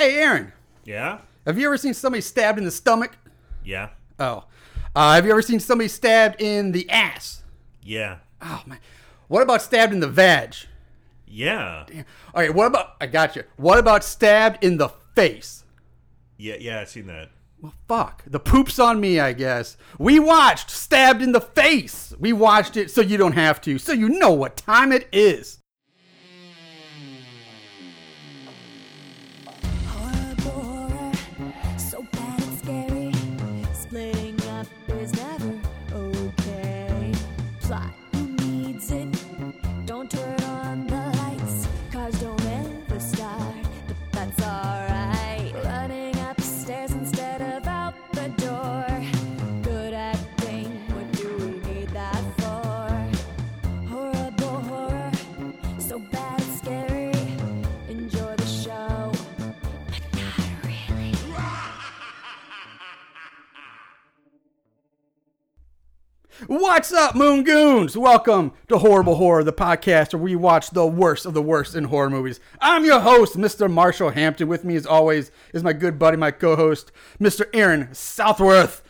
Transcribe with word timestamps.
Hey, 0.00 0.16
Aaron, 0.16 0.54
Yeah? 0.86 1.18
have 1.44 1.58
you 1.58 1.66
ever 1.66 1.76
seen 1.76 1.92
somebody 1.92 2.22
stabbed 2.22 2.56
in 2.56 2.64
the 2.64 2.70
stomach? 2.70 3.18
Yeah? 3.62 3.90
Oh. 4.18 4.44
Uh, 4.96 5.12
have 5.12 5.26
you 5.26 5.30
ever 5.30 5.42
seen 5.42 5.60
somebody 5.60 5.88
stabbed 5.88 6.40
in 6.40 6.72
the 6.72 6.88
ass? 6.88 7.42
Yeah. 7.82 8.16
Oh, 8.40 8.62
man. 8.64 8.78
What 9.28 9.42
about 9.42 9.60
stabbed 9.60 9.92
in 9.92 10.00
the 10.00 10.08
vag? 10.08 10.54
Yeah. 11.26 11.84
Damn. 11.86 12.06
All 12.34 12.40
right, 12.40 12.54
what 12.54 12.66
about, 12.66 12.94
I 12.98 13.08
got 13.08 13.36
you. 13.36 13.44
What 13.56 13.78
about 13.78 14.02
stabbed 14.02 14.64
in 14.64 14.78
the 14.78 14.88
face? 15.14 15.64
Yeah, 16.38 16.56
yeah, 16.58 16.80
I've 16.80 16.88
seen 16.88 17.06
that. 17.08 17.28
Well, 17.60 17.74
fuck. 17.86 18.24
The 18.26 18.40
poop's 18.40 18.78
on 18.78 19.00
me, 19.00 19.20
I 19.20 19.34
guess. 19.34 19.76
We 19.98 20.18
watched 20.18 20.70
Stabbed 20.70 21.20
in 21.20 21.32
the 21.32 21.42
Face. 21.42 22.14
We 22.18 22.32
watched 22.32 22.78
it 22.78 22.90
so 22.90 23.02
you 23.02 23.18
don't 23.18 23.32
have 23.32 23.60
to, 23.60 23.76
so 23.78 23.92
you 23.92 24.08
know 24.08 24.32
what 24.32 24.56
time 24.56 24.92
it 24.92 25.10
is. 25.12 25.59
What's 66.72 66.92
up, 66.92 67.16
Moon 67.16 67.42
Goons? 67.42 67.96
Welcome 67.96 68.52
to 68.68 68.78
Horrible 68.78 69.16
Horror, 69.16 69.42
the 69.42 69.52
podcast 69.52 70.14
where 70.14 70.22
we 70.22 70.36
watch 70.36 70.70
the 70.70 70.86
worst 70.86 71.26
of 71.26 71.34
the 71.34 71.42
worst 71.42 71.74
in 71.74 71.82
horror 71.82 72.08
movies. 72.08 72.38
I'm 72.60 72.84
your 72.84 73.00
host, 73.00 73.36
Mr. 73.36 73.68
Marshall 73.68 74.10
Hampton. 74.10 74.46
With 74.46 74.64
me, 74.64 74.76
as 74.76 74.86
always, 74.86 75.32
is 75.52 75.64
my 75.64 75.72
good 75.72 75.98
buddy, 75.98 76.16
my 76.16 76.30
co 76.30 76.54
host, 76.54 76.92
Mr. 77.20 77.46
Aaron 77.52 77.92
Southworth. 77.92 78.82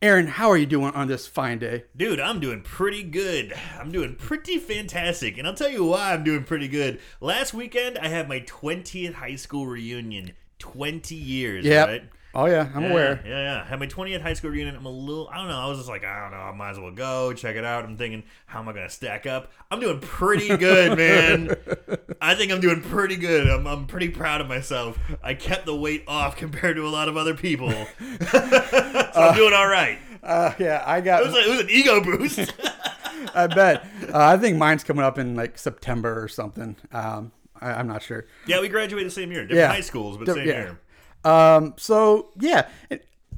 Aaron, 0.00 0.26
how 0.26 0.48
are 0.48 0.56
you 0.56 0.64
doing 0.64 0.94
on 0.94 1.06
this 1.06 1.26
fine 1.26 1.58
day? 1.58 1.84
Dude, 1.94 2.18
I'm 2.18 2.40
doing 2.40 2.62
pretty 2.62 3.02
good. 3.02 3.52
I'm 3.78 3.92
doing 3.92 4.14
pretty 4.16 4.56
fantastic. 4.56 5.36
And 5.36 5.46
I'll 5.46 5.54
tell 5.54 5.70
you 5.70 5.84
why 5.84 6.14
I'm 6.14 6.24
doing 6.24 6.44
pretty 6.44 6.66
good. 6.66 6.98
Last 7.20 7.52
weekend, 7.52 7.98
I 7.98 8.08
had 8.08 8.26
my 8.26 8.40
20th 8.40 9.12
high 9.12 9.36
school 9.36 9.66
reunion. 9.66 10.32
20 10.60 11.14
years, 11.14 11.66
Yep. 11.66 11.88
right? 11.88 12.04
Oh, 12.40 12.46
yeah, 12.46 12.68
I'm 12.74 12.82
Yeah, 12.84 12.90
aware. 12.90 13.20
Yeah, 13.24 13.42
yeah. 13.42 13.64
Had 13.66 13.80
my 13.80 13.86
20th 13.88 14.20
high 14.22 14.34
school 14.34 14.50
reunion. 14.50 14.76
I'm 14.76 14.86
a 14.86 14.90
little, 14.90 15.28
I 15.28 15.38
don't 15.38 15.48
know. 15.48 15.58
I 15.58 15.66
was 15.66 15.78
just 15.78 15.88
like, 15.88 16.04
I 16.04 16.20
don't 16.22 16.30
know. 16.30 16.36
I 16.44 16.52
might 16.54 16.70
as 16.70 16.78
well 16.78 16.92
go 16.92 17.32
check 17.32 17.56
it 17.56 17.64
out. 17.64 17.84
I'm 17.84 17.96
thinking, 17.96 18.22
how 18.46 18.60
am 18.60 18.68
I 18.68 18.72
going 18.72 18.86
to 18.86 18.92
stack 18.94 19.26
up? 19.26 19.50
I'm 19.72 19.80
doing 19.80 19.98
pretty 19.98 20.56
good, 20.56 20.96
man. 20.96 21.56
I 22.20 22.36
think 22.36 22.52
I'm 22.52 22.60
doing 22.60 22.80
pretty 22.80 23.16
good. 23.16 23.48
I'm, 23.48 23.66
I'm 23.66 23.86
pretty 23.88 24.10
proud 24.10 24.40
of 24.40 24.46
myself. 24.48 24.98
I 25.20 25.34
kept 25.34 25.66
the 25.66 25.74
weight 25.74 26.04
off 26.06 26.36
compared 26.36 26.76
to 26.76 26.86
a 26.86 26.90
lot 26.90 27.08
of 27.08 27.16
other 27.16 27.34
people. 27.34 27.70
so 28.30 29.10
I'm 29.16 29.34
doing 29.34 29.52
all 29.54 29.68
right. 29.68 29.98
Uh, 30.22 30.52
yeah, 30.58 30.82
I 30.86 31.00
got. 31.00 31.22
It 31.22 31.26
was, 31.26 31.34
a, 31.34 31.38
it 31.40 31.48
was 31.50 31.60
an 31.60 31.70
ego 31.70 32.00
boost. 32.02 32.52
I 33.34 33.46
bet. 33.48 33.84
Uh, 34.12 34.18
I 34.18 34.36
think 34.36 34.56
mine's 34.58 34.84
coming 34.84 35.04
up 35.04 35.18
in 35.18 35.34
like 35.34 35.58
September 35.58 36.22
or 36.22 36.28
something. 36.28 36.76
Um, 36.92 37.32
I, 37.60 37.72
I'm 37.72 37.88
not 37.88 38.02
sure. 38.02 38.26
yeah, 38.46 38.60
we 38.60 38.68
graduated 38.68 39.08
the 39.08 39.14
same 39.14 39.32
year. 39.32 39.42
Different 39.42 39.58
Yeah. 39.60 39.72
high 39.72 39.80
schools, 39.80 40.16
but 40.18 40.26
Di- 40.26 40.34
same 40.34 40.46
yeah. 40.48 40.54
year. 40.54 40.80
Um, 41.28 41.74
so 41.76 42.30
yeah, 42.38 42.68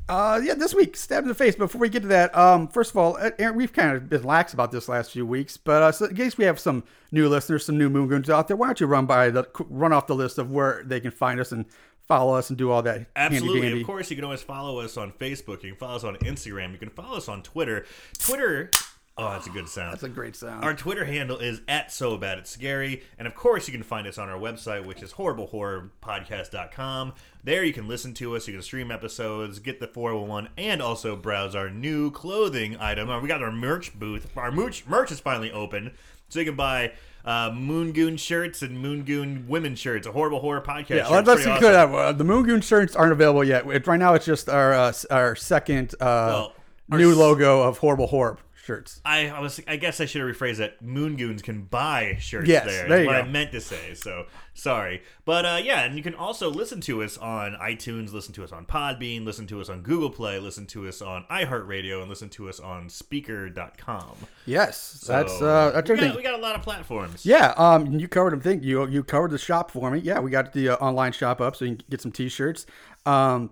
uh, 0.09 0.41
yeah, 0.43 0.55
this 0.55 0.75
week 0.75 0.97
stabbed 0.97 1.25
in 1.25 1.29
the 1.29 1.35
face. 1.35 1.55
Before 1.55 1.81
we 1.81 1.89
get 1.89 2.03
to 2.03 2.09
that, 2.09 2.37
um, 2.37 2.69
first 2.69 2.91
of 2.91 2.97
all, 2.97 3.17
uh, 3.17 3.31
Aaron, 3.39 3.57
we've 3.57 3.73
kind 3.73 3.97
of 3.97 4.09
been 4.09 4.23
lax 4.23 4.53
about 4.53 4.73
this 4.73 4.89
last 4.89 5.13
few 5.13 5.27
weeks, 5.27 5.57
but 5.57 5.83
uh, 5.83 5.93
so 5.93 6.07
in 6.07 6.17
case 6.17 6.37
we 6.39 6.45
have 6.45 6.59
some 6.59 6.85
new 7.13 7.29
listeners, 7.29 7.65
some 7.65 7.79
new 7.79 7.89
Moon 7.89 8.09
Goons 8.09 8.31
out 8.31 8.49
there, 8.49 8.57
why 8.57 8.67
don't 8.67 8.81
you 8.81 8.87
run 8.87 9.07
by 9.07 9.31
the 9.31 9.49
run 9.69 9.93
off 9.93 10.07
the 10.07 10.15
list 10.15 10.39
of 10.39 10.51
where 10.51 10.83
they 10.85 11.01
can 11.01 11.11
find 11.11 11.41
us 11.41 11.53
and 11.53 11.65
follow 12.07 12.35
us 12.35 12.49
and 12.51 12.59
do 12.59 12.71
all 12.71 12.83
that? 12.83 13.07
Absolutely. 13.17 13.81
Of 13.81 13.87
course, 13.87 14.11
you 14.11 14.17
can 14.17 14.25
always 14.25 14.43
follow 14.43 14.81
us 14.81 14.97
on 14.97 15.13
Facebook. 15.13 15.63
You 15.63 15.71
can 15.71 15.79
follow 15.79 15.97
us 15.97 16.05
on 16.05 16.17
Instagram. 16.17 16.73
You 16.73 16.79
can 16.79 16.91
follow 16.91 17.17
us 17.17 17.29
on 17.29 17.43
Twitter. 17.43 17.87
Twitter. 18.19 18.71
Oh, 19.23 19.31
that's 19.33 19.47
a 19.47 19.51
good 19.51 19.69
sound. 19.69 19.93
That's 19.93 20.03
a 20.03 20.09
great 20.09 20.35
sound. 20.35 20.65
Our 20.65 20.73
Twitter 20.75 21.05
handle 21.05 21.37
is 21.39 21.61
at 21.69 21.93
so 21.93 22.17
bad 22.17 22.39
it's 22.39 22.49
scary, 22.51 23.03
and 23.19 23.29
of 23.29 23.35
course 23.35 23.69
you 23.69 23.73
can 23.73 23.83
find 23.83 24.07
us 24.07 24.17
on 24.19 24.29
our 24.31 24.39
website, 24.39 24.87
which 24.87 25.03
is 25.03 25.13
horriblehorrorpodcast.com. 26.05 27.13
There 27.43 27.65
you 27.65 27.73
can 27.73 27.89
listen 27.89 28.13
to 28.15 28.37
us, 28.37 28.47
you 28.47 28.55
can 28.55 28.63
stream 28.63 28.91
episodes, 28.91 29.59
get 29.59 29.81
the 29.81 29.87
401, 29.89 30.49
and 30.59 30.83
also 30.83 31.17
browse 31.17 31.55
our 31.55 31.71
new 31.71 32.11
clothing 32.11 32.77
item. 32.79 33.09
Uh, 33.09 33.21
We 33.21 33.29
got 33.29 33.43
our 33.43 33.53
merch 33.53 33.99
booth. 33.99 34.27
Our 34.37 34.51
merch 34.53 34.87
merch 34.87 35.11
is 35.13 35.21
finally 35.21 35.51
open, 35.51 35.93
so 36.29 36.39
you 36.41 36.45
can 36.47 36.57
buy 36.57 36.93
uh, 37.25 37.51
Moon 37.55 37.93
Goon 37.93 38.17
shirts 38.17 38.63
and 38.63 38.79
Moon 38.81 39.03
Goon 39.05 39.47
women 39.49 39.75
shirts. 39.75 40.07
A 40.07 40.13
horrible 40.13 40.41
horror 40.41 40.61
podcast. 40.61 40.91
yeah, 40.91 41.03
shirt. 41.05 41.11
let, 41.11 41.19
It's 41.21 41.29
let's 41.29 41.43
pretty 41.43 41.55
be 41.57 41.59
clear 41.61 41.77
awesome. 41.79 41.93
that 41.93 41.99
uh, 41.99 42.13
the 42.13 42.25
Moon 42.25 42.45
Goon 42.45 42.61
shirts 42.61 42.95
aren't 42.97 43.13
available 43.13 43.45
yet. 43.45 43.67
It, 43.67 43.87
right 43.87 43.99
now, 43.99 44.15
it's 44.15 44.25
just 44.27 44.49
our 44.49 44.73
uh, 44.73 44.93
our 45.11 45.35
second 45.37 45.95
uh, 46.01 46.05
Well, 46.29 46.53
our 46.93 46.99
new 46.99 47.13
s- 47.13 47.17
logo 47.17 47.63
of 47.63 47.79
horrible 47.79 48.07
horror 48.09 48.39
shirts. 48.63 49.01
I, 49.05 49.29
I 49.31 49.41
was 49.41 49.61
I 49.67 49.77
guess 49.77 50.01
I 50.01 50.07
should 50.07 50.21
have 50.27 50.37
rephrased 50.37 50.59
that. 50.59 50.83
Moon 50.83 51.17
Goons 51.17 51.43
can 51.43 51.63
buy 51.63 52.17
shirts 52.21 52.49
Yes, 52.49 52.67
there. 52.67 52.89
there 52.89 53.01
is 53.03 53.07
what 53.07 53.13
go. 53.15 53.19
I 53.19 53.23
meant 53.29 53.53
to 53.53 53.61
say. 53.61 53.95
So 53.95 54.27
sorry, 54.55 55.03
but 55.25 55.45
uh, 55.45 55.61
yeah, 55.63 55.85
and 55.85 55.97
you 55.97 56.03
can 56.03 56.15
also 56.15 56.51
listen 56.51 56.81
to 56.83 57.03
us 57.03 57.17
on 57.19 57.55
iTunes, 57.55 58.13
listen 58.13 58.33
to 58.35 58.45
us 58.45 58.53
on 58.53 58.67
Podbean, 58.67 59.25
listen 59.25 59.47
to 59.49 59.61
us 59.61 59.69
on 59.69 59.83
Google 59.83 60.11
Play, 60.11 60.39
listen 60.39 60.67
to 60.69 60.87
us 60.89 61.01
on 61.01 61.25
iHeartRadio, 61.31 62.01
and 62.01 62.09
listen 62.09 62.29
to 62.31 62.49
us 62.49 62.61
on 62.61 62.89
Spreaker.com. 62.89 64.17
Yes, 64.47 65.05
that's 65.07 65.39
So, 65.39 65.47
uh, 65.49 65.71
that's 65.73 65.91
we 65.91 65.97
got, 65.97 66.17
we 66.17 66.23
got 66.23 66.39
a 66.39 66.43
lot 66.43 66.55
of 66.57 66.63
platforms. 66.63 67.25
Yeah, 67.25 67.55
um, 67.57 67.99
you 67.99 68.09
covered 68.09 68.33
them. 68.33 68.41
Think 68.41 68.63
you 68.63 68.87
you 68.89 69.03
covered 69.05 69.31
the 69.31 69.39
shop 69.39 69.71
for 69.71 69.91
me. 69.91 70.01
Yeah, 70.01 70.21
we 70.21 70.31
got 70.31 70.53
the 70.53 70.71
uh, 70.71 70.75
online 70.77 71.13
shop 71.13 71.41
up, 71.41 71.57
so 71.57 71.65
you 71.65 71.77
can 71.77 71.85
get 71.91 72.01
some 72.01 72.13
T-shirts. 72.13 72.67
Um, 73.07 73.51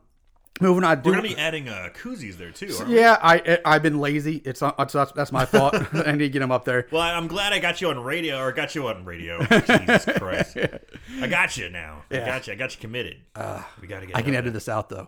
moving 0.60 0.84
on, 0.84 1.02
do, 1.02 1.10
We're 1.10 1.16
gonna 1.16 1.28
be 1.28 1.36
adding 1.36 1.68
uh, 1.68 1.90
koozies 1.94 2.36
there 2.36 2.50
too. 2.50 2.74
aren't 2.78 2.90
yeah, 2.90 3.18
I 3.22 3.58
I've 3.64 3.82
been 3.82 3.98
lazy. 3.98 4.42
It's, 4.44 4.62
uh, 4.62 4.72
it's 4.78 4.92
that's, 4.92 5.12
that's 5.12 5.32
my 5.32 5.44
fault. 5.44 5.74
I 5.92 6.12
need 6.12 6.18
to 6.18 6.28
get 6.28 6.40
them 6.40 6.52
up 6.52 6.64
there. 6.64 6.86
Well, 6.90 7.02
I'm 7.02 7.26
glad 7.26 7.52
I 7.52 7.58
got 7.58 7.80
you 7.80 7.90
on 7.90 8.02
radio, 8.02 8.38
or 8.40 8.52
got 8.52 8.74
you 8.74 8.88
on 8.88 9.04
radio. 9.04 9.44
Jesus 9.46 10.04
Christ, 10.18 10.56
I 11.20 11.26
got 11.26 11.56
you 11.56 11.68
now. 11.70 12.04
I 12.10 12.18
got 12.18 12.46
you. 12.46 12.52
I 12.52 12.56
got 12.56 12.74
you 12.74 12.80
committed. 12.80 13.18
we 13.80 13.88
gotta 13.88 14.06
get. 14.06 14.16
I 14.16 14.22
can 14.22 14.34
edit 14.34 14.52
this 14.52 14.68
out 14.68 14.88
though. 14.88 15.06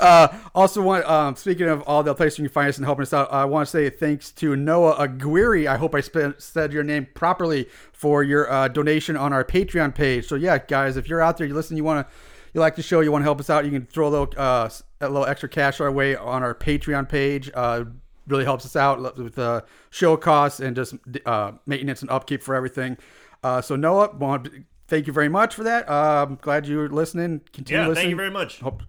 uh, 0.00 0.28
also, 0.54 0.82
want 0.82 1.04
um, 1.06 1.36
speaking 1.36 1.68
of 1.68 1.82
all 1.82 2.02
the 2.02 2.14
places 2.14 2.38
you 2.38 2.44
can 2.44 2.52
find 2.52 2.68
us 2.68 2.76
and 2.76 2.84
helping 2.84 3.02
us 3.02 3.12
out, 3.12 3.32
I 3.32 3.44
want 3.44 3.66
to 3.66 3.70
say 3.70 3.90
thanks 3.90 4.30
to 4.32 4.56
Noah 4.56 4.96
Aguirre. 4.98 5.66
I 5.66 5.76
hope 5.76 5.94
I 5.94 6.00
sp- 6.02 6.38
said 6.38 6.72
your 6.72 6.84
name 6.84 7.06
properly 7.14 7.68
for 7.92 8.22
your 8.22 8.50
uh, 8.50 8.68
donation 8.68 9.16
on 9.16 9.32
our 9.32 9.44
Patreon 9.44 9.94
page. 9.94 10.26
So 10.26 10.34
yeah, 10.34 10.58
guys, 10.58 10.96
if 10.96 11.08
you're 11.08 11.20
out 11.20 11.36
there, 11.36 11.46
you 11.46 11.54
listen, 11.54 11.76
you 11.76 11.84
want 11.84 12.06
to, 12.06 12.14
you 12.58 12.60
like 12.60 12.76
the 12.76 12.82
show, 12.82 13.00
you 13.00 13.12
want 13.12 13.22
to 13.22 13.24
help 13.26 13.40
us 13.40 13.48
out, 13.48 13.64
you 13.64 13.70
can 13.70 13.86
throw 13.86 14.08
a 14.08 14.10
little, 14.10 14.30
uh, 14.36 14.68
a 15.00 15.08
little 15.08 15.24
extra 15.26 15.48
cash 15.48 15.80
our 15.80 15.90
way 15.92 16.16
on 16.16 16.42
our 16.42 16.54
Patreon 16.54 17.08
page. 17.08 17.50
Uh, 17.54 17.84
really 18.26 18.44
helps 18.44 18.66
us 18.66 18.76
out 18.76 19.16
with 19.16 19.38
uh, 19.38 19.62
show 19.90 20.14
costs 20.16 20.60
and 20.60 20.76
just 20.76 20.94
uh, 21.24 21.52
maintenance 21.66 22.02
and 22.02 22.10
upkeep 22.10 22.42
for 22.42 22.54
everything. 22.54 22.98
Uh, 23.42 23.62
so 23.62 23.74
Noah, 23.76 24.14
want 24.16 24.48
thank 24.88 25.06
you 25.06 25.12
very 25.14 25.28
much 25.30 25.54
for 25.54 25.62
that. 25.64 25.88
I'm 25.90 26.34
glad 26.34 26.66
you're 26.66 26.88
listening. 26.90 27.40
Continue 27.52 27.80
Yeah, 27.82 27.88
listening. 27.88 28.02
thank 28.02 28.10
you 28.10 28.16
very 28.16 28.30
much. 28.30 28.60
Hope- 28.60 28.82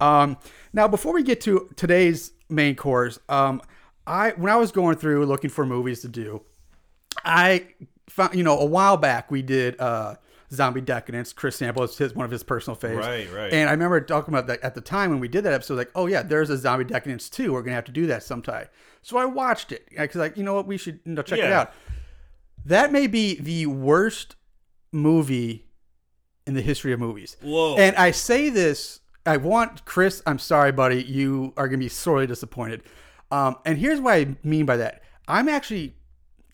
Um, 0.00 0.36
now, 0.72 0.86
before 0.86 1.12
we 1.14 1.22
get 1.24 1.40
to 1.42 1.68
today's 1.76 2.32
main 2.48 2.76
course, 2.76 3.18
um, 3.28 3.62
I 4.06 4.30
when 4.36 4.52
I 4.52 4.56
was 4.56 4.70
going 4.70 4.96
through 4.96 5.24
looking 5.26 5.50
for 5.50 5.64
movies 5.66 6.00
to 6.02 6.08
do, 6.08 6.42
I 7.24 7.66
found 8.08 8.34
you 8.34 8.44
know 8.44 8.58
a 8.58 8.64
while 8.66 8.96
back 8.96 9.30
we 9.30 9.42
did 9.42 9.80
uh, 9.80 10.14
Zombie 10.54 10.80
Decadence. 10.80 11.32
Chris 11.32 11.56
Sample 11.56 11.82
is 11.84 11.96
his 11.96 12.14
one 12.14 12.24
of 12.24 12.30
his 12.30 12.42
personal 12.42 12.76
faves. 12.76 12.98
Right, 12.98 13.30
right. 13.32 13.52
And 13.52 13.68
I 13.68 13.72
remember 13.72 14.00
talking 14.00 14.32
about 14.32 14.46
that 14.46 14.60
at 14.62 14.74
the 14.74 14.80
time 14.80 15.10
when 15.10 15.20
we 15.20 15.28
did 15.28 15.44
that 15.44 15.52
episode. 15.52 15.76
Like, 15.76 15.90
oh 15.94 16.06
yeah, 16.06 16.22
there's 16.22 16.50
a 16.50 16.56
Zombie 16.56 16.84
Decadence 16.84 17.28
too. 17.28 17.52
We're 17.52 17.62
gonna 17.62 17.74
have 17.74 17.84
to 17.84 17.92
do 17.92 18.06
that 18.06 18.22
sometime. 18.22 18.66
So 19.02 19.18
I 19.18 19.24
watched 19.24 19.72
it 19.72 19.86
because 19.90 20.16
like 20.16 20.36
you 20.36 20.42
know 20.42 20.54
what 20.54 20.66
we 20.66 20.76
should 20.76 21.00
you 21.04 21.12
know, 21.12 21.22
check 21.22 21.38
it 21.38 21.52
out. 21.52 21.72
That 22.64 22.92
may 22.92 23.06
be 23.06 23.34
the 23.34 23.66
worst 23.66 24.36
movie 24.92 25.66
in 26.46 26.54
the 26.54 26.62
history 26.62 26.92
of 26.92 27.00
movies. 27.00 27.36
Whoa. 27.42 27.76
And 27.76 27.94
I 27.96 28.10
say 28.10 28.48
this, 28.48 29.00
I 29.26 29.36
want 29.36 29.84
Chris. 29.84 30.22
I'm 30.26 30.38
sorry, 30.38 30.72
buddy. 30.72 31.02
You 31.02 31.52
are 31.56 31.68
gonna 31.68 31.78
be 31.78 31.88
sorely 31.88 32.26
disappointed. 32.26 32.82
Um, 33.30 33.56
and 33.64 33.78
here's 33.78 34.00
what 34.00 34.14
I 34.14 34.36
mean 34.42 34.66
by 34.66 34.76
that. 34.78 35.02
I'm 35.26 35.48
actually 35.48 35.96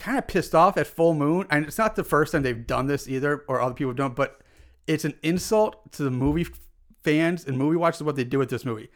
kind 0.00 0.18
of 0.18 0.26
pissed 0.26 0.54
off 0.54 0.76
at 0.76 0.86
Full 0.86 1.14
Moon, 1.14 1.46
and 1.50 1.66
it's 1.66 1.78
not 1.78 1.94
the 1.94 2.04
first 2.04 2.32
time 2.32 2.42
they've 2.42 2.66
done 2.66 2.86
this 2.86 3.08
either, 3.08 3.44
or 3.46 3.60
other 3.60 3.74
people 3.74 3.90
have 3.90 3.96
done. 3.96 4.10
it, 4.12 4.16
But 4.16 4.40
it's 4.86 5.04
an 5.04 5.14
insult 5.22 5.92
to 5.92 6.02
the 6.02 6.10
movie 6.10 6.46
fans 7.04 7.44
and 7.44 7.56
movie 7.56 7.76
watchers 7.76 8.02
what 8.02 8.16
they 8.16 8.24
do 8.24 8.38
with 8.38 8.50
this 8.50 8.64
movie. 8.64 8.88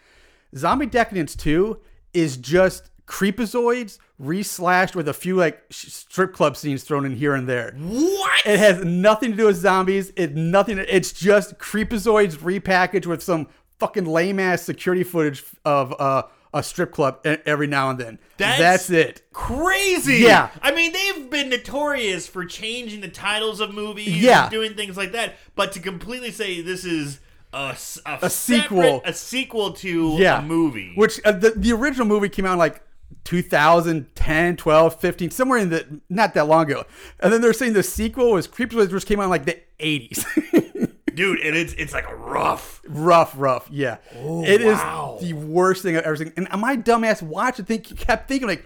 Zombie 0.56 0.86
Decadence 0.86 1.36
2 1.36 1.78
is 2.12 2.36
just 2.36 2.90
Creepozoids 3.06 3.98
reslashed 4.20 4.94
with 4.94 5.08
a 5.08 5.12
few 5.12 5.36
like 5.36 5.62
strip 5.70 6.32
club 6.32 6.56
scenes 6.56 6.84
thrown 6.84 7.04
in 7.04 7.16
here 7.16 7.34
and 7.34 7.48
there. 7.48 7.74
What? 7.78 8.46
It 8.46 8.58
has 8.58 8.82
nothing 8.84 9.32
to 9.32 9.36
do 9.36 9.46
with 9.46 9.56
zombies. 9.56 10.10
It 10.16 10.34
nothing. 10.34 10.78
It's 10.78 11.12
just 11.12 11.58
Creepozoids 11.58 12.36
repackaged 12.38 13.06
with 13.06 13.22
some 13.22 13.48
fucking 13.78 14.06
lame 14.06 14.40
ass 14.40 14.62
security 14.62 15.02
footage 15.04 15.44
of 15.64 15.94
uh, 15.98 16.22
a 16.54 16.62
strip 16.62 16.92
club 16.92 17.18
every 17.24 17.66
now 17.66 17.90
and 17.90 17.98
then. 17.98 18.18
That's- 18.38 18.58
That's 18.58 18.90
it. 18.90 19.22
Crazy. 19.32 20.18
Yeah. 20.18 20.48
I 20.62 20.72
mean, 20.72 20.92
they've 20.92 21.28
been 21.28 21.50
notorious 21.50 22.26
for 22.26 22.44
changing 22.46 23.00
the 23.02 23.08
titles 23.08 23.60
of 23.60 23.74
movies 23.74 24.08
Yeah. 24.22 24.44
and 24.44 24.50
doing 24.50 24.74
things 24.74 24.96
like 24.96 25.12
that. 25.12 25.34
But 25.56 25.72
to 25.72 25.80
completely 25.80 26.30
say 26.30 26.60
this 26.62 26.84
is 26.84 27.20
a, 27.52 27.76
a, 28.06 28.18
A 28.22 28.30
sequel. 28.30 29.02
a 29.04 29.12
sequel 29.12 29.72
to 29.74 30.16
Yeah. 30.18 30.38
a 30.38 30.42
movie. 30.42 30.92
Which 30.94 31.20
uh, 31.24 31.32
the 31.32 31.50
the 31.50 31.72
original 31.72 32.06
movie 32.06 32.28
came 32.28 32.46
out 32.46 32.52
in 32.54 32.58
like 32.58 32.82
2010, 33.24 34.56
12, 34.56 35.00
15, 35.00 35.30
somewhere 35.30 35.58
in 35.58 35.70
the 35.70 36.00
not 36.08 36.34
that 36.34 36.46
long 36.48 36.64
ago. 36.70 36.84
And 37.20 37.32
then 37.32 37.40
they're 37.40 37.52
saying 37.52 37.72
the 37.74 37.82
sequel 37.82 38.32
was 38.32 38.46
Creepozoids, 38.48 38.92
which 38.92 39.06
came 39.06 39.20
out 39.20 39.24
in 39.24 39.30
like 39.30 39.44
the 39.44 39.58
80s. 39.78 40.90
Dude, 41.14 41.40
and 41.40 41.56
it's 41.56 41.72
it's 41.74 41.92
like 41.92 42.08
a 42.08 42.14
rough. 42.14 42.80
rough, 42.86 43.34
rough. 43.36 43.68
Yeah, 43.70 43.98
oh, 44.16 44.44
It 44.44 44.60
is 44.60 44.74
wow. 44.78 45.18
the 45.20 45.32
worst 45.32 45.82
thing 45.82 45.96
I've 45.96 46.04
ever 46.04 46.16
seen. 46.16 46.32
And 46.36 46.48
my 46.60 46.76
dumbass 46.76 47.22
watched 47.22 47.60
it, 47.60 47.66
think 47.66 47.96
kept 47.98 48.28
thinking 48.28 48.48
like, 48.48 48.64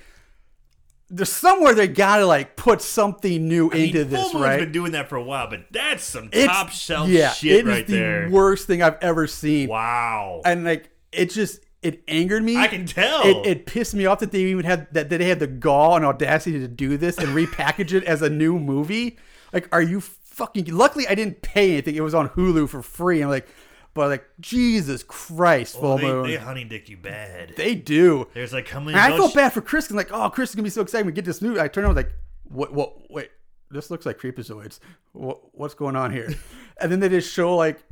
there's 1.10 1.32
somewhere 1.32 1.74
they 1.74 1.88
gotta 1.88 2.26
like 2.26 2.54
put 2.56 2.82
something 2.82 3.48
new 3.48 3.70
I 3.70 3.74
mean, 3.74 3.86
into 3.88 4.04
this, 4.04 4.20
Full 4.20 4.34
Moon's 4.34 4.44
right? 4.44 4.58
been 4.60 4.72
doing 4.72 4.92
that 4.92 5.08
for 5.08 5.16
a 5.16 5.22
while, 5.22 5.48
but 5.48 5.64
that's 5.70 6.04
some 6.04 6.26
It's- 6.32 6.46
top 6.46 6.68
shelf 6.70 7.08
yeah, 7.08 7.30
shit 7.32 7.52
it 7.52 7.66
is 7.66 7.72
right 7.72 7.86
the 7.86 7.92
there. 7.96 8.28
worst 8.30 8.66
thing 8.66 8.82
I've 8.82 8.98
ever 9.00 9.26
seen. 9.26 9.68
Wow. 9.70 10.42
And 10.44 10.64
like, 10.64 10.90
it 11.12 11.30
just 11.30 11.60
it 11.80 12.02
angered 12.08 12.42
me. 12.42 12.56
I 12.56 12.66
can 12.66 12.84
tell. 12.86 13.22
It, 13.24 13.46
it 13.46 13.66
pissed 13.66 13.94
me 13.94 14.04
off 14.04 14.18
that 14.18 14.32
they 14.32 14.40
even 14.40 14.64
had 14.66 14.92
that, 14.92 15.08
that 15.10 15.18
they 15.18 15.28
had 15.28 15.38
the 15.38 15.46
gall 15.46 15.96
and 15.96 16.04
audacity 16.04 16.58
to 16.58 16.68
do 16.68 16.96
this 16.98 17.16
and 17.18 17.28
repackage 17.28 17.92
it 17.94 18.04
as 18.04 18.20
a 18.20 18.28
new 18.28 18.58
movie. 18.58 19.16
Like, 19.52 19.66
are 19.72 19.80
you 19.80 20.02
fucking? 20.38 20.66
Luckily, 20.74 21.06
I 21.06 21.14
didn't 21.14 21.42
pay 21.42 21.72
anything. 21.72 21.94
It 21.96 22.00
was 22.00 22.14
on 22.14 22.28
Hulu 22.30 22.68
for 22.68 22.82
free. 22.82 23.20
I'm 23.20 23.28
like, 23.28 23.46
but 23.94 24.08
like, 24.08 24.24
Jesus 24.40 25.02
Christ, 25.02 25.74
Oh, 25.76 25.80
full 25.80 25.98
they, 25.98 26.04
moon. 26.04 26.26
they 26.28 26.36
honey 26.36 26.64
dick 26.64 26.88
you 26.88 26.96
bad. 26.96 27.54
They 27.56 27.74
do. 27.74 28.28
There's 28.32 28.52
like 28.52 28.66
come 28.66 28.84
in. 28.88 28.94
And 28.94 29.00
I 29.00 29.16
felt 29.16 29.32
sh- 29.32 29.34
bad 29.34 29.52
for 29.52 29.60
Chris. 29.60 29.90
I'm 29.90 29.96
like, 29.96 30.10
oh, 30.12 30.30
Chris 30.30 30.50
is 30.50 30.54
gonna 30.54 30.64
be 30.64 30.70
so 30.70 30.82
excited 30.82 31.04
to 31.04 31.12
get 31.12 31.24
this 31.24 31.42
movie. 31.42 31.60
I 31.60 31.68
turned 31.68 31.86
on, 31.86 31.94
like, 31.94 32.12
what? 32.44 32.72
What? 32.72 33.10
Wait, 33.10 33.30
this 33.70 33.90
looks 33.90 34.06
like 34.06 34.18
Creepozoids. 34.18 34.78
What, 35.12 35.40
what's 35.52 35.74
going 35.74 35.96
on 35.96 36.12
here? 36.12 36.28
and 36.80 36.90
then 36.92 37.00
they 37.00 37.08
just 37.08 37.32
show 37.32 37.56
like, 37.56 37.82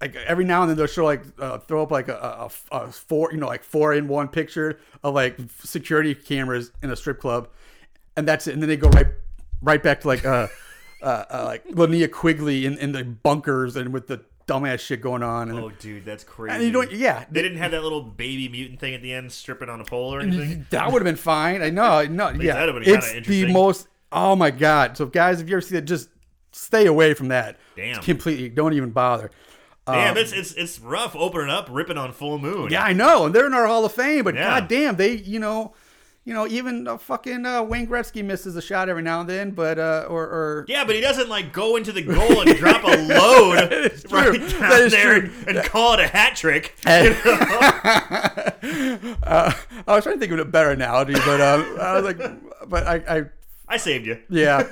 like 0.00 0.14
every 0.14 0.44
now 0.44 0.62
and 0.62 0.70
then 0.70 0.76
they'll 0.76 0.86
show 0.86 1.04
like 1.04 1.22
uh, 1.40 1.58
throw 1.58 1.82
up 1.82 1.90
like 1.90 2.06
a, 2.08 2.14
a, 2.70 2.76
a 2.76 2.92
four, 2.92 3.32
you 3.32 3.38
know, 3.38 3.48
like 3.48 3.64
four 3.64 3.92
in 3.94 4.06
one 4.06 4.28
picture 4.28 4.78
of 5.02 5.14
like 5.14 5.36
security 5.64 6.14
cameras 6.14 6.70
in 6.82 6.90
a 6.90 6.96
strip 6.96 7.18
club, 7.18 7.48
and 8.16 8.28
that's 8.28 8.46
it. 8.46 8.52
And 8.52 8.62
then 8.62 8.68
they 8.68 8.76
go 8.76 8.88
right, 8.90 9.08
right 9.60 9.82
back 9.82 10.02
to 10.02 10.06
like 10.08 10.24
uh, 10.24 10.46
uh, 11.02 11.24
uh 11.30 11.42
like 11.44 11.66
Linnea 11.68 12.10
Quigley 12.10 12.66
in, 12.66 12.78
in 12.78 12.92
the 12.92 13.04
bunkers 13.04 13.76
and 13.76 13.92
with 13.92 14.06
the 14.06 14.22
dumbass 14.46 14.80
shit 14.80 15.00
going 15.00 15.22
on. 15.22 15.50
And, 15.50 15.58
Oh, 15.58 15.70
dude, 15.70 16.04
that's 16.04 16.24
crazy. 16.24 16.54
and 16.54 16.64
you 16.64 16.72
don't, 16.72 16.90
yeah, 16.90 17.24
They 17.30 17.42
didn't 17.42 17.58
have 17.58 17.70
that 17.72 17.82
little 17.82 18.02
baby 18.02 18.48
mutant 18.48 18.80
thing 18.80 18.94
at 18.94 19.02
the 19.02 19.12
end 19.12 19.30
stripping 19.30 19.68
on 19.68 19.80
a 19.80 19.84
pole 19.84 20.14
or 20.14 20.20
anything. 20.20 20.66
That 20.70 20.90
would 20.90 21.02
have 21.02 21.04
been 21.04 21.16
fine. 21.16 21.62
I 21.62 21.70
know. 21.70 22.04
No, 22.06 22.30
yeah. 22.30 22.54
that'd 22.54 22.74
have 22.74 22.82
been 22.82 23.00
kinda 23.00 23.16
It's 23.18 23.28
the 23.28 23.52
most. 23.52 23.88
Oh 24.10 24.34
my 24.34 24.50
god! 24.50 24.96
So 24.96 25.04
guys, 25.04 25.40
if 25.42 25.50
you 25.50 25.56
ever 25.56 25.60
see 25.60 25.74
that, 25.74 25.82
just 25.82 26.08
stay 26.52 26.86
away 26.86 27.12
from 27.12 27.28
that. 27.28 27.58
Damn. 27.76 28.00
Completely. 28.02 28.48
Don't 28.48 28.72
even 28.72 28.90
bother. 28.90 29.30
Damn, 29.86 30.16
it's 30.16 30.32
it's 30.32 30.52
it's 30.52 30.78
rough 30.80 31.16
opening 31.16 31.50
up, 31.50 31.68
ripping 31.70 31.96
on 31.96 32.12
full 32.12 32.38
moon. 32.38 32.64
Um, 32.64 32.68
Yeah, 32.70 32.82
I 32.82 32.92
know, 32.92 33.26
and 33.26 33.34
they're 33.34 33.46
in 33.46 33.54
our 33.54 33.66
Hall 33.66 33.84
of 33.84 33.92
Fame, 33.92 34.24
but 34.24 34.34
Yeah. 34.34 34.60
god 34.60 34.68
damn, 34.68 34.96
they, 34.96 35.12
you 35.16 35.38
know, 35.38 35.74
you 36.28 36.34
know, 36.34 36.46
even 36.46 36.86
uh, 36.86 36.98
fucking 36.98 37.46
uh, 37.46 37.62
Wayne 37.62 37.86
Gretzky 37.86 38.22
misses 38.22 38.54
a 38.54 38.60
shot 38.60 38.90
every 38.90 39.00
now 39.00 39.20
and 39.20 39.30
then, 39.30 39.50
but 39.52 39.78
uh, 39.78 40.04
or 40.10 40.24
or 40.24 40.66
Yeah, 40.68 40.84
but 40.84 40.94
he 40.94 41.00
doesn't 41.00 41.30
like 41.30 41.54
go 41.54 41.76
into 41.76 41.90
the 41.90 42.02
goal 42.02 42.42
and 42.42 42.54
drop 42.54 42.84
a 42.84 42.96
load 43.08 44.02
right 44.10 44.38
down 44.38 44.90
there 44.90 45.22
true. 45.22 45.32
and 45.46 45.64
call 45.64 45.94
it 45.94 46.00
a 46.00 46.06
hat 46.06 46.36
trick. 46.36 46.76
uh, 46.84 47.00
I 49.24 49.54
was 49.86 50.04
trying 50.04 50.16
to 50.16 50.20
think 50.20 50.30
of 50.32 50.38
a 50.38 50.44
better 50.44 50.72
analogy, 50.72 51.14
but 51.14 51.40
um, 51.40 51.78
I 51.80 51.98
was 51.98 52.04
like, 52.04 52.18
but 52.68 52.86
I, 52.86 52.96
I 53.08 53.24
I 53.66 53.76
saved 53.78 54.04
you. 54.04 54.20
Yeah. 54.28 54.68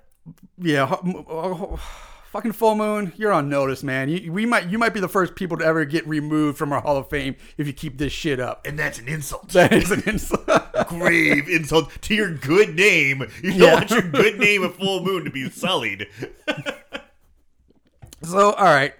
yeah. 0.58 0.86
Fucking 2.34 2.50
full 2.50 2.74
moon, 2.74 3.12
you're 3.16 3.32
on 3.32 3.48
notice, 3.48 3.84
man. 3.84 4.08
You, 4.08 4.32
we 4.32 4.44
might, 4.44 4.66
you 4.68 4.76
might 4.76 4.92
be 4.92 4.98
the 4.98 5.06
first 5.06 5.36
people 5.36 5.56
to 5.58 5.64
ever 5.64 5.84
get 5.84 6.04
removed 6.04 6.58
from 6.58 6.72
our 6.72 6.80
Hall 6.80 6.96
of 6.96 7.08
Fame 7.08 7.36
if 7.56 7.68
you 7.68 7.72
keep 7.72 7.96
this 7.96 8.12
shit 8.12 8.40
up. 8.40 8.66
And 8.66 8.76
that's 8.76 8.98
an 8.98 9.06
insult. 9.06 9.50
That 9.50 9.72
is 9.72 9.92
an 9.92 10.02
insult. 10.04 10.44
Grave 10.88 11.48
insult 11.48 11.92
to 12.02 12.12
your 12.16 12.34
good 12.34 12.74
name. 12.74 13.20
You 13.40 13.50
don't 13.52 13.60
Yeah. 13.60 13.74
want 13.74 13.90
your 13.92 14.02
good 14.02 14.40
name 14.40 14.64
of 14.64 14.74
full 14.74 15.04
moon 15.04 15.22
to 15.26 15.30
be 15.30 15.48
sullied. 15.48 16.08
so, 18.22 18.50
all 18.54 18.64
right. 18.64 18.94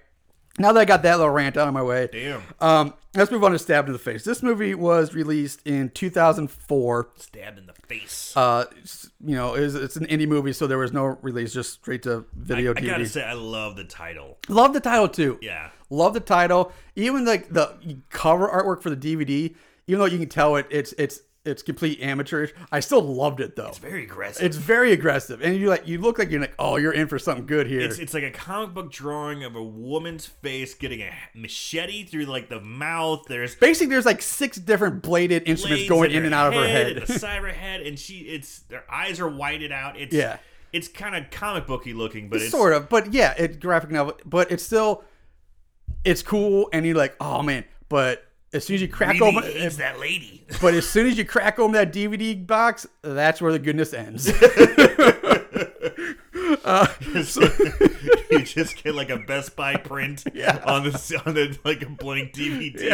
Now 0.57 0.71
that 0.71 0.79
I 0.79 0.85
got 0.85 1.03
that 1.03 1.17
little 1.17 1.33
rant 1.33 1.57
out 1.57 1.67
of 1.67 1.73
my 1.73 1.83
way, 1.83 2.07
Damn. 2.09 2.41
um, 2.61 2.93
let's 3.15 3.31
move 3.31 3.43
on 3.43 3.51
to 3.51 3.59
Stabbed 3.59 3.89
in 3.89 3.91
the 3.93 3.99
Face. 3.99 4.23
This 4.23 4.41
movie 4.41 4.73
was 4.75 5.13
released 5.13 5.59
in 5.67 5.89
2004. 5.89 7.09
Stabbed 7.17 7.57
in 7.57 7.65
the 7.65 7.73
face. 7.73 8.31
Uh, 8.37 8.63
you 9.25 9.35
know, 9.35 9.55
it's, 9.55 9.73
it's 9.73 9.95
an 9.95 10.05
indie 10.05 10.27
movie, 10.27 10.53
so 10.53 10.67
there 10.67 10.77
was 10.77 10.93
no 10.93 11.17
release, 11.21 11.53
just 11.53 11.73
straight 11.73 12.03
to 12.03 12.19
I, 12.19 12.23
video 12.35 12.71
I 12.71 12.75
DVD. 12.75 12.85
gotta 12.87 13.05
say, 13.07 13.23
I 13.23 13.33
love 13.33 13.75
the 13.75 13.83
title. 13.83 14.37
Love 14.47 14.73
the 14.73 14.79
title 14.79 15.09
too. 15.09 15.39
Yeah. 15.41 15.69
Love 15.89 16.13
the 16.13 16.19
title. 16.19 16.71
Even 16.95 17.25
like 17.25 17.49
the 17.49 17.75
cover 18.09 18.47
artwork 18.47 18.81
for 18.81 18.89
the 18.89 18.97
DVD, 18.97 19.55
even 19.87 19.99
though 19.99 20.05
you 20.05 20.17
can 20.19 20.29
tell 20.29 20.55
it 20.55 20.67
it's 20.69 20.93
it's 20.97 21.21
it's 21.45 21.61
complete 21.61 22.01
amateurish. 22.01 22.53
I 22.71 22.79
still 22.79 23.01
loved 23.01 23.39
it 23.39 23.55
though. 23.55 23.67
It's 23.67 23.77
very 23.77 24.03
aggressive. 24.03 24.43
It's 24.43 24.57
very 24.57 24.91
aggressive, 24.91 25.41
and 25.41 25.55
you 25.55 25.69
like 25.69 25.87
you 25.87 25.99
look 25.99 26.17
like 26.19 26.31
you're 26.31 26.41
like 26.41 26.55
oh 26.59 26.77
you're 26.77 26.91
in 26.91 27.07
for 27.07 27.19
something 27.19 27.45
good 27.45 27.67
here. 27.67 27.81
It's, 27.81 27.99
it's 27.99 28.13
like 28.13 28.23
a 28.23 28.31
comic 28.31 28.73
book 28.73 28.91
drawing 28.91 29.43
of 29.43 29.55
a 29.55 29.63
woman's 29.63 30.25
face 30.25 30.73
getting 30.73 31.01
a 31.01 31.11
machete 31.33 32.03
through 32.03 32.25
like 32.25 32.49
the 32.49 32.59
mouth. 32.59 33.25
There's 33.27 33.55
Basically, 33.55 33.91
there's 33.93 34.05
like 34.05 34.21
six 34.21 34.57
different 34.57 35.01
bladed 35.01 35.43
instruments 35.45 35.87
going 35.87 36.11
in 36.11 36.17
in 36.17 36.25
and 36.25 36.33
out 36.33 36.47
of 36.47 36.53
her 36.55 36.67
head, 36.67 36.97
a 36.97 37.07
side 37.07 37.37
of 37.37 37.43
her 37.43 37.49
head, 37.49 37.81
and 37.81 37.97
she 37.99 38.19
it's 38.21 38.59
their 38.61 38.83
eyes 38.91 39.19
are 39.19 39.29
whited 39.29 39.71
out. 39.71 39.97
It's 39.99 40.13
Yeah. 40.13 40.37
It's 40.73 40.89
kind 40.89 41.15
of 41.15 41.31
comic 41.31 41.67
booky 41.67 41.93
looking, 41.93 42.27
but 42.27 42.41
it's 42.41 42.51
sort 42.51 42.73
of, 42.73 42.89
but 42.89 43.13
yeah, 43.13 43.33
it 43.37 43.61
graphic 43.61 43.91
novel, 43.91 44.17
but 44.25 44.51
it's 44.51 44.63
still 44.63 45.05
it's 46.03 46.21
cool, 46.21 46.69
and 46.73 46.85
you're 46.85 46.97
like 46.97 47.15
oh 47.19 47.41
man, 47.41 47.63
but 47.87 48.25
as 48.55 48.65
soon 48.65 48.75
as 48.75 48.81
you 48.81 48.87
crack 48.87 49.19
really 49.19 49.37
open, 49.37 49.43
hates 49.51 49.77
that 49.77 49.99
lady. 49.99 50.45
but 50.61 50.73
as 50.73 50.87
soon 50.87 51.07
as 51.07 51.17
you 51.17 51.25
crack 51.25 51.59
open 51.59 51.73
that 51.73 51.93
DVD 51.93 52.45
box, 52.45 52.87
that's 53.01 53.41
where 53.41 53.51
the 53.51 53.59
goodness 53.59 53.93
ends. 53.93 54.27
you 58.31 58.41
just 58.43 58.83
get 58.83 58.95
like 58.95 59.09
a 59.09 59.17
Best 59.17 59.55
Buy 59.55 59.75
print 59.75 60.23
Yeah. 60.33 60.61
on 60.65 60.83
the 60.83 61.21
on 61.25 61.33
the 61.33 61.57
like 61.63 61.81
a 61.83 61.89
blank 61.89 62.33
DVD. 62.33 62.89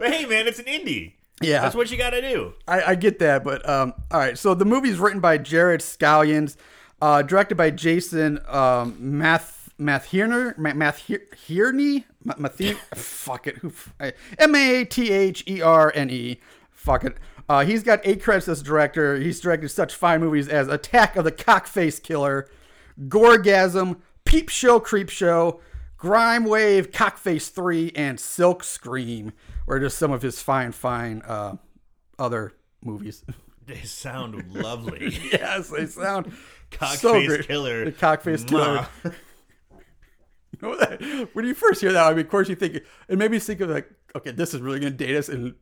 but 0.00 0.12
hey, 0.12 0.26
man, 0.26 0.46
it's 0.48 0.58
an 0.58 0.64
indie. 0.66 1.14
Yeah. 1.40 1.62
That's 1.62 1.74
what 1.74 1.90
you 1.90 1.96
got 1.96 2.10
to 2.10 2.20
do. 2.20 2.54
I, 2.68 2.82
I 2.82 2.94
get 2.94 3.18
that, 3.20 3.44
but 3.44 3.66
um, 3.68 3.94
all 4.10 4.18
right. 4.20 4.36
So 4.36 4.54
the 4.54 4.64
movie 4.66 4.90
is 4.90 4.98
written 4.98 5.20
by 5.20 5.38
Jared 5.38 5.80
Scallions, 5.80 6.56
uh, 7.00 7.22
directed 7.22 7.54
by 7.56 7.70
Jason 7.70 8.40
um, 8.48 8.96
Math 8.98 9.70
Mathierner 9.80 10.56
Ma- 10.58 10.74
Mathierney 10.74 12.04
Ma- 12.24 12.34
Mathi 12.34 12.74
fuck 12.94 13.46
it 13.46 13.56
M 14.38 14.54
A 14.54 14.84
T 14.84 15.10
H 15.10 15.42
E 15.48 15.62
R 15.62 15.92
N 15.94 16.10
E 16.10 16.38
fuck 16.70 17.04
it. 17.04 17.16
Uh, 17.48 17.64
he's 17.64 17.82
got 17.82 18.00
eight 18.04 18.22
credits 18.22 18.46
as 18.48 18.62
director. 18.62 19.16
He's 19.16 19.40
directed 19.40 19.68
such 19.70 19.94
fine 19.94 20.20
movies 20.20 20.48
as 20.48 20.68
Attack 20.68 21.16
of 21.16 21.24
the 21.24 21.32
Cockface 21.32 22.00
Killer, 22.02 22.48
Gorgasm, 23.08 24.00
Peep 24.24 24.48
Show, 24.48 24.78
Creep 24.80 25.08
Show, 25.10 25.60
Grime 25.96 26.44
Wave, 26.44 26.90
Cockface 26.92 27.50
3, 27.50 27.92
and 27.96 28.20
Silk 28.20 28.62
Scream, 28.62 29.32
or 29.66 29.78
just 29.80 29.98
some 29.98 30.12
of 30.12 30.22
his 30.22 30.40
fine, 30.40 30.70
fine 30.72 31.22
uh, 31.26 31.56
other 32.18 32.52
movies. 32.84 33.24
They 33.66 33.82
sound 33.82 34.52
lovely. 34.52 35.16
yes, 35.30 35.68
they 35.68 35.86
sound 35.86 36.32
Cockface 36.72 36.96
so. 37.36 37.42
Killer. 37.42 37.84
The 37.84 37.92
Cockface 37.92 38.44
Killer. 38.48 38.84
Mwah. 39.04 39.14
You 40.52 40.58
know 40.60 40.76
that- 40.76 40.89
when 41.32 41.44
you 41.46 41.54
first 41.54 41.80
hear 41.80 41.92
that, 41.92 42.04
I 42.06 42.10
mean, 42.10 42.20
of 42.20 42.28
course 42.28 42.48
you 42.48 42.54
think 42.54 42.80
and 43.08 43.18
maybe 43.18 43.32
me 43.32 43.38
think 43.38 43.60
of 43.60 43.70
like, 43.70 43.90
okay, 44.16 44.30
this 44.30 44.54
is 44.54 44.60
really 44.60 44.80
going 44.80 44.92
to 44.92 44.96
date 45.06 45.16
us, 45.16 45.28
and 45.28 45.54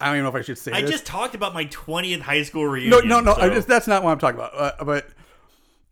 I 0.00 0.06
don't 0.06 0.16
even 0.16 0.24
know 0.24 0.30
if 0.30 0.34
I 0.34 0.42
should 0.42 0.58
say 0.58 0.72
I 0.72 0.82
this. 0.82 0.90
just 0.90 1.06
talked 1.06 1.34
about 1.34 1.54
my 1.54 1.66
20th 1.66 2.20
high 2.20 2.42
school 2.42 2.66
reunion. 2.66 3.08
no, 3.08 3.20
no. 3.20 3.32
no. 3.32 3.34
so- 3.34 3.54
just, 3.54 3.68
that's 3.68 3.86
not 3.86 4.02
what 4.02 4.10
I'm 4.10 4.18
talking 4.18 4.40
about. 4.40 4.52
Uh, 4.54 4.84
but 4.84 5.08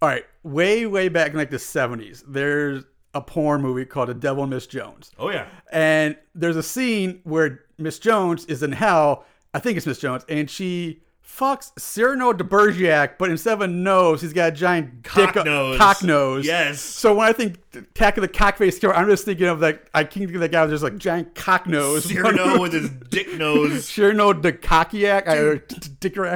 all 0.02 0.08
right, 0.08 0.24
way, 0.42 0.86
way 0.86 1.08
back 1.08 1.30
in 1.30 1.36
like 1.36 1.50
the 1.50 1.58
'70s, 1.58 2.22
there's 2.26 2.84
a 3.14 3.20
porn 3.20 3.60
movie 3.60 3.84
called 3.84 4.08
The 4.08 4.14
Devil 4.14 4.46
Miss 4.46 4.66
Jones. 4.66 5.10
Oh 5.18 5.30
yeah. 5.30 5.46
And 5.72 6.16
there's 6.34 6.56
a 6.56 6.62
scene 6.62 7.20
where 7.24 7.64
Miss 7.78 7.98
Jones 7.98 8.44
is 8.46 8.62
in 8.62 8.72
hell. 8.72 9.24
I 9.52 9.58
think 9.58 9.76
it's 9.76 9.86
Miss 9.86 9.98
Jones, 9.98 10.24
and 10.28 10.48
she 10.48 11.02
fucks 11.24 11.72
Cyrano 11.78 12.32
de 12.32 12.44
Bergerac, 12.44 13.18
but 13.18 13.30
instead 13.30 13.52
of 13.54 13.60
a 13.62 13.66
nose, 13.66 14.20
he's 14.22 14.32
got 14.32 14.48
a 14.48 14.52
giant 14.56 15.04
Cock 15.04 15.34
dick, 15.34 15.44
nose. 15.44 15.76
cock 15.78 16.02
nose. 16.02 16.46
Yes. 16.46 16.80
So 16.80 17.14
when 17.14 17.28
I 17.28 17.32
think 17.32 17.59
Attack 17.72 18.16
of 18.16 18.22
the 18.22 18.28
Cockface 18.28 18.80
Killer. 18.80 18.96
I'm 18.96 19.08
just 19.08 19.24
thinking 19.24 19.46
of 19.46 19.60
that. 19.60 19.88
I 19.94 20.02
can't 20.02 20.26
think 20.26 20.34
of 20.34 20.40
that 20.40 20.50
guy 20.50 20.62
with 20.62 20.72
just 20.72 20.82
like 20.82 20.98
giant 20.98 21.36
cock 21.36 21.68
nose. 21.68 22.04
Cyrano 22.04 22.60
with 22.60 22.72
his 22.72 22.90
dick 22.90 23.32
nose. 23.34 23.86
Cyrano 23.88 24.32
de 24.32 24.52
Cockiac. 24.52 25.28
I, 25.28 25.36
or. 25.38 25.64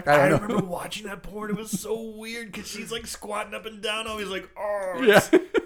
I 0.07 0.13
I 0.13 0.27
remember 0.29 0.59
watching 0.59 1.07
that 1.07 1.25
porn. 1.25 1.51
It 1.51 1.57
was 1.57 1.73
so 1.73 2.01
weird 2.01 2.53
because 2.53 2.69
she's 2.69 2.93
like 2.93 3.07
squatting 3.09 3.53
up 3.53 3.67
and 3.67 3.83
down. 3.83 4.07
Always 4.07 4.29
like, 4.29 4.49
oh, 4.57 5.03
Yeah. 5.03 5.21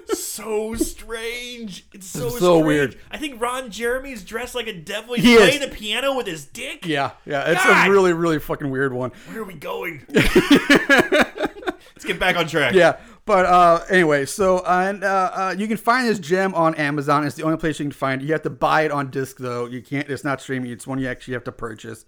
so 0.07 0.73
strange. 0.75 1.85
It's 1.93 2.07
so 2.07 2.29
so 2.29 2.59
weird. 2.65 2.97
I 3.11 3.17
think 3.17 3.39
Ron 3.39 3.69
Jeremy's 3.69 4.23
dressed 4.23 4.55
like 4.55 4.65
a 4.67 4.73
devil. 4.73 5.13
He's 5.13 5.37
playing 5.37 5.61
the 5.61 5.67
piano 5.67 6.15
with 6.17 6.25
his 6.25 6.45
dick. 6.45 6.87
Yeah, 6.87 7.11
yeah. 7.25 7.43
It's 7.51 7.63
a 7.63 7.91
really, 7.91 8.13
really 8.13 8.39
fucking 8.39 8.71
weird 8.71 8.91
one. 8.93 9.11
Where 9.27 9.41
are 9.41 9.43
we 9.43 9.53
going? 9.53 10.03
Let's 10.09 12.05
get 12.05 12.19
back 12.19 12.37
on 12.37 12.47
track. 12.47 12.73
Yeah. 12.73 12.97
But 13.29 13.45
uh, 13.45 13.85
anyway, 13.91 14.25
so 14.25 14.57
uh, 14.57 14.85
and 14.89 15.03
uh, 15.03 15.31
uh, 15.31 15.55
you 15.55 15.67
can 15.67 15.77
find 15.77 16.07
this 16.07 16.17
gem 16.17 16.55
on 16.55 16.73
Amazon. 16.73 17.27
It's 17.27 17.35
the 17.35 17.43
only 17.43 17.57
place 17.57 17.77
you 17.77 17.85
can 17.85 17.91
find 17.91 18.23
it. 18.23 18.25
You 18.25 18.33
have 18.33 18.41
to 18.41 18.49
buy 18.49 18.81
it 18.81 18.91
on 18.91 19.11
disc 19.11 19.37
though. 19.37 19.67
You 19.67 19.83
can't. 19.83 20.09
It's 20.09 20.23
not 20.23 20.41
streaming. 20.41 20.71
It's 20.71 20.87
one 20.87 20.97
you 20.97 21.07
actually 21.07 21.35
have 21.35 21.43
to 21.43 21.51
purchase. 21.51 22.07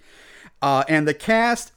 Uh, 0.64 0.84
and 0.90 1.08
the 1.08 1.14
cast 1.14 1.74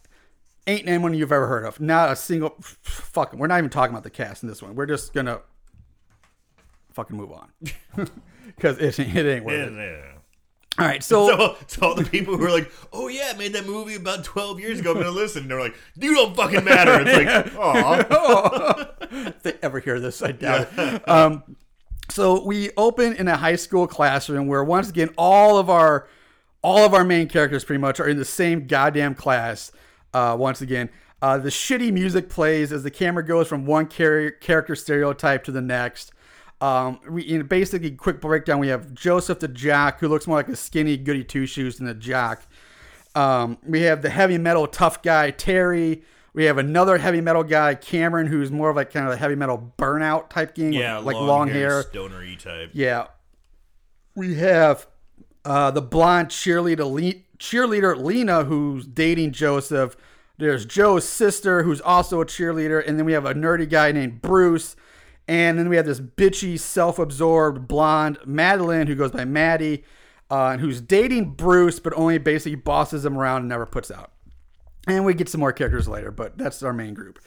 ain't 0.67 0.89
anyone 0.89 1.13
you've 1.13 1.31
ever 1.31 1.47
heard 1.47 1.67
of. 1.67 1.79
Not 1.79 2.11
a 2.11 2.17
single. 2.17 2.57
Fucking. 2.61 3.39
We're 3.39 3.49
not 3.49 3.59
even 3.59 3.69
talking 3.69 3.93
about 3.93 4.05
the 4.05 4.09
cast 4.09 4.43
in 4.43 4.49
this 4.49 4.63
one. 4.63 4.77
We're 4.77 4.87
just 4.87 5.13
gonna 5.13 5.41
fucking 6.95 7.15
move 7.15 7.31
on 7.31 7.53
because 8.47 8.79
it, 8.79 8.99
it 8.99 9.27
ain't 9.27 9.45
worth 9.45 9.77
it. 9.77 10.14
Yeah. 10.79 10.85
All 10.85 10.89
right. 10.91 11.03
So, 11.03 11.27
So, 11.37 11.57
so 11.67 11.87
all 11.87 11.95
the 11.95 12.05
people 12.05 12.37
who 12.37 12.45
are 12.45 12.51
like, 12.51 12.71
"Oh 12.93 13.09
yeah, 13.09 13.33
I 13.35 13.39
made 13.39 13.53
that 13.53 13.67
movie 13.67 13.95
about 13.95 14.25
twelve 14.25 14.61
years 14.61 14.81
ago." 14.81 14.93
I'm 14.93 14.99
gonna 14.99 15.11
listen. 15.11 15.43
And 15.43 15.51
they're 15.51 15.61
like, 15.61 15.75
"You 15.97 16.15
don't 16.15 16.37
fucking 16.37 16.65
matter." 16.65 17.01
It's 17.07 17.17
like, 17.17 17.55
oh, 17.59 18.87
if 19.29 19.43
they 19.43 19.55
ever 19.63 19.81
hear 19.81 20.01
this, 20.01 20.23
I 20.23 20.33
doubt 20.33 20.69
it. 20.77 21.09
Um, 21.09 21.57
so 22.11 22.45
we 22.45 22.71
open 22.77 23.15
in 23.15 23.29
a 23.29 23.37
high 23.37 23.57
school 23.57 23.87
classroom 23.87 24.47
where 24.47 24.63
once 24.65 24.89
again 24.91 25.11
all 25.17 25.59
of 25.59 25.71
our 25.71 26.09
all 26.63 26.85
of 26.85 26.95
our 26.95 27.05
main 27.05 27.29
characters 27.29 27.65
pretty 27.65 27.81
much 27.81 28.01
are 28.01 28.09
in 28.09 28.17
the 28.17 28.25
same 28.25 28.67
goddamn 28.67 29.15
class. 29.15 29.71
Uh, 30.13 30.37
once 30.39 30.61
again, 30.61 30.89
uh, 31.21 31.39
the 31.39 31.49
shitty 31.51 31.93
music 31.93 32.29
plays 32.29 32.73
as 32.73 32.83
the 32.83 32.91
camera 32.91 33.25
goes 33.25 33.49
from 33.49 33.67
one 33.67 33.89
char- 33.89 34.31
character 34.31 34.75
stereotype 34.75 35.45
to 35.45 35.53
the 35.53 35.61
next. 35.61 36.13
Um, 36.65 36.99
we 37.11 37.23
in 37.23 37.47
basically 37.47 37.91
quick 37.91 38.23
breakdown. 38.23 38.59
We 38.59 38.69
have 38.69 38.95
Joseph 38.95 39.39
the 39.39 39.49
Jock, 39.49 40.01
who 40.01 40.09
looks 40.09 40.27
more 40.27 40.39
like 40.39 40.49
a 40.49 40.57
skinny 40.57 40.97
goody 40.97 41.23
two 41.23 41.45
shoes 41.45 41.77
than 41.77 41.87
a 41.87 41.93
jock. 41.93 42.47
Um, 43.15 43.59
we 43.67 43.83
have 43.83 44.01
the 44.01 44.09
heavy 44.09 44.39
metal 44.39 44.67
tough 44.67 45.03
guy 45.03 45.31
Terry. 45.31 46.03
We 46.33 46.45
have 46.45 46.57
another 46.57 46.97
heavy 46.97 47.21
metal 47.21 47.45
guy 47.45 47.75
Cameron, 47.75 48.29
who's 48.29 48.51
more 48.51 48.71
of 48.71 48.77
like 48.77 48.91
kind 48.91 49.07
of 49.07 49.13
a 49.13 49.17
heavy 49.19 49.35
metal 49.35 49.75
burnout 49.77 50.31
type 50.31 50.55
game, 50.55 50.73
yeah, 50.73 50.97
with, 50.97 51.09
like 51.09 51.17
long, 51.17 51.49
hair. 51.49 51.83
stonery 51.83 52.37
type. 52.37 52.71
Yeah. 52.73 53.09
We 54.15 54.37
have 54.37 54.87
uh, 55.45 55.71
the 55.71 55.83
blonde 55.83 56.29
cheerleader 56.29 56.91
Le- 56.91 57.21
cheerleader 57.39 57.95
Lena, 58.03 58.45
who's 58.45 58.87
dating 58.87 59.33
Joseph. 59.33 59.99
There's 60.39 60.65
Joe's 60.65 61.07
sister, 61.07 61.63
who's 61.63 61.83
also 61.83 62.23
a 62.23 62.27
cheerleader, 62.27 62.83
and 62.85 62.99
then 62.99 63.05
we 63.05 63.13
have 63.13 63.27
a 63.27 63.35
nerdy 63.35 63.69
guy 63.69 63.93
named 63.93 64.23
Bruce. 64.23 64.77
And 65.27 65.59
then 65.59 65.69
we 65.69 65.77
have 65.77 65.87
this 65.87 66.01
bitchy, 66.01 66.59
self-absorbed 66.59 67.67
blonde 67.67 68.19
Madeline, 68.27 68.87
who 68.87 68.95
goes 68.95 69.11
by 69.11 69.25
Maddie, 69.25 69.85
uh, 70.31 70.49
and 70.49 70.61
who's 70.61 70.81
dating 70.81 71.31
Bruce, 71.33 71.81
but 71.81 71.95
only 71.97 72.19
basically 72.19 72.57
bosses 72.57 73.05
him 73.05 73.17
around 73.17 73.43
and 73.43 73.49
never 73.49 73.67
puts 73.67 73.91
out. 73.91 74.13
And 74.87 75.05
we 75.05 75.15
get 75.15 75.31
some 75.31 75.41
more 75.41 75.53
characters 75.53 75.89
later, 75.89 76.11
but 76.11 76.37
that's 76.37 76.63
our 76.63 76.75
main 76.75 76.93
group. 76.93 77.19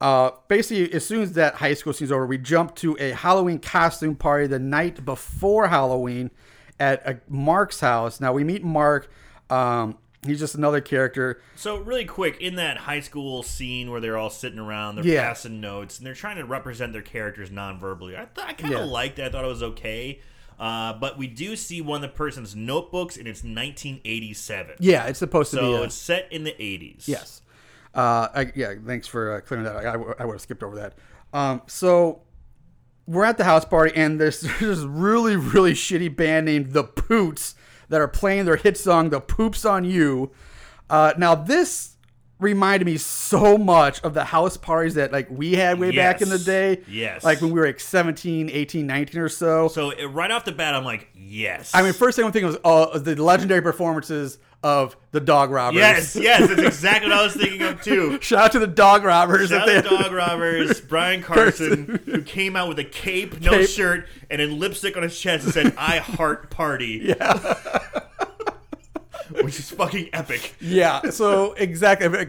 Uh, 0.00 0.30
basically, 0.48 0.92
as 0.94 1.04
soon 1.04 1.22
as 1.22 1.34
that 1.34 1.56
high 1.56 1.74
school 1.74 1.92
scene's 1.92 2.10
over, 2.10 2.26
we 2.26 2.38
jump 2.38 2.74
to 2.76 2.96
a 2.98 3.10
Halloween 3.10 3.58
costume 3.58 4.16
party 4.16 4.46
the 4.46 4.58
night 4.58 5.04
before 5.04 5.68
Halloween 5.68 6.30
at 6.80 7.30
Mark's 7.30 7.80
house. 7.80 8.20
Now 8.20 8.32
we 8.32 8.44
meet 8.44 8.64
Mark. 8.64 9.10
Um, 9.50 9.98
he's 10.24 10.38
just 10.38 10.54
another 10.54 10.80
character. 10.80 11.40
So 11.56 11.76
really 11.78 12.04
quick, 12.04 12.40
in 12.40 12.54
that 12.56 12.76
high 12.78 13.00
school 13.00 13.42
scene 13.42 13.90
where 13.90 14.00
they're 14.00 14.16
all 14.16 14.30
sitting 14.30 14.58
around, 14.58 14.96
they're 14.96 15.06
Yeah. 15.06 15.28
passing 15.28 15.60
notes, 15.60 15.98
and 15.98 16.06
they're 16.06 16.14
trying 16.14 16.36
to 16.36 16.44
represent 16.44 16.92
their 16.92 17.02
characters 17.02 17.50
non-verbally. 17.50 18.16
I, 18.16 18.26
th- 18.34 18.46
I 18.46 18.52
kind 18.52 18.74
of 18.74 18.80
Yeah. 18.80 18.86
liked 18.86 19.18
it. 19.18 19.24
I 19.26 19.28
thought 19.30 19.44
it 19.44 19.48
was 19.48 19.62
okay. 19.62 20.20
Uh, 20.58 20.92
but 20.92 21.18
we 21.18 21.26
do 21.26 21.56
see 21.56 21.80
one 21.80 21.96
of 21.96 22.02
the 22.10 22.16
person's 22.16 22.54
notebooks, 22.54 23.16
and 23.16 23.26
it's 23.26 23.42
1987. 23.42 24.76
Yeah, 24.78 25.06
it's 25.06 25.18
supposed 25.18 25.50
to 25.52 25.56
be. 25.56 25.62
So 25.62 25.82
it's 25.82 25.94
set 25.94 26.28
in 26.30 26.44
the 26.44 26.52
80s. 26.58 27.08
yes. 27.08 27.42
Uh, 27.94 28.28
I, 28.34 28.52
yeah. 28.54 28.74
Thanks 28.86 29.06
for 29.06 29.34
uh, 29.36 29.40
clearing 29.40 29.64
that. 29.64 29.76
up. 29.76 29.84
I, 30.18 30.22
I, 30.22 30.24
would 30.24 30.34
have 30.34 30.40
skipped 30.40 30.62
over 30.62 30.76
that. 30.76 30.94
Um, 31.34 31.62
so 31.66 32.22
we're 33.06 33.24
at 33.24 33.36
the 33.38 33.44
house 33.44 33.64
party, 33.64 33.92
and 33.96 34.20
there's, 34.20 34.40
there's 34.60 34.60
this 34.60 34.78
really, 34.80 35.36
really 35.36 35.72
shitty 35.72 36.14
band 36.14 36.46
named 36.46 36.72
The 36.72 36.84
Poots 36.84 37.54
that 37.92 38.00
are 38.00 38.08
playing 38.08 38.46
their 38.46 38.56
hit 38.56 38.78
song, 38.78 39.10
The 39.10 39.20
Poops 39.20 39.66
on 39.66 39.84
You. 39.84 40.30
Uh, 40.88 41.12
now, 41.18 41.34
this 41.34 41.96
reminded 42.38 42.86
me 42.86 42.96
so 42.96 43.58
much 43.58 44.00
of 44.00 44.14
the 44.14 44.24
house 44.24 44.56
parties 44.56 44.94
that 44.94 45.12
like 45.12 45.28
we 45.30 45.52
had 45.52 45.78
way 45.78 45.94
back 45.94 46.22
in 46.22 46.30
the 46.30 46.38
day. 46.38 46.80
Yes. 46.88 47.22
Like 47.22 47.42
when 47.42 47.52
we 47.52 47.60
were 47.60 47.66
like 47.66 47.78
17, 47.78 48.48
18, 48.50 48.86
19 48.86 49.20
or 49.20 49.28
so. 49.28 49.68
So 49.68 49.90
it, 49.90 50.06
right 50.06 50.30
off 50.30 50.46
the 50.46 50.52
bat, 50.52 50.74
I'm 50.74 50.84
like, 50.84 51.08
yes. 51.14 51.70
I 51.74 51.82
mean, 51.82 51.92
first 51.92 52.16
thing 52.16 52.24
I'm 52.24 52.32
thinking 52.32 52.48
was 52.48 52.58
uh, 52.64 52.98
the 52.98 53.22
legendary 53.22 53.60
performances 53.60 54.38
of 54.62 54.96
the 55.10 55.20
Dog 55.20 55.50
Robbers. 55.50 55.76
yes, 55.78 56.16
yes, 56.20 56.48
that's 56.48 56.60
exactly 56.62 57.10
what 57.10 57.18
I 57.18 57.22
was 57.24 57.34
thinking 57.34 57.62
of 57.62 57.82
too. 57.82 58.20
Shout 58.20 58.44
out 58.44 58.52
to 58.52 58.58
the 58.58 58.66
Dog 58.66 59.04
Robbers. 59.04 59.50
Shout 59.50 59.68
out 59.68 59.82
to 59.84 59.88
Dog 59.88 60.12
Robbers, 60.12 60.80
Brian 60.88 61.22
Carson, 61.22 62.00
who 62.06 62.22
came 62.22 62.54
out 62.56 62.68
with 62.68 62.78
a 62.78 62.84
cape, 62.84 63.40
no 63.40 63.50
Cape. 63.50 63.68
shirt, 63.68 64.06
and 64.30 64.40
then 64.40 64.58
lipstick 64.58 64.96
on 64.96 65.02
his 65.02 65.18
chest 65.18 65.44
and 65.44 65.52
said, 65.52 65.74
I 65.78 65.98
heart 65.98 66.50
party. 66.50 67.00
Yeah. 67.04 67.58
Which 69.42 69.58
is 69.58 69.70
fucking 69.70 70.10
epic. 70.12 70.54
Yeah. 70.60 71.10
So 71.10 71.52
exactly. 71.54 72.26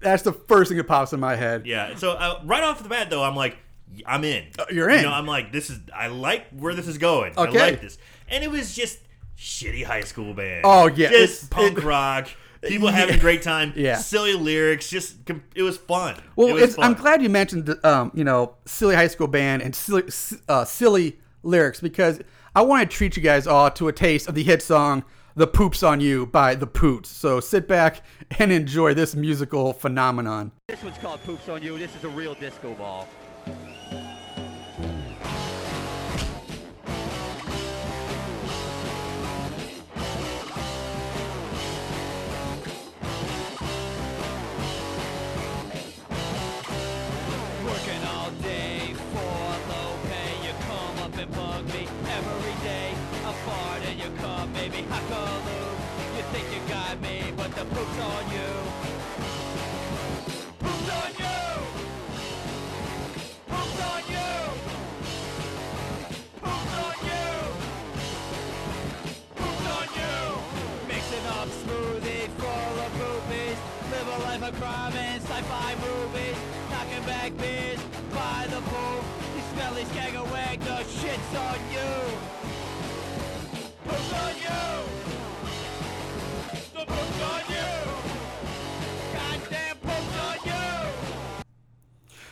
That's 0.00 0.22
the 0.22 0.32
first 0.32 0.68
thing 0.68 0.76
that 0.78 0.84
pops 0.84 1.12
in 1.12 1.20
my 1.20 1.36
head. 1.36 1.66
Yeah. 1.66 1.94
So 1.96 2.12
uh, 2.12 2.40
right 2.44 2.62
off 2.64 2.82
the 2.82 2.88
bat, 2.88 3.10
though, 3.10 3.22
I'm 3.22 3.36
like, 3.36 3.56
I'm 4.04 4.24
in. 4.24 4.44
you're 4.70 4.90
in. 4.90 4.98
You 4.98 5.02
know, 5.04 5.12
I'm 5.12 5.26
like, 5.26 5.52
this 5.52 5.70
is. 5.70 5.78
I 5.94 6.08
like 6.08 6.48
where 6.50 6.74
this 6.74 6.88
is 6.88 6.98
going. 6.98 7.32
Okay. 7.38 7.58
I 7.58 7.70
like 7.70 7.80
this, 7.80 7.96
and 8.28 8.42
it 8.42 8.50
was 8.50 8.74
just 8.74 8.98
shitty 9.38 9.84
high 9.84 10.02
school 10.02 10.34
band. 10.34 10.62
Oh, 10.64 10.88
yeah, 10.88 11.10
just 11.10 11.44
it- 11.44 11.50
punk 11.50 11.78
it- 11.78 11.84
rock. 11.84 12.28
People 12.62 12.88
having 12.88 13.14
a 13.14 13.18
great 13.18 13.42
time. 13.42 13.72
Yeah. 13.76 13.96
Silly 13.96 14.34
lyrics. 14.34 14.88
Just 14.88 15.18
it 15.54 15.62
was 15.62 15.76
fun. 15.76 16.16
Well, 16.34 16.48
it 16.48 16.54
was 16.54 16.62
it's, 16.62 16.74
fun. 16.74 16.84
I'm 16.84 16.94
glad 16.94 17.22
you 17.22 17.28
mentioned 17.28 17.66
the, 17.66 17.88
um, 17.88 18.10
you 18.12 18.24
know, 18.24 18.56
silly 18.64 18.96
high 18.96 19.06
school 19.06 19.28
band 19.28 19.62
and 19.62 19.72
silly, 19.72 20.02
uh, 20.48 20.64
silly 20.64 21.20
lyrics 21.44 21.80
because 21.80 22.20
I 22.56 22.62
want 22.62 22.90
to 22.90 22.96
treat 22.96 23.16
you 23.16 23.22
guys 23.22 23.46
all 23.46 23.70
to 23.70 23.86
a 23.86 23.92
taste 23.92 24.26
of 24.26 24.34
the 24.34 24.42
hit 24.42 24.62
song 24.62 25.04
"The 25.36 25.46
Poops 25.46 25.84
on 25.84 26.00
You" 26.00 26.26
by 26.26 26.56
the 26.56 26.66
Poots. 26.66 27.08
So 27.10 27.38
sit 27.38 27.68
back 27.68 28.02
and 28.38 28.50
enjoy 28.50 28.94
this 28.94 29.14
musical 29.14 29.72
phenomenon. 29.72 30.50
This 30.66 30.82
one's 30.82 30.98
called 30.98 31.22
Poops 31.22 31.48
on 31.48 31.62
You. 31.62 31.78
This 31.78 31.94
is 31.94 32.02
a 32.02 32.08
real 32.08 32.34
disco 32.34 32.74
ball. 32.74 33.06
Sci-fi 75.22 75.74
movies. 75.74 76.36
Knocking 76.70 77.04
back 77.04 77.36
beers 77.36 77.80
by 78.12 78.46
the 78.48 78.60
pool. 78.60 79.04
You 79.34 79.42
smelly 79.52 79.84
the 80.60 80.78
shit's 80.84 81.34
on 81.34 81.58
you! 81.72 81.92
On 83.90 84.36
you! 84.36 84.86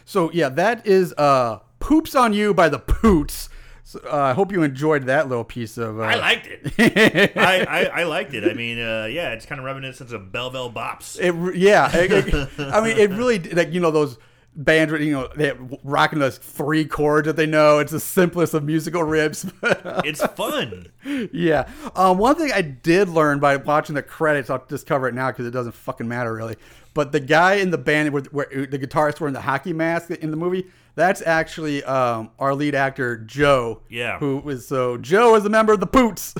So 0.04 0.30
yeah, 0.32 0.48
that 0.50 0.86
is 0.86 1.12
uh, 1.18 1.58
"Poops 1.80 2.14
on 2.14 2.32
You" 2.32 2.54
by 2.54 2.68
the 2.68 2.78
Poots. 2.78 3.48
So, 3.94 4.00
uh, 4.10 4.16
I 4.16 4.32
hope 4.32 4.52
you 4.52 4.62
enjoyed 4.62 5.04
that 5.06 5.28
little 5.28 5.44
piece 5.44 5.78
of. 5.78 5.98
Uh, 6.00 6.02
I 6.02 6.14
liked 6.16 6.48
it. 6.50 7.32
I, 7.36 7.64
I, 7.64 8.00
I 8.00 8.04
liked 8.04 8.34
it. 8.34 8.44
I 8.44 8.52
mean, 8.54 8.78
uh, 8.78 9.06
yeah, 9.10 9.32
it's 9.32 9.46
kind 9.46 9.58
of 9.58 9.64
reminiscent 9.64 10.12
of 10.12 10.32
Belleville 10.32 10.72
Bops. 10.72 11.18
It 11.18 11.56
yeah, 11.56 11.90
it- 11.96 12.10
it- 12.34 12.48
I 12.58 12.80
mean, 12.80 12.98
it 12.98 13.10
really 13.10 13.38
like 13.38 13.72
you 13.72 13.80
know 13.80 13.90
those 13.90 14.18
bands, 14.56 14.92
you 15.00 15.12
know, 15.12 15.28
they 15.34 15.52
rocking 15.82 16.18
those 16.20 16.38
three 16.38 16.84
chords 16.84 17.26
that 17.26 17.36
they 17.36 17.46
know. 17.46 17.78
It's 17.80 17.90
the 17.92 17.98
simplest 18.00 18.54
of 18.54 18.62
musical 18.64 19.02
riffs. 19.02 19.50
It's 20.04 20.24
fun. 20.34 20.86
yeah. 21.32 21.68
Um, 21.96 22.18
one 22.18 22.36
thing 22.36 22.52
I 22.52 22.62
did 22.62 23.08
learn 23.08 23.38
by 23.40 23.56
watching 23.56 23.94
the 23.96 24.02
credits, 24.02 24.50
I'll 24.50 24.64
just 24.68 24.86
cover 24.86 25.08
it 25.08 25.14
now 25.14 25.30
because 25.30 25.46
it 25.46 25.50
doesn't 25.52 25.72
fucking 25.72 26.06
matter 26.08 26.32
really. 26.32 26.56
But 26.94 27.10
the 27.10 27.18
guy 27.20 27.54
in 27.54 27.70
the 27.72 27.78
band 27.78 28.12
where, 28.12 28.22
where 28.30 28.46
the 28.66 28.78
guitarist 28.78 29.18
wearing 29.20 29.34
the 29.34 29.40
hockey 29.40 29.72
mask 29.72 30.10
in 30.10 30.30
the 30.30 30.36
movie, 30.36 30.66
that's 30.94 31.22
actually 31.26 31.82
um, 31.84 32.30
our 32.38 32.54
lead 32.54 32.74
actor 32.74 33.16
Joe. 33.18 33.80
Yeah. 33.88 34.18
Who 34.18 34.38
was 34.38 34.66
so 34.66 34.96
Joe 34.96 35.34
is 35.34 35.44
a 35.44 35.48
member 35.50 35.72
of 35.72 35.80
the 35.80 35.86
Poots. 35.86 36.34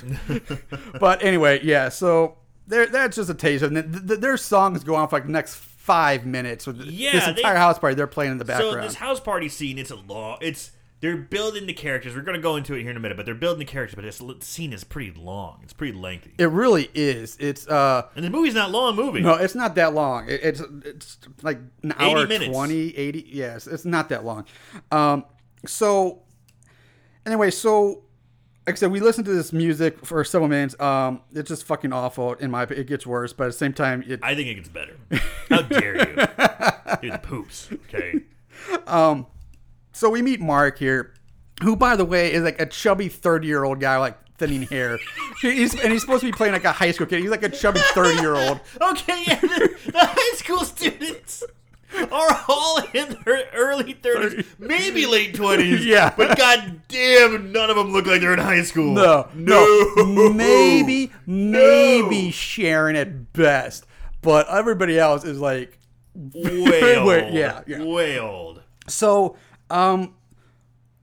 but 1.01 1.23
anyway, 1.25 1.61
yeah. 1.63 1.89
So 1.89 2.37
there, 2.67 2.87
that's 2.87 3.17
just 3.17 3.31
a 3.31 3.35
taste. 3.35 3.63
And 3.65 3.75
th- 3.93 4.07
th- 4.07 4.21
their 4.21 4.37
songs 4.37 4.85
go 4.85 4.95
on 4.95 5.09
for 5.09 5.17
like 5.17 5.27
the 5.27 5.33
next 5.33 5.57
five 5.57 6.25
minutes. 6.25 6.67
With 6.67 6.81
Yeah, 6.83 7.13
this 7.13 7.25
they- 7.25 7.31
entire 7.33 7.57
house 7.57 7.79
party, 7.79 7.95
they're 7.95 8.07
playing 8.07 8.33
in 8.33 8.39
the 8.39 8.45
background. 8.45 8.65
So 8.71 8.71
background. 8.77 8.91
this 8.91 8.97
house 8.97 9.21
party 9.21 9.49
scene, 9.49 9.79
it's 9.79 9.91
a 9.91 9.97
law. 9.97 10.39
It's 10.41 10.71
they're 11.05 11.19
building 11.19 11.67
the 11.67 11.75
characters. 11.75 12.15
We're 12.15 12.23
gonna 12.23 12.39
go 12.39 12.57
into 12.57 12.73
it 12.73 12.81
here 12.81 12.91
in 12.91 12.97
a 12.97 13.01
minute, 13.01 13.19
but 13.19 13.27
they're 13.27 13.35
building 13.35 13.59
the 13.59 13.71
characters. 13.71 13.95
But 13.95 14.07
this 14.07 14.23
scene 14.47 14.73
is 14.73 14.85
pretty 14.85 15.13
long. 15.13 15.61
It's 15.63 15.75
pretty 15.75 15.93
lengthy. 15.93 16.33
it 16.39 16.47
really 16.47 16.89
is. 16.95 17.37
It's 17.39 17.69
uh. 17.69 18.09
And 18.17 18.25
the 18.25 18.31
movie's 18.31 18.55
not 18.55 18.71
long 18.71 18.97
movie. 18.97 19.21
No, 19.21 19.35
it's 19.35 19.55
not 19.55 19.75
that 19.75 19.93
long. 19.93 20.31
It, 20.31 20.41
it's 20.43 20.63
it's 20.83 21.19
like 21.43 21.59
an 21.83 21.93
80 21.93 21.95
hour 22.01 22.27
minutes. 22.27 22.51
20, 22.51 22.97
80. 22.97 23.27
Yes, 23.29 23.67
it's 23.67 23.85
not 23.85 24.09
that 24.09 24.25
long. 24.25 24.47
Um, 24.91 25.27
so 25.67 26.23
anyway, 27.27 27.51
so 27.51 28.05
like 28.67 28.77
I 28.77 28.79
said, 28.79 28.91
we 28.91 29.01
listened 29.01 29.27
to 29.27 29.35
this 29.35 29.53
music 29.53 30.07
for 30.07 30.25
several 30.25 30.49
minutes. 30.49 30.75
Um, 30.81 31.21
it's 31.35 31.51
just 31.51 31.65
fucking 31.65 31.93
awful. 31.93 32.33
In 32.33 32.51
my, 32.51 32.63
opinion. 32.63 32.87
it 32.87 32.89
gets 32.89 33.07
worse, 33.07 33.35
but 33.35 33.45
at 33.45 33.49
the 33.49 33.59
same 33.59 33.75
time, 33.75 34.03
it, 34.07 34.21
I 34.23 34.35
think 34.35 34.49
it 34.49 34.55
gets 34.55 34.71
better. 34.71 34.97
How 35.51 35.61
dare 35.61 35.97
you? 35.99 36.15
Dude, 37.03 37.13
the 37.13 37.21
poops. 37.23 37.69
Okay. 37.91 38.23
So 39.95 40.11
we 40.11 40.21
meet 40.21 40.41
Mark 40.41 40.79
here, 40.79 41.15
who, 41.63 41.77
by 41.77 41.97
the 41.97 42.05
way, 42.05 42.33
is 42.33 42.43
like 42.43 42.61
a 42.61 42.67
chubby 42.67 43.09
thirty-year-old 43.09 43.81
guy, 43.81 43.97
like 43.97 44.19
thinning 44.37 44.63
hair. 44.63 44.99
he's, 45.41 45.79
and 45.81 45.93
he's 45.93 46.03
supposed 46.03 46.21
to 46.21 46.27
be 46.27 46.33
playing 46.33 46.53
like 46.53 46.65
a 46.65 46.73
high 46.73 46.91
school 46.91 47.07
kid. 47.07 47.21
He's 47.21 47.31
like 47.31 47.43
a 47.43 47.49
chubby 47.49 47.81
thirty-year-old. 47.81 48.61
Okay, 48.81 49.25
yeah, 49.27 49.41
the, 49.41 49.77
the 49.87 49.99
high 49.99 50.37
school 50.37 50.61
students 50.61 51.43
are 51.95 52.45
all 52.49 52.83
in 52.93 53.17
their 53.25 53.45
early 53.55 53.95
30s, 53.95 54.45
maybe 54.59 55.07
late 55.07 55.33
20s. 55.33 55.79
Yeah. 55.85 56.13
But 56.17 56.37
goddamn, 56.37 57.53
none 57.53 57.71
of 57.71 57.77
them 57.77 57.93
look 57.93 58.07
like 58.07 58.21
they're 58.21 58.33
in 58.33 58.41
high 58.41 58.63
school. 58.63 58.93
No, 58.95 59.29
no. 59.33 59.93
no, 59.97 60.33
maybe, 60.33 61.13
maybe 61.25 62.33
Sharon 62.33 62.97
at 62.97 63.33
best, 63.33 63.87
but 64.23 64.49
everybody 64.49 64.99
else 64.99 65.25
is 65.25 65.39
like 65.39 65.79
Way 66.15 66.97
old. 66.97 67.35
Yeah, 67.35 67.63
yeah. 67.67 67.83
Way 67.83 68.19
old. 68.21 68.63
So, 68.87 69.37
um, 69.71 70.15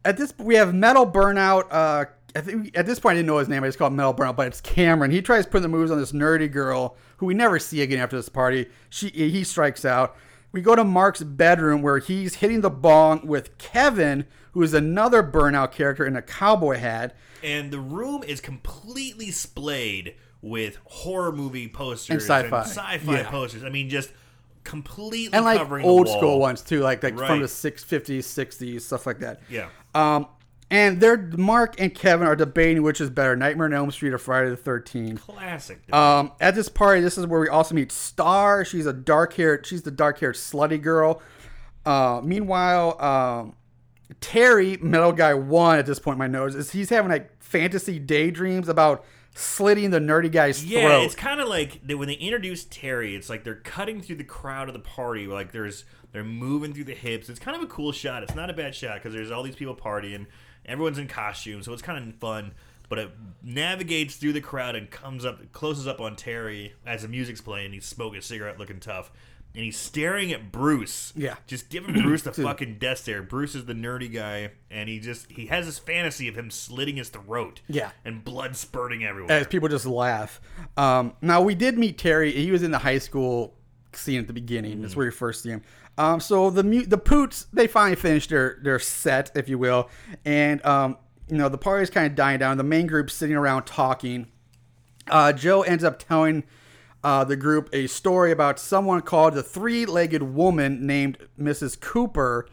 at 0.05 0.17
this 0.17 0.33
we 0.37 0.55
have 0.55 0.73
Metal 0.73 1.05
Burnout. 1.05 1.67
Uh, 1.71 2.05
I 2.35 2.41
think 2.41 2.77
at 2.77 2.85
this 2.85 2.99
point 2.99 3.13
I 3.13 3.15
didn't 3.17 3.27
know 3.27 3.37
his 3.39 3.49
name. 3.49 3.63
I 3.63 3.67
just 3.67 3.77
called 3.77 3.93
Metal 3.93 4.13
Burnout, 4.13 4.35
but 4.35 4.47
it's 4.47 4.61
Cameron. 4.61 5.11
He 5.11 5.21
tries 5.21 5.45
putting 5.45 5.63
the 5.63 5.67
moves 5.69 5.91
on 5.91 5.99
this 5.99 6.11
nerdy 6.13 6.51
girl 6.51 6.95
who 7.17 7.25
we 7.25 7.33
never 7.33 7.59
see 7.59 7.81
again 7.81 7.99
after 7.99 8.15
this 8.15 8.29
party. 8.29 8.67
She 8.89 9.09
he 9.09 9.43
strikes 9.43 9.83
out. 9.85 10.15
We 10.53 10.61
go 10.61 10.75
to 10.75 10.83
Mark's 10.83 11.23
bedroom 11.23 11.81
where 11.81 11.99
he's 11.99 12.35
hitting 12.35 12.61
the 12.61 12.69
bong 12.69 13.25
with 13.25 13.57
Kevin, 13.57 14.25
who 14.51 14.61
is 14.63 14.73
another 14.73 15.23
burnout 15.23 15.71
character 15.71 16.05
in 16.05 16.15
a 16.15 16.21
cowboy 16.21 16.77
hat. 16.77 17.15
And 17.43 17.71
the 17.71 17.79
room 17.79 18.21
is 18.23 18.41
completely 18.41 19.31
splayed 19.31 20.15
with 20.41 20.77
horror 20.85 21.31
movie 21.31 21.67
posters 21.69 22.09
And 22.09 22.21
sci-fi. 22.21 22.61
sci-fi 22.63 23.17
Yeah. 23.19 23.29
posters. 23.29 23.63
I 23.63 23.69
mean, 23.69 23.89
just 23.89 24.11
completely 24.63 25.33
and 25.33 25.45
like 25.45 25.57
covering 25.57 25.85
old 25.85 26.07
school 26.07 26.39
ones 26.39 26.61
too, 26.61 26.79
like 26.81 27.03
like 27.03 27.17
Right. 27.19 27.27
from 27.27 27.41
the 27.41 27.47
six 27.47 27.83
fifties, 27.83 28.25
sixties, 28.25 28.85
stuff 28.85 29.05
like 29.05 29.19
that. 29.19 29.41
Yeah. 29.49 29.67
Um, 29.95 30.27
and 30.69 31.01
they're 31.01 31.17
Mark 31.17 31.75
and 31.81 31.93
Kevin 31.93 32.27
are 32.27 32.35
debating 32.35 32.81
which 32.83 33.01
is 33.01 33.09
better, 33.09 33.35
Nightmare 33.35 33.65
on 33.65 33.73
Elm 33.73 33.91
Street 33.91 34.13
or 34.13 34.17
Friday 34.17 34.49
the 34.49 34.55
Thirteenth. 34.57 35.21
Classic. 35.21 35.79
Um, 35.93 36.31
at 36.39 36.55
this 36.55 36.69
party, 36.69 37.01
this 37.01 37.17
is 37.17 37.27
where 37.27 37.41
we 37.41 37.49
also 37.49 37.75
meet 37.75 37.91
Star. 37.91 38.63
She's 38.63 38.85
a 38.85 38.93
dark 38.93 39.33
haired, 39.33 39.65
she's 39.65 39.81
the 39.81 39.91
dark 39.91 40.19
haired 40.19 40.35
slutty 40.35 40.81
girl. 40.81 41.21
Uh, 41.85 42.21
meanwhile, 42.23 43.01
um, 43.03 43.55
Terry, 44.21 44.77
Metal 44.77 45.11
Guy 45.11 45.33
One, 45.33 45.79
at 45.79 45.85
this 45.85 45.99
point, 45.99 46.15
in 46.15 46.19
my 46.19 46.27
nose 46.27 46.55
is 46.55 46.71
he's 46.71 46.89
having 46.89 47.11
like 47.11 47.31
fantasy 47.41 47.99
daydreams 47.99 48.69
about 48.69 49.03
slitting 49.33 49.89
the 49.91 49.99
nerdy 49.99 50.31
guy's 50.31 50.59
throat. 50.59 50.71
Yeah, 50.71 50.87
throat. 50.87 51.03
it's 51.03 51.15
kind 51.15 51.39
of 51.39 51.47
like 51.47 51.85
they, 51.85 51.95
when 51.95 52.07
they 52.07 52.15
introduce 52.15 52.65
Terry, 52.65 53.15
it's 53.15 53.29
like 53.29 53.43
they're 53.43 53.55
cutting 53.55 54.01
through 54.01 54.17
the 54.17 54.23
crowd 54.23 54.67
of 54.67 54.73
the 54.73 54.79
party. 54.79 55.27
Like 55.27 55.51
there's 55.51 55.85
they're 56.11 56.23
moving 56.23 56.73
through 56.73 56.85
the 56.85 56.95
hips. 56.95 57.29
It's 57.29 57.39
kind 57.39 57.55
of 57.55 57.63
a 57.63 57.67
cool 57.67 57.91
shot. 57.91 58.23
It's 58.23 58.35
not 58.35 58.49
a 58.49 58.53
bad 58.53 58.75
shot 58.75 58.95
because 58.95 59.13
there's 59.13 59.31
all 59.31 59.43
these 59.43 59.55
people 59.55 59.75
partying. 59.75 60.27
Everyone's 60.65 60.97
in 60.97 61.07
costume, 61.07 61.63
so 61.63 61.73
it's 61.73 61.81
kind 61.81 62.07
of 62.07 62.15
fun. 62.15 62.53
But 62.89 62.99
it 62.99 63.11
navigates 63.41 64.17
through 64.17 64.33
the 64.33 64.41
crowd 64.41 64.75
and 64.75 64.91
comes 64.91 65.23
up, 65.23 65.53
closes 65.53 65.87
up 65.87 66.01
on 66.01 66.17
Terry 66.17 66.73
as 66.85 67.03
the 67.03 67.07
music's 67.07 67.39
playing. 67.39 67.71
He's 67.71 67.85
smoking 67.85 68.19
a 68.19 68.21
cigarette, 68.21 68.59
looking 68.59 68.81
tough, 68.81 69.11
and 69.53 69.63
he's 69.63 69.77
staring 69.77 70.31
at 70.31 70.51
Bruce. 70.51 71.11
Yeah. 71.15 71.35
just 71.47 71.69
giving 71.69 71.93
Bruce 72.01 72.21
the 72.23 72.31
fucking 72.33 72.77
death 72.79 72.99
stare. 72.99 73.21
Bruce 73.21 73.53
is 73.55 73.65
the 73.65 73.73
nerdy 73.73 74.11
guy, 74.11 74.51
and 74.69 74.87
he 74.87 74.99
just 74.99 75.31
he 75.31 75.47
has 75.47 75.65
this 75.65 75.79
fantasy 75.79 76.27
of 76.27 76.35
him 76.35 76.49
slitting 76.49 76.95
his 76.97 77.09
throat. 77.09 77.61
Yeah. 77.67 77.91
and 78.05 78.23
blood 78.23 78.55
spurting 78.55 79.03
everywhere. 79.03 79.31
as 79.39 79.47
people 79.47 79.67
just 79.69 79.85
laugh. 79.85 80.39
Um, 80.77 81.13
now 81.21 81.41
we 81.41 81.55
did 81.55 81.77
meet 81.77 81.97
Terry. 81.97 82.31
He 82.31 82.51
was 82.51 82.63
in 82.63 82.71
the 82.71 82.79
high 82.79 82.99
school 82.99 83.53
scene 83.93 84.19
at 84.21 84.27
the 84.27 84.33
beginning. 84.33 84.81
That's 84.81 84.95
where 84.95 85.05
you 85.05 85.11
first 85.11 85.43
see 85.43 85.49
him. 85.49 85.61
Um, 85.97 86.19
so 86.21 86.49
the 86.49 86.63
the 86.85 86.97
Poots 86.97 87.47
they 87.51 87.67
finally 87.67 87.97
finished 87.97 88.29
their 88.29 88.57
their 88.63 88.79
set, 88.79 89.31
if 89.35 89.49
you 89.49 89.57
will, 89.57 89.89
and 90.23 90.65
um, 90.65 90.97
you 91.27 91.37
know 91.37 91.49
the 91.49 91.57
party's 91.57 91.89
kind 91.89 92.07
of 92.07 92.15
dying 92.15 92.39
down. 92.39 92.55
The 92.57 92.63
main 92.63 92.87
group's 92.87 93.13
sitting 93.13 93.35
around 93.35 93.65
talking. 93.65 94.27
Uh, 95.09 95.33
Joe 95.33 95.63
ends 95.63 95.83
up 95.83 95.99
telling 95.99 96.43
uh, 97.03 97.23
the 97.23 97.35
group 97.35 97.69
a 97.73 97.87
story 97.87 98.31
about 98.31 98.59
someone 98.59 99.01
called 99.01 99.33
the 99.33 99.43
three-legged 99.43 100.21
woman 100.21 100.85
named 100.85 101.17
Mrs. 101.39 101.79
Cooper. 101.79 102.47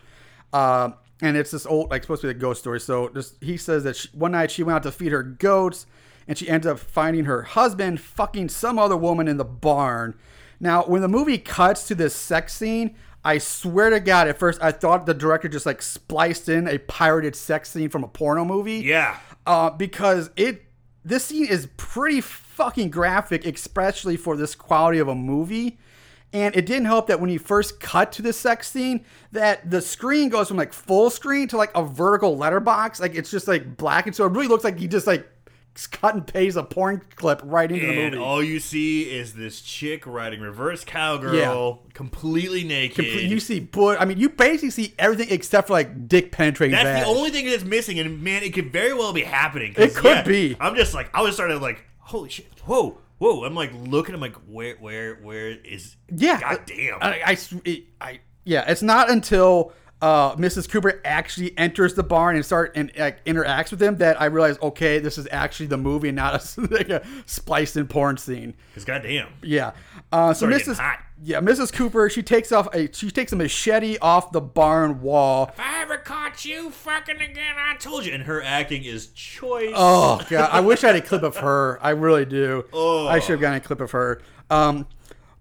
Uh, 0.52 0.90
and 1.20 1.36
it's 1.36 1.50
this 1.50 1.66
old, 1.66 1.90
like, 1.90 2.02
supposed 2.02 2.22
to 2.22 2.28
be 2.28 2.30
a 2.30 2.34
ghost 2.34 2.60
story. 2.60 2.80
So 2.80 3.08
just, 3.10 3.42
he 3.42 3.56
says 3.56 3.84
that 3.84 3.96
she, 3.96 4.08
one 4.12 4.32
night 4.32 4.50
she 4.50 4.62
went 4.62 4.76
out 4.76 4.82
to 4.84 4.92
feed 4.92 5.12
her 5.12 5.22
goats, 5.22 5.86
and 6.26 6.38
she 6.38 6.48
ends 6.48 6.66
up 6.66 6.78
finding 6.78 7.24
her 7.24 7.42
husband 7.42 8.00
fucking 8.00 8.48
some 8.50 8.78
other 8.78 8.96
woman 8.96 9.28
in 9.28 9.36
the 9.36 9.44
barn. 9.44 10.14
Now, 10.60 10.82
when 10.84 11.02
the 11.02 11.08
movie 11.08 11.38
cuts 11.38 11.86
to 11.88 11.94
this 11.94 12.14
sex 12.14 12.54
scene, 12.54 12.96
I 13.24 13.38
swear 13.38 13.90
to 13.90 14.00
God, 14.00 14.28
at 14.28 14.38
first 14.38 14.62
I 14.62 14.72
thought 14.72 15.06
the 15.06 15.14
director 15.14 15.48
just 15.48 15.66
like 15.66 15.82
spliced 15.82 16.48
in 16.48 16.68
a 16.68 16.78
pirated 16.78 17.36
sex 17.36 17.70
scene 17.70 17.88
from 17.88 18.04
a 18.04 18.08
porno 18.08 18.44
movie 18.44 18.78
yeah. 18.78 19.18
uh, 19.46 19.70
because 19.70 20.30
it 20.36 20.64
this 21.04 21.24
scene 21.24 21.46
is 21.46 21.68
pretty 21.76 22.20
fucking 22.58 22.90
graphic, 22.90 23.46
especially 23.46 24.16
for 24.16 24.36
this 24.36 24.56
quality 24.56 24.98
of 24.98 25.06
a 25.06 25.14
movie. 25.14 25.78
And 26.32 26.54
it 26.56 26.66
didn't 26.66 26.86
help 26.86 27.06
that 27.06 27.20
when 27.20 27.30
you 27.30 27.38
first 27.38 27.78
cut 27.78 28.10
to 28.12 28.22
the 28.22 28.32
sex 28.32 28.68
scene, 28.68 29.04
that 29.30 29.70
the 29.70 29.80
screen 29.80 30.28
goes 30.28 30.48
from 30.48 30.56
like 30.56 30.72
full 30.72 31.08
screen 31.08 31.46
to 31.48 31.56
like 31.56 31.70
a 31.76 31.84
vertical 31.84 32.36
letterbox, 32.36 33.00
like 33.00 33.14
it's 33.14 33.30
just 33.30 33.46
like 33.46 33.76
black, 33.76 34.06
and 34.06 34.14
so 34.14 34.26
it 34.26 34.32
really 34.32 34.48
looks 34.48 34.64
like 34.64 34.78
he 34.78 34.88
just 34.88 35.06
like 35.06 35.26
cut 35.86 36.14
and 36.14 36.26
paste 36.26 36.56
a 36.56 36.62
porn 36.64 37.00
clip 37.14 37.40
right 37.44 37.70
into 37.70 37.86
the 37.86 37.94
movie. 37.94 38.18
all 38.18 38.42
you 38.42 38.58
see 38.58 39.02
is 39.02 39.34
this 39.34 39.60
chick 39.60 40.04
riding 40.06 40.40
reverse 40.40 40.84
cowgirl, 40.84 41.80
completely 41.94 42.64
naked. 42.64 43.04
you 43.04 43.38
see, 43.38 43.60
but 43.60 44.00
I 44.00 44.04
mean, 44.04 44.18
you 44.18 44.28
basically 44.28 44.70
see 44.70 44.94
everything 44.98 45.28
except 45.30 45.68
for 45.68 45.74
like 45.74 46.08
dick 46.08 46.32
penetrating. 46.32 46.74
That's 46.74 46.84
vag. 46.84 47.04
the 47.04 47.08
only 47.08 47.30
thing 47.30 47.46
that's 47.46 47.64
missing, 47.64 48.00
and 48.00 48.20
man, 48.20 48.42
it 48.42 48.52
could 48.52 48.72
very 48.72 48.92
well 48.92 49.12
be 49.12 49.22
happening. 49.22 49.74
It 49.76 49.94
could 49.94 50.16
yeah, 50.16 50.22
be. 50.24 50.56
I'm 50.58 50.74
just 50.74 50.92
like, 50.92 51.08
I 51.14 51.22
was 51.22 51.34
starting 51.34 51.60
like, 51.60 51.84
holy 52.08 52.28
shit, 52.30 52.46
whoa, 52.64 52.98
whoa. 53.18 53.44
I'm 53.44 53.54
like 53.54 53.70
looking, 53.74 54.14
I'm 54.14 54.20
like, 54.20 54.34
where, 54.46 54.74
where, 54.76 55.16
where 55.16 55.48
is? 55.50 55.96
Yeah. 56.14 56.40
God 56.40 56.60
damn. 56.66 56.98
I, 57.02 57.20
I, 57.24 57.36
it- 57.64 57.84
I- 58.00 58.20
yeah, 58.44 58.64
it's 58.66 58.82
not 58.82 59.10
until 59.10 59.72
uh, 60.00 60.34
Mrs. 60.36 60.70
Cooper 60.70 61.02
actually 61.04 61.56
enters 61.58 61.92
the 61.94 62.02
barn 62.02 62.34
and 62.36 62.44
start 62.46 62.72
and 62.76 62.90
like, 62.96 63.22
interacts 63.26 63.70
with 63.70 63.82
him 63.82 63.96
that 63.98 64.18
I 64.20 64.26
realize, 64.26 64.56
okay, 64.62 65.00
this 65.00 65.18
is 65.18 65.28
actually 65.30 65.66
the 65.66 65.76
movie, 65.76 66.08
and 66.08 66.16
not 66.16 66.34
a, 66.56 66.60
like 66.70 66.88
a 66.88 67.04
spliced 67.26 67.76
in 67.76 67.86
porn 67.88 68.16
scene. 68.16 68.54
Because 68.70 68.84
goddamn. 68.86 69.28
Yeah. 69.42 69.72
Uh, 70.10 70.32
so 70.32 70.46
Mrs. 70.46 70.78
Yeah, 71.20 71.40
Mrs. 71.40 71.72
Cooper, 71.72 72.08
she 72.08 72.22
takes 72.22 72.52
off 72.52 72.72
a 72.72 72.92
she 72.92 73.10
takes 73.10 73.32
a 73.32 73.36
machete 73.36 73.98
off 73.98 74.30
the 74.30 74.40
barn 74.40 75.00
wall. 75.02 75.50
If 75.52 75.58
I 75.58 75.82
ever 75.82 75.98
caught 75.98 76.44
you 76.44 76.70
fucking 76.70 77.16
again, 77.20 77.56
I 77.58 77.74
told 77.76 78.06
you. 78.06 78.12
And 78.12 78.22
her 78.24 78.40
acting 78.40 78.84
is 78.84 79.08
choice. 79.08 79.72
Oh 79.74 80.24
god, 80.30 80.50
I 80.52 80.60
wish 80.60 80.84
I 80.84 80.88
had 80.88 80.96
a 80.96 81.00
clip 81.00 81.22
of 81.24 81.36
her. 81.38 81.78
I 81.82 81.90
really 81.90 82.24
do. 82.24 82.66
Oh. 82.72 83.08
I 83.08 83.18
should 83.18 83.32
have 83.32 83.40
gotten 83.40 83.58
a 83.58 83.60
clip 83.60 83.80
of 83.80 83.90
her. 83.90 84.22
Um, 84.48 84.86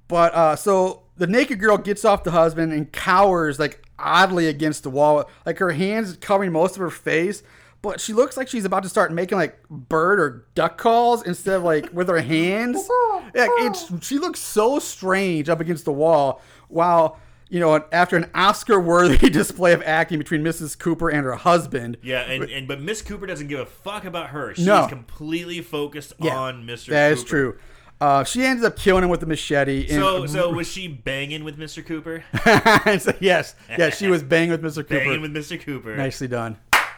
but 0.07 0.33
uh, 0.33 0.55
so 0.55 1.03
the 1.17 1.27
naked 1.27 1.59
girl 1.59 1.77
gets 1.77 2.03
off 2.03 2.23
the 2.23 2.31
husband 2.31 2.73
and 2.73 2.91
cowers 2.91 3.59
like 3.59 3.83
oddly 3.99 4.47
against 4.47 4.83
the 4.83 4.89
wall, 4.89 5.29
like 5.45 5.59
her 5.59 5.71
hands 5.71 6.17
covering 6.17 6.51
most 6.51 6.75
of 6.75 6.79
her 6.79 6.89
face. 6.89 7.43
But 7.88 8.02
she 8.02 8.12
looks 8.13 8.36
like 8.38 8.47
she's 8.50 8.65
about 8.65 8.84
to 8.84 8.89
start 8.89 9.13
making 9.13 9.38
like 9.38 9.58
bird 9.69 10.19
or 10.19 10.45
duck 10.56 10.78
calls 10.78 11.23
instead 11.26 11.56
of 11.56 11.63
like 11.63 11.91
with 11.93 12.08
her 12.10 12.19
hands. 12.21 12.88
Yeah, 13.36 13.47
it's 13.60 13.91
she 14.06 14.17
looks 14.19 14.39
so 14.39 14.80
strange 14.80 15.50
up 15.50 15.60
against 15.60 15.84
the 15.86 15.91
wall. 15.91 16.41
While 16.69 17.19
you 17.50 17.60
know, 17.60 17.84
after 17.91 18.15
an 18.15 18.30
Oscar-worthy 18.34 19.30
display 19.30 19.73
of 19.73 19.82
acting 19.84 20.17
between 20.17 20.43
Mrs. 20.43 20.78
Cooper 20.80 21.10
and 21.10 21.23
her 21.26 21.36
husband. 21.36 21.97
Yeah, 22.02 22.21
and, 22.21 22.43
and 22.45 22.67
but 22.67 22.82
Miss 22.82 23.02
Cooper 23.02 23.26
doesn't 23.26 23.47
give 23.47 23.60
a 23.60 23.65
fuck 23.65 24.06
about 24.06 24.30
her. 24.30 24.54
She's 24.56 24.65
No. 24.65 24.88
completely 24.88 25.62
focused 25.62 26.13
Yeah, 26.19 26.38
on 26.38 26.63
Mr. 26.65 26.88
That 26.88 27.12
is 27.12 27.19
Cooper. 27.19 27.30
true. 27.30 27.60
Uh, 28.00 28.23
she 28.23 28.43
ends 28.43 28.63
up 28.63 28.76
killing 28.78 29.04
him 29.04 29.10
with 29.10 29.23
a 29.23 29.26
machete. 29.26 29.82
And, 29.89 30.00
So, 30.02 30.26
so 30.28 30.52
was 30.52 30.67
she 30.71 30.88
banging 30.88 31.43
with 31.43 31.58
Mr. 31.58 31.84
Cooper? 31.86 32.23
So, 33.00 33.12
yes, 33.19 33.56
yes, 33.78 33.97
she 33.97 34.08
was 34.08 34.21
banging 34.23 34.52
with 34.52 34.62
Mr. 34.62 34.78
Cooper. 34.78 35.00
Banging 35.00 35.21
with 35.21 35.34
Mr. 35.34 35.60
Cooper. 35.60 35.95
Nicely 35.95 36.28
done. 36.28 36.58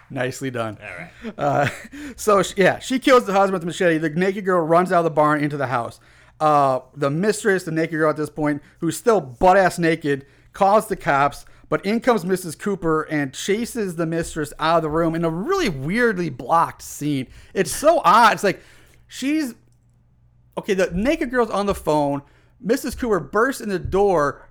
Nicely 0.10 0.50
done. 0.50 0.78
All 0.82 0.98
right. 0.98 1.34
Uh, 1.38 1.70
so 2.16 2.42
she, 2.44 2.56
yeah, 2.58 2.80
she 2.80 3.00
kills 3.00 3.26
the 3.26 3.34
husband 3.34 3.54
with 3.54 3.62
the 3.62 3.68
machete. 3.68 3.98
The 3.98 4.10
naked 4.10 4.46
girl 4.46 4.62
runs 4.62 4.92
out 4.92 5.00
of 5.00 5.04
the 5.06 5.12
barn 5.12 5.44
into 5.44 5.58
the 5.58 5.68
house. 5.68 6.00
Uh, 6.40 6.80
the 6.96 7.10
mistress, 7.10 7.64
the 7.64 7.72
naked 7.72 7.92
girl 7.92 8.10
at 8.10 8.18
this 8.18 8.30
point, 8.30 8.62
who's 8.80 8.98
still 8.98 9.20
butt 9.22 9.58
ass 9.58 9.78
naked, 9.78 10.26
calls 10.54 10.88
the 10.88 10.96
cops. 10.96 11.46
But 11.68 11.86
in 11.86 12.00
comes 12.00 12.26
Mrs. 12.26 12.58
Cooper 12.58 13.04
and 13.04 13.34
chases 13.34 13.96
the 13.96 14.08
mistress 14.08 14.52
out 14.58 14.78
of 14.78 14.84
the 14.84 14.90
room 14.90 15.14
in 15.14 15.24
a 15.24 15.30
really 15.30 15.70
weirdly 15.70 16.30
blocked 16.30 16.82
scene. 16.82 17.28
It's 17.54 17.72
so 17.72 18.02
odd. 18.04 18.34
It's 18.34 18.44
like 18.44 18.62
she's 19.08 19.54
okay. 20.58 20.74
The 20.74 20.90
naked 20.92 21.30
girl's 21.30 21.52
on 21.52 21.68
the 21.68 21.76
phone. 21.76 22.24
Mrs. 22.66 22.98
Cooper 22.98 23.20
bursts 23.20 23.62
in 23.62 23.70
the 23.70 23.78
door 23.78 24.50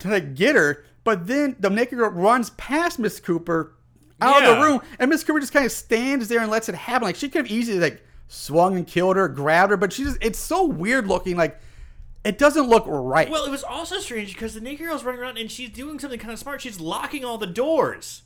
to 0.00 0.10
like 0.10 0.34
get 0.34 0.54
her, 0.54 0.84
but 1.02 1.26
then 1.26 1.56
the 1.58 1.70
naked 1.70 1.96
girl 1.96 2.10
runs 2.10 2.50
past 2.50 2.98
Miss 2.98 3.20
Cooper 3.20 3.74
out 4.20 4.42
of 4.44 4.56
the 4.56 4.62
room, 4.62 4.80
and 4.98 5.08
Miss 5.10 5.24
Cooper 5.24 5.40
just 5.40 5.52
kind 5.52 5.66
of 5.66 5.72
stands 5.72 6.28
there 6.28 6.40
and 6.40 6.50
lets 6.50 6.68
it 6.68 6.74
happen. 6.74 7.06
Like 7.06 7.16
she 7.16 7.28
could 7.28 7.46
have 7.46 7.50
easily 7.50 7.78
like 7.78 8.02
swung 8.28 8.76
and 8.76 8.86
killed 8.86 9.16
her, 9.16 9.28
grabbed 9.28 9.70
her, 9.70 9.76
but 9.76 9.92
she 9.92 10.04
just 10.04 10.18
it's 10.20 10.38
so 10.38 10.64
weird 10.66 11.06
looking. 11.06 11.36
Like 11.36 11.58
it 12.24 12.38
doesn't 12.38 12.68
look 12.68 12.84
right. 12.86 13.30
Well, 13.30 13.44
it 13.44 13.50
was 13.50 13.64
also 13.64 13.98
strange 13.98 14.34
because 14.34 14.54
the 14.54 14.60
naked 14.60 14.86
girl's 14.86 15.04
running 15.04 15.20
around 15.20 15.38
and 15.38 15.50
she's 15.50 15.70
doing 15.70 15.98
something 15.98 16.18
kind 16.18 16.32
of 16.32 16.38
smart. 16.38 16.60
She's 16.60 16.78
locking 16.78 17.24
all 17.24 17.38
the 17.38 17.46
doors. 17.46 18.22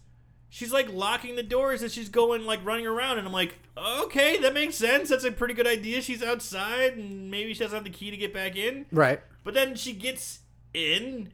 She's 0.48 0.72
like 0.72 0.92
locking 0.92 1.34
the 1.34 1.42
doors 1.42 1.82
and 1.82 1.90
she's 1.90 2.08
going 2.08 2.44
like 2.44 2.64
running 2.64 2.86
around, 2.86 3.18
and 3.18 3.26
I'm 3.26 3.32
like, 3.32 3.58
okay, 3.76 4.38
that 4.38 4.54
makes 4.54 4.76
sense. 4.76 5.08
That's 5.08 5.24
a 5.24 5.32
pretty 5.32 5.54
good 5.54 5.66
idea. 5.66 6.00
She's 6.00 6.22
outside 6.22 6.96
and 6.96 7.28
maybe 7.30 7.54
she 7.54 7.60
doesn't 7.60 7.74
have 7.74 7.84
the 7.84 7.90
key 7.90 8.10
to 8.12 8.16
get 8.16 8.32
back 8.32 8.56
in. 8.56 8.86
right. 8.92 9.20
But 9.42 9.54
then 9.54 9.74
she 9.74 9.92
gets 9.92 10.38
in, 10.72 11.30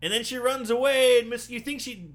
and 0.00 0.12
then 0.12 0.22
she 0.24 0.36
runs 0.36 0.70
away. 0.70 1.18
And 1.20 1.30
miss, 1.30 1.50
you 1.50 1.58
think 1.58 1.80
she, 1.80 2.10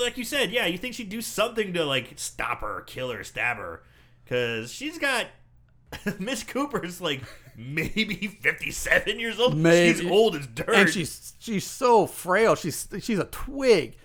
like 0.00 0.16
you 0.16 0.24
said, 0.24 0.50
yeah, 0.50 0.66
you 0.66 0.78
think 0.78 0.94
she'd 0.94 1.08
do 1.08 1.20
something 1.20 1.72
to 1.74 1.84
like 1.84 2.12
stop 2.16 2.60
her, 2.60 2.82
kill 2.82 3.10
her, 3.10 3.24
stab 3.24 3.56
her, 3.56 3.82
because 4.24 4.72
she's 4.72 4.98
got 4.98 5.26
Miss 6.18 6.42
Cooper's 6.42 7.00
like 7.00 7.22
maybe 7.56 8.26
fifty-seven 8.40 9.18
years 9.20 9.38
old. 9.38 9.56
Maybe. 9.56 9.98
She's 10.00 10.10
old 10.10 10.36
as 10.36 10.46
dirt. 10.46 10.68
and 10.74 10.88
she's 10.88 11.34
she's 11.38 11.66
so 11.66 12.06
frail. 12.06 12.54
She's 12.54 12.88
she's 13.00 13.18
a 13.18 13.24
twig. 13.26 13.96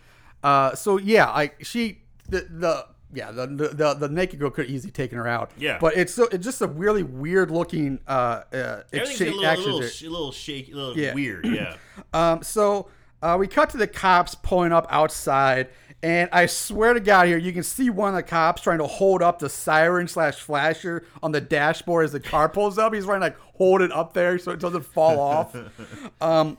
Uh, 0.44 0.76
so 0.76 0.98
yeah, 0.98 1.32
like 1.32 1.64
she 1.64 2.02
the 2.30 2.42
the 2.50 2.86
yeah 3.14 3.32
the 3.32 3.48
the, 3.48 3.94
the, 3.94 4.10
naked 4.10 4.38
girl 4.40 4.50
could 4.50 4.66
have 4.66 4.74
easily 4.74 4.92
taken 4.92 5.18
her 5.18 5.28
out. 5.28 5.52
Yeah. 5.58 5.78
but 5.80 5.96
it's 5.96 6.14
so 6.14 6.28
it's 6.32 6.44
just 6.44 6.62
a 6.62 6.68
really 6.68 7.04
weird 7.04 7.52
looking 7.52 8.00
uh, 8.08 8.12
uh 8.12 8.84
Everything's 8.92 9.10
exchange 9.10 9.22
a 9.22 9.36
little, 9.36 9.46
actions 9.46 9.68
little, 9.68 9.82
sh- 9.90 10.02
little 10.04 10.32
shaky, 10.32 10.72
a 10.72 10.76
little 10.76 10.98
Yeah. 10.98 11.14
weird. 11.14 11.46
Yeah. 11.46 11.76
Um, 12.14 12.44
so 12.44 12.90
uh, 13.22 13.38
we 13.40 13.48
cut 13.48 13.70
to 13.72 13.78
the 13.78 13.88
cops 13.88 14.36
pulling 14.36 14.72
up 14.72 14.88
outside, 14.90 15.70
and 16.04 16.30
I 16.32 16.46
swear 16.46 16.94
to 16.94 17.00
God, 17.00 17.28
here 17.28 17.38
you 17.38 17.52
can 17.52 17.64
see 17.64 17.90
one 17.90 18.10
of 18.10 18.16
the 18.16 18.24
cops 18.24 18.62
trying 18.62 18.78
to 18.78 18.88
hold 18.88 19.24
up 19.24 19.40
the 19.40 19.50
siren 19.50 20.08
slash 20.08 20.36
flasher 20.36 21.06
on 21.24 21.32
the 21.32 21.42
dashboard 21.42 22.06
as 22.06 22.12
the 22.12 22.20
car 22.20 22.48
pulls 22.48 22.78
up. 22.78 22.94
He's 22.94 23.06
trying 23.06 23.22
to 23.22 23.26
like 23.28 23.38
hold 23.56 23.82
it 23.82 23.92
up 23.92 24.14
there 24.14 24.38
so 24.38 24.52
it 24.52 24.60
doesn't 24.60 24.84
fall 24.86 25.20
off. 25.20 25.56
Um, 26.22 26.58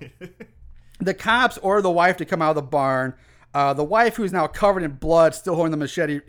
the 1.00 1.14
cops 1.14 1.58
order 1.58 1.82
the 1.82 1.90
wife 1.90 2.16
to 2.18 2.24
come 2.24 2.42
out 2.42 2.50
of 2.50 2.56
the 2.56 2.62
barn. 2.62 3.14
Uh, 3.54 3.72
the 3.72 3.84
wife, 3.84 4.16
who's 4.16 4.32
now 4.32 4.46
covered 4.46 4.82
in 4.82 4.92
blood, 4.92 5.34
still 5.34 5.54
holding 5.54 5.70
the 5.70 5.76
machete, 5.76 6.20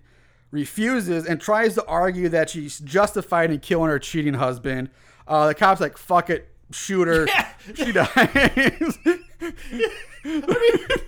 refuses 0.52 1.26
and 1.26 1.39
tries 1.42 1.76
to 1.76 1.86
argue 1.86 2.30
that 2.30 2.50
she's 2.50 2.80
justified 2.80 3.52
in 3.52 3.60
killing 3.60 3.89
her 3.89 4.00
cheating 4.00 4.36
husband. 4.36 4.89
Uh, 5.28 5.48
the 5.48 5.56
cops 5.56 5.82
like, 5.82 5.98
"Fuck 5.98 6.30
it, 6.30 6.50
shoot 6.72 7.08
her." 7.08 7.28
Yeah. 7.28 7.48
She 7.76 7.92
dies. 7.92 8.98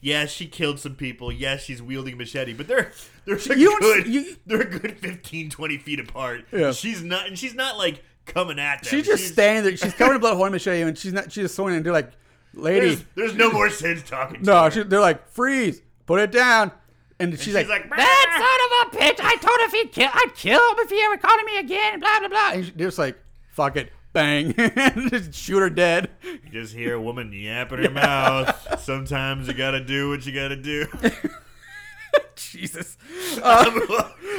Yes, 0.00 0.30
she 0.30 0.46
killed 0.46 0.78
some 0.78 0.94
people. 0.94 1.32
Yes, 1.32 1.64
she's 1.64 1.82
wielding 1.82 2.14
a 2.14 2.16
machete, 2.16 2.52
but 2.54 2.68
they're 2.68 2.92
they're 3.24 3.34
a 3.36 3.58
You 3.58 3.76
good 3.80 4.06
you- 4.06 4.36
they're 4.46 4.60
a 4.60 4.64
good 4.64 4.96
15, 5.00 5.50
20 5.50 5.78
feet 5.78 5.98
apart. 5.98 6.44
Yeah. 6.52 6.70
She's 6.70 7.02
not, 7.02 7.26
and 7.26 7.36
she's 7.36 7.54
not 7.54 7.76
like 7.76 8.04
coming 8.24 8.60
at 8.60 8.82
them. 8.84 8.90
she's 8.90 9.06
just 9.06 9.26
standing 9.32 9.64
there. 9.64 9.76
She's 9.76 9.94
covered 9.94 10.14
in 10.14 10.20
blood, 10.20 10.36
holding 10.36 10.52
machete, 10.52 10.82
and 10.82 10.96
she's 10.96 11.12
not. 11.12 11.32
She's 11.32 11.44
just 11.44 11.56
swinging 11.56 11.78
and 11.78 11.84
they're 11.86 11.92
like, 11.92 12.12
"Lady, 12.54 12.86
There's, 12.94 13.04
there's 13.16 13.34
no 13.34 13.50
more 13.50 13.70
sense 13.70 14.08
talking. 14.08 14.38
To 14.40 14.46
no." 14.46 14.62
her. 14.64 14.70
She, 14.70 14.82
they're 14.84 15.00
like, 15.00 15.28
"Freeze, 15.30 15.82
put 16.06 16.20
it 16.20 16.30
down," 16.30 16.70
and 17.18 17.32
she's, 17.32 17.42
she's 17.46 17.54
like, 17.54 17.68
like, 17.68 17.90
"That 17.90 18.86
son 18.92 18.96
of 19.00 19.02
a 19.02 19.04
bitch! 19.04 19.20
I 19.24 19.34
told 19.34 19.58
him 19.58 19.66
if 19.66 19.72
he'd 19.72 19.90
kill, 19.92 20.10
I'd 20.14 20.32
kill 20.36 20.60
him 20.60 20.76
if 20.78 20.90
he 20.90 21.00
ever 21.02 21.16
called 21.16 21.40
me 21.44 21.58
again." 21.58 21.98
Blah 21.98 22.20
blah 22.20 22.28
blah. 22.28 22.50
And 22.52 22.64
they're 22.76 22.86
just 22.86 22.98
like, 23.00 23.18
"Fuck 23.50 23.74
it." 23.74 23.90
Bang! 24.12 24.54
just 25.10 25.34
shoot 25.34 25.60
her 25.60 25.70
dead. 25.70 26.10
You 26.22 26.50
just 26.50 26.74
hear 26.74 26.94
a 26.94 27.00
woman 27.00 27.32
yapping 27.32 27.82
her 27.84 27.90
mouth. 27.90 28.80
Sometimes 28.80 29.48
you 29.48 29.54
gotta 29.54 29.84
do 29.84 30.08
what 30.08 30.24
you 30.26 30.32
gotta 30.32 30.56
do. 30.56 30.86
Jesus. 32.36 32.96
Uh, 33.42 33.70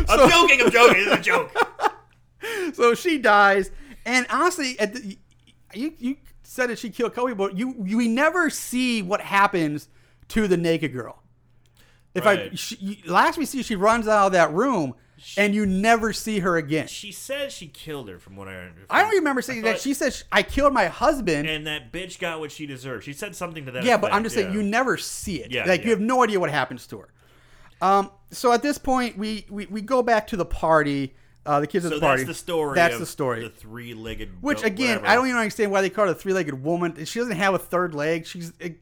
I'm 0.07 0.29
joking. 0.29 0.61
I'm 0.61 0.71
joking. 0.71 1.03
It's 1.05 1.11
a 1.11 1.21
joke. 1.21 1.55
So 2.73 2.95
she 2.95 3.17
dies, 3.17 3.71
and 4.05 4.25
honestly, 4.29 4.79
at 4.79 4.93
the, 4.93 5.17
you 5.73 5.93
you 5.97 6.17
said 6.43 6.67
that 6.69 6.79
she 6.79 6.89
killed 6.89 7.13
Kobe, 7.13 7.33
but 7.33 7.57
you, 7.57 7.75
you 7.85 7.97
we 7.97 8.07
never 8.07 8.49
see 8.49 9.01
what 9.01 9.21
happens 9.21 9.87
to 10.29 10.47
the 10.47 10.57
naked 10.57 10.93
girl. 10.93 11.21
If 12.15 12.25
I 12.25 12.49
she, 12.55 13.03
last 13.05 13.37
we 13.37 13.45
see, 13.45 13.61
she 13.61 13.75
runs 13.75 14.07
out 14.07 14.27
of 14.27 14.31
that 14.31 14.51
room, 14.51 14.95
and 15.37 15.53
you 15.53 15.65
never 15.65 16.13
see 16.13 16.39
her 16.39 16.57
again. 16.57 16.87
She 16.87 17.11
says 17.11 17.53
she 17.53 17.67
killed 17.67 18.09
her, 18.09 18.19
from 18.19 18.35
what 18.35 18.47
I 18.47 18.55
understand. 18.55 18.87
I 18.89 19.01
don't 19.01 19.15
remember 19.15 19.41
saying 19.41 19.61
that. 19.63 19.79
She 19.79 19.93
says 19.93 20.23
I 20.31 20.43
killed 20.43 20.73
my 20.73 20.85
husband. 20.87 21.49
And 21.49 21.67
that 21.67 21.91
bitch 21.91 22.19
got 22.19 22.39
what 22.39 22.51
she 22.51 22.65
deserved. 22.65 23.03
She 23.03 23.13
said 23.13 23.35
something 23.35 23.65
to 23.65 23.71
that. 23.71 23.83
yeah, 23.83 23.97
but 23.97 24.13
I'm 24.13 24.23
just 24.23 24.35
saying 24.35 24.49
yeah. 24.49 24.55
you 24.55 24.63
never 24.63 24.97
see 24.97 25.41
it. 25.41 25.51
Yeah, 25.51 25.65
like 25.65 25.83
you 25.83 25.91
have 25.91 26.01
no 26.01 26.23
idea 26.23 26.39
what 26.39 26.49
happens 26.49 26.87
to 26.87 26.99
her. 26.99 27.09
Um. 27.81 28.11
So 28.31 28.51
at 28.51 28.61
this 28.61 28.77
point, 28.77 29.17
we 29.17 29.45
we, 29.49 29.65
we 29.67 29.81
go 29.81 30.03
back 30.03 30.27
to 30.27 30.37
the 30.37 30.45
party. 30.45 31.15
Uh, 31.45 31.61
the 31.61 31.67
kids 31.67 31.85
at 31.85 31.89
So 31.89 31.95
the 31.95 32.01
party. 32.01 32.23
that's 32.23 32.37
the 32.37 32.43
story. 32.43 32.75
That's 32.75 32.99
the 32.99 33.05
story. 33.05 33.41
The 33.41 33.49
three-legged. 33.49 34.43
Which 34.43 34.61
again, 34.63 34.97
whatever. 34.97 35.07
I 35.07 35.15
don't 35.15 35.27
even 35.27 35.39
understand 35.39 35.71
why 35.71 35.81
they 35.81 35.89
call 35.89 36.05
her 36.05 36.11
a 36.11 36.15
three-legged 36.15 36.61
woman. 36.63 37.05
She 37.05 37.17
doesn't 37.17 37.37
have 37.37 37.53
a 37.53 37.57
third 37.57 37.95
leg. 37.95 38.27
She's, 38.27 38.51
it, 38.59 38.81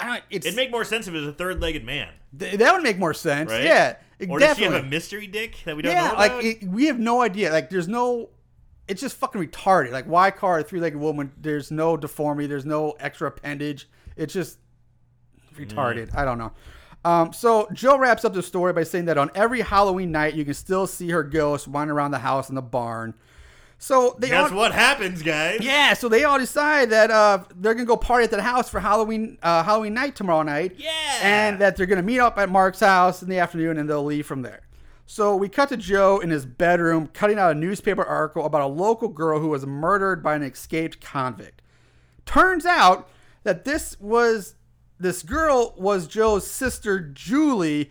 I 0.00 0.06
don't. 0.06 0.22
It's 0.30 0.46
It'd 0.46 0.56
make 0.56 0.70
more 0.72 0.84
sense 0.84 1.06
if 1.06 1.14
it 1.14 1.18
was 1.18 1.28
a 1.28 1.32
third-legged 1.32 1.84
man, 1.84 2.08
th- 2.36 2.54
that 2.56 2.72
would 2.72 2.82
make 2.82 2.98
more 2.98 3.14
sense. 3.14 3.50
right? 3.50 3.62
Yeah, 3.62 3.90
it 3.90 4.00
Or 4.28 4.38
does 4.38 4.56
she 4.56 4.64
have 4.64 4.74
a 4.74 4.82
mystery 4.82 5.26
dick 5.26 5.56
that 5.64 5.76
we 5.76 5.82
don't 5.82 5.92
yeah, 5.92 6.08
know 6.08 6.14
like 6.14 6.44
it, 6.44 6.64
we 6.64 6.86
have 6.86 6.98
no 6.98 7.22
idea. 7.22 7.50
Like 7.52 7.70
there's 7.70 7.88
no. 7.88 8.30
It's 8.88 9.00
just 9.00 9.16
fucking 9.16 9.40
retarded. 9.40 9.92
Like 9.92 10.06
why 10.06 10.30
her 10.30 10.58
a 10.58 10.62
three-legged 10.64 10.98
woman? 10.98 11.32
There's 11.40 11.70
no 11.70 11.96
deformity. 11.96 12.48
There's 12.48 12.66
no 12.66 12.96
extra 12.98 13.28
appendage. 13.28 13.88
It's 14.16 14.34
just 14.34 14.58
retarded. 15.54 16.14
I 16.14 16.24
don't 16.24 16.38
know. 16.38 16.52
Um, 17.04 17.32
so 17.32 17.68
Joe 17.72 17.96
wraps 17.96 18.24
up 18.24 18.34
the 18.34 18.42
story 18.42 18.72
by 18.72 18.82
saying 18.82 19.06
that 19.06 19.16
on 19.16 19.30
every 19.34 19.62
Halloween 19.62 20.12
night 20.12 20.34
you 20.34 20.44
can 20.44 20.54
still 20.54 20.86
see 20.86 21.10
her 21.10 21.22
ghost 21.22 21.66
wandering 21.66 21.96
around 21.96 22.10
the 22.10 22.18
house 22.18 22.48
in 22.48 22.54
the 22.54 22.62
barn. 22.62 23.14
So 23.82 24.14
they 24.18 24.28
That's 24.28 24.52
all, 24.52 24.58
what 24.58 24.72
happens, 24.72 25.22
guys. 25.22 25.60
Yeah, 25.62 25.94
so 25.94 26.10
they 26.10 26.24
all 26.24 26.38
decide 26.38 26.90
that 26.90 27.10
uh, 27.10 27.44
they're 27.56 27.72
gonna 27.72 27.86
go 27.86 27.96
party 27.96 28.24
at 28.24 28.30
the 28.30 28.42
house 28.42 28.68
for 28.68 28.78
Halloween 28.78 29.38
uh, 29.42 29.62
Halloween 29.62 29.94
night 29.94 30.14
tomorrow 30.14 30.42
night. 30.42 30.74
Yeah. 30.76 30.90
and 31.22 31.58
that 31.60 31.76
they're 31.76 31.86
gonna 31.86 32.02
meet 32.02 32.20
up 32.20 32.36
at 32.36 32.50
Mark's 32.50 32.80
house 32.80 33.22
in 33.22 33.30
the 33.30 33.38
afternoon, 33.38 33.78
and 33.78 33.88
they'll 33.88 34.04
leave 34.04 34.26
from 34.26 34.42
there. 34.42 34.60
So 35.06 35.34
we 35.34 35.48
cut 35.48 35.70
to 35.70 35.78
Joe 35.78 36.20
in 36.20 36.28
his 36.28 36.44
bedroom 36.44 37.08
cutting 37.14 37.38
out 37.38 37.52
a 37.52 37.54
newspaper 37.54 38.04
article 38.04 38.44
about 38.44 38.60
a 38.60 38.66
local 38.66 39.08
girl 39.08 39.40
who 39.40 39.48
was 39.48 39.64
murdered 39.64 40.22
by 40.22 40.36
an 40.36 40.42
escaped 40.42 41.00
convict. 41.00 41.62
Turns 42.26 42.66
out 42.66 43.08
that 43.44 43.64
this 43.64 43.98
was 43.98 44.56
this 44.98 45.22
girl 45.22 45.74
was 45.78 46.06
Joe's 46.06 46.46
sister 46.46 47.00
Julie. 47.00 47.90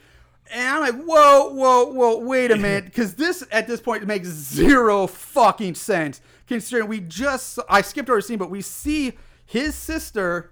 And 0.52 0.68
I'm 0.68 0.82
like, 0.82 1.06
whoa, 1.06 1.50
whoa, 1.50 1.86
whoa, 1.86 2.20
wait 2.20 2.52
a 2.52 2.56
minute, 2.58 2.86
because 2.86 3.16
this 3.16 3.44
at 3.52 3.68
this 3.68 3.80
point 3.80 4.06
makes 4.06 4.28
zero 4.28 5.08
fucking 5.08 5.76
sense. 5.76 6.22
Considering 6.48 6.88
we 6.88 7.00
just, 7.00 7.60
I 7.70 7.82
skipped 7.82 8.10
over 8.10 8.18
a 8.18 8.22
scene, 8.22 8.40
but 8.40 8.50
we 8.50 8.62
see 8.62 9.14
his 9.46 9.76
sister, 9.76 10.52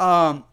um, 0.00 0.44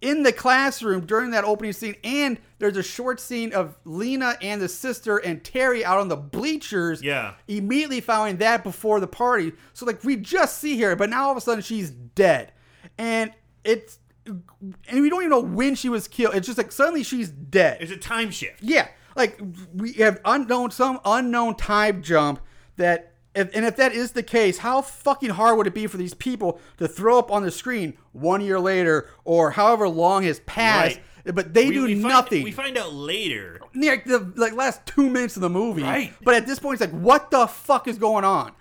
in 0.00 0.22
the 0.22 0.32
classroom 0.32 1.06
during 1.06 1.32
that 1.32 1.44
opening 1.44 1.72
scene, 1.72 1.96
and 2.04 2.38
there's 2.58 2.76
a 2.76 2.82
short 2.82 3.20
scene 3.20 3.52
of 3.52 3.76
Lena 3.84 4.36
and 4.40 4.60
the 4.60 4.68
sister 4.68 5.18
and 5.18 5.42
Terry 5.42 5.84
out 5.84 5.98
on 5.98 6.08
the 6.08 6.16
bleachers. 6.16 7.02
Yeah. 7.02 7.34
Immediately 7.48 8.00
following 8.02 8.36
that 8.38 8.62
before 8.62 9.00
the 9.00 9.08
party. 9.08 9.52
So 9.72 9.86
like 9.86 10.04
we 10.04 10.16
just 10.16 10.58
see 10.58 10.80
her, 10.82 10.94
but 10.94 11.10
now 11.10 11.24
all 11.24 11.30
of 11.32 11.36
a 11.36 11.40
sudden 11.40 11.62
she's 11.62 11.90
dead. 11.90 12.52
And 12.96 13.32
it's 13.64 13.98
and 14.28 15.02
we 15.02 15.10
don't 15.10 15.20
even 15.22 15.30
know 15.30 15.40
when 15.40 15.74
she 15.74 15.88
was 15.88 16.06
killed. 16.08 16.34
It's 16.34 16.46
just 16.46 16.58
like 16.58 16.72
suddenly 16.72 17.02
she's 17.02 17.28
dead. 17.30 17.78
It's 17.80 17.92
a 17.92 17.96
time 17.96 18.30
shift. 18.30 18.62
Yeah, 18.62 18.88
like 19.16 19.40
we 19.74 19.92
have 19.94 20.20
unknown 20.24 20.70
some 20.70 21.00
unknown 21.04 21.56
time 21.56 22.02
jump 22.02 22.40
that 22.76 23.14
if, 23.34 23.54
and 23.54 23.64
if 23.64 23.76
that 23.76 23.92
is 23.92 24.12
the 24.12 24.22
case, 24.22 24.58
how 24.58 24.82
fucking 24.82 25.30
hard 25.30 25.56
would 25.58 25.66
it 25.66 25.74
be 25.74 25.86
for 25.86 25.96
these 25.96 26.14
people 26.14 26.60
to 26.78 26.88
throw 26.88 27.18
up 27.18 27.30
on 27.30 27.42
the 27.42 27.50
screen 27.50 27.96
one 28.12 28.40
year 28.40 28.58
later 28.58 29.08
or 29.24 29.50
however 29.52 29.88
long 29.88 30.22
has 30.24 30.40
passed, 30.40 30.98
Right. 31.24 31.34
but 31.34 31.54
they 31.54 31.68
We- 31.68 31.74
do 31.74 31.82
we 31.84 31.92
find- 31.94 32.02
nothing. 32.08 32.42
we 32.44 32.50
find 32.52 32.76
out 32.78 32.92
later. 32.92 33.60
like 33.74 34.04
the 34.04 34.32
like 34.36 34.54
last 34.54 34.84
two 34.86 35.08
minutes 35.08 35.36
of 35.36 35.42
the 35.42 35.50
movie. 35.50 35.82
Right. 35.82 36.12
But 36.22 36.34
at 36.34 36.46
this 36.46 36.58
point, 36.58 36.80
it's 36.80 36.92
like, 36.92 37.00
what 37.00 37.30
the 37.30 37.46
fuck 37.46 37.86
is 37.86 37.98
going 37.98 38.24
on? 38.24 38.52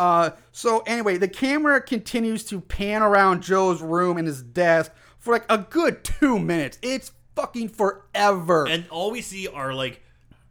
Uh, 0.00 0.30
so 0.50 0.78
anyway, 0.86 1.18
the 1.18 1.28
camera 1.28 1.80
continues 1.80 2.42
to 2.44 2.60
pan 2.60 3.02
around 3.02 3.42
Joe's 3.42 3.82
room 3.82 4.16
and 4.16 4.26
his 4.26 4.42
desk 4.42 4.90
for 5.18 5.32
like 5.34 5.44
a 5.50 5.58
good 5.58 6.02
two 6.04 6.38
minutes. 6.38 6.78
It's 6.80 7.12
fucking 7.36 7.68
forever. 7.68 8.66
And 8.66 8.86
all 8.88 9.10
we 9.10 9.20
see 9.20 9.46
are 9.46 9.74
like 9.74 10.00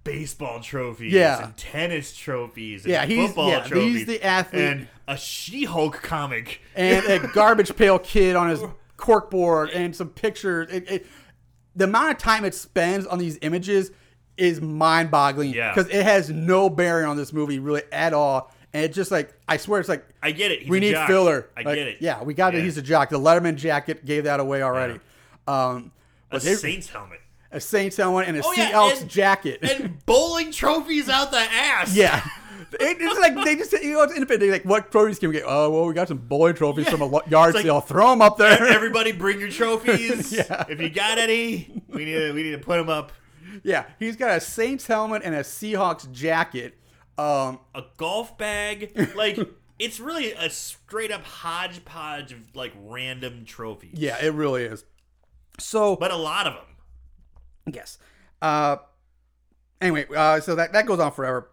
baseball 0.03 0.59
trophies 0.59 1.11
Yeah. 1.13 1.43
and 1.45 1.57
tennis 1.57 2.15
trophies 2.15 2.83
and 2.83 2.91
Yeah, 2.91 3.05
he's- 3.05 3.27
football 3.27 3.49
yeah, 3.49 3.61
he's 3.61 3.69
trophies. 3.69 4.05
the 4.05 4.23
athlete. 4.23 4.61
And 4.63 4.87
a 5.07 5.17
She-Hulk 5.17 6.01
comic. 6.03 6.61
and 6.75 7.03
a 7.07 7.27
garbage 7.33 7.75
pail 7.75 7.97
kid 7.97 8.35
on 8.35 8.49
his 8.49 8.61
corkboard 8.97 9.71
and 9.73 9.95
some 9.95 10.09
pictures. 10.09 10.69
It, 10.71 10.91
it, 10.91 11.07
the 11.75 11.85
amount 11.85 12.11
of 12.11 12.17
time 12.19 12.45
it 12.45 12.53
spends 12.53 13.05
on 13.07 13.17
these 13.17 13.39
images 13.41 13.91
is 14.37 14.61
mind-boggling 14.61 15.49
Yeah. 15.53 15.73
because 15.73 15.89
it 15.91 16.03
has 16.03 16.29
no 16.29 16.69
bearing 16.69 17.05
on 17.07 17.17
this 17.17 17.33
movie 17.33 17.57
really 17.59 17.81
at 17.91 18.13
all. 18.13 18.51
And 18.73 18.85
it's 18.85 18.95
just 18.95 19.09
like 19.11 19.33
I 19.47 19.57
swear, 19.57 19.79
it's 19.79 19.89
like 19.89 20.05
I 20.21 20.31
get 20.31 20.51
it. 20.51 20.69
We 20.69 20.79
need 20.79 20.91
jock. 20.91 21.07
filler. 21.07 21.49
I 21.57 21.61
Like, 21.61 21.75
get 21.75 21.87
it. 21.87 21.97
Yeah, 22.01 22.21
we 22.23 22.33
got 22.33 22.53
it. 22.55 22.63
He's 22.63 22.77
a 22.77 22.81
jock. 22.83 23.09
The 23.09 23.19
Letterman 23.19 23.55
jacket 23.55 24.05
gave 24.05 24.25
that 24.25 24.39
away 24.39 24.61
already. 24.61 24.99
Um, 25.47 25.91
A 26.31 26.39
they- 26.39 26.53
Saints 26.55 26.87
helmet. 26.89 27.19
a 27.51 27.59
Saints 27.59 27.97
helmet 27.97 28.27
and 28.27 28.37
a 28.37 28.41
Oh, 28.45 28.53
Sea 28.53 28.61
yeah, 28.61 28.69
Elks 28.73 29.01
and- 29.01 29.09
jacket. 29.09 29.59
And 29.63 29.97
bowling 30.05 30.51
trophies 30.51 31.09
out 31.09 31.31
the 31.31 31.39
ass. 31.39 31.95
yeah. 31.95 32.23
It- 32.79 32.97
it's 33.01 33.19
like 33.19 33.33
they 33.43 33.55
just 33.55 33.71
you 33.71 33.93
know 33.93 34.03
it's 34.03 34.13
independent. 34.13 34.41
They're 34.41 34.51
like 34.51 34.65
what 34.65 34.91
trophies 34.91 35.17
can 35.17 35.29
we 35.29 35.33
get? 35.35 35.45
Oh 35.47 35.71
well, 35.71 35.85
we 35.87 35.93
got 35.95 36.07
some 36.07 36.17
bowling 36.19 36.53
trophies 36.53 36.85
Yeah. 36.85 36.91
from 36.97 37.01
a 37.01 37.21
yard 37.27 37.55
like- 37.55 37.63
sale. 37.63 37.81
Throw 37.81 38.11
them 38.11 38.21
up 38.21 38.37
there. 38.37 38.67
Everybody 38.67 39.11
bring 39.13 39.39
your 39.39 39.49
trophies. 39.49 40.31
Yeah. 40.37 40.65
If 40.69 40.79
you 40.79 40.91
got 40.91 41.17
any, 41.17 41.81
we 41.87 42.05
need 42.05 42.13
to, 42.19 42.33
we 42.33 42.43
need 42.43 42.51
to 42.51 42.59
put 42.59 42.77
them 42.77 42.89
up. 42.89 43.13
Yeah, 43.63 43.85
he's 43.97 44.15
got 44.15 44.37
a 44.37 44.39
Saints 44.39 44.85
helmet 44.85 45.23
and 45.25 45.33
a 45.33 45.39
Seahawks 45.39 46.09
jacket. 46.11 46.77
Um, 47.19 47.59
A 47.75 47.83
golf 47.97 48.37
bag. 48.37 49.09
Like, 49.15 49.37
it's 49.77 49.99
really 49.99 50.31
a 50.33 50.49
straight 50.49 51.11
up 51.11 51.23
hodgepodge 51.23 52.31
of 52.31 52.39
like 52.55 52.73
random 52.83 53.45
trophies. 53.45 53.95
yeah, 53.99 54.17
it 54.23 54.33
really 54.33 54.63
is. 54.63 54.83
So, 55.57 55.95
But 55.95 56.11
a 56.11 56.15
lot 56.17 56.47
of 56.47 56.53
them. 56.53 57.73
yes. 57.75 57.97
Uh, 58.41 58.77
anyway, 59.81 60.05
uh, 60.15 60.39
so 60.39 60.55
that 60.55 60.71
that 60.73 60.85
goes 60.85 60.99
on 60.99 61.11
forever. 61.11 61.49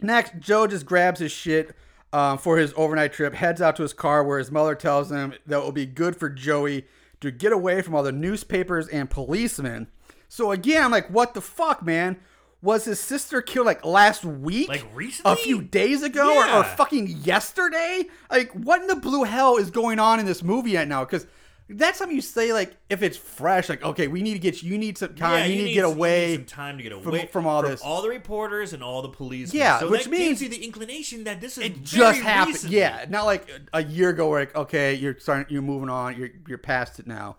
Next, 0.00 0.38
Joe 0.38 0.66
just 0.66 0.84
grabs 0.86 1.20
his 1.20 1.32
shit 1.32 1.74
um, 2.12 2.38
for 2.38 2.58
his 2.58 2.72
overnight 2.76 3.12
trip, 3.12 3.34
heads 3.34 3.60
out 3.62 3.76
to 3.76 3.82
his 3.82 3.92
car 3.92 4.22
where 4.22 4.38
his 4.38 4.50
mother 4.50 4.74
tells 4.74 5.10
him 5.10 5.32
that 5.46 5.58
it 5.58 5.62
will 5.64 5.72
be 5.72 5.86
good 5.86 6.16
for 6.16 6.28
Joey 6.28 6.86
to 7.20 7.30
get 7.30 7.52
away 7.52 7.82
from 7.82 7.94
all 7.94 8.02
the 8.02 8.12
newspapers 8.12 8.86
and 8.88 9.10
policemen. 9.10 9.88
So 10.28 10.52
again, 10.52 10.84
I'm 10.84 10.90
like, 10.90 11.08
what 11.08 11.34
the 11.34 11.40
fuck, 11.40 11.82
man? 11.82 12.18
Was 12.60 12.84
his 12.86 12.98
sister 12.98 13.40
killed 13.40 13.66
like 13.66 13.84
last 13.84 14.24
week? 14.24 14.68
Like, 14.68 14.84
recently? 14.94 15.32
A 15.32 15.36
few 15.36 15.62
days 15.62 16.02
ago? 16.02 16.36
Or, 16.38 16.48
or 16.58 16.64
fucking 16.64 17.06
yesterday? 17.08 18.04
Like, 18.30 18.50
what 18.52 18.80
in 18.80 18.88
the 18.88 18.96
blue 18.96 19.22
hell 19.24 19.56
is 19.58 19.70
going 19.70 19.98
on 20.00 20.18
in 20.18 20.26
this 20.26 20.42
movie 20.42 20.74
right 20.76 20.88
now? 20.88 21.04
Because 21.04 21.26
that's 21.70 21.98
something 21.98 22.16
you 22.16 22.22
say, 22.22 22.52
like, 22.52 22.74
if 22.90 23.02
it's 23.02 23.16
fresh, 23.16 23.68
like, 23.68 23.84
okay, 23.84 24.08
we 24.08 24.22
need 24.22 24.32
to 24.32 24.38
get 24.40 24.62
you, 24.62 24.72
you 24.72 24.78
need 24.78 24.96
some 24.98 25.14
time, 25.14 25.40
Yeah, 25.40 25.44
you, 25.44 25.52
you 25.54 25.62
need 25.62 25.68
to 25.68 25.74
get 25.74 25.82
some- 25.82 25.90
you 25.90 25.96
away. 25.98 26.26
need 26.28 26.34
some 26.36 26.44
time 26.46 26.76
to 26.78 26.82
get 26.82 26.92
from- 26.94 27.06
away 27.08 27.26
from 27.26 27.46
all 27.46 27.62
this. 27.62 27.80
all 27.82 28.02
the 28.02 28.08
reporters 28.08 28.72
and 28.72 28.82
all 28.82 29.02
the 29.02 29.08
police. 29.10 29.52
Yeah, 29.54 29.78
so 29.78 29.88
which 29.90 30.04
that 30.04 30.10
means- 30.10 30.40
gives 30.40 30.42
you 30.42 30.48
the 30.48 30.64
inclination 30.64 31.24
that 31.24 31.40
this 31.40 31.58
is 31.58 31.64
it 31.64 31.84
just 31.84 32.20
happened. 32.22 32.54
recent. 32.54 32.72
Yeah, 32.72 33.04
not 33.08 33.24
like 33.26 33.48
a 33.72 33.84
year 33.84 34.08
ago 34.08 34.28
where 34.30 34.40
like, 34.40 34.56
okay, 34.56 34.94
you're 34.94 35.16
starting, 35.20 35.46
you're 35.52 35.62
moving 35.62 35.90
on, 35.90 36.16
you're 36.16 36.30
you're 36.48 36.58
past 36.58 36.98
it 36.98 37.06
now. 37.06 37.36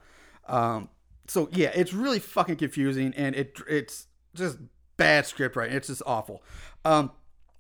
Um, 0.48 0.90
so 1.28 1.50
yeah, 1.52 1.72
it's 1.74 1.92
really 1.92 2.20
fucking 2.20 2.56
confusing, 2.58 3.14
and 3.18 3.36
it 3.36 3.60
it's 3.68 4.06
just 4.36 4.60
bad 5.00 5.26
script 5.26 5.56
writing. 5.56 5.76
It's 5.76 5.88
just 5.88 6.04
awful. 6.06 6.44
Um, 6.86 7.12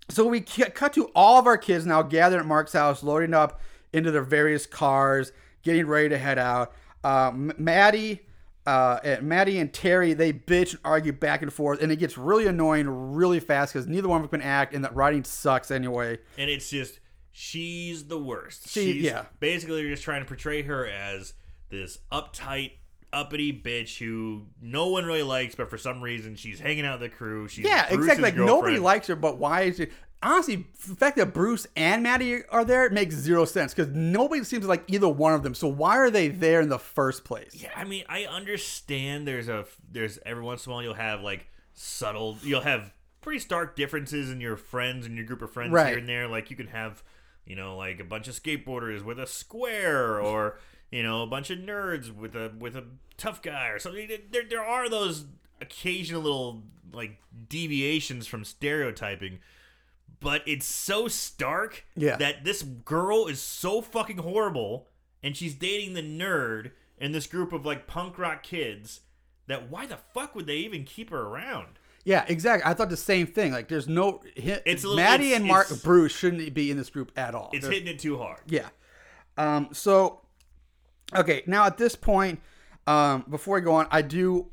so 0.10 0.28
we 0.28 0.42
cu- 0.42 0.66
cut 0.66 0.94
to 0.94 1.06
all 1.16 1.40
of 1.40 1.48
our 1.48 1.58
kids 1.58 1.86
now 1.86 2.04
gathered 2.04 2.40
at 2.40 2.46
Mark's 2.46 2.74
house, 2.74 3.02
loading 3.02 3.34
up 3.34 3.60
into 3.94 4.12
their 4.12 4.22
various 4.24 4.66
cars, 4.68 5.32
getting 5.64 5.88
ready 5.88 6.10
to 6.10 6.18
head 6.20 6.38
out. 6.38 6.72
Um, 7.04 7.52
Maddie. 7.58 8.22
Uh, 8.68 9.00
and 9.04 9.24
Maddie 9.24 9.58
and 9.58 9.74
Terry 9.74 10.14
they 10.14 10.32
bitch 10.32 10.72
and 10.74 10.80
argue 10.86 11.12
back 11.12 11.42
and 11.42 11.52
forth, 11.52 11.82
and 11.82 11.92
it 11.92 11.96
gets 11.96 12.20
really 12.20 12.46
annoying 12.46 12.88
really 13.16 13.40
fast 13.40 13.74
because 13.74 13.88
neither 13.88 14.08
one 14.08 14.22
of 14.22 14.30
them 14.30 14.40
can 14.42 14.48
act, 14.48 14.76
and 14.76 14.84
that 14.84 14.94
writing 14.96 15.24
sucks 15.24 15.72
anyway. 15.72 16.20
and 16.38 16.52
it's 16.52 16.70
just 16.70 17.00
she's 17.32 18.04
the 18.06 18.20
worst. 18.20 18.70
She- 18.70 18.94
she's 18.94 19.04
yeah. 19.06 19.26
basically 19.40 19.82
you're 19.82 19.90
just 19.92 20.04
trying 20.04 20.22
to 20.22 20.28
portray 20.28 20.62
her 20.64 20.86
as 20.86 21.34
this 21.70 22.00
uptight, 22.12 22.74
uppity 23.12 23.52
bitch 23.54 23.98
who 23.98 24.46
no 24.62 24.88
one 24.88 25.06
really 25.06 25.24
likes, 25.24 25.56
but 25.56 25.70
for 25.70 25.78
some 25.78 26.02
reason 26.02 26.36
she's 26.36 26.60
hanging 26.60 26.86
out 26.86 27.00
with 27.00 27.10
the 27.12 27.16
crew. 27.16 27.48
She's 27.48 27.66
Yeah, 27.66 27.88
Bruce's 27.88 28.04
exactly. 28.04 28.24
Like 28.24 28.36
nobody 28.36 28.78
likes 28.80 29.08
her, 29.08 29.16
but 29.16 29.38
why 29.38 29.62
is 29.64 29.80
it? 29.80 29.92
Honestly, 30.22 30.68
the 30.88 30.96
fact 30.96 31.16
that 31.16 31.34
Bruce 31.34 31.66
and 31.78 32.04
Maddie 32.04 32.44
are 32.50 32.66
there 32.66 32.86
it 32.86 32.92
makes 32.92 33.16
zero 33.16 33.46
sense 33.46 33.74
because 33.74 33.92
nobody 33.96 34.44
seems 34.44 34.66
like 34.66 34.84
either 34.88 35.08
one 35.08 35.34
of 35.34 35.44
them. 35.44 35.56
So 35.56 35.68
why 35.70 35.98
are 35.98 36.12
they 36.12 36.28
there 36.28 36.60
in 36.60 36.68
the 36.70 36.78
first 36.78 37.24
place? 37.24 37.52
Yeah, 37.56 37.72
I 37.76 37.86
mean, 37.86 38.04
I 38.10 38.26
understand. 38.26 39.26
There's 39.28 39.48
a 39.48 39.66
there's 39.90 40.20
every 40.26 40.44
once 40.44 40.66
in 40.66 40.72
a 40.72 40.76
while 40.76 40.84
you'll 40.84 40.94
have 40.96 41.22
like 41.22 41.48
subtle. 41.74 42.38
You'll 42.44 42.62
have 42.62 42.94
pretty 43.22 43.40
stark 43.40 43.76
differences 43.78 44.30
in 44.30 44.42
your 44.42 44.58
friends 44.58 45.06
and 45.06 45.16
your 45.16 45.26
group 45.26 45.42
of 45.42 45.52
friends 45.52 45.72
Right. 45.72 45.88
here 45.90 45.98
and 46.00 46.08
there. 46.10 46.28
Like 46.28 46.50
you 46.52 46.58
can 46.58 46.68
have, 46.68 47.02
you 47.46 47.56
know, 47.56 47.78
like 47.78 48.00
a 48.02 48.04
bunch 48.06 48.28
of 48.28 48.36
skateboarders 48.36 49.02
with 49.04 49.20
a 49.20 49.26
square, 49.28 50.20
or 50.20 50.60
you 50.92 51.04
know, 51.04 51.22
a 51.24 51.28
bunch 51.28 51.50
of 51.50 51.60
nerds 51.60 52.14
with 52.16 52.36
a 52.36 52.52
with 52.58 52.76
a 52.76 52.84
tough 53.18 53.42
guy 53.42 53.68
or 53.70 53.80
something. 53.80 54.10
There 54.32 54.44
there 54.50 54.64
are 54.64 54.90
those 54.90 55.26
occasional 55.62 56.22
little 56.22 56.64
like 56.92 57.18
deviations 57.50 58.28
from 58.28 58.44
stereotyping. 58.44 59.40
But 60.22 60.42
it's 60.46 60.66
so 60.66 61.08
stark 61.08 61.86
Yeah. 61.96 62.18
that 62.18 62.44
this 62.44 62.62
girl 62.64 63.28
is 63.28 63.42
so 63.42 63.82
fucking 63.82 64.18
horrible 64.18 64.88
and 65.24 65.36
she's 65.38 65.56
dating 65.56 65.94
the 65.94 66.02
nerd 66.02 66.72
in 66.98 67.12
this 67.14 67.26
group 67.28 67.54
of 67.54 67.66
like 67.66 67.88
punk 67.88 68.18
rock 68.18 68.44
kids 68.44 69.02
that 69.48 69.70
why 69.70 69.86
the 69.86 69.98
fuck 70.14 70.36
would 70.36 70.46
they 70.46 70.58
even 70.58 70.84
keep 70.84 71.10
her 71.12 71.22
around? 71.22 71.80
Yeah, 72.04 72.26
exactly. 72.28 72.70
I 72.70 72.74
thought 72.74 72.90
the 72.90 72.98
same 72.98 73.28
thing. 73.28 73.52
Like, 73.52 73.68
there's 73.68 73.88
no 73.88 74.22
hit. 74.36 74.64
It's 74.66 74.84
a 74.84 74.88
little- 74.88 75.04
Maddie 75.04 75.28
it's- 75.28 75.40
and 75.40 75.48
Mark 75.48 75.68
Bruce 75.84 76.16
shouldn't 76.16 76.54
be 76.54 76.72
in 76.72 76.78
this 76.78 76.90
group 76.90 77.12
at 77.18 77.36
all. 77.36 77.50
It's 77.54 77.64
They're- 77.64 77.74
hitting 77.74 77.88
it 77.94 78.00
too 78.00 78.18
hard. 78.18 78.40
Yeah. 78.48 78.70
Um, 79.38 79.70
so, 79.74 80.22
okay, 81.16 81.44
now 81.46 81.66
at 81.66 81.78
this 81.78 81.96
point, 81.96 82.40
um, 82.88 83.26
before 83.30 83.58
I 83.58 83.60
go 83.62 83.74
on, 83.76 83.88
I 83.92 84.02
do, 84.02 84.48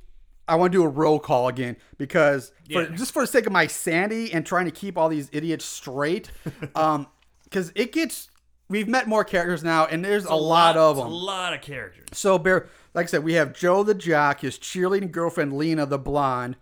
I 0.48 0.56
want 0.56 0.72
to 0.72 0.78
do 0.78 0.84
a 0.84 0.88
roll 0.88 1.18
call 1.18 1.48
again 1.48 1.76
because 1.98 2.52
for, 2.72 2.82
Yeah. 2.82 2.88
just 2.96 3.12
for 3.12 3.22
the 3.22 3.26
sake 3.26 3.46
of 3.46 3.52
my 3.52 3.66
sanity 3.66 4.32
and 4.32 4.44
trying 4.44 4.66
to 4.66 4.70
keep 4.70 4.96
all 4.98 5.08
these 5.08 5.28
idiots 5.32 5.64
straight, 5.64 6.30
um, 6.74 7.06
because 7.44 7.72
it 7.74 7.92
gets, 7.92 8.30
we've 8.68 8.88
met 8.88 9.06
more 9.08 9.24
characters 9.24 9.62
now, 9.64 9.86
and 9.86 10.04
there's 10.04 10.24
a, 10.24 10.34
lot, 10.34 10.76
of 10.76 10.96
them. 10.96 11.06
A 11.06 11.10
lot 11.10 11.54
of 11.54 11.60
characters. 11.62 12.06
So, 12.12 12.38
bear, 12.38 12.68
like 12.94 13.04
I 13.04 13.06
said, 13.08 13.24
we 13.24 13.34
have 13.34 13.52
Joe 13.54 13.82
the 13.82 13.94
jock, 13.94 14.40
his 14.40 14.58
cheerleading 14.58 15.10
girlfriend 15.12 15.52
Lena 15.56 15.86
the 15.86 15.98
blonde, 15.98 16.56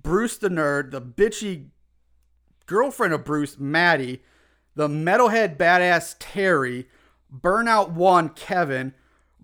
Bruce 0.00 0.36
the 0.36 0.48
nerd, 0.48 0.90
the 0.92 1.00
bitchy 1.02 1.66
girlfriend 2.66 3.12
of 3.14 3.24
Bruce, 3.24 3.58
Maddie, 3.58 4.22
the 4.74 4.88
metalhead 4.88 5.56
badass 5.56 6.16
Terry, 6.18 6.88
Burnout 7.34 7.90
One 7.92 8.28
Kevin, 8.30 8.94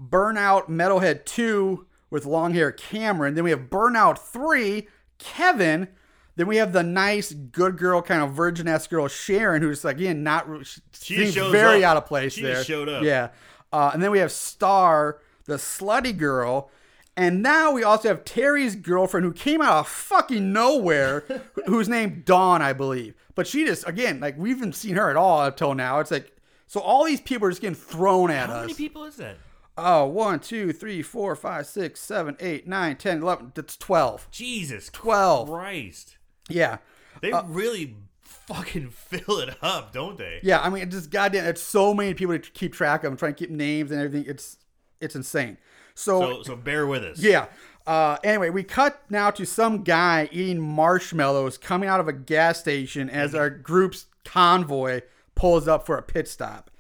Burnout 0.01 0.69
Metalhead 0.69 1.25
Two 1.25 1.87
with 2.11 2.25
long 2.27 2.55
hair 2.55 2.73
Cameron. 2.73 3.35
Then 3.35 3.45
we 3.45 3.51
have 3.51 3.71
Burnout 3.71 4.19
Three 4.19 4.89
Kevin. 5.19 5.89
Then 6.35 6.47
we 6.47 6.57
have 6.57 6.73
the 6.73 6.83
nice, 6.83 7.33
good 7.33 7.77
girl, 7.77 8.01
kind 8.01 8.23
of 8.23 8.33
virgin 8.33 8.67
esque 8.67 8.89
girl 8.91 9.07
Sharon, 9.07 9.61
who's 9.63 9.85
again 9.85 10.23
not 10.23 10.47
she 10.93 11.27
seems 11.29 11.35
very 11.35 11.85
up. 11.85 11.91
out 11.91 11.97
of 11.99 12.07
place 12.07 12.33
She 12.33 12.43
there. 12.43 12.65
showed 12.65 12.89
up. 12.89 13.03
Yeah, 13.03 13.29
uh, 13.73 13.91
and 13.93 14.03
then 14.03 14.11
we 14.11 14.19
have 14.21 14.33
Star, 14.33 15.19
the 15.45 15.57
slutty 15.57 16.17
girl. 16.17 16.71
And 17.15 17.43
now 17.43 17.73
we 17.73 17.85
also 17.85 18.09
have 18.09 18.25
Terry's 18.25 18.75
girlfriend 18.75 19.27
who 19.27 19.35
came 19.35 19.61
out 19.61 19.81
of 19.81 19.87
fucking 19.89 20.51
nowhere, 20.51 21.25
who's 21.67 21.87
named 21.87 22.25
Dawn, 22.25 22.63
I 22.63 22.73
believe. 22.73 23.15
But 23.35 23.47
she 23.47 23.67
just, 23.67 23.87
again, 23.87 24.19
like 24.19 24.39
we 24.39 24.49
haven't 24.49 24.75
seen 24.75 24.95
her 24.97 25.11
at 25.11 25.17
all 25.17 25.45
until 25.45 25.75
now. 25.75 26.01
It's 26.01 26.11
like, 26.11 26.35
so 26.67 26.81
all 26.81 27.05
these 27.05 27.21
people 27.21 27.47
are 27.49 27.51
just 27.51 27.61
getting 27.61 27.75
thrown 27.75 28.31
at 28.31 28.47
How 28.49 28.55
us. 28.55 28.61
How 28.61 28.63
many 28.63 28.75
people 28.75 29.05
is 29.05 29.17
that? 29.17 29.37
Oh, 29.77 30.05
one, 30.07 30.41
two, 30.41 30.73
three, 30.73 31.01
four, 31.03 31.35
five, 31.35 31.67
six, 31.67 32.01
seven, 32.01 32.37
eight, 32.41 32.67
nine, 32.69 32.97
ten, 32.97 33.23
eleven. 33.23 33.53
That's 33.55 33.77
12. 33.77 34.29
Jesus 34.31 34.91
12. 34.91 35.49
Christ. 35.49 36.17
Yeah. 36.49 36.79
They 37.21 37.33
Uh, 37.33 37.43
really 37.45 37.97
fucking 38.21 38.91
fill 38.91 39.39
it 39.39 39.57
up, 39.63 39.93
don't 39.93 40.19
they? 40.19 40.41
Yeah, 40.43 40.61
I 40.61 40.69
mean, 40.69 40.83
it's 40.83 40.95
just 40.95 41.11
goddamn, 41.11 41.47
it's 41.47 41.63
so 41.63 41.95
many 41.95 42.13
people 42.15 42.39
to 42.39 42.51
keep 42.51 42.75
track 42.75 43.05
of. 43.05 43.13
I'm 43.13 43.17
trying 43.17 43.35
to 43.35 43.39
keep 43.39 43.51
names 43.51 43.91
and 43.91 44.01
everything. 44.01 44.29
It's, 44.31 44.59
it's 45.01 45.17
insane. 45.17 45.57
So 45.95 46.43
so 46.43 46.57
bear 46.57 46.87
with 46.87 47.05
us. 47.05 47.19
Yeah. 47.19 47.47
Uh, 47.87 48.17
anyway, 48.25 48.49
we 48.51 48.63
cut 48.63 49.03
now 49.11 49.31
to 49.31 49.45
some 49.45 49.83
guy 49.83 50.29
eating 50.33 50.61
marshmallows 50.61 51.59
coming 51.59 51.89
out 51.89 52.01
of 52.01 52.09
a 52.09 52.13
gas 52.13 52.59
station 52.61 53.11
as 53.11 53.35
our 53.35 53.51
group's 53.51 54.07
convoy 54.25 55.01
pulls 55.35 55.67
up 55.67 55.85
for 55.85 55.99
a 55.99 56.03
pit 56.03 56.29
stop. 56.29 56.71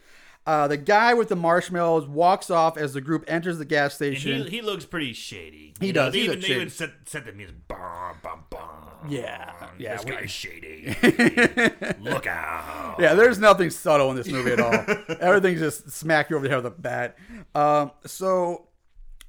Uh, 0.45 0.67
the 0.67 0.77
guy 0.77 1.15
with 1.15 1.29
the 1.29 1.37
marshmallows 1.37 2.07
walks 2.09 2.51
off 2.51 2.77
as 2.77 2.93
the 2.95 3.01
group 3.01 3.25
enters 3.29 3.59
the 3.59 3.65
gas 3.65 3.95
station. 3.95 4.43
he, 4.45 4.51
he 4.51 4.61
looks 4.63 4.85
pretty 4.85 5.13
shady. 5.13 5.73
He 5.79 5.87
You 5.89 5.93
know, 5.93 6.05
does, 6.07 6.13
They 6.15 6.19
he 6.19 6.25
even, 6.25 6.37
looks 6.37 6.49
they 6.49 6.55
even 6.57 6.71
set, 6.71 6.91
set 7.07 7.25
the 7.27 7.33
music. 7.33 7.55
Bum, 7.69 8.17
bum, 8.23 8.45
bum. 8.51 8.61
Yeah, 9.09 9.53
yeah, 9.79 9.97
This 9.97 10.05
we- 10.05 10.11
guy's 10.11 10.31
shady. 10.33 10.97
Look 12.01 12.27
out. 12.27 12.97
Yeah, 12.99 13.15
there's 13.15 13.39
nothing 13.39 13.71
subtle 13.71 14.11
in 14.11 14.17
this 14.17 14.29
movie 14.29 14.53
at 14.53 14.61
all. 14.61 14.73
Everything's 15.21 15.61
just 15.61 15.91
smack 15.91 16.31
you 16.31 16.37
over 16.37 16.45
the 16.49 16.51
head 16.55 16.63
with 16.65 16.73
a 16.73 16.77
bat. 16.77 17.17
Um, 17.55 17.93
so, 18.05 18.67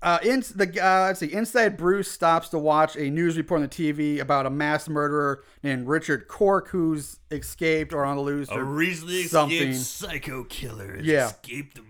uh, 0.04 0.20
in 0.24 0.42
the 0.56 0.66
uh, 0.84 1.06
let's 1.08 1.20
see, 1.22 1.32
inside 1.34 1.78
Bruce 1.78 2.12
stops 2.12 2.50
to 2.50 2.60
watch 2.60 2.96
a 2.96 3.10
news 3.10 3.38
report 3.38 3.62
on 3.62 3.68
the 3.68 3.70
TV 3.70 4.20
about 4.20 4.46
a 4.46 4.50
mass 4.50 4.88
murderer 4.90 5.44
named 5.64 5.88
Richard 5.88 6.28
Cork 6.28 6.68
who's 6.70 7.20
escaped 7.32 7.94
or 7.94 8.06
on 8.06 8.18
the 8.18 8.22
loose. 8.22 8.50
A 8.50 8.56
or 8.56 8.64
recently 8.64 9.24
something. 9.24 9.70
escaped 9.70 10.12
psycho 10.12 10.44
killer 10.44 10.98
has 10.98 11.06
Yeah. 11.06 11.28
escaped 11.28 11.76
the 11.76 11.84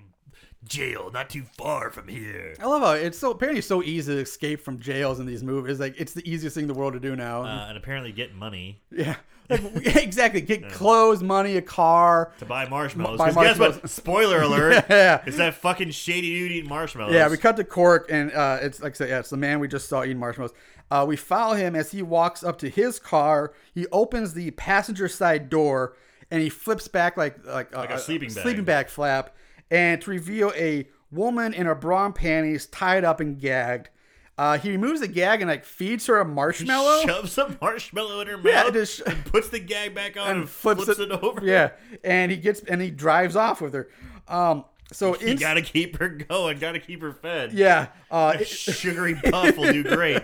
jail 0.66 1.12
not 1.12 1.30
too 1.30 1.44
far 1.58 1.90
from 1.92 2.08
here. 2.08 2.56
I 2.60 2.66
love 2.68 2.82
how 2.82 2.92
it's 2.94 3.18
so 3.18 3.32
apparently 3.32 3.62
so 3.62 3.84
easy 3.84 4.14
to 4.14 4.22
escape 4.22 4.62
from 4.62 4.80
jails 4.80 5.20
in 5.20 5.26
these 5.26 5.44
movies. 5.44 5.80
Like 5.80 5.96
it's 6.00 6.14
the 6.14 6.28
easiest 6.30 6.56
thing 6.56 6.64
in 6.64 6.68
the 6.70 6.74
world 6.74 6.94
to 6.94 7.00
do 7.00 7.16
now. 7.16 7.44
Uh, 7.44 7.66
and 7.68 7.78
apparently 7.78 8.12
get 8.12 8.34
money 8.34 8.82
yeah, 8.92 9.16
like, 9.50 9.62
exactly. 9.98 10.42
Get 10.42 10.70
clothes, 10.70 11.22
money, 11.24 11.58
a 11.58 11.62
car. 11.62 12.32
to 12.40 12.46
buy 12.46 12.68
marshmallows. 12.68 13.18
Buy 13.18 13.32
'Cause 13.32 13.44
guess 13.44 13.60
what? 13.60 13.90
Spoiler 13.90 14.42
alert. 14.44 14.86
Yeah. 14.90 15.22
It's 15.26 15.38
that 15.38 15.56
fucking 15.56 15.92
shady 15.92 16.30
dude 16.34 16.52
eating 16.52 16.70
marshmallows. 16.70 17.14
Yeah, 17.14 17.30
we 17.30 17.38
cut 17.38 17.56
to 17.58 17.64
Cork, 17.64 18.08
and 18.12 18.32
uh, 18.32 18.60
it's 18.62 18.82
like 18.82 18.94
I 18.94 18.96
said, 18.96 19.10
yeah, 19.10 19.20
it's 19.20 19.30
the 19.30 19.38
man 19.38 19.60
we 19.60 19.68
just 19.68 19.90
saw 19.90 20.04
eating 20.04 20.20
marshmallows. 20.20 20.54
Uh, 20.92 21.06
we 21.08 21.16
follow 21.16 21.56
him 21.56 21.76
as 21.76 21.92
he 21.92 22.02
walks 22.04 22.44
up 22.44 22.58
to 22.60 22.70
his 22.70 23.00
car. 23.00 23.54
He 23.74 23.88
opens 23.92 24.34
the 24.34 24.52
passenger 24.52 25.08
side 25.08 25.50
door, 25.50 25.96
and 26.30 26.42
he 26.42 26.50
flips 26.50 26.88
back 26.88 27.18
like 27.18 27.44
like, 27.46 27.76
Like 27.76 27.90
a 27.92 28.00
sleeping 28.00 28.30
bag. 28.34 28.44
sleeping 28.44 28.64
bag 28.66 28.90
flap, 28.90 29.36
and 29.72 30.02
to 30.02 30.10
reveal 30.12 30.52
a 30.56 30.88
woman 31.12 31.54
in 31.54 31.66
her 31.68 31.76
bra 31.76 32.06
and 32.08 32.16
panties 32.16 32.66
tied 32.68 33.04
up 33.04 33.20
and 33.20 33.40
gagged. 33.40 33.90
Uh, 34.38 34.58
he 34.58 34.72
removes 34.72 35.00
the 35.00 35.08
gag 35.08 35.42
and 35.42 35.50
like 35.50 35.64
feeds 35.64 36.08
her 36.08 36.20
a 36.20 36.26
marshmallow. 36.26 37.02
Shoves 37.06 37.38
a 37.38 37.56
marshmallow 37.62 38.22
in 38.22 38.28
her 38.28 38.38
mouth 38.38 38.46
Yeah, 38.46 38.70
just- 38.72 39.02
and 39.02 39.24
puts 39.26 39.50
the 39.50 39.60
gag 39.60 39.94
back 39.94 40.18
on 40.18 40.28
and, 40.30 40.40
and 40.42 40.50
flips, 40.50 40.88
it, 40.88 41.12
over. 41.12 41.40
Yeah, 41.46 41.72
and 42.04 42.32
he 42.32 42.38
gets 42.38 42.62
and 42.62 42.82
he 42.82 42.90
drives 42.90 43.36
off 43.36 43.62
with 43.62 43.74
her. 43.76 43.90
Um, 44.28 44.66
so 44.92 45.16
You 45.20 45.28
in, 45.28 45.38
gotta 45.38 45.62
keep 45.62 45.98
her 45.98 46.10
going. 46.10 46.58
Gotta 46.60 46.80
keep 46.80 47.02
her 47.02 47.14
fed. 47.14 47.54
yeah, 47.54 47.88
uh, 48.12 48.38
Sugary 48.44 49.16
puff 49.16 49.56
will 49.58 49.72
do 49.72 49.84
great. 49.96 50.22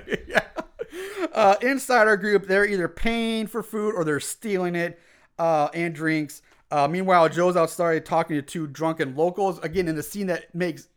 uh, 1.34 1.56
inside 1.62 2.08
our 2.08 2.18
group, 2.18 2.48
they're 2.48 2.66
either 2.66 2.88
paying 2.88 3.48
for 3.48 3.64
food 3.64 3.94
or 3.96 4.04
they're 4.04 4.20
stealing 4.20 4.76
it 4.76 5.00
uh, 5.38 5.70
and 5.74 5.94
drinks. 5.94 6.42
Uh, 6.72 6.88
meanwhile, 6.88 7.28
Joe's 7.30 7.56
outside 7.58 8.06
talking 8.06 8.36
to 8.36 8.42
two 8.42 8.68
drunken 8.68 9.16
locals. 9.16 9.58
Again, 9.60 9.88
in 9.88 9.96
the 9.96 10.04
scene 10.04 10.28
that 10.28 10.54
makes 10.54 10.88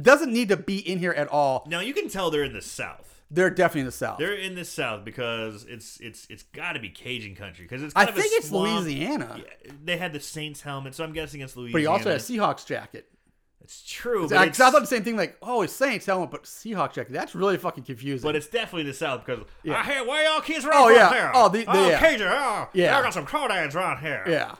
doesn't 0.00 0.32
need 0.32 0.48
to 0.48 0.56
be 0.56 0.78
in 0.78 0.98
here 0.98 1.12
at 1.12 1.28
all. 1.28 1.64
Now 1.68 1.80
you 1.80 1.92
can 1.94 2.08
tell 2.08 2.30
they're 2.30 2.44
in 2.44 2.52
the 2.52 2.62
South. 2.62 3.08
They're 3.30 3.50
definitely 3.50 3.80
in 3.80 3.86
the 3.86 3.92
South. 3.92 4.18
They're 4.18 4.34
in 4.34 4.54
the 4.54 4.64
South 4.64 5.04
because 5.04 5.64
it's 5.68 5.98
it's 6.00 6.26
it's 6.30 6.42
got 6.44 6.74
to 6.74 6.80
be 6.80 6.90
Cajun 6.90 7.34
country 7.34 7.64
because 7.64 7.82
it's. 7.82 7.94
I 7.96 8.04
a 8.04 8.12
think 8.12 8.26
it's 8.32 8.48
swamp. 8.48 8.84
Louisiana, 8.84 9.36
Yeah, 9.38 9.72
they 9.84 9.96
had 9.96 10.12
the 10.12 10.20
Saints 10.20 10.60
helmet, 10.60 10.94
so 10.94 11.02
I'm 11.02 11.12
guessing 11.12 11.40
it's 11.40 11.56
Louisiana. 11.56 11.72
but 11.72 11.80
he 11.80 11.86
also 11.86 12.10
has 12.10 12.28
a 12.28 12.32
Seahawks 12.32 12.66
jacket. 12.66 13.08
It's 13.62 13.82
true, 13.88 14.28
I, 14.34 14.46
it's, 14.46 14.58
I 14.58 14.70
thought 14.72 14.80
the 14.80 14.86
same 14.88 15.04
thing, 15.04 15.16
like, 15.16 15.36
oh, 15.40 15.62
it's 15.62 15.72
Saints 15.72 16.04
helmet, 16.04 16.32
but 16.32 16.42
Seahawks 16.44 16.94
jacket. 16.94 17.12
That's 17.12 17.32
really 17.34 17.56
fucking 17.56 17.84
confusing. 17.84 18.26
but 18.26 18.34
it's 18.34 18.48
definitely 18.48 18.82
the 18.90 18.92
South 18.92 19.24
because 19.24 19.44
Yeah. 19.62 19.78
I 19.78 19.84
hear 19.84 20.04
where 20.04 20.28
y'all 20.28 20.40
kids 20.40 20.64
are 20.64 20.72
Oh, 20.74 20.88
yeah. 20.88 21.10
here. 21.12 21.30
Oh, 21.32 21.48
the- 21.48 21.58
the- 21.64 21.70
oh 21.70 21.88
yeah. 21.88 21.98
Cajun. 22.00 22.26
Oh, 22.28 22.68
Yeah. 22.74 22.98
I 22.98 23.02
got 23.02 23.14
some 23.14 23.24
crawdads 23.24 23.76
around 23.76 23.98
here. 24.00 24.24
Yeah, 24.28 24.56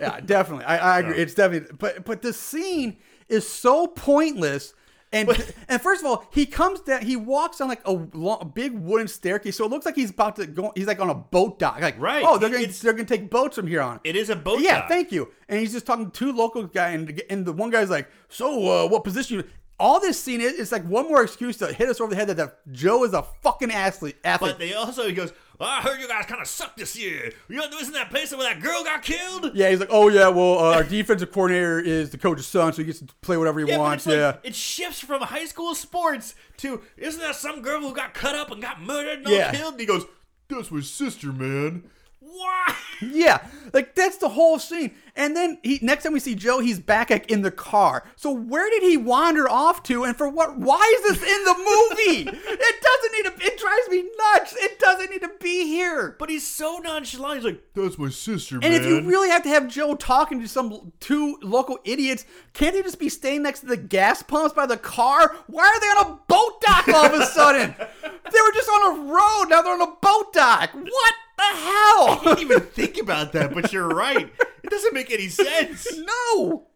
yeah, 0.00 0.20
definitely. 0.20 0.64
I, 0.64 0.96
I 0.96 0.98
agree. 1.00 1.16
It's 1.18 1.34
definitely, 1.34 1.76
but 1.78 2.04
but 2.04 2.22
the 2.22 2.32
scene 2.32 2.98
is 3.28 3.48
so 3.48 3.86
pointless. 3.86 4.74
And 5.12 5.28
and 5.68 5.80
first 5.80 6.02
of 6.02 6.06
all, 6.06 6.26
he 6.32 6.46
comes 6.46 6.80
down. 6.80 7.02
He 7.02 7.16
walks 7.16 7.58
down 7.58 7.68
like 7.68 7.86
a, 7.86 7.92
long, 7.92 8.38
a 8.40 8.44
big 8.44 8.72
wooden 8.72 9.08
staircase, 9.08 9.56
so 9.56 9.64
it 9.64 9.70
looks 9.70 9.86
like 9.86 9.94
he's 9.94 10.10
about 10.10 10.36
to 10.36 10.46
go. 10.46 10.72
He's 10.74 10.86
like 10.86 11.00
on 11.00 11.10
a 11.10 11.14
boat 11.14 11.58
dock. 11.58 11.80
Like, 11.80 12.00
Right. 12.00 12.24
Oh, 12.26 12.38
they're 12.38 12.50
gonna 12.50 12.66
they're 12.66 12.92
gonna 12.92 13.04
take 13.04 13.30
boats 13.30 13.56
from 13.56 13.66
here 13.66 13.80
on. 13.80 14.00
It 14.04 14.16
is 14.16 14.30
a 14.30 14.36
boat. 14.36 14.60
yeah, 14.60 14.80
dock. 14.80 14.88
thank 14.88 15.12
you. 15.12 15.32
And 15.48 15.60
he's 15.60 15.72
just 15.72 15.86
talking 15.86 16.10
to 16.10 16.10
two 16.10 16.32
local 16.32 16.64
guy, 16.64 16.90
and 16.90 17.22
and 17.30 17.46
the 17.46 17.52
one 17.52 17.70
guy's 17.70 17.90
like, 17.90 18.08
"So, 18.28 18.84
uh, 18.84 18.88
what 18.88 19.04
position?" 19.04 19.38
you 19.38 19.44
all 19.78 20.00
this 20.00 20.20
scene 20.20 20.40
is 20.40 20.54
it's 20.54 20.72
like 20.72 20.84
one 20.84 21.06
more 21.08 21.22
excuse 21.22 21.58
to 21.58 21.72
hit 21.72 21.88
us 21.88 22.00
over 22.00 22.10
the 22.10 22.16
head 22.16 22.28
that, 22.28 22.36
that 22.38 22.72
Joe 22.72 23.04
is 23.04 23.12
a 23.12 23.22
fucking 23.42 23.70
athlete. 23.70 24.16
athlete. 24.24 24.52
But 24.52 24.58
they 24.58 24.74
also 24.74 25.06
he 25.06 25.12
goes. 25.12 25.32
"Oh, 25.60 25.64
I 25.64 25.80
heard 25.80 26.00
you 26.00 26.06
guys 26.08 26.26
kind 26.26 26.40
of 26.40 26.46
suck 26.48 26.76
this 26.76 26.96
year. 26.98 27.32
You 27.48 27.56
know, 27.56 27.64
isn't 27.80 27.94
that 27.94 28.10
place 28.10 28.30
where 28.34 28.42
that 28.52 28.62
girl 28.62 28.84
got 28.84 29.02
killed? 29.02 29.52
yeah, 29.54 29.70
he's 29.70 29.80
like, 29.80 29.88
oh 29.90 30.08
yeah, 30.08 30.28
well, 30.28 30.58
uh, 30.58 30.74
our 30.74 30.84
defensive 30.84 31.32
coordinator 31.32 31.78
is 31.80 32.10
the 32.10 32.18
coach's 32.18 32.46
son, 32.46 32.72
so 32.72 32.78
he 32.82 32.84
gets 32.86 33.00
to 33.00 33.06
play 33.22 33.36
whatever 33.36 33.60
he 33.60 33.66
Yeah, 33.66 33.78
wants. 33.78 34.06
like, 34.06 34.16
yeah, 34.16 34.36
it 34.42 34.54
shifts 34.54 35.00
from 35.00 35.22
high 35.22 35.46
school 35.46 35.74
sports 35.74 36.34
to 36.58 36.82
isn't 36.96 37.20
that 37.20 37.36
some 37.36 37.62
girl 37.62 37.80
who 37.80 37.94
got 37.94 38.12
cut 38.14 38.34
up 38.34 38.50
and 38.50 38.60
got 38.60 38.80
murdered 38.82 39.20
and 39.20 39.28
Yeah. 39.28 39.52
killed? 39.52 39.72
And 39.74 39.80
he 39.80 39.86
goes, 39.86 40.04
"That's 40.48 40.70
my 40.70 40.80
sister, 40.80 41.28
man." 41.32 41.90
Why? 42.26 42.74
Yeah, 43.02 43.46
like 43.74 43.94
that's 43.94 44.16
the 44.16 44.30
whole 44.30 44.58
scene. 44.58 44.94
And 45.16 45.36
then 45.36 45.58
he 45.62 45.78
next 45.82 46.04
time 46.04 46.14
we 46.14 46.18
see 46.20 46.34
Joe, 46.34 46.60
he's 46.60 46.80
back 46.80 47.10
in 47.30 47.42
the 47.42 47.50
car. 47.50 48.04
So 48.16 48.30
where 48.32 48.70
did 48.70 48.82
he 48.82 48.96
wander 48.96 49.46
off 49.50 49.82
to, 49.84 50.04
and 50.04 50.16
for 50.16 50.26
what? 50.26 50.58
Why 50.58 50.80
is 50.96 51.02
this 51.20 51.30
in 51.30 51.44
the 51.44 51.54
movie? 51.58 52.38
it 52.48 52.74
doesn't 52.82 53.12
need 53.12 53.24
to. 53.24 53.46
It 53.52 53.58
drives 53.60 53.88
me 53.90 54.02
nuts. 54.32 54.54
It 54.58 54.78
doesn't 54.78 55.10
need 55.10 55.20
to 55.20 55.30
be 55.42 55.66
here. 55.66 56.16
But 56.18 56.30
he's 56.30 56.46
so 56.46 56.78
nonchalant. 56.78 57.36
He's 57.42 57.44
like, 57.44 57.62
"That's 57.74 57.98
my 57.98 58.08
sister, 58.08 58.54
And 58.62 58.72
man." 58.72 58.80
if 58.80 58.86
you 58.86 59.02
really 59.06 59.28
have 59.28 59.42
to 59.42 59.50
have 59.50 59.68
Joe 59.68 59.94
talking 59.94 60.40
to 60.40 60.48
some 60.48 60.92
two 60.98 61.38
local 61.42 61.78
idiots, 61.84 62.24
can't 62.54 62.74
they 62.74 62.80
just 62.82 62.98
be 62.98 63.10
staying 63.10 63.42
next 63.42 63.60
to 63.60 63.66
the 63.66 63.76
gas 63.76 64.22
pumps 64.22 64.54
by 64.54 64.64
the 64.64 64.78
car? 64.78 65.36
Why 65.48 65.64
are 65.66 65.80
they 65.80 65.86
on 66.00 66.12
a 66.12 66.18
boat 66.28 66.62
dock 66.62 66.88
all 66.88 67.04
of 67.04 67.12
a 67.12 67.26
sudden? 67.26 67.74
they 67.78 68.40
were 68.40 68.52
just 68.54 68.70
on 68.70 68.96
a 68.96 69.12
road. 69.12 69.50
Now 69.50 69.60
they're 69.60 69.74
on 69.74 69.82
a 69.82 69.94
boat 70.00 70.32
dock. 70.32 70.70
What 70.72 71.14
the 71.36 71.42
hell? 71.42 72.20
I 72.20 72.20
didn't 72.24 72.38
even 72.40 72.60
think 72.60 72.98
about 72.98 73.32
that, 73.32 73.54
but 73.54 73.72
you're 73.72 73.88
right. 73.88 74.32
It 74.62 74.70
doesn't 74.70 74.94
make 74.94 75.10
any 75.10 75.28
sense. 75.28 75.86
No. 76.38 76.66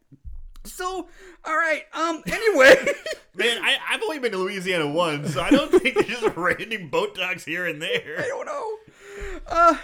So, 0.64 1.08
all 1.44 1.56
right. 1.56 1.84
Um. 1.94 2.22
Anyway, 2.26 2.74
Man, 3.34 3.62
I, 3.62 3.76
I've 3.88 4.02
only 4.02 4.18
been 4.18 4.32
to 4.32 4.38
Louisiana 4.38 4.86
once, 4.86 5.32
so 5.32 5.40
I 5.40 5.48
don't 5.50 5.70
think 5.72 5.94
there's 5.94 6.20
just 6.20 6.36
random 6.36 6.90
boat 6.90 7.14
docks 7.14 7.44
here 7.46 7.66
and 7.66 7.80
there. 7.80 8.16
I 8.18 8.28
don't 8.28 8.44
know. 8.46 8.76
Uh. 9.46 9.76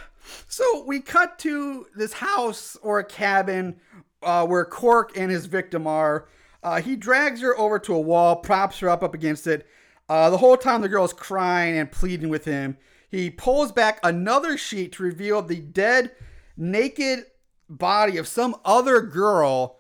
So 0.49 0.85
we 0.85 1.01
cut 1.01 1.39
to 1.41 1.87
this 1.97 2.13
house 2.13 2.77
or 2.83 2.99
a 2.99 3.05
cabin, 3.05 3.77
uh, 4.23 4.47
where 4.47 4.65
Cork 4.65 5.17
and 5.17 5.31
his 5.31 5.47
victim 5.47 5.87
are. 5.87 6.29
Uh, 6.63 6.81
he 6.83 6.97
drags 6.97 7.41
her 7.41 7.57
over 7.59 7.79
to 7.79 7.95
a 7.95 8.01
wall, 8.01 8.37
props 8.37 8.79
her 8.81 8.89
up 8.89 9.03
up 9.03 9.15
against 9.15 9.47
it. 9.47 9.67
Uh, 10.09 10.31
the 10.31 10.39
whole 10.39 10.57
time 10.57 10.83
the 10.83 10.89
girl 10.89 11.05
is 11.05 11.13
crying 11.13 11.79
and 11.79 11.91
pleading 11.91 12.29
with 12.29 12.45
him. 12.45 12.77
He 13.09 13.31
pulls 13.31 13.73
back 13.73 14.01
another 14.03 14.57
sheet 14.59 14.93
to 14.93 15.03
reveal 15.03 15.43
the 15.43 15.57
dead, 15.61 16.13
naked 16.57 17.25
body 17.69 18.17
of 18.17 18.29
some 18.29 18.57
other 18.65 19.01
girl 19.01 19.79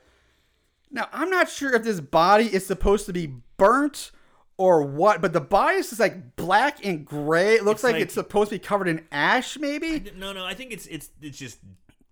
Now, 0.90 1.08
I'm 1.12 1.30
not 1.30 1.48
sure 1.48 1.74
if 1.74 1.82
this 1.82 2.00
body 2.00 2.44
is 2.46 2.64
supposed 2.66 3.06
to 3.06 3.12
be 3.12 3.34
burnt 3.56 4.12
or 4.56 4.82
what, 4.82 5.20
but 5.20 5.32
the 5.32 5.40
body 5.40 5.76
is 5.78 5.88
just 5.90 6.00
like 6.00 6.36
black 6.36 6.84
and 6.84 7.04
gray. 7.04 7.54
It 7.54 7.64
looks 7.64 7.82
like, 7.84 7.94
like- 7.94 8.02
it's 8.02 8.14
supposed 8.14 8.50
to 8.50 8.54
be 8.56 8.58
covered 8.60 8.88
in 8.88 9.04
ash, 9.12 9.58
maybe. 9.58 10.10
No, 10.16 10.32
no, 10.32 10.44
I 10.44 10.54
think 10.54 10.72
it's 10.72 10.86
it's 10.86 11.10
it's 11.20 11.36
just 11.38 11.58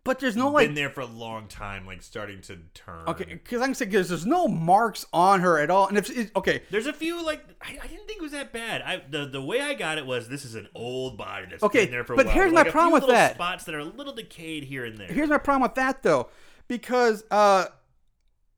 But 0.04 0.18
there's 0.18 0.36
no 0.36 0.50
like 0.50 0.68
been 0.68 0.74
there 0.74 0.90
for 0.90 1.00
a 1.00 1.06
long 1.06 1.48
time, 1.48 1.86
like 1.86 2.02
starting 2.02 2.42
to 2.42 2.58
turn. 2.74 3.04
okay, 3.08 3.24
because 3.24 3.62
I'm 3.62 3.72
saying 3.72 3.90
there's, 3.90 4.10
there's 4.10 4.26
no 4.26 4.46
marks 4.46 5.06
on 5.14 5.40
her 5.40 5.58
at 5.58 5.70
all. 5.70 5.88
And 5.88 5.96
if 5.96 6.10
it, 6.10 6.30
okay, 6.36 6.60
There's 6.70 6.86
a 6.86 6.92
few 6.92 7.24
like 7.24 7.42
I, 7.62 7.78
I 7.82 7.86
didn't 7.86 8.06
think 8.06 8.18
it 8.18 8.22
was 8.22 8.32
that 8.32 8.52
bad. 8.52 8.82
I 8.82 9.02
the 9.08 9.24
the 9.24 9.40
way 9.40 9.62
I 9.62 9.72
got 9.72 9.96
it 9.96 10.04
was 10.04 10.28
this 10.28 10.44
is 10.44 10.56
an 10.56 10.68
old 10.74 11.16
body 11.16 11.46
that's 11.48 11.62
Okay, 11.62 11.84
been 11.86 11.90
there 11.90 12.04
for 12.04 12.12
a 12.12 12.16
but 12.16 12.28
here's 12.28 12.52
Like, 12.52 12.66
my 12.66 12.70
problem 12.70 12.92
with 12.92 13.08
that. 13.10 13.36
Spots 13.36 13.64
that 13.64 13.74
are 13.74 13.78
a 13.78 13.84
little 13.84 14.12
decayed 14.12 14.64
here 14.64 14.84
and 14.84 14.98
there. 14.98 15.08
here's 15.08 15.30
my 15.30 15.38
problem 15.38 15.62
with 15.62 15.74
that 15.76 16.02
though, 16.02 16.28
because 16.68 17.24
uh, 17.30 17.64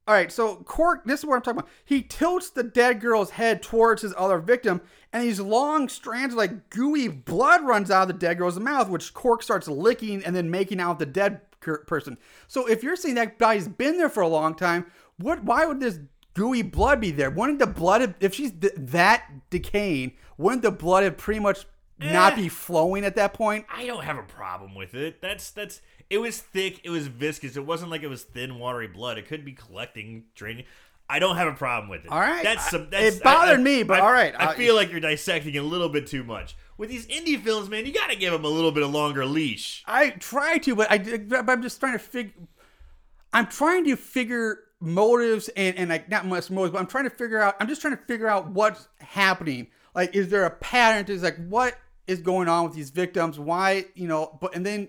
all 0.09 0.15
right, 0.15 0.31
so 0.33 0.57
Cork, 0.57 1.05
this 1.05 1.21
is 1.21 1.27
what 1.27 1.37
I'm 1.37 1.43
talking 1.43 1.61
about. 1.61 1.71
He 1.85 2.03
tilts 2.03 2.51
the 2.51 2.63
dead 2.65 3.01
girl's 3.01 3.31
head 3.31 3.63
towards 3.63 4.03
his 4.03 4.15
other 4.17 4.39
victim, 4.39 4.81
and 5.17 5.25
these 5.25 5.41
long 5.41 5.89
strands 5.89 6.35
of 6.35 6.39
like 6.39 6.71
gooey 6.71 7.09
blood 7.09 7.63
runs 7.65 7.91
out 7.91 8.03
of 8.03 8.09
the 8.09 8.15
dead 8.15 8.39
girl's 8.39 8.59
mouth, 8.61 8.89
which 8.89 9.15
Cork 9.15 9.43
starts 9.43 9.67
licking 9.69 10.25
and 10.25 10.37
then 10.37 10.51
making 10.51 10.81
out 10.81 10.99
the 10.99 11.07
dead 11.07 11.41
cur- 11.61 11.79
person. 11.87 12.19
So 12.47 12.67
if 12.69 12.83
you're 12.83 12.97
saying 12.97 13.15
that 13.17 13.39
guy's 13.39 13.69
been 13.69 13.97
there 13.99 14.09
for 14.09 14.23
a 14.23 14.29
long 14.29 14.55
time, 14.55 14.87
what? 15.19 15.43
Why 15.45 15.65
would 15.67 15.81
this 15.81 15.99
gooey 16.35 16.63
blood 16.63 17.01
be 17.01 17.11
there? 17.11 17.31
Wouldn't 17.31 17.59
the 17.59 17.67
blood, 17.67 18.03
have, 18.03 18.15
if 18.21 18.35
she's 18.35 18.53
th- 18.53 18.75
that 18.77 19.25
decaying, 19.51 20.13
wouldn't 20.37 20.63
the 20.63 20.71
blood 20.71 21.05
have 21.05 21.17
pretty 21.17 21.41
much 21.41 21.65
not 21.99 22.35
Eh. 22.35 22.37
be 22.37 22.49
flowing 22.51 23.05
at 23.07 23.15
that 23.17 23.33
point? 23.33 23.65
I 23.75 23.87
don't 23.87 24.05
have 24.05 24.19
a 24.19 24.23
problem 24.23 24.75
with 24.75 24.95
it. 24.95 25.23
That's 25.23 25.51
that's 25.51 25.81
it 26.11 26.19
was 26.19 26.39
thick, 26.41 26.81
it 26.85 26.91
was 26.91 27.07
viscous. 27.09 27.57
It 27.57 27.65
wasn't 27.67 27.91
like 27.91 28.03
it 28.03 28.09
was 28.09 28.23
thin, 28.23 28.59
watery 28.59 28.87
blood. 28.87 29.19
It 29.19 29.27
could 29.27 29.45
be 29.45 29.53
collecting, 29.53 30.25
draining. 30.35 30.67
I 31.09 31.19
don't 31.21 31.37
have 31.37 31.47
a 31.49 31.53
problem 31.55 31.89
with 31.89 32.05
it. 32.05 32.11
All 32.11 32.19
right. 32.19 32.43
that's 32.43 32.69
some. 32.71 32.89
That's, 32.91 33.17
it 33.17 33.23
bothered 33.23 33.59
I- 33.59 33.61
I- 33.61 33.63
me, 33.63 33.83
but 33.85 34.01
I- 34.01 34.05
all 34.05 34.13
right. 34.13 34.35
I 34.39 34.49
I- 34.53 34.55
feel 34.57 34.75
like 34.75 34.91
you're 34.91 35.01
dissecting 35.01 35.57
a 35.57 35.63
little 35.63 35.89
bit 35.89 36.07
too 36.07 36.25
much 36.25 36.57
with 36.79 36.91
these 36.91 37.07
indie 37.07 37.41
films, 37.41 37.69
man. 37.69 37.87
You 37.87 37.93
got 37.93 38.11
to 38.11 38.17
give 38.17 38.33
them 38.33 38.45
a 38.45 38.49
little 38.49 38.73
bit 38.73 38.83
of 38.83 38.91
longer 38.91 39.25
leash. 39.25 39.85
I 39.87 40.11
try 40.11 40.59
to, 40.59 40.75
but 40.75 40.91
I, 40.91 40.99
but 40.99 41.49
I'm 41.49 41.63
just 41.63 41.79
trying 41.81 41.93
to 41.93 41.99
figure. 42.01 42.33
I'm 43.33 43.47
trying 43.47 43.85
to 43.85 43.97
figure 43.97 44.61
motives 44.81 45.49
and 45.57 45.77
and 45.77 45.91
like 45.91 46.09
not 46.09 46.27
much 46.27 46.51
motives, 46.51 46.73
but 46.73 46.79
I'm 46.81 46.87
trying 46.87 47.05
to 47.05 47.11
figure 47.11 47.41
out. 47.41 47.57
I'm 47.61 47.69
just 47.69 47.81
trying 47.81 47.97
to 47.97 48.03
figure 48.05 48.29
out 48.29 48.49
what's 48.51 48.89
happening. 48.99 49.69
Like, 49.95 50.15
is 50.15 50.29
there 50.29 50.45
a 50.45 50.51
pattern? 50.51 51.07
Is 51.15 51.23
like 51.23 51.37
what 51.49 51.79
is 52.07 52.21
going 52.21 52.49
on 52.49 52.65
with 52.65 52.75
these 52.75 52.91
victims? 52.91 53.39
Why 53.39 53.87
you 53.95 54.09
know? 54.09 54.37
But 54.41 54.55
and 54.57 54.65
then 54.67 54.89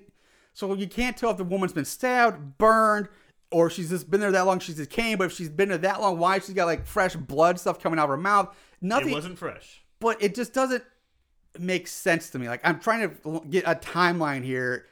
so 0.54 0.74
you 0.74 0.88
can't 0.88 1.16
tell 1.16 1.30
if 1.32 1.38
the 1.38 1.44
woman's 1.44 1.74
been 1.74 1.86
stabbed, 1.86 2.58
burned, 2.58 3.08
or 3.52 3.70
she's 3.70 3.90
just 3.90 4.10
been 4.10 4.20
there 4.20 4.32
that 4.32 4.46
long. 4.46 4.60
She's 4.60 4.76
decaying. 4.76 5.18
But 5.18 5.26
if 5.26 5.34
she's 5.34 5.50
been 5.50 5.70
there 5.70 5.78
that 5.80 6.02
long, 6.02 6.18
why 6.20 6.40
she's 6.40 6.56
got 6.56 6.66
like 6.66 6.86
fresh 6.86 7.16
blood 7.16 7.60
stuff 7.60 7.80
coming 7.82 8.00
out 8.00 8.04
of 8.04 8.10
her 8.10 8.18
mouth? 8.18 8.56
Nothing. 8.82 9.10
It 9.10 9.14
wasn't 9.14 9.38
fresh. 9.38 9.82
but 10.00 10.22
it 10.22 10.36
just 10.36 10.54
doesn't 10.54 10.84
make 11.60 11.88
sense 11.88 12.30
to 12.32 12.40
me. 12.40 12.48
Like 12.48 12.62
I'm 12.64 12.80
trying 12.80 13.10
to 13.10 13.42
get 13.50 13.64
a 13.66 13.76
timeline 13.76 14.44
here, 14.44 14.86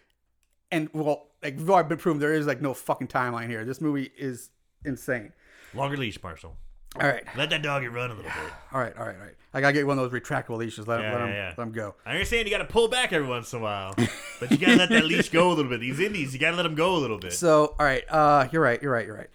and 0.72 0.90
well, 0.94 1.28
like 1.44 1.58
we've 1.58 1.70
already 1.70 1.90
been 1.90 1.98
proven 1.98 2.20
there 2.20 2.34
is 2.34 2.48
like 2.48 2.62
no 2.62 2.74
fucking 2.74 3.08
timeline 3.08 3.50
here. 3.50 3.66
This 3.66 3.82
movie 3.82 4.12
is 4.18 4.50
insane. 4.84 5.32
Longer 5.74 5.98
leash, 5.98 6.22
Marshall. 6.24 6.56
All 7.00 7.08
right, 7.08 7.24
Let 7.36 7.50
that 7.50 7.62
doggy 7.62 7.88
run 7.90 8.10
a 8.12 8.14
little 8.14 8.32
bit. 8.32 8.52
all 8.72 8.80
right, 8.80 8.96
all 8.98 9.06
right, 9.06 9.16
all 9.18 9.22
right. 9.22 9.36
I 9.54 9.60
gotta 9.62 9.74
get 9.74 9.86
one 9.86 10.00
of 10.00 10.10
those 10.10 10.22
retractable 10.22 10.58
leashes. 10.58 10.88
Let, 10.88 11.02
Yeah, 11.02 11.12
let, 11.14 11.22
him, 11.22 11.28
yeah, 11.28 11.34
yeah. 11.36 11.54
let 11.58 11.68
him 11.68 11.72
go. 11.74 11.96
I 12.06 12.12
understand 12.12 12.48
you 12.48 12.52
got 12.58 12.60
to 12.66 12.72
pull 12.72 12.88
back 12.88 13.12
every 13.12 13.28
once 13.28 13.52
in 13.54 13.60
a 13.60 13.62
while, 13.62 13.94
but 14.40 14.50
you 14.52 14.58
got 14.58 14.68
to 14.68 14.76
let 14.78 14.90
that 14.90 15.06
leash 15.06 15.30
go 15.30 15.50
a 15.52 15.54
little 15.54 15.70
bit. 15.70 15.82
These 15.82 16.00
indies, 16.00 16.34
you 16.34 16.40
got 16.40 16.52
to 16.52 16.58
let 16.58 16.64
them 16.64 16.76
go 16.76 16.96
a 16.96 17.00
little 17.00 17.18
bit. 17.18 17.34
So, 17.34 17.76
all 17.80 17.86
right, 17.86 18.04
uh, 18.10 18.48
you're 18.52 18.62
right, 18.62 18.82
you're 18.82 18.92
right, 18.94 19.06
you're 19.06 19.16
right. 19.18 19.30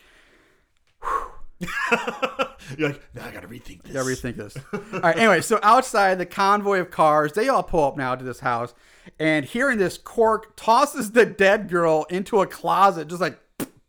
You're 2.78 2.90
like, 2.90 3.14
now 3.14 3.26
I 3.26 3.30
got 3.32 3.42
to 3.42 3.48
rethink 3.48 3.82
this. 3.82 3.92
Gotta 3.92 4.08
rethink 4.08 4.36
this. 4.36 4.56
All 4.94 5.00
right. 5.00 5.16
Anyway, 5.16 5.40
so 5.40 5.58
outside 5.62 6.18
the 6.18 6.24
convoy 6.26 6.78
of 6.78 6.90
cars, 6.90 7.32
they 7.32 7.48
all 7.48 7.62
pull 7.64 7.84
up 7.84 7.96
now 7.96 8.14
to 8.14 8.24
this 8.24 8.40
house, 8.40 8.74
and 9.18 9.44
hearing 9.44 9.76
this, 9.78 9.98
Cork 9.98 10.54
tosses 10.56 11.10
the 11.12 11.26
dead 11.26 11.68
girl 11.68 12.06
into 12.10 12.40
a 12.40 12.46
closet, 12.46 13.08
just 13.08 13.20
like 13.20 13.38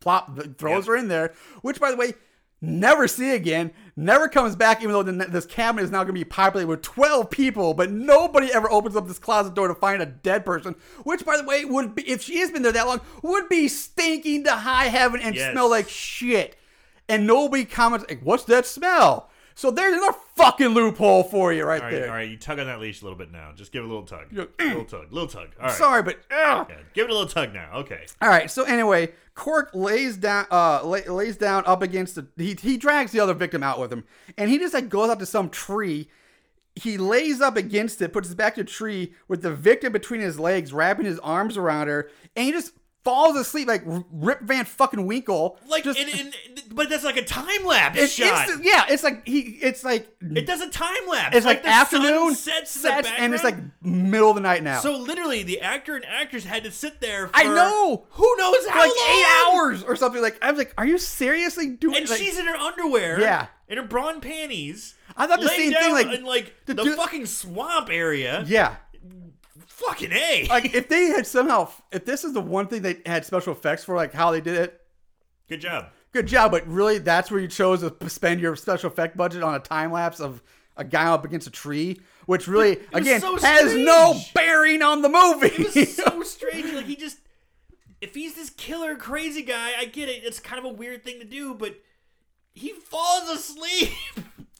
plop, 0.00 0.36
throws 0.58 0.84
Yep. 0.84 0.88
her 0.88 0.96
in 0.96 1.08
there. 1.08 1.32
Which, 1.62 1.80
by 1.80 1.90
the 1.92 1.96
way, 1.96 2.14
never 2.62 3.06
see 3.06 3.34
again. 3.34 3.72
Never 3.94 4.26
comes 4.28 4.56
back, 4.56 4.80
even 4.80 4.92
though 4.92 5.02
the, 5.02 5.12
this 5.12 5.44
cabinet 5.44 5.82
is 5.82 5.90
now 5.90 5.98
going 5.98 6.14
to 6.14 6.20
be 6.20 6.24
populated 6.24 6.68
with 6.68 6.80
twelve 6.80 7.28
people. 7.28 7.74
But 7.74 7.90
nobody 7.90 8.50
ever 8.50 8.70
opens 8.70 8.96
up 8.96 9.06
this 9.06 9.18
closet 9.18 9.52
door 9.52 9.68
to 9.68 9.74
find 9.74 10.00
a 10.00 10.06
dead 10.06 10.46
person. 10.46 10.76
Which, 11.02 11.26
by 11.26 11.36
the 11.36 11.44
way, 11.44 11.66
would 11.66 11.94
be 11.94 12.08
if 12.08 12.22
she 12.22 12.38
has 12.38 12.50
been 12.50 12.62
there 12.62 12.72
that 12.72 12.86
long, 12.86 13.02
would 13.22 13.50
be 13.50 13.68
stinking 13.68 14.44
to 14.44 14.52
high 14.52 14.86
heaven 14.86 15.20
and 15.20 15.34
Yes. 15.34 15.52
smell 15.52 15.68
like 15.68 15.88
shit. 15.90 16.56
And 17.08 17.26
nobody 17.26 17.64
comments 17.66 18.06
like, 18.08 18.20
"What's 18.22 18.44
that 18.44 18.64
smell?" 18.64 19.28
So 19.54 19.70
there's 19.70 20.00
a 20.02 20.12
fucking 20.36 20.68
loophole 20.68 21.24
for 21.24 21.52
you 21.52 21.64
right 21.64 21.80
All 21.80 21.88
right, 21.88 21.94
there. 21.94 22.08
all 22.08 22.14
right. 22.14 22.28
You 22.30 22.36
tug 22.36 22.58
on 22.58 22.66
that 22.66 22.80
leash 22.80 23.02
a 23.02 23.04
little 23.04 23.18
bit 23.18 23.30
now. 23.32 23.52
Just 23.54 23.72
give 23.72 23.82
it 23.82 23.86
a 23.86 23.88
little 23.88 24.04
tug. 24.04 24.26
A 24.36 24.48
little 24.64 24.84
tug. 24.84 25.12
Little 25.12 25.28
tug. 25.28 25.48
All 25.60 25.66
right. 25.66 25.76
Sorry, 25.76 26.02
but. 26.02 26.18
Yeah, 26.30 26.64
give 26.94 27.04
it 27.06 27.10
a 27.10 27.14
little 27.14 27.28
tug 27.28 27.52
now. 27.52 27.70
Okay. 27.74 28.06
all 28.20 28.28
right. 28.28 28.50
So 28.50 28.64
anyway, 28.64 29.12
Cork 29.34 29.70
lays 29.74 30.16
down, 30.16 30.46
uh, 30.50 30.84
lay, 30.86 31.04
lays 31.06 31.36
down 31.36 31.64
up 31.66 31.82
against 31.82 32.14
the. 32.14 32.26
He 32.36 32.54
he 32.60 32.76
drags 32.76 33.12
the 33.12 33.20
other 33.20 33.34
victim 33.34 33.62
out 33.62 33.78
with 33.80 33.92
him, 33.92 34.04
and 34.36 34.50
he 34.50 34.58
just 34.58 34.74
like 34.74 34.88
goes 34.88 35.10
up 35.10 35.18
to 35.20 35.26
some 35.26 35.48
tree. 35.50 36.08
He 36.74 36.96
lays 36.96 37.42
up 37.42 37.56
against 37.58 38.00
it, 38.00 38.14
puts 38.14 38.28
his 38.28 38.34
back 38.34 38.54
to 38.54 38.62
the 38.62 38.70
tree 38.70 39.12
with 39.28 39.42
the 39.42 39.54
victim 39.54 39.92
between 39.92 40.22
his 40.22 40.38
legs, 40.40 40.72
wrapping 40.72 41.04
his 41.04 41.18
arms 41.18 41.58
around 41.58 41.88
her, 41.88 42.10
and 42.34 42.46
he 42.46 42.52
just 42.52 42.72
falls 43.04 43.36
asleep 43.36 43.66
like 43.68 43.82
Rip 43.86 44.42
Van 44.42 44.64
fucking 44.64 45.06
Winkle. 45.06 45.58
Like, 45.66 45.84
just, 45.84 45.98
in, 45.98 46.08
in, 46.08 46.32
but 46.72 46.88
that's 46.88 47.04
like 47.04 47.16
a 47.16 47.24
time 47.24 47.64
lapse 47.64 47.98
it's 47.98 48.12
shot. 48.12 48.42
instant- 48.48 48.64
yeah, 48.64 48.84
it's 48.88 49.02
like 49.02 49.26
he, 49.26 49.40
it's 49.40 49.82
like 49.84 50.08
It 50.20 50.46
does 50.46 50.60
a 50.60 50.70
time 50.70 50.94
lapse. 51.08 51.36
it's 51.36 51.44
like, 51.46 51.62
the 51.62 51.68
afternoon 51.68 52.34
sets, 52.34 52.76
in 52.76 52.82
the 52.82 53.08
and 53.18 53.34
it's 53.34 53.44
like 53.44 53.56
middle 53.82 54.30
of 54.30 54.36
the 54.36 54.40
night 54.40 54.62
now. 54.62 54.80
So 54.80 54.96
literally, 54.96 55.42
the 55.42 55.60
actor 55.60 55.96
and 55.96 56.04
actress 56.04 56.44
had 56.44 56.64
to 56.64 56.70
sit 56.70 57.00
there. 57.00 57.28
For 57.28 57.36
I 57.36 57.42
know. 57.44 58.04
Who 58.10 58.36
knows 58.38 58.66
how 58.68 58.80
like 58.80 58.88
long? 58.96 59.08
eight 59.10 59.26
hours 59.52 59.82
or 59.84 59.96
something. 59.96 60.22
Like 60.22 60.38
I 60.42 60.50
was 60.50 60.58
like, 60.58 60.72
are 60.78 60.86
you 60.86 60.98
seriously 60.98 61.70
doing? 61.70 61.96
And 61.96 62.08
like, 62.08 62.18
she's 62.20 62.38
in 62.38 62.46
her 62.46 62.56
underwear. 62.56 63.20
Yeah. 63.20 63.46
In 63.68 63.78
her 63.78 63.84
brawn 63.84 64.20
panties. 64.20 64.94
I 65.16 65.26
thought 65.26 65.40
the 65.40 65.48
same 65.48 65.72
thing, 65.72 65.92
like, 65.92 66.06
in 66.06 66.24
like 66.24 66.54
the 66.66 66.74
the, 66.74 66.84
dude- 66.84 66.96
fucking 66.96 67.26
swamp 67.26 67.88
area. 67.90 68.44
yeah. 68.46 68.76
Fucking 69.76 70.12
a. 70.12 70.46
Like 70.48 70.74
if 70.74 70.88
they 70.88 71.06
had 71.06 71.26
somehow, 71.26 71.68
if 71.90 72.04
this 72.04 72.24
is 72.24 72.32
the 72.34 72.40
one 72.40 72.66
thing 72.68 72.82
they 72.82 72.98
had 73.06 73.24
special 73.24 73.52
effects 73.52 73.84
for, 73.84 73.96
like 73.96 74.12
how 74.12 74.30
they 74.30 74.40
did 74.40 74.54
it, 74.56 74.80
Good 75.48 75.60
job. 75.60 75.86
good 76.12 76.26
job. 76.26 76.50
But 76.52 76.66
really, 76.68 76.98
that's 76.98 77.30
where 77.30 77.40
you 77.40 77.48
chose 77.48 77.80
to 77.80 78.08
spend 78.10 78.40
your 78.40 78.54
special 78.56 78.90
effect 78.90 79.16
budget 79.16 79.42
on 79.42 79.54
a 79.54 79.58
time 79.60 79.90
lapse 79.92 80.20
of 80.20 80.42
a 80.76 80.84
guy 80.84 81.06
up 81.06 81.24
against 81.24 81.46
a 81.46 81.50
tree, 81.50 82.00
which 82.26 82.46
really, 82.48 82.76
was 82.92 83.02
again, 83.02 83.20
so 83.20 83.36
has 83.38 83.74
no 83.74 84.18
bearing 84.34 84.82
on 84.82 85.02
the 85.02 85.08
movie. 85.08 85.48
It 85.48 85.74
was 85.74 85.96
so 85.96 86.22
strange. 86.24 86.72
Like 86.72 86.86
he 86.86 86.96
just, 86.96 87.18
if 88.00 88.14
he's 88.14 88.34
this 88.34 88.50
killer 88.50 88.94
crazy 88.94 89.42
guy, 89.42 89.72
I 89.78 89.86
get 89.86 90.08
it. 90.08 90.22
It's 90.24 90.38
kind 90.40 90.58
of 90.58 90.64
a 90.64 90.74
weird 90.74 91.02
thing 91.04 91.18
to 91.18 91.24
do, 91.26 91.54
but 91.54 91.74
he 92.54 92.70
falls 92.70 93.28
asleep 93.28 93.90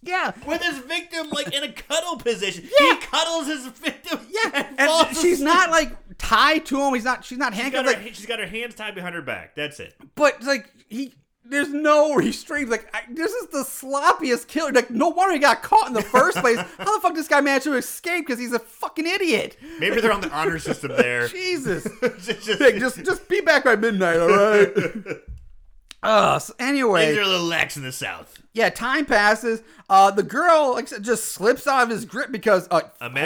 yeah. 0.02 0.32
with 0.46 0.62
his 0.62 0.78
victim 0.78 1.30
like 1.30 1.52
in 1.54 1.62
a 1.64 1.72
cuddle 1.72 2.16
position. 2.16 2.64
Yeah. 2.80 2.94
He 2.94 3.00
cuddles 3.00 3.46
his 3.46 3.66
victim. 3.68 4.20
Yeah, 4.30 4.66
and, 4.78 4.80
and 4.90 5.16
she's 5.16 5.34
asleep. 5.40 5.44
not 5.44 5.70
like 5.70 5.96
tied 6.18 6.66
to 6.66 6.80
him. 6.80 6.94
He's 6.94 7.04
not. 7.04 7.24
She's 7.24 7.38
not 7.38 7.52
She's 7.54 7.62
handcuffed. 7.62 7.86
got, 7.86 7.94
her, 7.96 8.02
Like 8.02 8.14
she's 8.14 8.26
got 8.26 8.38
her 8.38 8.46
hands 8.46 8.74
tied 8.74 8.94
behind 8.94 9.14
her 9.14 9.22
back. 9.22 9.54
That's 9.54 9.80
it. 9.80 9.94
But 10.14 10.42
like 10.42 10.68
he, 10.88 11.14
there's 11.44 11.68
no 11.70 12.14
restraint. 12.14 12.68
Like 12.70 12.88
I, 12.94 13.00
this 13.10 13.32
is 13.32 13.48
the 13.48 13.64
sloppiest 13.64 14.46
killer. 14.48 14.72
Like 14.72 14.90
no 14.90 15.08
wonder 15.08 15.34
he 15.34 15.40
got 15.40 15.62
caught 15.62 15.88
in 15.88 15.92
the 15.94 16.02
first 16.02 16.38
place. 16.38 16.58
How 16.78 16.96
the 16.96 17.00
fuck 17.02 17.14
this 17.14 17.28
guy 17.28 17.40
managed 17.40 17.64
to 17.64 17.74
escape? 17.74 18.26
Because 18.26 18.38
he's 18.38 18.52
a 18.52 18.58
fucking 18.60 19.06
idiot. 19.06 19.56
Maybe 19.78 20.00
they're 20.00 20.12
on 20.12 20.20
the 20.20 20.30
honor 20.30 20.58
system 20.58 20.92
there. 20.96 21.28
Jesus. 21.28 21.84
Just- 22.00 22.44
just- 22.46 22.58
Vic, 22.58 22.76
just 22.78 23.04
just 23.04 23.28
be 23.28 23.40
back 23.40 23.64
by 23.64 23.76
midnight, 23.76 24.18
all 24.20 24.28
right? 24.28 24.70
Uh, 26.02 26.38
so 26.38 26.52
Things 27.06 27.18
are 27.18 27.22
a 27.22 27.26
little 27.28 27.46
lax 27.46 27.76
in 27.76 27.82
the 27.82 27.92
South. 27.92 28.42
yeah, 28.52 28.70
time 28.70 29.06
passes. 29.06 29.62
Uh, 29.88 30.10
the 30.10 30.22
girl 30.22 30.72
like 30.74 30.88
just 31.02 31.26
slips 31.26 31.66
out 31.66 31.84
of 31.84 31.90
his 31.90 32.04
grip 32.04 32.32
because 32.32 32.66
uh, 32.70 32.80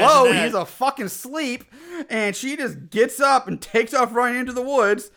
Flo, 0.09 0.33
he's 0.45 0.55
a 0.55 0.65
fucking 0.67 1.09
sleep, 1.09 1.65
and 2.11 2.37
she 2.37 2.57
just 2.57 2.91
gets 2.91 3.19
up 3.21 3.49
and 3.49 3.61
takes 3.61 3.95
off 3.95 4.15
running 4.15 4.41
into 4.41 4.53
the 4.53 4.63
woods. 4.63 5.11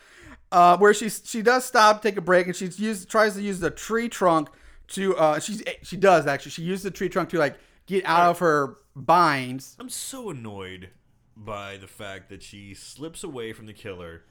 Uh, 0.52 0.76
where 0.78 0.92
she 0.92 1.08
she 1.08 1.42
does 1.42 1.64
stop, 1.64 2.02
take 2.02 2.16
a 2.16 2.20
break, 2.20 2.46
and 2.46 2.56
she 2.56 2.68
tries 3.04 3.34
to 3.34 3.42
use 3.42 3.60
the 3.60 3.70
tree 3.70 4.08
trunk 4.08 4.48
to 4.88 5.16
uh 5.16 5.38
she's 5.38 5.62
she 5.84 5.96
does 5.96 6.26
actually 6.26 6.50
she 6.50 6.62
used 6.62 6.82
the 6.82 6.90
tree 6.90 7.08
trunk 7.08 7.28
to 7.28 7.38
like 7.38 7.56
get 7.86 8.04
out 8.04 8.30
of 8.30 8.38
her 8.40 8.76
binds. 8.96 9.76
I'm 9.78 9.88
so 9.88 10.30
annoyed 10.30 10.90
by 11.36 11.76
the 11.76 11.86
fact 11.86 12.28
that 12.30 12.42
she 12.42 12.74
slips 12.74 13.22
away 13.22 13.52
from 13.52 13.66
the 13.66 13.72
killer, 13.72 14.24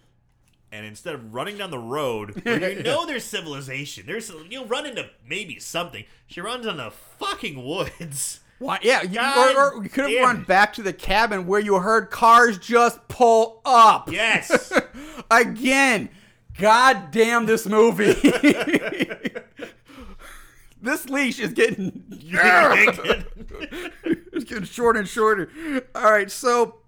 and 0.72 0.86
instead 0.86 1.16
of 1.16 1.34
running 1.34 1.58
down 1.58 1.72
the 1.72 1.80
road, 1.80 2.42
where 2.44 2.72
you 2.72 2.84
know 2.84 3.06
there's 3.06 3.24
civilization, 3.24 4.06
there's 4.06 4.32
you'll 4.50 4.66
run 4.66 4.86
into 4.86 5.10
maybe 5.28 5.60
something. 5.60 6.06
She 6.28 6.42
runs 6.42 6.66
in 6.66 6.78
the 6.78 6.92
fucking 6.92 7.66
woods. 7.66 8.40
Why? 8.60 8.80
Yeah, 8.82 9.04
you, 9.04 9.20
or, 9.20 9.78
or 9.78 9.84
you 9.84 9.90
could 9.90 10.12
have 10.12 10.22
run 10.22 10.44
back 10.44 10.74
to 10.74 10.84
the 10.84 10.92
cabin 10.92 11.48
where 11.48 11.62
you 11.62 11.76
heard 11.80 12.12
cars 12.12 12.58
just 12.58 13.08
pull 13.08 13.62
up. 13.64 14.12
Yes, 14.12 14.74
Again, 15.32 16.10
god 16.60 17.12
damn 17.12 17.46
this 17.46 17.66
movie. 17.66 18.14
this 20.82 21.08
leash 21.10 21.40
is 21.40 21.54
getting 21.54 22.04
it's 24.34 24.44
getting 24.44 24.66
shorter 24.66 25.00
and 25.00 25.08
shorter. 25.08 25.50
All 25.96 26.12
right, 26.12 26.30
so 26.30 26.80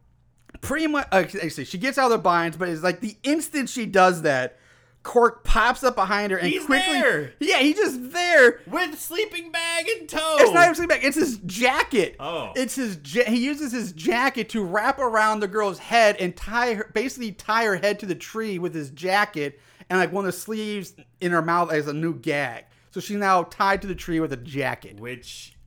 pretty 0.62 0.88
much 0.88 1.08
uh, 1.12 1.26
actually 1.44 1.66
she 1.66 1.78
gets 1.78 1.98
out 1.98 2.06
of 2.06 2.12
the 2.12 2.18
binds, 2.20 2.58
but 2.58 2.70
it's 2.70 2.84
like 2.84 3.02
the 3.02 3.18
instant 3.24 3.70
she 3.70 3.86
does 3.86 4.22
that, 4.22 4.58
Cork 5.04 5.44
pops 5.44 5.84
up 5.84 5.96
behind 5.96 6.32
her 6.32 6.38
and 6.38 6.48
He's 6.48 6.64
quickly 6.66 6.94
there. 6.94 7.34
Yeah, 7.40 7.58
he's 7.60 7.76
just 7.76 8.12
there. 8.12 8.60
with 8.68 9.00
sleeping 9.00 9.52
bag 9.52 9.88
in 9.90 10.06
tow. 10.08 10.38
It's 10.40 10.52
not 10.54 10.64
even 10.64 10.76
sleeping 10.76 10.96
bag. 10.96 11.04
It's 11.06 11.18
his 11.18 11.40
jacket. 11.40 12.16
Oh. 12.20 12.52
It's 12.56 12.76
his. 12.76 13.00
Ja- 13.04 13.24
he 13.26 13.38
uses 13.44 13.72
his 13.72 13.94
jacket 13.94 14.50
to 14.50 14.64
wrap 14.64 15.00
around 15.00 15.40
the 15.40 15.48
girl's 15.48 15.80
head 15.80 16.18
and 16.18 16.36
tie 16.38 16.76
her, 16.76 16.92
basically 16.94 17.32
tie 17.32 17.66
her 17.66 17.78
head 17.78 18.00
to 18.02 18.06
the 18.06 18.14
tree 18.16 18.60
with 18.60 18.76
his 18.76 18.92
jacket 18.92 19.60
and 19.90 19.98
like 20.00 20.12
one 20.12 20.24
of 20.26 20.32
the 20.32 20.40
sleeves 20.40 20.94
in 21.20 21.32
her 21.32 21.42
mouth 21.42 21.72
as 21.72 21.88
a 21.88 21.94
new 21.94 22.14
gag. 22.14 22.66
So 22.92 23.00
she's 23.00 23.18
now 23.18 23.44
tied 23.44 23.82
to 23.82 23.88
the 23.88 23.96
tree 23.96 24.20
with 24.20 24.32
a 24.34 24.38
jacket. 24.38 25.00
which 25.00 25.58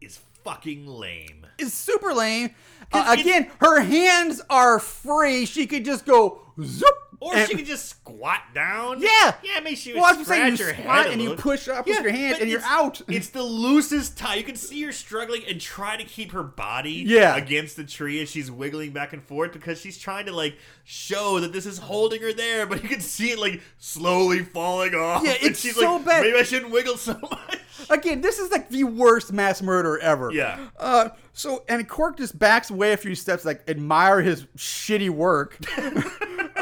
is 0.00 0.20
fucking 0.44 0.86
lame. 0.86 1.46
It's 1.58 1.74
super 1.74 2.12
lame. 2.14 2.54
Again, 2.94 3.50
her 3.60 3.80
hands 3.80 4.40
are 4.50 4.78
free. 4.78 5.46
She 5.46 5.66
could 5.66 5.84
just 5.84 6.04
go 6.04 6.40
zoop. 6.62 6.94
Or 7.22 7.36
and- 7.36 7.48
she 7.48 7.54
could 7.56 7.66
just 7.66 7.88
squat 7.88 8.40
down. 8.54 9.00
Yeah. 9.00 9.34
Yeah, 9.44 9.60
maybe 9.62 9.76
she 9.76 9.92
would 9.92 10.00
Well, 10.00 10.12
I 10.12 10.16
was 10.16 10.26
scratch 10.26 10.40
saying 10.40 10.56
you 10.56 10.64
her 10.64 10.82
squat 10.82 11.06
and 11.08 11.22
you 11.22 11.34
push 11.36 11.68
up 11.68 11.86
with 11.86 12.00
your 12.02 12.10
hand 12.12 12.38
and 12.40 12.50
you're 12.50 12.60
out. 12.64 13.00
It's 13.08 13.28
the 13.28 13.42
loosest 13.42 14.18
tie. 14.18 14.34
You 14.36 14.42
can 14.44 14.56
see 14.56 14.82
her 14.82 14.92
struggling 14.92 15.42
and 15.48 15.60
try 15.60 15.96
to 15.96 16.04
keep 16.04 16.32
her 16.32 16.42
body 16.42 17.04
Yeah. 17.06 17.36
against 17.36 17.76
the 17.76 17.84
tree 17.84 18.20
as 18.20 18.28
she's 18.30 18.50
wiggling 18.50 18.90
back 18.92 19.12
and 19.12 19.22
forth 19.22 19.52
because 19.52 19.80
she's 19.80 19.96
trying 19.98 20.26
to 20.26 20.32
like 20.32 20.56
show 20.84 21.38
that 21.40 21.52
this 21.52 21.64
is 21.66 21.78
holding 21.78 22.20
her 22.22 22.32
there, 22.32 22.66
but 22.66 22.82
you 22.82 22.88
can 22.88 23.00
see 23.00 23.30
it 23.30 23.38
like 23.38 23.60
slowly 23.78 24.40
falling 24.42 24.94
off. 24.94 25.22
Yeah, 25.24 25.34
it's 25.40 25.60
so 25.60 25.96
like, 25.96 26.04
bad. 26.04 26.22
Maybe 26.22 26.36
I 26.38 26.42
shouldn't 26.42 26.72
wiggle 26.72 26.96
so 26.96 27.16
much. 27.22 27.58
Again, 27.90 28.20
this 28.20 28.38
is 28.38 28.50
like 28.50 28.68
the 28.68 28.84
worst 28.84 29.32
mass 29.32 29.60
murder 29.62 29.98
ever. 29.98 30.30
Yeah. 30.32 30.68
Uh, 30.78 31.10
so 31.32 31.64
and 31.68 31.88
Cork 31.88 32.16
just 32.18 32.38
backs 32.38 32.70
away 32.70 32.92
a 32.92 32.96
few 32.96 33.14
steps, 33.14 33.44
like 33.44 33.62
admire 33.68 34.20
his 34.22 34.44
shitty 34.56 35.10
work. 35.10 35.58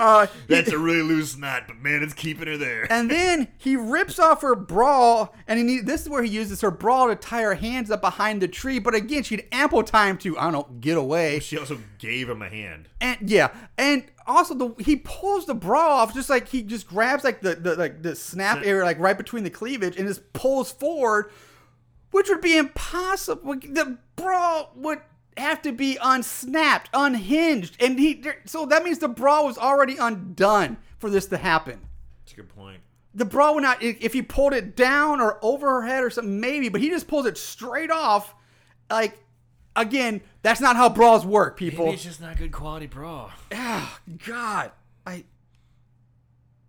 Uh, 0.00 0.26
That's 0.48 0.72
a 0.72 0.78
really 0.78 1.02
loose 1.02 1.36
knot, 1.36 1.64
but 1.66 1.76
man, 1.78 2.02
it's 2.02 2.14
keeping 2.14 2.46
her 2.48 2.56
there. 2.56 2.90
and 2.90 3.10
then 3.10 3.48
he 3.58 3.76
rips 3.76 4.18
off 4.18 4.42
her 4.42 4.54
bra, 4.56 5.28
and 5.46 5.58
he 5.58 5.64
need, 5.64 5.86
this 5.86 6.02
is 6.02 6.08
where 6.08 6.22
he 6.22 6.30
uses 6.30 6.60
her 6.62 6.70
bra 6.70 7.06
to 7.06 7.14
tie 7.16 7.42
her 7.42 7.54
hands 7.54 7.90
up 7.90 8.00
behind 8.00 8.40
the 8.40 8.48
tree. 8.48 8.78
But 8.78 8.94
again, 8.94 9.22
she 9.22 9.36
had 9.36 9.44
ample 9.52 9.82
time 9.82 10.16
to, 10.18 10.38
I 10.38 10.44
don't 10.44 10.52
know, 10.52 10.68
get 10.80 10.96
away. 10.96 11.40
She 11.40 11.58
also 11.58 11.78
gave 11.98 12.28
him 12.28 12.40
a 12.42 12.48
hand. 12.48 12.88
And 13.00 13.30
yeah, 13.30 13.50
and 13.76 14.04
also 14.26 14.54
the 14.54 14.74
he 14.82 14.96
pulls 14.96 15.46
the 15.46 15.54
bra 15.54 15.98
off 16.02 16.14
just 16.14 16.30
like 16.30 16.48
he 16.48 16.62
just 16.62 16.86
grabs 16.86 17.24
like 17.24 17.40
the, 17.40 17.54
the 17.56 17.74
like 17.76 18.02
the 18.02 18.14
snap 18.16 18.58
Snap. 18.58 18.66
area 18.66 18.84
like 18.84 18.98
right 18.98 19.16
between 19.18 19.42
the 19.44 19.50
cleavage 19.50 19.96
and 19.96 20.06
just 20.06 20.32
pulls 20.32 20.70
forward, 20.70 21.30
which 22.10 22.28
would 22.28 22.40
be 22.40 22.56
impossible. 22.56 23.54
The 23.54 23.98
bra 24.16 24.66
would 24.76 25.00
have 25.36 25.62
to 25.62 25.72
be 25.72 25.98
unsnapped, 26.02 26.90
unhinged, 26.92 27.76
and 27.80 27.98
he 27.98 28.22
so 28.44 28.66
that 28.66 28.84
means 28.84 28.98
the 28.98 29.08
bra 29.08 29.42
was 29.42 29.58
already 29.58 29.96
undone 29.96 30.76
for 30.98 31.10
this 31.10 31.26
to 31.26 31.36
happen. 31.36 31.80
That's 32.24 32.32
a 32.32 32.36
good 32.36 32.48
point. 32.48 32.80
The 33.14 33.24
bra 33.24 33.52
would 33.52 33.62
not 33.62 33.82
if 33.82 34.12
he 34.12 34.22
pulled 34.22 34.52
it 34.52 34.76
down 34.76 35.20
or 35.20 35.38
over 35.42 35.80
her 35.80 35.86
head 35.86 36.04
or 36.04 36.10
something 36.10 36.40
maybe, 36.40 36.68
but 36.68 36.80
he 36.80 36.88
just 36.88 37.08
pulls 37.08 37.26
it 37.26 37.38
straight 37.38 37.90
off. 37.90 38.34
Like 38.88 39.18
again, 39.76 40.20
that's 40.42 40.60
not 40.60 40.76
how 40.76 40.88
bras 40.88 41.24
work, 41.24 41.56
people. 41.56 41.86
Maybe 41.86 41.94
it's 41.94 42.04
just 42.04 42.20
not 42.20 42.36
good 42.36 42.52
quality 42.52 42.86
bra. 42.86 43.30
Ah, 43.52 44.00
God, 44.26 44.72
I. 45.06 45.24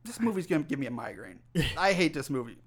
This 0.03 0.19
movie's 0.19 0.47
gonna 0.47 0.63
give 0.63 0.79
me 0.79 0.87
a 0.87 0.91
migraine. 0.91 1.39
I 1.77 1.93
hate 1.93 2.13
this 2.13 2.29
movie. 2.29 2.57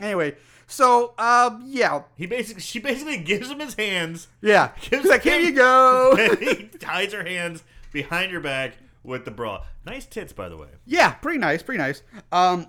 Anyway, 0.00 0.36
so 0.66 1.14
um, 1.18 1.62
yeah, 1.66 2.02
He 2.16 2.26
basically, 2.26 2.62
she 2.62 2.78
basically 2.78 3.18
gives 3.18 3.50
him 3.50 3.60
his 3.60 3.74
hands. 3.74 4.28
yeah. 4.40 4.70
Gives 4.80 5.02
He's 5.02 5.10
like, 5.10 5.22
here 5.22 5.38
him- 5.40 5.46
you 5.46 5.52
go. 5.52 6.16
and 6.18 6.38
he 6.40 6.54
ties 6.78 7.12
her 7.12 7.24
hands 7.24 7.62
behind 7.92 8.32
her 8.32 8.40
back 8.40 8.74
with 9.02 9.24
the 9.24 9.30
bra. 9.30 9.64
Nice 9.86 10.06
tits, 10.06 10.32
by 10.32 10.48
the 10.48 10.56
way. 10.56 10.68
yeah, 10.86 11.12
pretty 11.12 11.38
nice, 11.38 11.62
pretty 11.62 11.78
nice. 11.78 12.02
Um, 12.30 12.66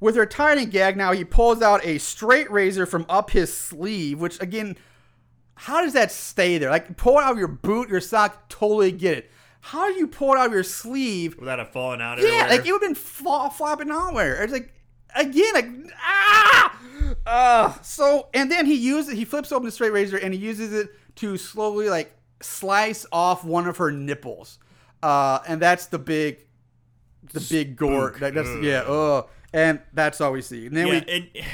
with 0.00 0.14
her 0.16 0.28
and 0.38 0.70
gagged, 0.70 0.96
now 0.98 1.12
he 1.12 1.24
pulls 1.24 1.62
out 1.62 1.84
a 1.84 1.98
straight 1.98 2.50
razor 2.50 2.86
from 2.86 3.06
up 3.08 3.30
his 3.30 3.52
sleeve, 3.56 4.20
which 4.20 4.40
again, 4.40 4.76
how 5.56 5.80
does 5.82 5.92
that 5.94 6.12
stay 6.12 6.58
there? 6.58 6.70
Like 6.70 6.96
pull 6.96 7.18
it 7.18 7.22
out 7.24 7.32
of 7.32 7.38
your 7.38 7.48
boot, 7.48 7.88
your 7.88 8.00
sock, 8.00 8.48
totally 8.48 8.92
get 8.92 9.18
it. 9.18 9.30
How 9.60 9.90
do 9.90 9.98
you 9.98 10.06
pull 10.06 10.34
it 10.34 10.38
out 10.38 10.46
of 10.48 10.52
your 10.52 10.62
sleeve 10.62 11.38
Without 11.38 11.58
it 11.58 11.68
falling 11.72 12.02
out 12.02 12.18
Yeah, 12.18 12.24
everywhere. 12.24 12.48
like 12.50 12.66
it 12.66 12.72
would 12.72 12.82
have 12.82 12.88
been 12.90 12.94
fla- 12.94 13.50
flopping 13.50 13.88
nowhere. 13.88 14.42
It's 14.42 14.52
like 14.52 14.73
again, 15.14 15.54
like 15.54 15.68
ah, 15.98 16.78
uh, 17.26 17.74
so 17.82 18.28
and 18.34 18.50
then 18.50 18.66
he 18.66 18.74
uses 18.74 19.14
he 19.14 19.24
flips 19.24 19.52
open 19.52 19.66
the 19.66 19.72
straight 19.72 19.92
razor 19.92 20.16
and 20.16 20.34
he 20.34 20.40
uses 20.40 20.72
it 20.72 20.88
to 21.16 21.36
slowly 21.36 21.88
like 21.88 22.16
slice 22.40 23.06
off 23.12 23.44
one 23.44 23.66
of 23.66 23.76
her 23.78 23.90
nipples, 23.90 24.58
uh, 25.02 25.40
and 25.46 25.60
that's 25.60 25.86
the 25.86 25.98
big, 25.98 26.46
the 27.32 27.40
big 27.40 27.76
gore. 27.76 28.14
That, 28.20 28.34
that's 28.34 28.48
Ugh. 28.48 28.64
yeah, 28.64 28.80
uh, 28.80 29.22
and 29.52 29.80
that's 29.92 30.20
all 30.20 30.32
we 30.32 30.42
see. 30.42 30.66
And 30.66 30.76
then 30.76 30.86
yeah, 30.86 30.92
we 30.92 31.12
it, 31.12 31.44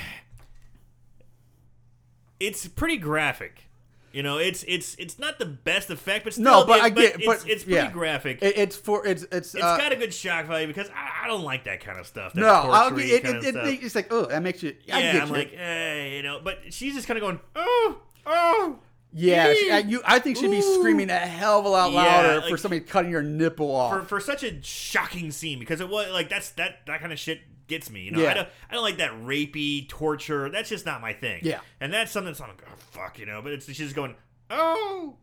it's 2.41 2.67
pretty 2.67 2.97
graphic. 2.97 3.70
You 4.13 4.25
know, 4.25 4.39
it's 4.39 4.65
it's 4.67 4.97
it's 4.99 5.19
not 5.21 5.39
the 5.39 5.47
best 5.47 5.89
effect, 5.89 6.25
but 6.25 6.33
still, 6.33 6.45
no, 6.45 6.67
but 6.67 6.79
it- 6.79 6.83
I 6.83 6.89
get, 6.91 7.15
it's, 7.17 7.27
but 7.27 7.49
it's 7.49 7.63
pretty 7.63 7.77
yeah. 7.77 7.91
graphic. 7.91 8.43
It, 8.43 8.59
it's 8.59 8.75
for 8.75 9.07
it's 9.07 9.23
it's. 9.31 9.55
It's 9.55 9.63
uh, 9.63 9.77
got 9.77 9.93
a 9.93 9.97
good 9.97 10.13
shock 10.13 10.47
value 10.47 10.67
because 10.67 10.89
I, 10.91 11.25
I 11.25 11.29
don't 11.29 11.43
like 11.45 11.65
that 11.65 11.81
kind 11.81 11.99
of 11.99 12.07
stuff. 12.07 12.33
That 12.33 12.41
no, 12.41 12.49
I'll, 12.49 12.91
tortury 12.91 13.11
it, 13.11 13.25
it, 13.25 13.57
it's 13.85 13.95
like 13.95 14.13
oh, 14.13 14.27
that 14.27 14.43
makes 14.43 14.63
you. 14.65 14.75
I 14.93 15.01
yeah, 15.01 15.13
get 15.13 15.23
I'm 15.23 15.29
you. 15.29 15.35
like, 15.35 15.53
eh, 15.57 16.17
you 16.17 16.23
know, 16.25 16.41
but 16.43 16.59
she's 16.73 16.95
just 16.95 17.07
kind 17.07 17.19
of 17.19 17.23
going, 17.23 17.41
oh, 17.55 18.01
oh. 18.27 18.79
yeah, 19.13 19.55
she. 19.55 19.71
I, 19.71 19.79
you, 19.79 20.03
I 20.05 20.19
think 20.19 20.39
she'd 20.39 20.51
be 20.51 20.59
Ooh. 20.59 20.75
screaming 20.81 21.09
a 21.11 21.17
hell 21.17 21.61
of 21.61 21.65
a 21.65 21.69
lot 21.69 21.93
Yeah, 21.93 22.01
louder 22.01 22.49
for 22.49 22.57
somebody 22.57 22.81
cutting 22.81 23.13
your 23.13 23.23
nipple 23.23 23.73
off. 23.73 23.93
for, 23.93 24.05
for 24.05 24.21
such 24.21 24.43
a 24.43 24.61
shocking 24.63 25.31
scene 25.31 25.61
because 25.61 25.81
it 25.81 25.89
was 25.89 26.11
like 26.11 26.29
that's 26.29 26.51
that 26.53 26.81
that 26.87 27.01
kind 27.01 27.13
of 27.13 27.19
shit 27.21 27.43
gets 27.71 27.89
me. 27.89 28.03
You 28.03 28.11
know, 28.11 28.21
Yeah. 28.21 28.31
I 28.31 28.35
don't 28.35 28.49
I 28.71 28.75
don't 28.75 28.83
like 28.85 28.99
that 28.99 29.12
rapey 29.23 29.89
torture. 29.89 30.51
That's 30.51 30.68
just 30.68 30.85
not 30.85 31.01
my 31.01 31.14
thing. 31.14 31.41
Yeah. 31.43 31.61
and 31.81 31.91
that's 31.91 32.12
something 32.12 32.27
that's 32.33 32.41
like, 32.41 32.62
oh 32.68 32.75
fuck, 32.91 33.18
you 33.18 33.25
know. 33.25 33.41
But 33.41 33.53
it's 33.53 33.64
she's 33.66 33.79
just 33.79 33.95
going, 33.97 34.14
oh, 34.51 35.16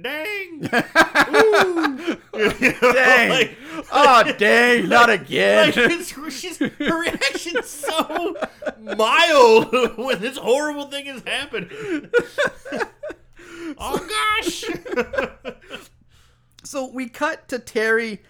dang, 0.00 0.64
ooh, 1.34 2.16
You 2.38 2.72
know, 2.80 2.92
Dang. 2.92 3.30
like- 3.30 3.56
oh 3.92 4.32
dang, 4.38 4.88
not 4.94 5.10
again. 5.10 5.72
Like 5.76 5.90
she's 6.30 6.58
her 6.58 6.98
reaction's 7.00 7.68
so 7.68 8.36
mild 8.96 9.72
when 9.98 10.20
this 10.20 10.36
horrible 10.38 10.86
thing 10.86 11.06
has 11.06 11.22
happened. 11.26 11.70
oh 13.76 14.08
gosh. 14.42 14.64
so 16.64 16.90
we 16.92 17.08
cut 17.08 17.48
to 17.48 17.58
Terry 17.58 18.22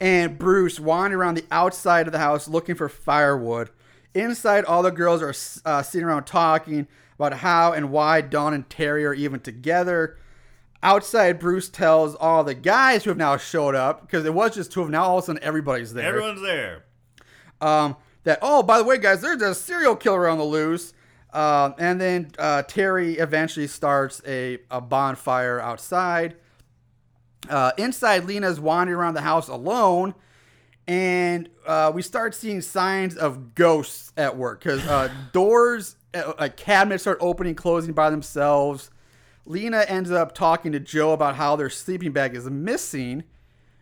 and 0.00 0.38
Bruce 0.38 0.78
wandering 0.78 1.20
around 1.20 1.34
the 1.36 1.44
outside 1.50 2.06
of 2.06 2.12
the 2.12 2.18
house 2.18 2.48
looking 2.48 2.74
for 2.74 2.88
firewood. 2.88 3.70
Inside, 4.14 4.64
all 4.64 4.82
the 4.82 4.90
girls 4.90 5.22
are 5.22 5.34
uh, 5.64 5.82
sitting 5.82 6.06
around 6.06 6.24
talking 6.24 6.86
about 7.18 7.34
how 7.38 7.72
and 7.72 7.90
why 7.90 8.20
Dawn 8.20 8.54
and 8.54 8.68
Terry 8.68 9.04
are 9.04 9.14
even 9.14 9.40
together. 9.40 10.18
Outside, 10.82 11.38
Bruce 11.38 11.68
tells 11.68 12.14
all 12.14 12.44
the 12.44 12.54
guys 12.54 13.04
who 13.04 13.10
have 13.10 13.16
now 13.16 13.36
showed 13.36 13.74
up 13.74 14.02
because 14.02 14.24
it 14.24 14.32
was 14.34 14.54
just 14.54 14.70
two 14.72 14.80
of 14.82 14.86
them. 14.86 14.92
Now 14.92 15.04
all 15.04 15.18
of 15.18 15.24
a 15.24 15.26
sudden, 15.26 15.42
everybody's 15.42 15.92
there. 15.94 16.06
Everyone's 16.08 16.42
there. 16.42 16.84
um, 17.60 17.96
that 18.24 18.38
oh 18.42 18.60
by 18.62 18.76
the 18.78 18.84
way 18.84 18.98
guys 18.98 19.20
there's 19.22 19.40
a 19.40 19.54
serial 19.54 19.94
killer 19.94 20.26
on 20.28 20.36
the 20.36 20.44
loose 20.44 20.92
um, 21.32 21.74
and 21.78 22.00
then 22.00 22.28
uh, 22.40 22.62
terry 22.62 23.14
eventually 23.18 23.68
starts 23.68 24.20
a, 24.26 24.58
a 24.68 24.80
bonfire 24.80 25.60
outside 25.60 26.34
uh, 27.48 27.72
inside 27.78 28.24
lena's 28.24 28.58
wandering 28.60 28.98
around 28.98 29.14
the 29.14 29.20
house 29.20 29.48
alone 29.48 30.14
and 30.88 31.48
uh, 31.66 31.90
we 31.94 32.00
start 32.02 32.34
seeing 32.34 32.60
signs 32.60 33.16
of 33.16 33.54
ghosts 33.54 34.12
at 34.16 34.36
work 34.36 34.60
because 34.62 34.86
uh, 34.86 35.12
doors 35.32 35.96
uh, 36.14 36.32
like 36.38 36.56
cabinets 36.56 37.02
start 37.02 37.18
opening 37.20 37.54
closing 37.54 37.92
by 37.92 38.10
themselves 38.10 38.90
lena 39.44 39.84
ends 39.88 40.10
up 40.10 40.34
talking 40.34 40.72
to 40.72 40.80
joe 40.80 41.12
about 41.12 41.36
how 41.36 41.56
their 41.56 41.70
sleeping 41.70 42.12
bag 42.12 42.34
is 42.34 42.48
missing 42.50 43.24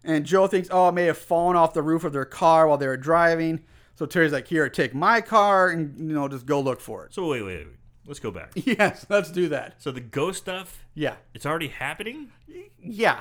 and 0.06 0.26
Joe 0.26 0.46
thinks, 0.46 0.68
oh, 0.70 0.88
it 0.90 0.92
may 0.92 1.06
have 1.06 1.16
fallen 1.16 1.56
off 1.56 1.72
the 1.72 1.80
roof 1.80 2.04
of 2.04 2.12
their 2.12 2.26
car 2.26 2.68
while 2.68 2.76
they 2.76 2.86
were 2.86 2.98
driving. 2.98 3.64
So 3.94 4.04
Terry's 4.04 4.32
like, 4.32 4.46
here, 4.46 4.68
take 4.68 4.94
my 4.94 5.22
car 5.22 5.70
and, 5.70 5.98
you 5.98 6.14
know, 6.14 6.28
just 6.28 6.44
go 6.44 6.60
look 6.60 6.78
for 6.82 7.06
it. 7.06 7.14
So 7.14 7.26
wait, 7.28 7.40
wait, 7.40 7.66
wait. 7.66 7.76
Let's 8.06 8.20
go 8.20 8.30
back. 8.30 8.52
Yes, 8.54 9.06
let's 9.08 9.30
do 9.30 9.48
that. 9.48 9.80
So 9.82 9.90
the 9.90 10.02
ghost 10.02 10.40
stuff, 10.40 10.84
Yeah. 10.94 11.14
it's 11.32 11.46
already 11.46 11.68
happening. 11.68 12.32
Yeah. 12.78 13.20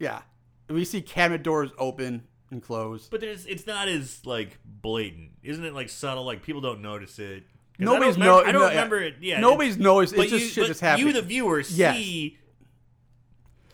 Yeah. 0.00 0.22
We 0.68 0.84
see 0.84 1.00
cabinet 1.02 1.44
doors 1.44 1.70
open 1.78 2.24
and 2.50 2.60
close. 2.62 3.06
But 3.08 3.20
there's, 3.20 3.46
it's 3.46 3.66
not 3.66 3.86
as 3.86 4.26
like 4.26 4.58
blatant, 4.64 5.30
isn't 5.44 5.64
it? 5.64 5.72
Like 5.74 5.88
subtle, 5.88 6.24
like 6.24 6.42
people 6.42 6.60
don't 6.60 6.82
notice 6.82 7.18
it. 7.20 7.44
'Cause 7.78 7.84
Nobody's 7.86 8.16
I 8.18 8.24
don't, 8.24 8.38
remember, 8.40 8.42
no- 8.42 8.48
I 8.48 8.52
don't 8.52 8.60
no, 8.60 8.66
yeah. 8.66 8.68
remember 8.74 9.00
it. 9.02 9.14
Yeah, 9.20 9.40
Nobody's 9.40 9.78
noticed. 9.78 10.14
It's 10.14 10.30
just 10.30 10.52
shit 10.54 10.62
but 10.62 10.66
that's 10.68 10.80
happening. 10.80 11.06
You, 11.08 11.12
the 11.14 11.22
viewer, 11.22 11.60
Yes. 11.60 11.96
see. 11.96 12.36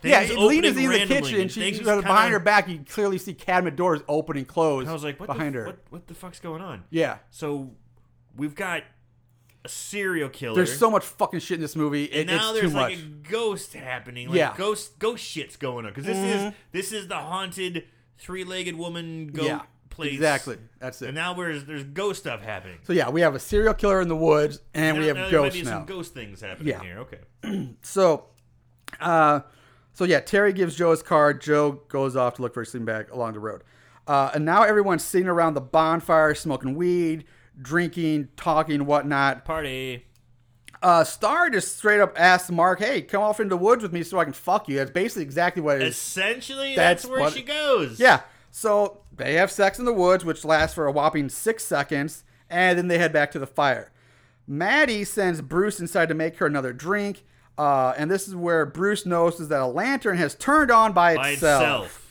yeah, 0.02 0.20
things 0.24 0.38
Lena's 0.38 0.42
opening 0.42 0.64
in 0.66 0.74
the 0.76 0.88
randomly 0.88 1.22
kitchen. 1.22 1.40
and 1.40 1.50
She, 1.52 1.60
things 1.60 1.76
she's 1.78 1.86
kinda- 1.86 2.02
behind 2.02 2.32
her 2.32 2.38
back. 2.38 2.68
You 2.68 2.80
clearly 2.88 3.18
see 3.18 3.34
cabinet 3.34 3.74
doors 3.76 4.00
open 4.08 4.36
and 4.36 4.46
close. 4.46 4.82
And 4.82 4.90
I 4.90 4.92
was 4.92 5.02
like, 5.02 5.18
what 5.18 5.26
behind 5.26 5.54
the, 5.54 5.58
her. 5.60 5.66
What, 5.66 5.78
what 5.90 6.06
the 6.06 6.14
fuck's 6.14 6.38
going 6.40 6.62
on? 6.62 6.84
Yeah. 6.90 7.18
So 7.30 7.72
we've 8.36 8.54
got 8.54 8.84
a 9.66 9.68
serial 9.68 10.28
killer. 10.28 10.54
There's 10.54 10.78
so 10.78 10.90
much 10.90 11.04
fucking 11.04 11.40
shit 11.40 11.56
in 11.56 11.60
this 11.60 11.74
movie. 11.76 12.04
It, 12.04 12.28
and 12.28 12.38
now 12.38 12.52
there's 12.52 12.72
like 12.72 12.96
much. 12.96 13.04
a 13.04 13.08
ghost 13.30 13.74
happening. 13.74 14.28
Like 14.28 14.38
Yeah. 14.38 14.48
Mm-hmm. 14.50 14.58
ghost 14.58 14.98
ghost 14.98 15.24
shit's 15.24 15.56
going 15.56 15.84
on 15.84 15.90
because 15.90 16.04
this 16.04 16.16
is 16.16 16.52
this 16.72 16.92
is 16.92 17.08
the 17.08 17.16
haunted 17.16 17.84
three-legged 18.18 18.76
woman 18.76 19.26
goat 19.26 19.44
yeah. 19.44 19.60
place. 19.90 20.14
Exactly. 20.14 20.56
That's 20.78 21.02
it. 21.02 21.06
And 21.08 21.14
now 21.16 21.34
there's 21.34 21.64
there's 21.64 21.82
ghost 21.82 22.20
stuff 22.20 22.42
happening. 22.42 22.78
so 22.84 22.92
yeah, 22.92 23.10
we 23.10 23.20
have 23.22 23.34
a 23.34 23.40
serial 23.40 23.74
killer 23.74 24.00
in 24.00 24.08
the 24.08 24.16
woods, 24.16 24.60
and 24.72 24.96
now, 24.96 25.02
we 25.02 25.08
have 25.08 25.16
now 25.16 25.28
there 25.30 25.40
might 25.40 25.46
ghosts 25.46 25.58
be 25.58 25.64
now. 25.64 25.70
some 25.72 25.84
ghost 25.86 26.14
things 26.14 26.40
happening 26.40 26.68
Yeah. 26.68 26.82
here. 26.82 26.98
Okay. 27.00 27.68
So, 27.82 28.26
uh, 29.00 29.40
so 29.92 30.04
yeah, 30.04 30.20
Terry 30.20 30.52
gives 30.52 30.76
Joe 30.76 30.92
his 30.92 31.02
card. 31.02 31.40
Joe 31.40 31.80
goes 31.88 32.14
off 32.16 32.34
to 32.34 32.42
look 32.42 32.54
for 32.54 32.60
his 32.60 32.70
sleeping 32.70 32.86
bag 32.86 33.10
along 33.10 33.32
the 33.32 33.40
road. 33.40 33.64
Uh, 34.06 34.30
and 34.34 34.44
now 34.44 34.62
everyone's 34.62 35.02
sitting 35.02 35.26
around 35.26 35.54
the 35.54 35.60
bonfire, 35.60 36.34
smoking 36.34 36.76
weed, 36.76 37.24
drinking, 37.60 38.28
talking, 38.36 38.86
whatnot. 38.86 39.44
Party. 39.44 40.04
Uh, 40.82 41.02
Star 41.04 41.48
just 41.50 41.78
straight 41.78 42.00
up 42.00 42.12
asks 42.18 42.50
Mark, 42.50 42.80
"Hey, 42.80 43.02
come 43.02 43.22
off 43.22 43.40
into 43.40 43.50
the 43.50 43.56
woods 43.56 43.82
with 43.82 43.92
me 43.92 44.02
so 44.02 44.18
I 44.18 44.24
can 44.24 44.32
fuck 44.32 44.68
you." 44.68 44.76
That's 44.76 44.90
basically 44.90 45.22
exactly 45.22 45.62
what 45.62 45.76
it 45.76 45.82
is. 45.82 45.96
Essentially, 45.96 46.76
That's 46.76 47.02
that's, 47.02 47.10
where 47.10 47.20
what- 47.20 47.32
she 47.32 47.42
goes. 47.42 47.98
Yeah. 47.98 48.20
So 48.50 49.00
they 49.14 49.34
have 49.34 49.50
sex 49.50 49.78
in 49.78 49.84
the 49.84 49.92
woods, 49.92 50.24
which 50.24 50.44
lasts 50.44 50.74
for 50.74 50.86
a 50.86 50.92
whopping 50.92 51.28
six 51.28 51.64
seconds, 51.64 52.24
and 52.48 52.78
then 52.78 52.88
they 52.88 52.98
head 52.98 53.12
back 53.12 53.30
to 53.32 53.38
the 53.38 53.46
fire. 53.46 53.90
Maddie 54.46 55.04
sends 55.04 55.40
Bruce 55.40 55.80
inside 55.80 56.08
to 56.08 56.14
make 56.14 56.36
her 56.38 56.46
another 56.46 56.72
drink, 56.72 57.24
uh, 57.58 57.92
and 57.98 58.10
this 58.10 58.28
is 58.28 58.34
where 58.36 58.64
Bruce 58.64 59.04
notices 59.04 59.48
that 59.48 59.60
a 59.60 59.66
lantern 59.66 60.16
has 60.18 60.34
turned 60.34 60.70
on 60.70 60.92
by, 60.92 61.16
By 61.16 61.30
itself. 61.30 62.05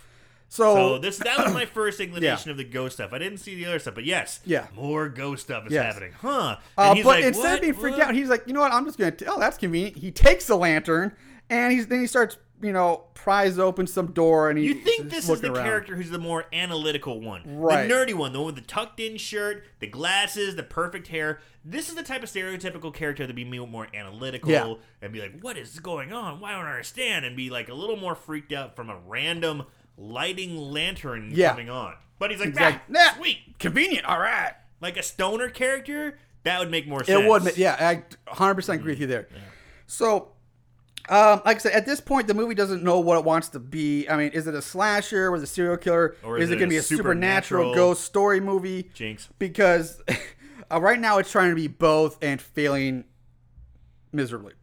So, 0.47 0.75
So 0.75 0.97
this 0.99 1.17
that 1.17 1.43
was 1.43 1.53
my 1.53 1.65
first 1.73 1.99
inclination 1.99 2.51
of 2.51 2.57
the 2.57 2.63
ghost 2.63 2.95
stuff. 2.95 3.11
I 3.13 3.17
didn't 3.17 3.39
see 3.39 3.55
the 3.55 3.65
other 3.65 3.79
stuff, 3.79 3.95
but 3.95 4.05
yes, 4.05 4.39
Yeah. 4.45 4.67
more 4.73 5.09
ghost 5.09 5.43
stuff 5.43 5.65
is 5.67 5.73
Yes. 5.73 5.85
happening, 5.85 6.13
huh? 6.21 6.57
uh, 6.77 6.93
he's 6.93 7.03
but 7.03 7.09
like, 7.17 7.23
instead 7.25 7.43
what? 7.43 7.53
of 7.55 7.61
being 7.61 7.73
freaked 7.73 7.97
What? 7.97 8.07
out, 8.07 8.13
he's 8.15 8.29
like, 8.29 8.43
you 8.47 8.53
know 8.53 8.61
what? 8.61 8.71
I'm 8.71 8.85
just 8.85 8.97
gonna. 8.97 9.11
T- 9.11 9.25
oh, 9.27 9.39
that's 9.39 9.57
convenient. 9.57 9.97
He 9.97 10.11
takes 10.11 10.47
the 10.47 10.55
lantern, 10.55 11.13
and 11.49 11.73
he's 11.73 11.87
then 11.87 11.99
he 12.01 12.07
starts 12.07 12.37
you 12.61 12.71
know, 12.71 13.03
pries 13.15 13.59
open 13.59 13.85
some 13.85 14.07
door 14.13 14.49
and 14.49 14.57
he. 14.57 14.65
You 14.67 14.75
think 14.75 15.09
this 15.09 15.27
is 15.27 15.41
the 15.41 15.51
around. 15.51 15.65
character 15.65 15.95
who's 15.97 16.09
the 16.09 16.17
more 16.17 16.45
analytical 16.53 17.19
one, 17.19 17.41
Right. 17.45 17.85
the 17.87 17.93
nerdy 17.93 18.13
one, 18.13 18.31
the 18.31 18.39
one 18.39 18.45
with 18.45 18.55
the 18.55 18.61
tucked-in 18.61 19.17
shirt, 19.17 19.65
the 19.79 19.87
glasses, 19.87 20.55
the 20.55 20.63
perfect 20.63 21.07
hair. 21.09 21.41
This 21.65 21.89
is 21.89 21.95
the 21.95 22.01
type 22.01 22.23
of 22.23 22.29
stereotypical 22.29 22.93
character 22.93 23.27
to 23.27 23.33
be 23.33 23.43
more 23.43 23.67
more 23.67 23.87
analytical 23.93 24.49
Yeah. 24.51 24.73
and 25.01 25.11
be 25.11 25.19
like, 25.19 25.41
"What 25.41 25.57
is 25.57 25.79
going 25.81 26.13
on? 26.13 26.39
Why 26.39 26.53
don't 26.53 26.65
I 26.65 26.69
understand?" 26.71 27.25
And 27.25 27.35
be 27.35 27.49
like 27.49 27.67
a 27.67 27.73
little 27.73 27.97
more 27.97 28.15
freaked 28.15 28.53
out 28.53 28.75
from 28.77 28.89
a 28.89 28.97
random 29.05 29.63
lighting 29.97 30.57
lantern 30.57 31.31
Yeah. 31.33 31.49
coming 31.51 31.69
on. 31.69 31.95
But 32.19 32.31
he's 32.31 32.39
like, 32.39 32.49
Exactly. 32.49 32.95
"Ah, 32.97 32.99
Yeah. 33.11 33.15
sweet." 33.17 33.59
Convenient. 33.59 34.05
All 34.05 34.19
right. 34.19 34.53
Like 34.81 34.97
a 34.97 35.03
stoner 35.03 35.49
character, 35.49 36.17
that 36.43 36.59
would 36.59 36.71
make 36.71 36.87
more 36.87 37.03
sense. 37.03 37.21
It 37.23 37.27
would, 37.27 37.43
ma- 37.43 37.49
yeah, 37.55 37.75
I 37.79 38.03
100% 38.33 38.75
agree 38.79 38.91
with 38.93 38.99
you 39.01 39.07
there. 39.07 39.27
So, 39.87 40.31
um, 41.09 41.41
like 41.45 41.57
I 41.57 41.59
said, 41.59 41.73
at 41.73 41.85
this 41.85 41.99
point, 42.01 42.27
the 42.27 42.33
movie 42.33 42.55
doesn't 42.55 42.83
know 42.83 42.99
what 42.99 43.17
it 43.17 43.23
wants 43.25 43.49
to 43.49 43.59
be. 43.59 44.07
I 44.09 44.17
mean, 44.17 44.29
is 44.29 44.47
it 44.47 44.53
a 44.55 44.61
slasher? 44.61 45.31
Was 45.31 45.41
it 45.41 45.45
a 45.45 45.47
serial 45.47 45.77
killer? 45.77 46.15
Or 46.23 46.37
is, 46.37 46.49
it 46.49 46.55
going 46.55 46.67
to 46.69 46.73
be 46.73 46.77
a 46.77 46.79
a 46.79 46.83
supernatural, 46.83 47.65
supernatural- 47.71 47.75
ghost 47.75 48.03
story 48.05 48.39
movie? 48.39 48.89
Jinx. 48.93 49.29
Because 49.39 50.01
uh, 50.71 50.81
right 50.81 50.99
now 50.99 51.17
it's 51.19 51.31
trying 51.31 51.49
to 51.49 51.55
be 51.55 51.67
both 51.67 52.17
and 52.23 52.41
failing 52.41 53.05
miserably. 54.11 54.53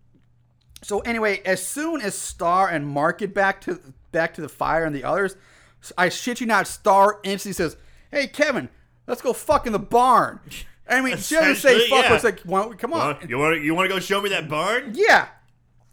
So 0.82 1.00
anyway, 1.00 1.40
as 1.44 1.64
soon 1.64 2.00
as 2.00 2.16
Star 2.18 2.68
and 2.68 2.86
Mark 2.86 3.18
get 3.18 3.34
back 3.34 3.60
to 3.62 3.78
back 4.12 4.34
to 4.34 4.40
the 4.40 4.48
fire 4.48 4.84
and 4.84 4.94
the 4.94 5.04
others, 5.04 5.36
I 5.98 6.08
shit 6.08 6.40
you 6.40 6.46
not, 6.46 6.66
Star 6.66 7.18
instantly 7.24 7.54
says, 7.54 7.76
"Hey 8.10 8.26
Kevin, 8.28 8.68
let's 9.06 9.22
go 9.22 9.32
fuck 9.32 9.66
in 9.66 9.72
the 9.72 9.78
barn." 9.78 10.40
I 10.88 11.00
mean, 11.00 11.16
she 11.16 11.34
doesn't 11.34 11.56
say 11.56 11.88
fuck, 11.88 12.04
yeah. 12.04 12.14
it's 12.14 12.24
like, 12.24 12.40
why 12.40 12.60
don't 12.60 12.70
we- 12.70 12.76
come 12.76 12.92
on. 12.92 12.98
Well, 12.98 13.28
you 13.28 13.38
want 13.38 13.62
you 13.62 13.74
want 13.74 13.88
to 13.88 13.94
go 13.94 14.00
show 14.00 14.20
me 14.20 14.28
that 14.30 14.48
barn? 14.48 14.92
Yeah. 14.94 15.28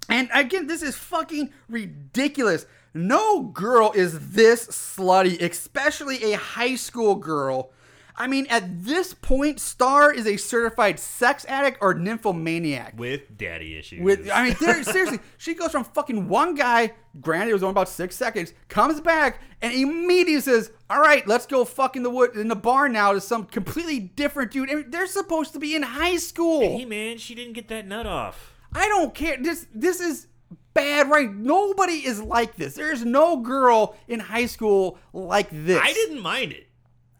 And 0.09 0.30
again, 0.34 0.67
this 0.67 0.82
is 0.82 0.95
fucking 0.95 1.51
ridiculous. 1.70 2.65
No 2.93 3.43
girl 3.43 3.91
is 3.93 4.32
this 4.32 4.65
slutty, 4.67 5.39
especially 5.41 6.34
a 6.34 6.38
high 6.38 6.76
school 6.76 7.15
girl. 7.15 7.72
I 8.20 8.28
mean, 8.28 8.47
at 8.49 8.84
this 8.84 9.13
point, 9.13 9.61
Star 9.61 10.11
is 10.11 10.28
a 10.28 10.36
certified 10.36 10.99
sex 10.99 11.45
addict 11.47 11.78
or 11.80 11.93
nymphomaniac. 11.93 12.99
With 12.99 13.38
daddy 13.38 13.78
issues. 13.78 14.01
With, 14.01 14.30
I 14.30 14.43
mean, 14.43 14.55
seriously, 14.84 15.20
she 15.38 15.53
goes 15.53 15.72
from 15.72 15.86
fucking 15.86 16.28
one 16.28 16.53
guy, 16.53 16.91
granted 17.22 17.51
it 17.51 17.53
was 17.53 17.63
only 17.63 17.72
about 17.72 17.88
six 17.88 18.17
seconds, 18.17 18.53
comes 18.67 18.99
back 18.99 19.41
and 19.61 19.74
immediately 19.74 20.41
says, 20.41 20.72
"All 20.89 20.99
right, 20.99 21.26
let's 21.28 21.45
go 21.45 21.63
fuck 21.63 21.95
in 21.95 22.03
the 22.03 22.09
wood 22.09 22.36
in 22.36 22.49
the 22.49 22.57
barn 22.57 22.91
now 22.91 23.13
to 23.13 23.22
some 23.22 23.45
completely 23.45 23.99
different 23.99 24.51
dude." 24.51 24.70
And 24.70 24.91
they're 24.91 25.07
supposed 25.07 25.53
to 25.53 25.59
be 25.59 25.74
in 25.74 25.84
high 25.84 26.17
school. 26.17 26.78
hey 26.78 26.86
man, 26.86 27.17
she 27.17 27.36
didn't 27.36 27.53
get 27.53 27.70
that 27.70 27.88
nut 27.88 28.05
off. 28.05 28.53
I 28.74 28.89
don't 28.89 29.15
care. 29.15 29.38
This 29.38 29.65
this 29.74 30.01
is 30.01 30.28
bad, 30.74 31.09
right? 31.09 31.34
Nobody 31.34 32.05
is 32.05 32.22
like 32.22 32.57
this. 32.57 32.76
There's 32.76 33.05
no 33.05 33.38
girl 33.38 33.95
in 34.09 34.20
high 34.20 34.45
school 34.45 34.97
like 35.13 35.47
this. 35.51 35.80
I 35.82 35.93
didn't 35.93 36.22
mind 36.22 36.51
it. 36.51 36.67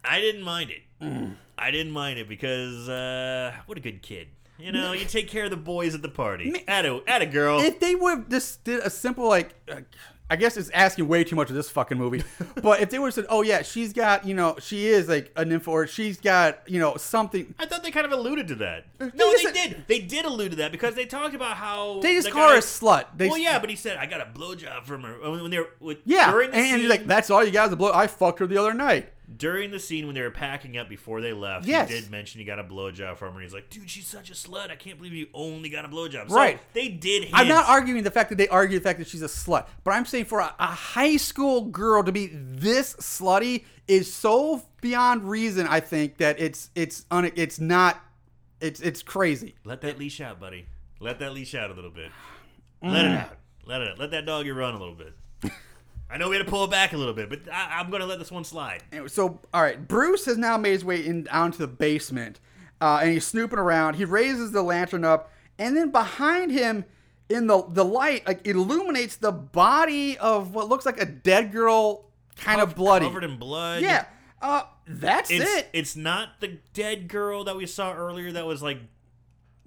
I 0.04 0.20
didn't 0.20 0.43
mind 0.43 0.72
it. 0.72 0.82
Mm. 1.02 1.36
I 1.58 1.72
didn't 1.72 1.91
mind 1.91 2.20
it 2.20 2.28
because 2.28 2.89
uh, 2.89 3.54
what 3.66 3.78
a 3.78 3.82
good 3.82 4.02
kid. 4.02 4.28
You 4.58 4.74
know, 4.74 4.91
you 4.91 5.06
take 5.06 5.30
care 5.30 5.45
of 5.45 5.52
the 5.52 5.58
boys 5.58 5.95
at 5.95 6.02
the 6.02 6.10
party. 6.10 6.66
At 6.68 6.86
a, 6.86 7.02
at 7.08 7.22
a 7.22 7.26
girl. 7.26 7.62
If 7.62 7.80
they 7.80 7.95
would 7.95 8.10
have 8.10 8.30
just 8.30 8.64
did 8.66 8.82
a 8.82 8.89
simple 8.89 9.26
like, 9.26 9.56
uh, 9.72 9.82
I 10.30 10.36
guess 10.36 10.58
it's 10.58 10.70
asking 10.72 11.08
way 11.08 11.24
too 11.24 11.38
much 11.38 11.50
of 11.50 11.56
this 11.56 11.70
fucking 11.70 11.97
movie. 11.97 12.24
but 12.62 12.82
if 12.82 12.89
they 12.89 13.00
would 13.00 13.08
have 13.08 13.14
said, 13.14 13.26
"Oh 13.30 13.41
yeah, 13.41 13.62
she's 13.62 13.93
got 13.93 14.26
you 14.26 14.36
know, 14.36 14.58
she 14.60 14.88
is 14.88 15.08
like 15.08 15.32
a 15.36 15.45
nympho, 15.45 15.70
or 15.70 15.88
she's 15.88 16.20
got 16.20 16.60
you 16.68 16.80
know 16.80 16.97
something," 16.97 17.56
I 17.58 17.66
thought 17.66 17.84
they 17.84 17.89
kind 17.89 18.06
of 18.06 18.12
alluded 18.12 18.50
to 18.50 18.56
that. 18.56 18.86
No, 19.00 19.34
they 19.38 19.52
did. 19.52 19.86
They 19.88 20.00
did 20.00 20.26
allude 20.26 20.52
to 20.52 20.58
that 20.58 20.72
because 20.72 20.93
they 20.93 21.06
talked 21.06 21.34
about 21.34 21.56
how 21.56 22.02
they 22.02 22.14
just 22.16 22.28
the 22.28 22.34
call 22.34 22.50
her 22.50 22.58
a 22.58 22.60
slut. 22.60 23.06
They, 23.16 23.30
well, 23.30 23.38
yeah, 23.38 23.60
but 23.60 23.70
he 23.70 23.76
said 23.76 23.97
I 23.97 24.06
got 24.06 24.22
a 24.22 24.26
blowjob 24.26 24.84
from 24.84 25.04
her 25.04 25.32
when 25.32 25.50
they 25.50 25.60
were 25.60 25.70
with, 25.80 26.00
yeah, 26.06 26.30
during 26.32 26.52
the 26.52 26.58
and, 26.58 26.66
and 26.66 26.82
you're 26.82 26.91
like, 26.91 27.08
"That's 27.08 27.30
all 27.32 27.43
you 27.43 27.52
got 27.52 27.68
is 27.68 27.74
a 27.74 27.78
blow." 27.78 27.91
I 27.91 28.08
fucked 28.08 28.39
her 28.39 28.45
the 28.45 28.58
other 28.58 28.74
night. 28.74 29.12
During 29.38 29.72
the 29.72 29.80
scene 29.80 30.06
when 30.06 30.16
they 30.16 30.22
were 30.22 30.32
packing 30.32 30.78
up 30.78 30.90
before 30.90 31.22
they 31.22 31.34
left. 31.34 31.66
Yes. 31.66 31.90
he 31.90 32.00
did 32.00 32.10
mention 32.10 32.40
he 32.40 32.46
got 32.46 32.60
a 32.60 32.64
blowjob 32.64 33.18
from 33.18 33.34
her. 33.36 33.40
He's 33.42 33.54
like, 33.54 33.70
dude, 33.70 33.90
she's 33.90 34.08
such 34.08 34.30
a 34.30 34.34
slut. 34.34 34.72
I 34.72 34.76
can't 34.76 34.98
believe 34.98 35.14
you 35.14 35.28
only 35.34 35.70
got 35.70 35.86
a 35.86 35.88
blowjob. 35.88 36.30
So 36.30 36.36
Right. 36.36 36.60
they 36.74 36.88
did. 36.88 37.24
Hint. 37.26 37.36
I'm 37.36 37.48
not 37.48 37.68
arguing 37.68 38.04
the 38.04 38.12
fact 38.12 38.30
that 38.30 38.38
they 38.38 38.48
argue 38.48 38.80
the 38.80 38.84
fact 38.84 39.00
that 39.00 39.08
she's 39.08 39.22
a 39.22 39.28
slut, 39.28 39.68
but 39.84 39.92
I'm 39.92 40.06
saying 40.06 40.26
for 40.26 40.40
a, 40.40 40.54
a 40.60 40.66
high 40.68 41.18
school 41.18 41.66
girl 41.66 42.04
to 42.04 42.12
be 42.12 42.28
this 42.34 42.96
slutty 42.96 43.66
is 43.88 44.12
so 44.12 44.64
beyond 44.82 45.30
reason. 45.30 45.68
I 45.68 45.80
think 45.80 46.18
that 46.18 46.40
it's 46.40 46.70
it's 46.76 47.06
un, 47.12 47.32
it's 47.36 47.60
not 47.60 48.00
it's 48.62 48.80
it's 48.82 49.04
crazy. 49.04 49.56
Let 49.64 49.82
that 49.82 49.98
leash 50.00 50.22
out, 50.22 50.40
buddy. 50.40 50.66
Let 51.00 51.20
that 51.20 51.34
leash 51.34 51.56
out 51.56 51.72
a 51.72 51.74
little 51.74 51.92
bit. 51.92 52.12
Mm. 52.84 52.92
Let 52.94 53.06
it 53.06 53.12
out. 53.12 53.38
Let 53.66 53.82
it 53.82 53.88
out. 53.90 54.00
Let 54.00 54.12
that 54.12 54.26
doggy 54.26 54.52
run 54.52 54.74
a 54.74 54.80
little 54.80 54.96
bit. 54.96 55.14
I 56.12 56.18
know 56.18 56.30
we 56.30 56.36
had 56.38 56.45
to 56.45 56.49
pull 56.49 56.64
it 56.66 56.72
back 56.72 56.93
a 56.93 56.97
little 56.97 57.14
bit, 57.14 57.30
but 57.30 57.41
I, 57.51 57.80
I'm 57.80 57.89
going 57.89 58.01
to 58.01 58.07
let 58.07 58.18
this 58.20 58.32
one 58.32 58.43
slide. 58.43 58.84
Anyway, 58.91 59.07
so 59.10 59.39
all 59.53 59.62
right, 59.62 59.88
Bruce 59.88 60.26
has 60.26 60.38
now 60.38 60.57
made 60.57 60.72
his 60.72 60.84
way 60.86 61.05
in 61.05 61.24
down 61.24 61.51
to 61.51 61.57
the 61.60 61.68
basement, 61.68 62.39
uh, 62.82 62.99
and 63.01 63.12
he's 63.12 63.28
snooping 63.28 63.60
around. 63.60 63.95
He 63.95 64.05
raises 64.05 64.51
the 64.51 64.64
lantern 64.64 65.05
up, 65.05 65.32
and 65.60 65.78
then 65.78 65.91
behind 65.91 66.51
him, 66.51 66.86
in 67.30 67.45
the 67.45 67.64
the 67.70 67.86
light, 67.86 68.26
like 68.26 68.47
illuminates 68.47 69.18
the 69.18 69.32
body 69.32 70.18
of 70.18 70.55
what 70.55 70.68
looks 70.68 70.86
like 70.86 70.99
a 70.99 71.05
dead 71.05 71.51
girl, 71.51 72.05
kind 72.38 72.60
of 72.60 72.74
bloody. 72.76 73.05
Covered 73.05 73.24
in 73.24 73.38
blood. 73.38 73.84
yeah, 73.84 74.05
uh, 74.41 74.64
that's 74.88 75.30
It's, 75.30 75.45
it. 75.45 75.70
it's 75.74 75.95
not 75.95 76.39
the 76.39 76.57
dead 76.74 77.07
girl 77.07 77.43
that 77.43 77.55
we 77.55 77.68
saw 77.68 77.93
earlier 77.93 78.32
that 78.32 78.47
was 78.47 78.64
like 78.64 78.80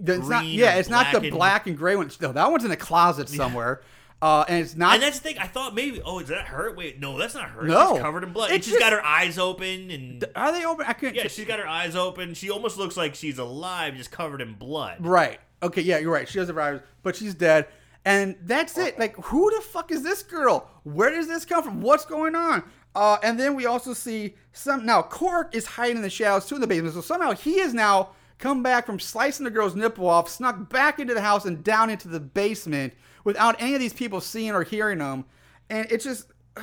It's 0.04 0.26
not, 0.26 0.44
yeah, 0.44 0.74
it's 0.74 0.88
not 0.88 1.12
the 1.12 1.30
black 1.30 1.66
and- 1.66 1.72
and 1.74 1.78
gray 1.78 1.94
one. 1.94 2.10
No, 2.20 2.32
that 2.32 2.50
one's 2.50 2.64
in 2.64 2.72
a 2.72 2.76
closet 2.76 3.28
somewhere. 3.28 3.82
Uh, 4.22 4.44
and 4.48 4.60
it's 4.64 4.76
not. 4.76 4.94
And 4.94 5.02
that's 5.02 5.18
the 5.18 5.24
thing. 5.30 5.38
I 5.38 5.48
thought 5.48 5.74
maybe, 5.74 6.00
oh, 6.04 6.20
is 6.20 6.28
that 6.28 6.46
her? 6.46 6.72
Wait, 6.72 7.00
no, 7.00 7.18
that's 7.18 7.34
not 7.34 7.50
her. 7.50 7.64
No. 7.66 7.94
she's 7.94 8.02
covered 8.02 8.22
in 8.22 8.32
blood. 8.32 8.46
It's 8.46 8.54
and 8.54 8.64
she's 8.64 8.72
just- 8.74 8.80
got 8.80 8.92
her 8.92 9.04
eyes 9.04 9.36
open, 9.36 9.90
and 9.90 10.24
are 10.36 10.52
they 10.52 10.64
open? 10.64 10.86
I 10.86 10.92
couldn't. 10.92 11.16
yeah, 11.16 11.26
she's 11.26 11.44
got 11.44 11.58
her 11.58 11.66
eyes 11.66 11.96
open. 11.96 12.34
She 12.34 12.48
almost 12.48 12.78
looks 12.78 12.96
like 12.96 13.16
she's 13.16 13.38
alive, 13.38 13.96
just 13.96 14.12
covered 14.12 14.40
in 14.40 14.54
blood. 14.54 14.98
Right. 15.04 15.40
Okay. 15.60 15.82
Yeah, 15.82 15.98
you're 15.98 16.12
right. 16.12 16.28
She 16.28 16.38
has 16.38 16.48
a 16.48 16.52
virus, 16.52 16.82
but 17.02 17.16
she's 17.16 17.34
dead. 17.34 17.66
And 18.04 18.36
that's 18.42 18.78
it. 18.78 18.96
Like, 18.98 19.16
who 19.16 19.50
the 19.54 19.60
fuck 19.60 19.90
is 19.90 20.02
this 20.04 20.22
girl? 20.22 20.68
Where 20.84 21.10
does 21.10 21.26
this 21.26 21.44
come 21.44 21.62
from? 21.64 21.80
What's 21.82 22.04
going 22.04 22.34
on? 22.36 22.62
Uh, 22.94 23.16
and 23.24 23.38
then 23.38 23.56
we 23.56 23.66
also 23.66 23.92
see 23.92 24.34
some. 24.52 24.86
Now, 24.86 25.02
Cork 25.02 25.54
is 25.54 25.66
hiding 25.66 25.96
in 25.96 26.02
the 26.02 26.10
shadows 26.10 26.46
too 26.46 26.54
in 26.56 26.60
the 26.60 26.66
basement. 26.68 26.94
So 26.94 27.00
somehow 27.00 27.32
he 27.32 27.58
has 27.58 27.74
now 27.74 28.10
come 28.38 28.62
back 28.62 28.86
from 28.86 29.00
slicing 29.00 29.44
the 29.44 29.50
girl's 29.50 29.74
nipple 29.74 30.08
off, 30.08 30.28
snuck 30.28 30.68
back 30.68 31.00
into 31.00 31.14
the 31.14 31.20
house 31.20 31.44
and 31.44 31.64
down 31.64 31.90
into 31.90 32.08
the 32.08 32.20
basement 32.20 32.92
without 33.24 33.56
any 33.60 33.74
of 33.74 33.80
these 33.80 33.92
people 33.92 34.20
seeing 34.20 34.52
or 34.52 34.62
hearing 34.64 35.00
him. 35.00 35.24
And 35.70 35.86
it's 35.90 36.04
just. 36.04 36.26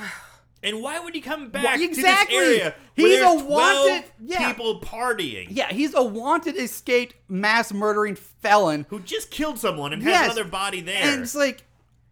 And 0.62 0.82
why 0.82 1.00
would 1.00 1.16
he 1.16 1.22
come 1.22 1.52
back 1.52 1.64
Well, 1.64 1.82
exactly. 1.82 2.36
to 2.36 2.42
this 2.42 2.48
area 2.60 2.76
He's 2.94 3.22
a 3.22 3.34
wanted- 3.46 4.04
yeah. 4.20 4.52
people 4.52 4.82
partying 4.82 5.48
Yeah, 5.52 5.72
he's 5.72 5.94
a 5.94 6.04
wanted 6.04 6.58
escaped 6.58 7.16
mass 7.30 7.72
murdering 7.72 8.16
felon 8.16 8.86
who 8.90 9.00
just 9.00 9.32
killed 9.32 9.58
someone 9.58 9.94
and 9.94 10.04
Yes. 10.04 10.18
has 10.18 10.26
another 10.36 10.50
body 10.50 10.82
there? 10.82 11.02
And 11.02 11.22
it's 11.22 11.34
like 11.34 11.64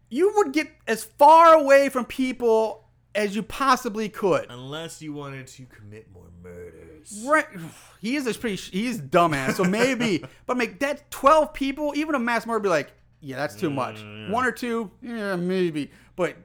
you 0.08 0.32
would 0.36 0.54
get 0.54 0.68
as 0.86 1.04
far 1.04 1.52
away 1.56 1.90
from 1.90 2.06
people 2.06 2.88
as 3.14 3.36
you 3.36 3.42
possibly 3.42 4.08
could. 4.08 4.46
Unless 4.48 5.02
you 5.02 5.12
wanted 5.12 5.46
to 5.48 5.66
commit 5.66 6.10
more 6.10 6.30
murders. 6.42 7.22
Right? 7.26 7.46
He 8.00 8.16
is 8.16 8.26
a 8.26 8.32
pretty. 8.32 8.56
He's 8.56 8.98
dumbass. 8.98 9.56
So 9.56 9.64
maybe, 9.64 10.24
but 10.46 10.56
make 10.56 10.78
that 10.80 11.10
twelve 11.10 11.52
people, 11.52 11.92
even 11.96 12.14
a 12.14 12.18
mass 12.20 12.46
murder, 12.46 12.60
be 12.60 12.68
like, 12.70 12.92
yeah, 13.20 13.36
that's 13.36 13.54
too 13.54 13.70
much. 13.70 14.00
One 14.30 14.44
or 14.44 14.52
two, 14.52 14.90
yeah, 15.02 15.36
maybe. 15.36 15.90
But 16.16 16.36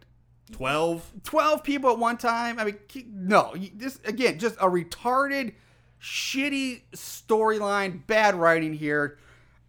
12? 0.52 1.12
twelve 1.24 1.64
people 1.64 1.92
at 1.92 1.98
one 2.00 2.18
time. 2.18 2.60
I 2.60 2.66
mean, 2.66 2.78
no. 3.12 3.54
This 3.76 4.00
again, 4.06 4.40
just 4.40 4.56
a 4.56 4.68
retarded, 4.68 5.54
shitty 6.02 6.82
storyline, 6.96 8.06
bad 8.06 8.36
writing 8.36 8.74
here. 8.74 9.18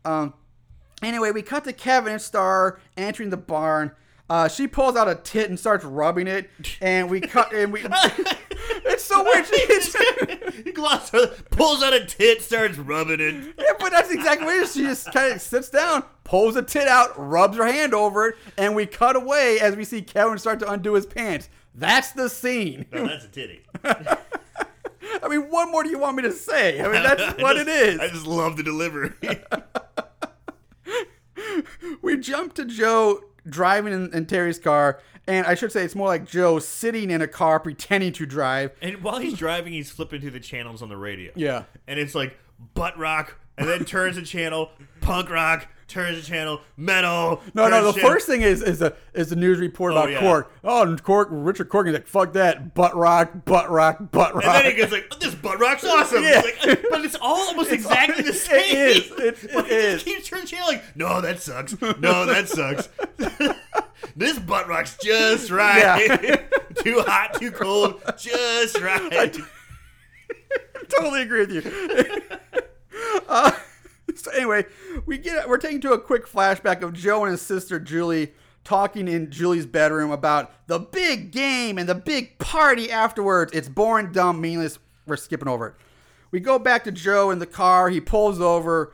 Um. 0.04 0.34
Anyway, 1.02 1.30
we 1.32 1.42
cut 1.42 1.64
to 1.64 1.72
Kevin 1.72 2.12
and 2.12 2.22
Star 2.22 2.80
entering 2.96 3.30
the 3.30 3.36
barn. 3.36 3.92
Uh, 4.28 4.48
she 4.48 4.66
pulls 4.66 4.96
out 4.96 5.06
a 5.08 5.14
tit 5.14 5.50
and 5.50 5.60
starts 5.60 5.84
rubbing 5.84 6.26
it, 6.26 6.48
and 6.80 7.10
we 7.10 7.20
cut 7.20 7.52
and 7.52 7.72
we. 7.72 7.82
it's 8.86 9.04
so 9.04 9.22
weird. 9.24 9.44
It's, 9.52 10.56
he 10.64 10.72
glossed 10.72 11.12
her, 11.12 11.26
pulls 11.50 11.82
out 11.82 11.92
a 11.94 12.04
tit, 12.04 12.42
starts 12.42 12.78
rubbing 12.78 13.20
it. 13.20 13.54
yeah, 13.58 13.72
but 13.78 13.90
that's 13.92 14.10
exactly 14.10 14.46
what 14.46 14.56
it 14.56 14.62
is. 14.62 14.74
She 14.74 14.82
just 14.82 15.12
kind 15.12 15.32
of 15.34 15.40
sits 15.40 15.68
down, 15.70 16.04
pulls 16.24 16.56
a 16.56 16.62
tit 16.62 16.86
out, 16.88 17.10
rubs 17.18 17.56
her 17.56 17.66
hand 17.66 17.94
over 17.94 18.28
it, 18.28 18.36
and 18.58 18.74
we 18.74 18.86
cut 18.86 19.16
away 19.16 19.58
as 19.60 19.76
we 19.76 19.84
see 19.84 20.02
Kevin 20.02 20.38
start 20.38 20.60
to 20.60 20.70
undo 20.70 20.94
his 20.94 21.06
pants. 21.06 21.48
That's 21.74 22.12
the 22.12 22.28
scene. 22.28 22.86
No, 22.92 23.06
that's 23.06 23.24
a 23.24 23.28
titty. 23.28 23.62
I 23.84 25.28
mean, 25.28 25.42
what 25.50 25.70
more 25.70 25.82
do 25.82 25.90
you 25.90 25.98
want 25.98 26.16
me 26.16 26.22
to 26.24 26.32
say? 26.32 26.80
I 26.80 26.84
mean, 26.84 27.02
that's 27.02 27.22
I 27.22 27.42
what 27.42 27.56
just- 27.56 27.68
it 27.68 27.88
is. 27.88 28.00
I 28.00 28.08
just 28.08 28.26
love 28.26 28.56
the 28.56 28.62
delivery. 28.62 29.12
we 32.02 32.16
jump 32.18 32.54
to 32.54 32.64
Joe 32.64 33.20
driving 33.48 33.92
in, 33.92 34.14
in 34.14 34.26
Terry's 34.26 34.58
car, 34.58 35.00
and 35.26 35.46
I 35.46 35.54
should 35.54 35.72
say 35.72 35.84
it's 35.84 35.94
more 35.94 36.08
like 36.08 36.26
Joe 36.26 36.58
sitting 36.58 37.10
in 37.10 37.22
a 37.22 37.28
car 37.28 37.58
pretending 37.60 38.12
to 38.14 38.26
drive. 38.26 38.72
and 38.82 39.02
while 39.02 39.18
he's 39.18 39.34
driving, 39.34 39.72
he's 39.72 39.90
flipping 39.90 40.20
through 40.20 40.32
the 40.32 40.40
channels 40.40 40.82
on 40.82 40.88
the 40.88 40.96
radio. 40.96 41.32
Yeah. 41.34 41.64
And 41.86 41.98
it's 41.98 42.14
like 42.14 42.36
butt 42.74 42.98
rock, 42.98 43.38
and 43.56 43.68
then 43.68 43.84
turns 43.84 44.16
the 44.16 44.22
channel, 44.22 44.70
punk 45.00 45.30
rock, 45.30 45.68
turns 45.88 46.16
the 46.20 46.26
channel, 46.26 46.60
metal. 46.76 47.40
No, 47.54 47.68
no. 47.68 47.92
The 47.92 48.00
first 48.00 48.26
thing 48.26 48.42
is 48.42 48.62
is 48.62 48.82
a 48.82 48.94
is 49.12 49.30
a 49.32 49.36
news 49.36 49.58
report 49.58 49.92
Oh, 49.92 49.96
about 49.98 50.10
yeah. 50.10 50.20
Cork. 50.20 50.52
Oh, 50.64 50.82
and 50.82 51.02
Cork, 51.02 51.28
Richard 51.30 51.68
Cork. 51.68 51.86
He's 51.86 51.94
like, 51.94 52.06
fuck 52.06 52.32
that, 52.34 52.74
butt 52.74 52.96
rock, 52.96 53.30
butt 53.44 53.70
rock, 53.70 54.10
butt 54.10 54.34
rock. 54.34 54.44
And 54.44 54.54
then 54.66 54.72
he 54.72 54.76
goes 54.78 54.92
like, 54.92 55.18
"This 55.20 55.34
butt 55.34 55.58
rock's 55.60 55.84
awesome." 55.84 56.22
Yeah. 56.22 56.42
It's 56.44 56.66
like, 56.66 56.84
but 56.90 57.04
it's 57.04 57.16
all 57.20 57.48
almost 57.48 57.70
It's 57.72 57.84
exactly 57.84 58.24
all- 58.24 58.32
the 58.32 58.32
same. 58.38 58.76
is. 58.76 59.10
It- 59.18 59.44
it 59.44 59.66
he 59.66 59.92
just 59.92 60.04
keeps 60.04 60.28
turning 60.28 60.44
the 60.44 60.50
channel 60.50 60.68
like, 60.68 60.96
"No, 60.96 61.20
that 61.20 61.40
sucks. 61.40 61.80
No, 61.80 62.26
that 62.26 62.48
sucks." 62.48 62.88
this 64.16 64.38
butt 64.38 64.68
rock's 64.68 64.96
just 65.02 65.50
right. 65.50 65.78
Yeah. 66.22 66.36
too 66.82 67.02
hot, 67.06 67.34
too 67.40 67.50
cold, 67.50 68.02
just 68.18 68.80
right. 68.80 69.36
totally 70.88 71.22
agree 71.22 71.46
with 71.46 71.52
you. 71.52 72.22
uh, 73.28 73.52
so 74.22 74.30
anyway, 74.32 74.64
we 75.06 75.18
get 75.18 75.48
we're 75.48 75.58
taken 75.58 75.80
to 75.82 75.92
a 75.92 75.98
quick 75.98 76.26
flashback 76.26 76.82
of 76.82 76.92
Joe 76.92 77.24
and 77.24 77.32
his 77.32 77.42
sister 77.42 77.78
Julie 77.80 78.32
talking 78.64 79.08
in 79.08 79.30
Julie's 79.30 79.66
bedroom 79.66 80.10
about 80.10 80.50
the 80.66 80.78
big 80.78 81.30
game 81.30 81.78
and 81.78 81.88
the 81.88 81.94
big 81.94 82.38
party 82.38 82.90
afterwards. 82.90 83.52
It's 83.52 83.68
boring, 83.68 84.12
dumb, 84.12 84.40
meaningless. 84.40 84.78
We're 85.06 85.16
skipping 85.16 85.48
over 85.48 85.68
it. 85.68 85.74
We 86.30 86.40
go 86.40 86.58
back 86.58 86.84
to 86.84 86.92
Joe 86.92 87.30
in 87.30 87.38
the 87.38 87.46
car. 87.46 87.90
He 87.90 88.00
pulls 88.00 88.40
over. 88.40 88.92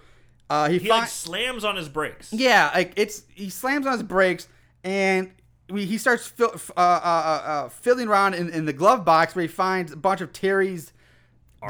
Uh, 0.49 0.69
he 0.69 0.79
He 0.79 0.89
finds 0.89 1.03
like 1.03 1.09
slams 1.11 1.65
on 1.65 1.77
his 1.77 1.89
brakes. 1.89 2.33
yeah, 2.33 2.71
like 2.75 2.93
it's 2.97 3.23
he 3.33 3.49
slams 3.51 3.87
on 3.87 3.93
his 3.93 4.03
brakes 4.03 4.49
and 4.83 5.31
we, 5.69 5.85
he 5.85 5.99
starts 5.99 6.27
fill, 6.27 6.51
uh, 6.77 6.81
uh, 6.81 6.81
uh, 6.81 7.49
uh, 7.49 7.69
fiddling 7.69 8.09
around 8.09 8.35
in, 8.35 8.51
in 8.51 8.65
the 8.65 8.73
glove 8.73 9.05
box 9.05 9.37
where 9.37 9.43
he 9.43 9.49
finds 9.49 9.93
a 9.93 9.97
bunch 9.97 10.21
of 10.21 10.33
Terry's 10.33 10.93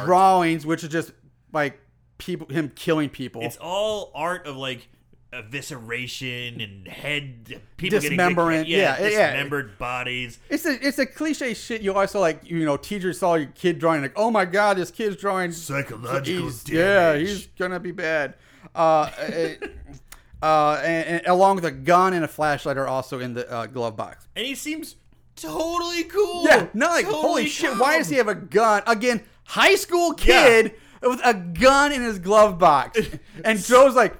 drawings, 0.04 0.64
which 0.64 0.82
is 0.82 0.88
just 0.88 1.12
like 1.52 1.78
people 2.20 2.46
him 2.48 2.70
killing 2.74 3.08
people. 3.08 3.42
It's 3.42 3.56
all 3.60 4.12
art 4.14 4.46
of 4.46 4.56
like 4.56 4.88
evisceration 5.32 6.62
and 6.62 6.88
head 6.88 7.60
people 7.76 8.00
Dismemberment, 8.00 8.66
getting 8.66 8.80
yeah, 8.82 9.00
yeah, 9.00 9.08
yeah. 9.08 9.26
dismembered 9.32 9.78
bodies. 9.78 10.38
It's 10.48 10.66
a 10.66 10.86
it's 10.86 10.98
a 10.98 11.06
cliche 11.06 11.54
shit. 11.54 11.82
You 11.82 11.92
saw 12.06 12.20
like 12.20 12.48
you 12.48 12.64
know 12.64 12.76
teachers 12.76 13.18
saw 13.18 13.34
your 13.34 13.48
kid 13.54 13.78
drawing 13.78 14.02
like 14.02 14.12
oh 14.16 14.30
my 14.30 14.44
god 14.44 14.76
this 14.76 14.90
kid's 14.90 15.16
drawing 15.16 15.52
Psychological 15.52 16.44
he's, 16.44 16.64
damage. 16.64 16.78
yeah 16.78 17.16
he's 17.16 17.46
gonna 17.58 17.80
be 17.80 17.92
bad. 17.92 18.34
Uh, 18.74 19.10
it- 19.18 19.76
uh, 20.42 20.80
and, 20.84 21.08
and 21.08 21.26
along 21.26 21.56
with 21.56 21.64
a 21.64 21.70
gun 21.70 22.12
and 22.12 22.24
a 22.24 22.28
flashlight 22.28 22.76
are 22.76 22.88
also 22.88 23.20
in 23.20 23.34
the 23.34 23.50
uh, 23.50 23.66
glove 23.66 23.96
box. 23.96 24.26
and 24.36 24.46
he 24.46 24.54
seems 24.54 24.96
totally 25.36 26.04
cool. 26.04 26.44
Yeah, 26.44 26.66
no, 26.74 26.88
like 26.88 27.04
Totally 27.04 27.22
holy 27.22 27.46
shit! 27.46 27.78
Why 27.78 27.98
does 27.98 28.08
he 28.08 28.16
have 28.16 28.28
a 28.28 28.34
gun 28.34 28.82
again? 28.86 29.22
High 29.44 29.74
school 29.74 30.12
kid 30.14 30.74
with 31.02 31.20
a 31.24 31.34
gun 31.34 31.92
in 31.92 32.02
his 32.02 32.18
glove 32.18 32.58
box, 32.58 32.98
and 33.44 33.58
Joe's 33.62 33.94
like, 33.94 34.16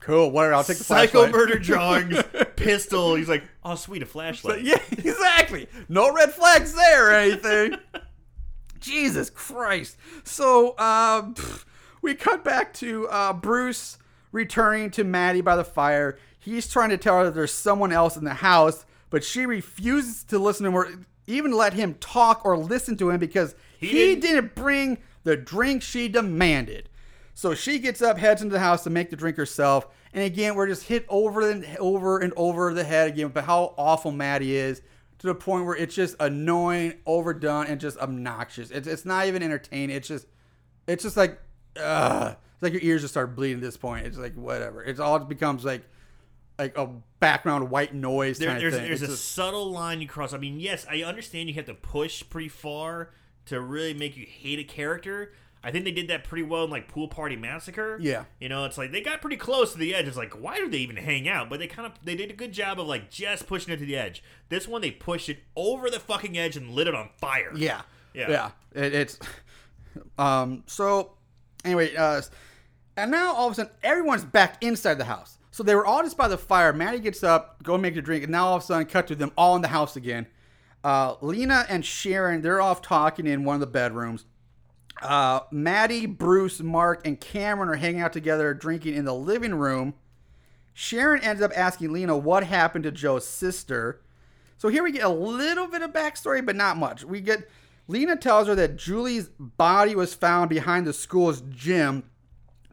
"Cool, 0.00 0.30
whatever. 0.30 0.54
I'll 0.54 0.64
take 0.64 0.78
the 0.78 0.84
Psycho 0.84 1.10
flashlight." 1.12 1.32
murder 1.32 1.58
drawings, 1.58 2.22
pistol. 2.56 3.14
He's 3.14 3.28
like, 3.28 3.44
oh 3.64 3.74
sweet, 3.76 4.02
a 4.02 4.06
flashlight. 4.06 4.62
Yeah, 4.64 4.78
exactly. 4.92 5.68
No 5.88 6.12
red 6.12 6.32
flags 6.32 6.74
there 6.74 7.08
or 7.08 7.12
anything. 7.12 7.76
Jesus 8.80 9.30
Christ. 9.30 9.96
So 10.24 10.74
uh, 10.78 11.22
pff, 11.22 11.64
we 12.02 12.14
cut 12.14 12.44
back 12.44 12.74
to 12.74 13.08
uh, 13.08 13.32
Bruce 13.32 13.98
returning 14.32 14.90
to 14.92 15.04
Maddie 15.04 15.40
by 15.40 15.56
the 15.56 15.64
fire. 15.64 16.18
He's 16.38 16.68
trying 16.70 16.90
to 16.90 16.98
tell 16.98 17.18
her 17.18 17.24
that 17.24 17.34
there's 17.34 17.52
someone 17.54 17.92
else 17.92 18.16
in 18.16 18.24
the 18.24 18.34
house, 18.34 18.84
but 19.08 19.24
she 19.24 19.46
refuses 19.46 20.24
to 20.24 20.38
listen 20.38 20.64
to 20.64 20.68
him 20.70 20.74
or 20.74 20.88
even 21.26 21.52
let 21.52 21.72
him 21.72 21.94
talk 21.94 22.44
or 22.44 22.58
listen 22.58 22.96
to 22.98 23.08
him 23.08 23.18
because 23.18 23.54
he, 23.78 23.90
didn't- 23.92 24.20
didn't 24.20 24.54
bring 24.54 24.98
the 25.24 25.36
drink 25.36 25.82
she 25.82 26.08
demanded. 26.08 26.88
So 27.34 27.54
she 27.54 27.78
gets 27.80 28.00
up, 28.00 28.16
heads 28.18 28.42
into 28.42 28.52
the 28.52 28.60
house 28.60 28.84
to 28.84 28.90
make 28.90 29.10
the 29.10 29.16
drink 29.16 29.36
herself. 29.36 29.88
And 30.12 30.22
again, 30.22 30.54
we're 30.54 30.68
just 30.68 30.84
hit 30.84 31.04
over 31.08 31.50
and 31.50 31.66
over 31.80 32.18
and 32.20 32.32
over 32.36 32.72
the 32.72 32.84
head 32.84 33.08
again 33.08 33.26
about 33.26 33.44
how 33.44 33.74
awful 33.76 34.12
Maddie 34.12 34.54
is 34.56 34.80
to 35.18 35.26
the 35.26 35.34
point 35.34 35.66
where 35.66 35.74
it's 35.74 35.94
just 35.96 36.14
annoying, 36.20 36.94
overdone, 37.06 37.66
and 37.66 37.80
just 37.80 37.98
obnoxious. 37.98 38.70
It's, 38.70 38.86
it's 38.86 39.04
not 39.04 39.26
even 39.26 39.42
entertaining. 39.42 39.96
It's 39.96 40.06
just, 40.06 40.26
it's 40.86 41.02
just 41.02 41.16
like, 41.16 41.40
ugh. 41.82 42.36
It's 42.54 42.62
like 42.62 42.72
your 42.72 42.82
ears 42.82 43.00
just 43.00 43.14
start 43.14 43.34
bleeding 43.34 43.56
at 43.56 43.62
this 43.62 43.76
point. 43.76 44.06
It's 44.06 44.16
like 44.16 44.34
whatever. 44.34 44.84
It's 44.84 45.00
all 45.00 45.18
just 45.18 45.28
becomes 45.28 45.64
like, 45.64 45.82
like 46.56 46.78
a 46.78 46.88
background 47.18 47.68
white 47.68 47.92
noise 47.92 48.38
There, 48.38 48.48
kind 48.50 48.60
there's 48.60 48.74
of 48.74 48.80
thing. 48.80 48.88
there's 48.88 49.02
It's 49.02 49.10
a 49.10 49.14
just- 49.16 49.32
subtle 49.32 49.72
line 49.72 50.00
you 50.00 50.06
cross. 50.06 50.32
I 50.32 50.38
mean, 50.38 50.60
yes, 50.60 50.86
I 50.88 51.02
understand 51.02 51.48
you 51.48 51.54
have 51.56 51.64
to 51.66 51.74
push 51.74 52.22
pretty 52.30 52.48
far 52.48 53.10
to 53.46 53.60
really 53.60 53.94
make 53.94 54.16
you 54.16 54.26
hate 54.26 54.58
a 54.58 54.64
character. 54.64 55.32
I 55.62 55.70
think 55.70 55.86
they 55.86 55.92
did 55.92 56.08
that 56.08 56.24
pretty 56.24 56.42
well 56.42 56.64
in 56.64 56.70
like 56.70 56.88
Pool 56.88 57.08
Party 57.08 57.36
Massacre. 57.36 57.96
Yeah. 57.98 58.24
you 58.38 58.50
know, 58.50 58.66
it's 58.66 58.76
like 58.76 58.92
they 58.92 59.00
got 59.00 59.22
pretty 59.22 59.38
close 59.38 59.72
to 59.72 59.78
the 59.78 59.94
edge. 59.94 60.06
It's 60.06 60.16
like, 60.16 60.34
why 60.38 60.58
do 60.58 60.68
they 60.68 60.76
even 60.78 60.96
hang 60.96 61.26
out? 61.26 61.48
But 61.48 61.58
they 61.58 61.66
kind 61.66 61.86
of 61.86 61.92
they 62.04 62.14
did 62.14 62.30
a 62.30 62.34
good 62.34 62.52
job 62.52 62.78
of 62.78 62.86
like 62.86 63.10
just 63.10 63.46
pushing 63.46 63.72
it 63.72 63.78
to 63.78 63.86
the 63.86 63.96
edge. 63.96 64.22
This 64.50 64.68
one 64.68 64.82
they 64.82 64.90
pushed 64.90 65.30
it 65.30 65.38
over 65.56 65.88
the 65.88 65.98
fucking 65.98 66.36
edge 66.36 66.56
and 66.58 66.70
lit 66.70 66.86
it 66.86 66.94
on 66.94 67.08
fire. 67.18 67.52
Yeah. 67.56 67.80
Yeah. 68.12 68.30
Yeah. 68.30 68.50
It, 68.74 68.94
it's 68.94 69.18
um 70.18 70.64
so 70.66 71.12
anyway, 71.64 71.94
uh 71.96 72.20
and 72.96 73.10
now 73.10 73.32
all 73.34 73.46
of 73.46 73.52
a 73.52 73.56
sudden 73.56 73.72
everyone's 73.82 74.24
back 74.24 74.62
inside 74.62 74.94
the 74.98 75.04
house. 75.06 75.38
So 75.50 75.62
they 75.62 75.74
were 75.74 75.86
all 75.86 76.02
just 76.02 76.16
by 76.16 76.28
the 76.28 76.36
fire. 76.36 76.72
Maddie 76.72 76.98
gets 76.98 77.22
up, 77.22 77.62
go 77.62 77.78
make 77.78 77.96
a 77.96 78.02
drink, 78.02 78.24
and 78.24 78.32
now 78.32 78.48
all 78.48 78.56
of 78.56 78.62
a 78.62 78.66
sudden 78.66 78.86
cut 78.86 79.06
to 79.06 79.14
them 79.14 79.30
all 79.38 79.56
in 79.56 79.62
the 79.62 79.68
house 79.68 79.96
again. 79.96 80.26
Uh, 80.84 81.16
Lena 81.22 81.64
and 81.70 81.84
Sharon, 81.84 82.42
they're 82.42 82.60
off 82.60 82.82
talking 82.82 83.26
in 83.26 83.44
one 83.44 83.54
of 83.54 83.60
the 83.60 83.66
bedrooms. 83.66 84.26
Uh, 85.00 85.40
Maddie, 85.50 86.04
Bruce, 86.06 86.60
Mark, 86.60 87.06
and 87.06 87.18
Cameron 87.18 87.70
are 87.70 87.76
hanging 87.76 88.02
out 88.02 88.12
together 88.12 88.52
drinking 88.52 88.94
in 88.94 89.06
the 89.06 89.14
living 89.14 89.54
room. 89.54 89.94
Sharon 90.74 91.22
ends 91.22 91.40
up 91.40 91.52
asking 91.56 91.92
Lena 91.92 92.16
what 92.16 92.44
happened 92.44 92.84
to 92.84 92.92
Joe's 92.92 93.26
sister. 93.26 94.02
So 94.58 94.68
here 94.68 94.82
we 94.82 94.92
get 94.92 95.04
a 95.04 95.08
little 95.08 95.68
bit 95.68 95.82
of 95.82 95.92
backstory, 95.92 96.44
but 96.44 96.54
not 96.54 96.76
much. 96.76 97.02
We 97.02 97.20
get 97.20 97.48
Lena 97.88 98.16
tells 98.16 98.48
her 98.48 98.54
that 98.54 98.76
Julie's 98.76 99.28
body 99.38 99.94
was 99.94 100.14
found 100.14 100.48
behind 100.50 100.86
the 100.86 100.92
school's 100.92 101.42
gym. 101.50 102.04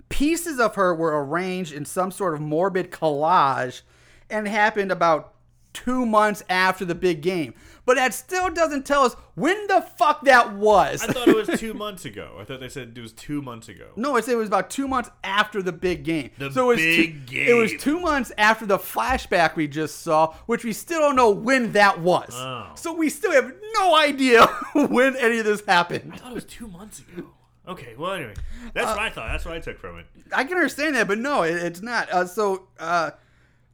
Pieces 0.10 0.60
of 0.60 0.76
her 0.76 0.94
were 0.94 1.24
arranged 1.24 1.74
in 1.74 1.86
some 1.86 2.12
sort 2.12 2.34
of 2.34 2.42
morbid 2.42 2.92
collage 2.92 3.82
and 4.30 4.48
happened 4.48 4.92
about 4.92 5.31
two 5.74 6.06
months 6.06 6.44
after 6.50 6.86
the 6.86 6.96
big 6.96 7.22
game. 7.22 7.54
But 7.86 7.96
that 7.96 8.14
still 8.14 8.50
doesn't 8.50 8.86
tell 8.86 9.04
us 9.04 9.16
when 9.36 9.68
the 9.68 9.82
fuck 9.82 10.24
that 10.26 10.54
was. 10.54 11.04
I 11.04 11.08
thought 11.08 11.28
it 11.28 11.48
was 11.48 11.60
two 11.60 11.74
months 11.74 12.06
ago. 12.06 12.38
I 12.40 12.44
thought 12.44 12.60
they 12.60 12.70
said 12.70 12.94
it 12.96 13.02
was 13.02 13.12
two 13.14 13.42
months 13.42 13.70
ago. 13.70 13.88
No, 13.96 14.16
I 14.16 14.22
said 14.22 14.34
it 14.34 14.38
was 14.38 14.48
about 14.48 14.70
two 14.70 14.88
months 14.88 15.10
after 15.24 15.62
the 15.64 15.72
big 15.72 16.04
game. 16.04 16.30
The 16.38 16.52
so 16.52 16.66
it 16.72 16.76
was 16.76 16.78
big 16.78 17.28
two, 17.28 17.38
It 17.38 17.54
was 17.54 17.74
two 17.80 18.00
months 18.00 18.32
after 18.38 18.66
the 18.66 18.78
flashback 18.78 19.56
we 19.56 19.68
just 19.68 20.02
saw, 20.02 20.34
which 20.46 20.64
we 20.64 20.74
still 20.74 21.00
don't 21.00 21.16
know 21.16 21.32
when 21.32 21.72
that 21.72 22.00
was. 22.00 22.34
Oh. 22.36 22.72
So 22.76 22.94
we 22.94 23.10
still 23.10 23.32
have 23.32 23.52
no 23.74 23.96
idea 23.96 24.46
when 24.76 25.16
any 25.18 25.40
of 25.40 25.46
this 25.46 25.66
happened. 25.66 26.12
I 26.14 26.18
thought 26.18 26.32
it 26.32 26.36
was 26.36 26.46
two 26.46 26.68
months 26.68 27.00
ago. 27.00 27.28
Okay, 27.68 27.96
well 27.98 28.14
anyway, 28.14 28.34
that's 28.74 28.88
what 28.88 29.00
I 29.00 29.10
thought. 29.10 29.30
That's 29.32 29.46
what 29.46 29.54
I 29.54 29.60
took 29.60 29.78
from 29.78 30.00
it. 30.00 30.06
I 30.34 30.44
can 30.44 30.58
understand 30.58 30.96
that, 30.96 31.08
but 31.08 31.20
no, 31.20 31.44
it, 31.44 31.56
it's 31.56 31.82
not. 31.82 32.12
Uh, 32.12 32.26
so 32.26 32.68
uh, 32.80 33.12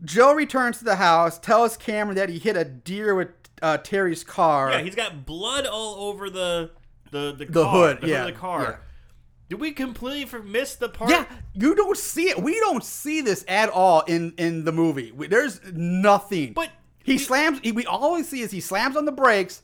Joe 0.03 0.33
returns 0.33 0.77
to 0.79 0.83
the 0.83 0.95
house, 0.97 1.39
tells 1.39 1.77
Cameron 1.77 2.15
that 2.17 2.29
he 2.29 2.37
hit 2.39 2.55
a 2.55 2.63
deer 2.63 3.15
with 3.15 3.29
uh, 3.61 3.77
Terry's 3.77 4.23
car. 4.23 4.71
Yeah, 4.71 4.81
he's 4.81 4.95
got 4.95 5.25
blood 5.25 5.65
all 5.65 5.95
over 6.09 6.29
the 6.29 6.71
the 7.11 7.33
the, 7.37 7.45
The 7.45 7.63
car, 7.63 7.71
hood, 7.71 8.01
the 8.01 8.07
yeah, 8.09 8.25
of 8.25 8.33
the 8.33 8.39
car. 8.39 8.61
yeah. 8.61 8.75
Did 9.49 9.61
we 9.61 9.71
completely 9.71 10.39
miss 10.41 10.75
the 10.75 10.89
part? 10.89 11.09
Yeah, 11.09 11.25
you 11.53 11.73
don't 11.73 11.97
see 11.97 12.29
it. 12.29 12.37
We 12.43 12.59
don't 12.59 12.83
see 12.83 13.21
this 13.21 13.45
at 13.47 13.69
all 13.69 14.01
in 14.01 14.33
in 14.37 14.65
the 14.65 14.71
movie. 14.73 15.11
We, 15.13 15.27
there's 15.27 15.61
nothing. 15.71 16.53
But 16.53 16.69
he 17.03 17.13
we- 17.13 17.17
slams. 17.17 17.59
He, 17.63 17.71
we 17.71 17.85
always 17.85 18.27
see 18.27 18.41
is 18.41 18.51
he 18.51 18.59
slams 18.59 18.95
on 18.97 19.05
the 19.05 19.11
brakes, 19.11 19.63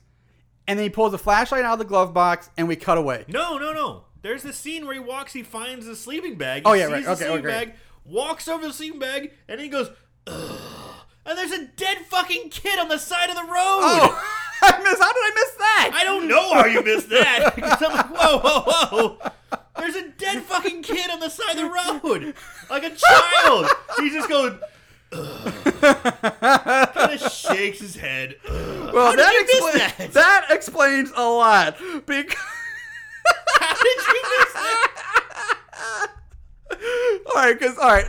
and 0.68 0.80
then 0.80 0.86
he 0.86 0.90
pulls 0.90 1.14
a 1.14 1.18
flashlight 1.18 1.66
out 1.66 1.74
of 1.74 1.80
the 1.80 1.86
glove 1.86 2.14
box, 2.14 2.50
and 2.58 2.68
we 2.68 2.76
cut 2.78 2.98
away. 2.98 3.26
No, 3.28 3.58
no, 3.58 3.74
no. 3.74 4.06
There's 4.22 4.42
this 4.42 4.56
scene 4.56 4.86
where 4.86 4.94
he 4.94 5.02
walks, 5.02 5.34
he 5.34 5.44
finds 5.44 5.86
the 5.86 5.98
sleeping 5.98 6.36
bag. 6.38 6.62
He 6.62 6.66
Oh, 6.66 6.72
yeah, 6.74 6.86
sees 6.86 6.92
right. 6.94 7.04
the 7.04 7.12
Okay, 7.12 7.26
sleeping 7.26 7.46
okay. 7.46 7.66
bag, 7.66 7.74
walks 8.06 8.48
over 8.48 8.66
the 8.66 8.72
sleeping 8.72 9.00
bag, 9.02 9.34
and 9.50 9.60
he 9.60 9.68
goes, 9.68 9.90
Ugh. 10.28 10.60
And 11.26 11.38
there's 11.38 11.52
a 11.52 11.66
dead 11.66 12.00
fucking 12.00 12.50
kid 12.50 12.80
on 12.80 12.90
the 12.90 12.98
side 12.98 13.30
of 13.30 13.36
the 13.36 13.44
road. 13.44 13.52
Oh, 13.54 14.22
I 14.62 14.78
miss. 14.84 15.00
How 15.00 15.14
did 15.14 15.20
I 15.20 15.32
miss 15.36 15.52
that? 15.56 15.92
I 15.94 16.04
don't 16.04 16.28
know 16.28 16.54
how 16.54 16.66
you 16.66 16.84
missed 16.84 17.10
that. 17.10 17.54
I'm 17.82 17.94
like, 17.94 18.10
whoa, 18.10 18.40
whoa, 18.40 18.62
whoa. 18.92 19.18
There's 19.78 19.96
a 19.96 20.10
dead 20.10 20.44
fucking 20.44 20.84
kid 20.84 21.10
on 21.10 21.20
the 21.20 21.30
side 21.30 21.52
of 21.52 21.58
the 21.58 21.66
road. 21.66 22.34
Like 22.70 22.84
a 22.84 22.92
child. 22.92 23.68
He's 23.98 24.14
just 24.14 24.30
goes, 24.30 24.60
kind 25.12 25.26
of 27.14 27.20
shakes 27.32 27.80
his 27.80 27.96
head. 27.96 28.36
Ugh. 28.48 28.94
well, 28.94 29.16
that, 29.16 29.34
expla- 29.48 29.74
that? 29.98 30.14
that 30.14 30.46
explains 30.50 31.12
a 31.16 31.24
lot 31.24 31.78
because. 32.06 32.36
How 33.60 33.74
did 33.76 34.08
you 34.08 34.22
miss 34.40 34.54
that? 34.54 36.10
all 37.28 37.36
right, 37.36 37.58
because 37.58 37.78
all 37.78 37.88
right, 37.88 38.08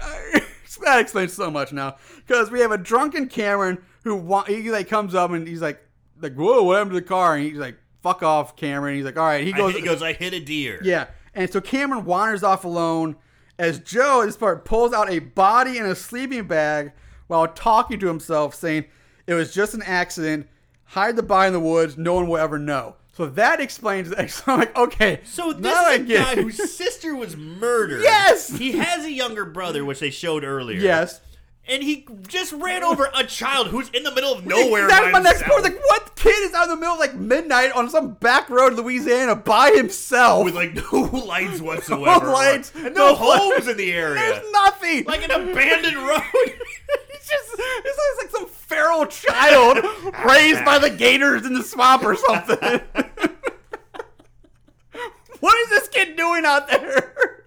that 0.85 1.01
explains 1.01 1.33
so 1.33 1.51
much 1.51 1.73
now. 1.73 1.97
Because 2.27 2.51
we 2.51 2.61
have 2.61 2.73
a 2.73 2.79
drunken 2.79 3.29
Cameron 3.29 3.79
who 4.05 4.17
wa- 4.17 4.45
he 4.45 4.71
like 4.71 4.89
comes 4.89 5.15
up 5.15 5.31
and 5.31 5.47
he's 5.47 5.63
like, 5.63 5.81
like, 6.21 6.35
whoa, 6.35 6.63
what 6.63 6.77
happened 6.77 6.93
to 6.93 7.01
the 7.01 7.07
car? 7.07 7.37
And 7.37 7.45
he's 7.45 7.59
like, 7.59 7.77
fuck 8.03 8.23
off, 8.23 8.57
Cameron. 8.57 8.95
He's 8.97 9.05
like, 9.05 9.17
all 9.19 9.27
right. 9.27 9.45
He 9.45 9.53
I- 9.53 9.57
goes, 9.57 9.75
he 9.75 9.83
goes, 9.83 10.03
I 10.03 10.13
hit 10.13 10.33
a 10.35 10.41
deer. 10.41 10.81
yeah. 10.85 11.07
And 11.37 11.53
so 11.53 11.61
Cameron 11.61 12.05
wanders 12.05 12.45
off 12.45 12.65
alone, 12.65 13.17
as 13.59 13.81
Joe, 13.81 14.21
in 14.21 14.27
this 14.29 14.37
part, 14.37 14.65
pulls 14.65 14.93
out 14.93 15.11
a 15.11 15.19
body 15.19 15.79
in 15.79 15.85
a 15.87 15.95
sleeping 15.97 16.47
bag 16.47 16.93
while 17.27 17.49
talking 17.49 17.99
to 18.01 18.07
himself, 18.07 18.55
saying, 18.55 18.85
It 19.27 19.35
was 19.35 19.53
just 19.53 19.75
an 19.75 19.83
accident. 19.83 20.49
Hide 20.85 21.17
the 21.17 21.23
body 21.25 21.49
in 21.49 21.53
the 21.55 21.61
woods. 21.61 21.97
No 21.99 22.15
one 22.15 22.29
will 22.29 22.37
ever 22.37 22.59
know. 22.59 22.95
So 23.17 23.27
that 23.27 23.61
explains 23.61 24.11
it. 24.11 24.31
So 24.31 24.43
I'm 24.53 24.59
like, 24.61 24.77
okay. 24.77 25.21
So 25.25 25.53
this 25.53 25.63
now 25.63 25.89
is 25.91 26.01
a 26.01 26.05
get 26.05 26.25
guy 26.25 26.33
it. 26.33 26.39
whose 26.39 26.73
sister 26.75 27.15
was 27.15 27.37
murdered. 27.37 28.03
Yes! 28.03 28.49
He 28.49 28.73
has 28.73 29.05
a 29.05 29.13
younger 29.13 29.45
brother, 29.45 29.85
which 29.85 30.01
they 30.01 30.11
showed 30.11 30.45
earlier. 30.45 30.81
Yes. 30.81 31.21
And 31.67 31.83
he 31.83 32.07
just 32.29 32.53
ran 32.53 32.85
over 32.85 33.09
a 33.15 33.25
child 33.25 33.69
who's 33.69 33.89
in 33.91 34.03
the 34.03 34.13
middle 34.15 34.35
of 34.35 34.45
nowhere. 34.45 34.87
That's 34.87 35.07
by 35.07 35.11
my 35.13 35.19
next 35.21 35.39
himself 35.41 35.63
point. 35.63 35.75
Like, 35.75 35.83
what 35.87 36.15
kid 36.15 36.43
is 36.43 36.53
out 36.53 36.65
in 36.65 36.69
the 36.71 36.77
middle 36.77 36.93
of 36.93 37.01
like 37.01 37.15
midnight 37.15 37.73
on 37.73 37.89
some 37.89 38.13
back 38.15 38.51
road 38.51 38.73
in 38.75 38.79
Louisiana 38.81 39.35
by 39.35 39.71
himself? 39.71 40.45
with 40.45 40.55
like 40.55 40.75
no 40.75 41.01
lights 41.27 41.63
whatsoever. 41.63 42.27
No 42.27 42.33
lights, 42.33 42.71
And 42.75 42.95
no 42.95 43.13
no 43.13 43.15
homes 43.15 43.67
in 43.67 43.79
the 43.79 43.93
area. 43.93 44.15
There's 44.17 44.53
nothing. 44.53 45.05
like 45.05 45.23
an 45.25 45.31
abandoned 45.31 45.97
road. 45.97 46.23
It's 47.15 47.29
just 47.31 47.55
it's 47.59 48.19
like 48.23 48.31
some 48.31 48.47
feral 48.75 49.07
child 49.07 49.79
raised 50.27 50.65
by 50.65 50.79
the 50.79 50.91
gators 50.91 51.47
in 51.47 51.55
the 51.55 51.63
swamp 51.63 52.03
or 52.05 52.17
something. 52.17 52.59
what 55.41 55.57
is 55.61 55.71
this 55.71 55.89
kid 55.89 56.17
doing 56.17 56.45
out 56.45 56.69
there? 56.69 57.45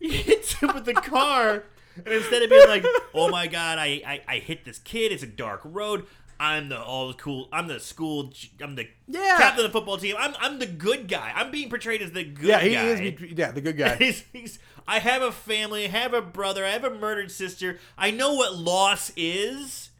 he 0.00 0.10
hits 0.10 0.54
him 0.54 0.74
with 0.74 0.84
the 0.84 0.94
car. 0.94 1.64
And 1.96 2.08
instead 2.08 2.42
of 2.42 2.50
being 2.50 2.66
like, 2.68 2.84
"Oh 3.14 3.28
my 3.30 3.46
god, 3.46 3.78
I, 3.78 4.02
I 4.04 4.20
I 4.26 4.38
hit 4.40 4.64
this 4.64 4.78
kid. 4.80 5.12
It's 5.12 5.22
a 5.22 5.28
dark 5.28 5.60
road. 5.64 6.06
I'm 6.40 6.68
the 6.68 6.80
all 6.82 7.12
cool. 7.14 7.48
I'm 7.52 7.68
the 7.68 7.78
school. 7.78 8.32
I'm 8.60 8.74
the 8.74 8.88
Yeah. 9.06 9.36
captain 9.38 9.64
of 9.64 9.72
the 9.72 9.78
football 9.78 9.96
team. 9.98 10.16
I'm 10.18 10.34
I'm 10.40 10.58
the 10.58 10.66
good 10.66 11.06
guy. 11.06 11.32
I'm 11.34 11.52
being 11.52 11.70
portrayed 11.70 12.02
as 12.02 12.10
the 12.10 12.24
good 12.24 12.46
Yeah, 12.46 12.58
he 12.60 12.72
guy. 12.74 12.84
is. 12.86 13.32
Yeah, 13.38 13.52
the 13.52 13.60
good 13.60 13.76
guy. 13.78 13.94
He's, 13.94 14.24
he's, 14.32 14.58
I 14.88 14.98
have 14.98 15.22
a 15.22 15.30
family. 15.30 15.84
I 15.84 15.88
have 15.88 16.12
a 16.12 16.20
brother. 16.20 16.64
I 16.64 16.70
have 16.70 16.82
a 16.82 16.90
murdered 16.90 17.30
sister. 17.30 17.78
I 17.96 18.10
know 18.10 18.34
what 18.34 18.56
loss 18.56 19.12
is. 19.16 19.90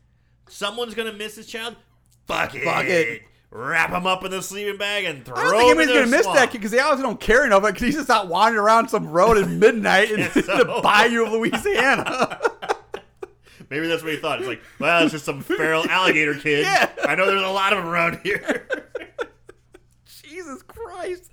Someone's 0.49 0.95
gonna 0.95 1.13
miss 1.13 1.37
his 1.37 1.47
child. 1.47 1.77
Fuck 2.27 2.55
it. 2.55 2.65
Fuck 2.65 2.85
it. 2.87 3.23
Wrap 3.51 3.91
him 3.91 4.07
up 4.07 4.25
in 4.25 4.31
the 4.33 4.43
sleeping 4.43 4.77
bag 4.79 5.05
and 5.05 5.25
throw 5.25 5.37
I 5.37 5.43
don't 5.45 5.53
him 5.53 5.59
think 5.59 5.71
in 5.71 5.79
anybody's 5.81 5.95
gonna 5.97 6.11
miss 6.11 6.23
swamp. 6.25 6.39
that 6.39 6.51
kid 6.51 6.59
because 6.59 6.71
they 6.73 6.81
obviously 6.81 7.05
don't 7.05 7.21
care 7.21 7.47
enough 7.47 7.63
because 7.63 7.83
he's 7.83 7.95
just 7.95 8.11
out 8.11 8.27
wandering 8.29 8.65
around 8.65 8.89
some 8.89 9.09
road 9.09 9.37
at 9.39 9.49
midnight 9.49 10.11
in 10.11 10.17
Guess 10.19 10.35
the 10.35 10.43
so. 10.43 10.81
bayou 10.83 11.25
of 11.27 11.33
Louisiana. 11.33 12.41
Maybe 13.71 13.87
that's 13.87 14.03
what 14.03 14.13
he 14.13 14.19
thought. 14.19 14.41
It's 14.41 14.49
like, 14.49 14.61
well, 14.79 15.03
it's 15.05 15.13
just 15.13 15.25
some 15.25 15.41
feral 15.41 15.89
alligator 15.89 16.35
kid. 16.35 16.65
Yeah. 16.65 16.91
I 17.05 17.15
know 17.15 17.27
there's 17.27 17.43
a 17.43 17.49
lot 17.49 17.73
of 17.73 17.79
them 17.79 17.89
around 17.89 18.21
here. 18.23 18.69
Jesus 20.07 20.63
Christ. 20.63 21.31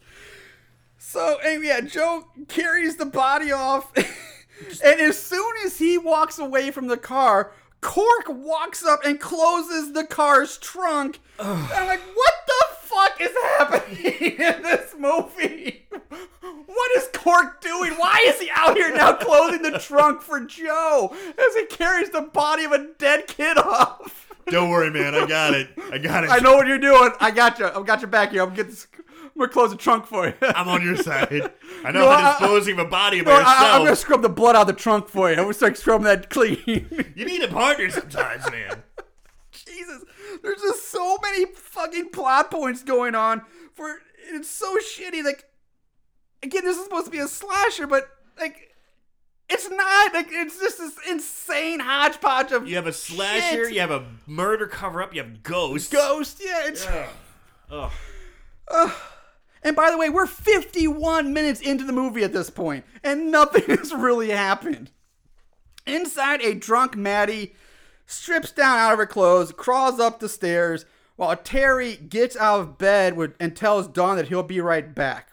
So, 0.97 1.37
and 1.43 1.63
yeah, 1.63 1.81
Joe 1.81 2.27
carries 2.47 2.95
the 2.95 3.05
body 3.05 3.51
off, 3.51 3.91
and 3.97 5.01
as 5.01 5.17
soon 5.21 5.51
as 5.65 5.77
he 5.77 5.97
walks 5.97 6.39
away 6.39 6.71
from 6.71 6.87
the 6.87 6.95
car, 6.97 7.51
Cork 7.81 8.27
walks 8.29 8.85
up 8.85 9.03
and 9.03 9.19
closes 9.19 9.93
the 9.93 10.03
car's 10.03 10.57
trunk. 10.57 11.19
I'm 11.39 11.87
like, 11.87 12.01
what 12.13 12.33
the 12.47 12.65
fuck 12.81 13.19
is 13.19 13.31
happening 13.57 14.37
in 14.39 14.61
this 14.61 14.93
movie? 14.97 15.87
What 16.39 16.91
is 16.97 17.09
Cork 17.13 17.59
doing? 17.61 17.93
Why 17.93 18.23
is 18.27 18.39
he 18.39 18.49
out 18.55 18.77
here 18.77 18.95
now 18.95 19.13
closing 19.13 19.61
the 19.61 19.77
trunk 19.79 20.21
for 20.21 20.39
Joe 20.41 21.13
as 21.37 21.55
he 21.55 21.65
carries 21.65 22.11
the 22.11 22.21
body 22.21 22.63
of 22.63 22.71
a 22.71 22.87
dead 22.97 23.27
kid 23.27 23.57
off? 23.57 24.29
Don't 24.47 24.69
worry, 24.69 24.89
man. 24.91 25.15
I 25.15 25.25
got 25.25 25.53
it. 25.53 25.69
I 25.91 25.97
got 25.97 26.23
it. 26.23 26.29
I 26.29 26.39
know 26.39 26.55
what 26.55 26.67
you're 26.67 26.77
doing. 26.77 27.11
I 27.19 27.31
got 27.31 27.59
you. 27.59 27.67
I've 27.67 27.85
got 27.85 28.01
your 28.01 28.09
back 28.09 28.31
here. 28.31 28.41
I'm 28.41 28.49
gonna, 28.49 28.57
get 28.57 28.69
this, 28.69 28.87
I'm 28.97 29.03
gonna 29.37 29.49
close 29.51 29.71
the 29.71 29.77
trunk 29.77 30.05
for 30.05 30.27
you. 30.27 30.33
I'm 30.41 30.67
on 30.67 30.81
your 30.83 30.95
side. 30.97 31.51
I 31.83 31.91
know 31.91 32.01
No, 32.01 32.09
how 32.11 32.39
disposing 32.39 32.79
of 32.79 32.87
a 32.87 32.89
body 32.89 33.21
by 33.21 33.31
No, 33.31 33.37
yourself. 33.39 33.57
I, 33.59 33.75
am 33.77 33.83
gonna 33.83 33.95
scrub 33.95 34.21
the 34.21 34.29
blood 34.29 34.55
out 34.55 34.61
of 34.61 34.67
the 34.67 34.73
trunk 34.73 35.07
for 35.07 35.29
you. 35.29 35.35
I'm 35.35 35.43
gonna 35.43 35.53
start 35.53 35.77
scrubbing 35.77 36.05
that 36.05 36.29
clean. 36.29 36.57
You 37.15 37.25
need 37.25 37.41
a 37.43 37.47
partner 37.49 37.89
sometimes, 37.89 38.49
man. 38.51 38.83
Jesus, 39.51 40.03
there's 40.41 40.61
just 40.61 40.89
so 40.89 41.17
many 41.21 41.45
fucking 41.53 42.09
plot 42.09 42.49
points 42.51 42.83
going 42.83 43.15
on. 43.15 43.41
For 43.73 43.99
it's 44.29 44.49
so 44.49 44.77
shitty. 44.77 45.23
Like, 45.23 45.45
again, 46.41 46.63
this 46.63 46.77
is 46.77 46.83
supposed 46.83 47.05
to 47.05 47.11
be 47.11 47.19
a 47.19 47.27
slasher, 47.27 47.85
but 47.87 48.09
like, 48.39 48.69
it's 49.49 49.69
not. 49.69 50.13
Like, 50.13 50.27
it's 50.29 50.57
just 50.59 50.77
this 50.77 50.93
insane 51.09 51.79
hodgepodge 51.81 52.51
of 52.53 52.67
You 52.67 52.75
have 52.77 52.87
a 52.87 52.93
slasher, 52.93 53.65
shit. 53.65 53.73
you 53.73 53.81
have 53.81 53.91
a 53.91 54.05
murder 54.25 54.65
cover 54.67 55.03
up, 55.03 55.13
you 55.13 55.21
have 55.21 55.43
ghosts. 55.43 55.91
Ghosts. 55.91 56.41
Yeah, 56.43 56.67
it's. 56.67 56.87
Ugh. 57.69 58.91
And 59.63 59.75
by 59.75 59.91
the 59.91 59.97
way, 59.97 60.09
we're 60.09 60.25
51 60.25 61.33
minutes 61.33 61.61
into 61.61 61.83
the 61.83 61.93
movie 61.93 62.23
at 62.23 62.33
this 62.33 62.49
point, 62.49 62.85
and 63.03 63.31
nothing 63.31 63.63
has 63.77 63.93
really 63.93 64.29
happened. 64.29 64.91
Inside, 65.85 66.41
a 66.41 66.53
drunk 66.53 66.95
Maddie 66.95 67.55
strips 68.05 68.51
down 68.51 68.77
out 68.77 68.93
of 68.93 68.99
her 68.99 69.05
clothes, 69.05 69.51
crawls 69.51 69.99
up 69.99 70.19
the 70.19 70.29
stairs, 70.29 70.85
while 71.15 71.35
Terry 71.35 71.95
gets 71.95 72.35
out 72.35 72.59
of 72.59 72.77
bed 72.77 73.15
with, 73.15 73.35
and 73.39 73.55
tells 73.55 73.87
Dawn 73.87 74.17
that 74.17 74.29
he'll 74.29 74.43
be 74.43 74.61
right 74.61 74.93
back. 74.93 75.31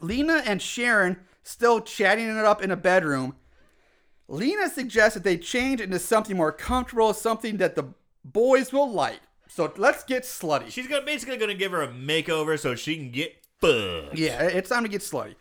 Lena 0.00 0.42
and 0.46 0.60
Sharon 0.60 1.18
still 1.42 1.80
chatting 1.80 2.28
it 2.28 2.44
up 2.44 2.62
in 2.62 2.70
a 2.70 2.76
bedroom. 2.76 3.36
Lena 4.28 4.68
suggests 4.68 5.14
that 5.14 5.24
they 5.24 5.36
change 5.36 5.80
into 5.80 5.98
something 5.98 6.36
more 6.36 6.52
comfortable, 6.52 7.12
something 7.12 7.56
that 7.58 7.74
the 7.74 7.94
boys 8.24 8.72
will 8.72 8.90
like. 8.90 9.20
So 9.54 9.70
let's 9.76 10.02
get 10.04 10.22
slutty. 10.22 10.70
She's 10.70 10.86
gonna 10.86 11.04
basically 11.04 11.36
gonna 11.36 11.52
give 11.52 11.72
her 11.72 11.82
a 11.82 11.88
makeover 11.88 12.58
so 12.58 12.74
she 12.74 12.96
can 12.96 13.10
get 13.10 13.36
fucked. 13.60 14.16
Yeah, 14.16 14.44
it's 14.44 14.70
time 14.70 14.82
to 14.82 14.88
get 14.88 15.02
slutty. 15.02 15.34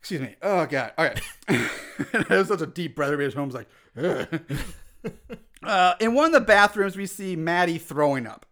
Excuse 0.00 0.20
me. 0.20 0.34
Oh 0.42 0.66
god. 0.66 0.92
All 0.98 1.06
right. 1.06 1.20
that 1.48 2.28
was 2.28 2.48
such 2.48 2.60
a 2.60 2.66
deep 2.66 2.94
breath. 2.94 3.10
Everybody's 3.10 3.32
home's 3.32 3.54
like. 3.54 3.68
"Ugh." 3.96 4.42
uh, 5.62 5.94
in 5.98 6.12
one 6.12 6.26
of 6.26 6.32
the 6.32 6.42
bathrooms, 6.42 6.94
we 6.94 7.06
see 7.06 7.36
Maddie 7.36 7.78
throwing 7.78 8.26
up. 8.26 8.44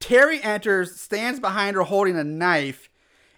Terry 0.00 0.42
enters, 0.42 0.98
stands 0.98 1.38
behind 1.38 1.76
her 1.76 1.82
holding 1.82 2.18
a 2.18 2.24
knife, 2.24 2.90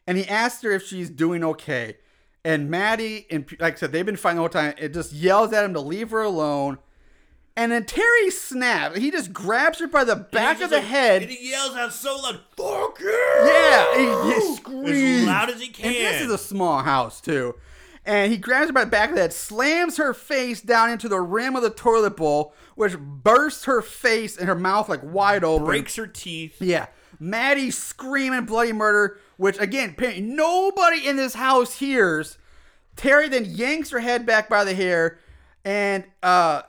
and 0.07 0.17
he 0.17 0.27
asks 0.27 0.63
her 0.63 0.71
if 0.71 0.87
she's 0.87 1.11
doing 1.11 1.45
okay. 1.45 1.99
And 2.43 2.71
Maddie, 2.71 3.27
and 3.31 3.45
like 3.61 3.75
I 3.75 3.77
said, 3.77 3.93
they've 3.93 4.07
been 4.07 4.17
fighting 4.17 4.37
the 4.37 4.43
whole 4.43 4.49
time. 4.49 4.73
It 4.79 4.95
just 4.95 5.13
yells 5.13 5.53
at 5.53 5.63
him 5.63 5.75
to 5.75 5.81
leave 5.81 6.11
her 6.11 6.23
alone. 6.23 6.79
And 7.57 7.71
then 7.71 7.85
Terry 7.85 8.31
snaps. 8.31 8.97
He 8.99 9.11
just 9.11 9.33
grabs 9.33 9.79
her 9.81 9.87
by 9.87 10.05
the 10.05 10.17
back 10.17 10.61
of 10.63 10.71
the 10.71 10.77
like- 10.77 10.87
head. 10.87 11.23
And 11.23 11.31
he 11.31 11.51
yells 11.51 11.77
out 11.77 11.93
so 11.93 12.17
loud, 12.17 12.41
"Fuck 12.57 12.99
you!" 13.01 13.11
Yeah, 13.45 13.97
he, 13.97 14.35
he 14.35 14.57
screams 14.57 15.21
As 15.21 15.27
loud 15.27 15.51
as 15.51 15.61
he 15.61 15.69
can. 15.69 15.87
And 15.87 15.95
this 15.95 16.23
is 16.23 16.31
a 16.33 16.39
small 16.39 16.83
house 16.83 17.21
too. 17.21 17.55
And 18.05 18.33
he 18.33 18.39
grabs 18.39 18.67
her 18.69 18.73
by 18.73 18.85
the 18.85 18.91
back 18.91 19.11
of 19.11 19.15
the 19.17 19.21
head, 19.23 19.33
slams 19.33 19.97
her 19.99 20.13
face 20.15 20.61
down 20.61 20.91
into 20.91 21.09
the 21.09 21.21
rim 21.21 21.55
of 21.55 21.63
the 21.63 21.71
toilet 21.71 22.17
bowl, 22.17 22.53
which 22.75 22.99
bursts 22.99 23.67
her 23.67 23.81
face 23.83 24.37
and 24.37 24.49
her 24.49 24.57
mouth 24.57 24.89
like 24.89 25.03
wide 25.05 25.45
open. 25.45 25.67
breaks 25.67 25.95
her 25.97 26.07
teeth. 26.09 26.61
Yeah. 26.61 26.87
Maddie 27.21 27.71
screaming 27.71 28.45
bloody 28.47 28.73
murder, 28.73 29.19
which 29.37 29.57
again, 29.61 29.95
nobody 30.21 31.07
in 31.07 31.17
this 31.17 31.35
house 31.35 31.79
hears. 31.79 32.39
Terry 32.97 33.29
then 33.29 33.45
yanks 33.45 33.91
her 33.91 34.01
head 34.01 34.27
back 34.27 34.49
by 34.49 34.65
the 34.65 34.75
hair 34.75 35.19
and 35.65 36.03
uh, 36.25 36.63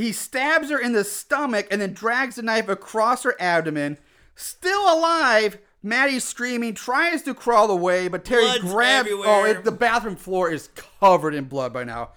he 0.00 0.12
stabs 0.12 0.70
her 0.70 0.78
in 0.78 0.92
the 0.92 1.04
stomach 1.04 1.66
and 1.70 1.80
then 1.80 1.92
drags 1.92 2.36
the 2.36 2.42
knife 2.42 2.68
across 2.68 3.22
her 3.24 3.34
abdomen. 3.40 3.98
Still 4.34 4.82
alive, 4.92 5.58
Maddie's 5.82 6.24
screaming, 6.24 6.74
tries 6.74 7.22
to 7.22 7.34
crawl 7.34 7.70
away, 7.70 8.08
but 8.08 8.24
Terry 8.24 8.44
Blood's 8.44 8.60
grabs. 8.60 9.08
Oh, 9.12 9.44
it, 9.44 9.64
the 9.64 9.72
bathroom 9.72 10.16
floor 10.16 10.50
is 10.50 10.68
covered 11.00 11.34
in 11.34 11.44
blood 11.44 11.72
by 11.72 11.84
now. 11.84 12.10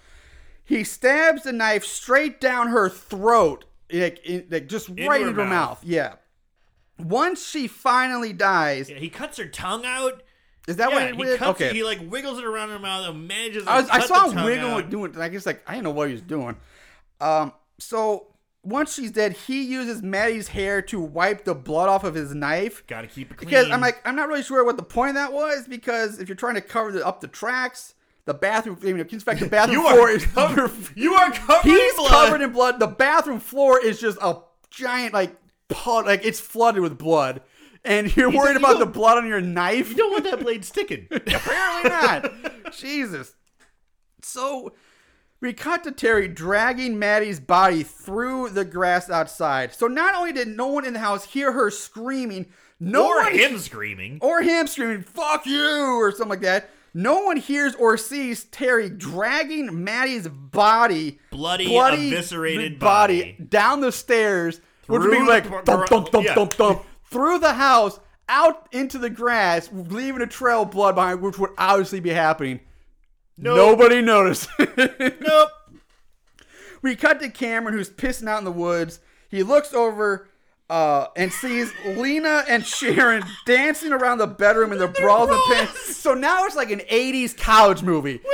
He 0.64 0.84
stabs 0.84 1.44
the 1.44 1.52
knife 1.52 1.84
straight 1.84 2.40
down 2.40 2.68
her 2.70 2.90
throat, 2.90 3.66
like, 3.92 4.20
in, 4.26 4.48
like 4.50 4.68
just 4.68 4.90
right 4.90 5.22
her 5.22 5.28
into 5.28 5.42
her 5.42 5.48
mouth. 5.48 5.50
mouth. 5.50 5.84
Yeah. 5.84 6.14
Once 7.00 7.46
she 7.48 7.68
finally 7.68 8.32
dies, 8.34 8.90
Yeah, 8.90 8.98
he 8.98 9.10
cuts 9.10 9.38
her 9.38 9.48
tongue 9.48 9.86
out. 9.86 10.24
is 10.68 10.78
that 10.78 10.90
yeah, 10.90 10.96
what 10.96 11.04
it 11.04 11.16
he 11.16 11.24
did? 11.24 11.40
cuts 11.40 11.62
Okay. 11.62 11.74
He 11.74 11.84
like 11.84 12.00
wiggles 12.10 12.40
it 12.40 12.46
around 12.46 12.70
her 12.70 12.80
mouth 12.80 13.10
and 13.10 13.28
manages. 13.28 13.66
To 13.66 13.72
I, 13.72 13.82
was, 13.82 13.90
I 13.90 14.00
saw 14.02 14.30
him 14.30 14.38
out. 14.38 14.90
doing. 14.90 15.18
I 15.18 15.28
guess 15.30 15.46
like 15.46 15.62
I 15.68 15.74
didn't 15.74 15.86
know 15.86 15.92
what 15.92 16.08
he 16.08 16.14
was 16.14 16.22
doing. 16.22 16.56
Um. 17.20 17.52
So 17.80 18.28
once 18.64 18.94
she's 18.94 19.12
dead, 19.12 19.34
he 19.34 19.64
uses 19.64 20.02
Maddie's 20.02 20.50
hair 20.50 20.82
to 20.84 21.00
wipe 21.00 21.44
the 21.44 21.54
blood 21.54 21.90
off 21.90 22.04
of 22.04 22.16
his 22.16 22.34
knife. 22.34 22.86
Gotta 22.88 23.08
keep 23.08 23.32
it 23.32 23.38
clean. 23.38 23.50
Because 23.50 23.70
I'm 23.70 23.82
like, 23.82 24.02
I'm 24.06 24.16
not 24.16 24.28
really 24.30 24.44
sure 24.44 24.64
what 24.64 24.78
the 24.78 24.84
point 24.84 25.10
of 25.10 25.16
that 25.16 25.34
was. 25.34 25.68
Because 25.68 26.20
if 26.20 26.30
you're 26.30 26.36
trying 26.36 26.56
to 26.56 26.62
cover 26.62 26.92
the, 26.92 27.06
up 27.06 27.20
the 27.20 27.28
tracks, 27.28 27.94
the 28.26 28.34
bathroom, 28.34 28.80
I 28.82 28.86
mean, 28.94 29.00
in 29.00 29.20
fact, 29.20 29.42
the 29.42 29.48
bathroom 29.50 29.82
you 29.82 29.90
floor 29.90 30.08
are 30.08 30.12
is 30.12 30.26
covered. 30.26 30.72
You 30.96 31.14
are 31.14 31.32
covered. 31.32 31.70
He's 31.70 31.92
in 31.92 31.98
blood. 31.98 32.10
covered 32.10 32.42
in 32.42 32.52
blood. 32.52 32.80
The 32.80 32.88
bathroom 32.88 33.40
floor 33.40 33.84
is 33.84 34.00
just 34.00 34.18
a 34.22 34.38
giant 34.70 35.14
like 35.14 35.36
pot, 35.68 36.06
like 36.06 36.24
it's 36.24 36.40
flooded 36.40 36.82
with 36.82 36.98
blood. 36.98 37.42
And 37.86 38.16
you're 38.16 38.32
worried 38.32 38.54
you 38.54 38.60
about 38.60 38.80
the 38.80 38.86
blood 38.86 39.18
on 39.18 39.28
your 39.28 39.42
knife? 39.42 39.90
You 39.90 39.96
don't 39.96 40.12
want 40.12 40.24
that 40.24 40.40
blade 40.40 40.64
sticking. 40.64 41.08
Apparently 41.12 41.90
not. 41.90 42.72
Jesus. 42.72 43.36
So 44.22 44.74
we 45.44 45.54
cut 45.54 45.84
to 45.84 45.92
Terry 45.92 46.28
dragging 46.30 46.98
Maddie's 46.98 47.40
body 47.40 47.84
through 47.84 48.50
the 48.50 48.64
grass 48.64 49.10
outside. 49.10 49.74
So 49.74 49.88
not 49.88 50.16
only 50.16 50.32
did 50.32 50.48
no 50.48 50.68
one 50.68 50.86
in 50.86 50.94
the 50.94 51.00
house 51.00 51.26
hear 51.26 51.52
her 51.52 51.70
screaming, 51.70 52.48
no 52.80 53.08
or 53.10 53.24
one 53.24 53.34
him 53.34 53.60
screaming. 53.60 54.20
or 54.22 54.42
him 54.42 54.68
screaming 54.68 55.04
"fuck 55.04 55.46
you" 55.46 56.00
or 56.02 56.12
something 56.12 56.30
like 56.30 56.42
that. 56.42 56.70
No 56.94 57.20
one 57.24 57.38
hears 57.38 57.76
or 57.76 57.98
sees 57.98 58.46
Terry 58.46 58.90
dragging 58.90 59.84
Maddie's 59.84 60.28
body, 60.28 61.20
Bloody, 61.30 61.76
eviscerated 61.76 62.80
body, 62.80 63.20
body. 63.34 63.38
down 63.50 63.82
the 63.82 63.92
stairs, 63.92 64.62
which 64.88 65.02
would 65.02 65.12
be 65.12 65.24
like 65.24 65.44
the- 65.44 65.62
thump, 65.66 65.90
thump, 65.90 66.10
thump, 66.10 66.26
yeah. 66.26 66.36
thump, 66.36 66.54
thump, 66.54 66.84
through 67.06 67.40
the 67.40 67.54
house, 67.54 68.00
out 68.30 68.68
into 68.72 68.98
the 68.98 69.10
grass, 69.10 69.70
leaving 69.74 70.22
a 70.22 70.28
trail 70.28 70.62
of 70.62 70.72
blood 70.72 70.96
behind, 70.96 71.22
which 71.22 71.38
would 71.38 71.50
obviously 71.58 72.00
be 72.00 72.12
happening. 72.12 72.60
Nope. 73.38 73.58
Nobody 73.58 74.02
noticed. 74.02 74.50
Nope. 74.58 75.50
We 76.82 76.98
cut 76.98 77.22
to 77.22 77.30
Cameron, 77.30 77.76
who's 77.76 77.90
pissing 77.90 78.28
out 78.28 78.40
in 78.40 78.44
the 78.44 78.52
woods. 78.52 79.00
He 79.30 79.42
looks 79.42 79.74
over 79.74 80.28
uh, 80.74 81.08
and 81.16 81.32
sees 81.32 81.72
Lena 81.86 82.44
and 82.50 82.66
Sharon 82.66 83.24
dancing 83.46 83.94
around 83.94 84.18
the 84.18 84.26
bedroom 84.26 84.72
in 84.72 84.80
their 84.80 84.88
bras 84.88 85.30
and 85.30 85.40
pants. 85.56 85.98
So 85.98 86.16
now 86.16 86.46
it's 86.46 86.56
like 86.56 86.72
an 86.72 86.80
80s 86.80 87.38
college 87.38 87.84
movie. 87.84 88.22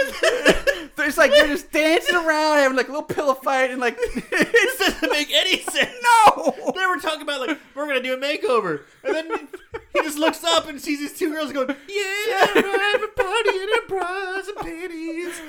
It's 1.02 1.18
like 1.18 1.32
they're 1.32 1.48
just 1.48 1.72
dancing 1.72 2.14
around, 2.16 2.58
having 2.58 2.76
like 2.76 2.90
a 2.90 2.92
little 2.92 3.08
pillow 3.08 3.34
fight, 3.34 3.72
and 3.72 3.80
like, 3.80 3.98
This 4.30 4.78
doesn't 4.78 5.10
make 5.10 5.32
any 5.34 5.60
sense. 5.62 5.90
no! 6.04 6.54
They 6.76 6.86
were 6.86 6.98
talking 6.98 7.22
about 7.22 7.48
like 7.48 7.58
we're 7.74 7.88
gonna 7.88 8.04
do 8.04 8.14
a 8.14 8.18
makeover, 8.18 8.82
and 9.04 9.16
then 9.16 9.48
he 9.94 10.02
just 10.04 10.20
looks 10.20 10.44
up 10.44 10.68
and 10.68 10.80
sees 10.80 11.00
these 11.00 11.18
two 11.18 11.32
girls 11.34 11.54
going, 11.54 11.70
"Yeah, 11.70 12.48
we're 12.54 12.80
having 12.80 13.08
a 13.08 13.24
party 13.24 13.58
in 13.58 13.88
bras 13.88 14.48
and 14.50 14.58
panties." 14.58 15.42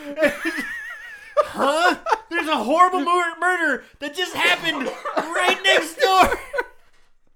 huh? 1.36 1.97
There's 2.30 2.49
a 2.49 2.57
horrible 2.57 3.01
mur- 3.01 3.38
murder 3.41 3.84
that 3.99 4.14
just 4.14 4.34
happened 4.34 4.88
right 5.16 5.59
next 5.64 5.97
door, 5.97 6.38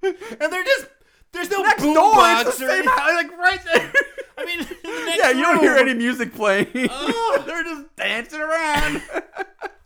and 0.41 0.53
they're 0.53 0.65
just 0.65 0.87
there's 1.35 1.51
no 1.51 1.63
Next 1.63 1.83
boom 1.83 1.95
door, 1.95 2.15
box 2.15 2.49
it's 2.49 2.59
the 2.59 2.67
or 2.67 2.69
same 2.69 2.85
house, 2.85 3.15
like 3.15 3.37
right 3.37 3.61
there. 3.65 3.93
I 4.39 4.45
mean, 4.45 4.59
the 4.83 5.15
yeah, 5.19 5.31
you 5.31 5.43
don't 5.43 5.61
hear 5.61 5.77
any 5.77 5.95
music 5.95 6.33
playing. 6.33 6.69
Oh. 6.75 7.43
they're 7.47 7.65
just 7.65 7.97
dancing 7.97 8.41
around. 8.41 9.03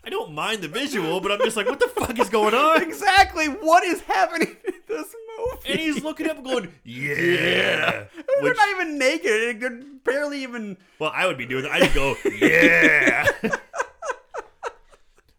I 0.04 0.10
don't 0.10 0.32
mind 0.32 0.62
the 0.62 0.68
visual, 0.68 1.20
but 1.20 1.32
I'm 1.32 1.38
just 1.40 1.56
like, 1.56 1.66
what 1.66 1.80
the 1.80 1.88
fuck 1.88 2.18
is 2.18 2.28
going 2.28 2.54
on? 2.54 2.82
exactly 2.82 3.46
what 3.46 3.84
is 3.84 4.00
happening 4.02 4.56
in 4.66 4.74
this 4.86 5.14
movie? 5.38 5.70
And 5.70 5.80
he's 5.80 6.02
looking 6.02 6.28
up 6.28 6.36
and 6.36 6.46
going, 6.46 6.72
yeah. 6.84 8.04
They're 8.14 8.24
Which, 8.40 8.56
not 8.56 8.68
even 8.70 8.98
naked. 8.98 9.60
They're 9.60 9.82
barely 10.04 10.42
even. 10.42 10.76
well, 10.98 11.12
I 11.14 11.26
would 11.26 11.38
be 11.38 11.46
doing 11.46 11.64
that. 11.64 11.72
I'd 11.72 11.94
go, 11.94 12.16
yeah. 12.40 13.26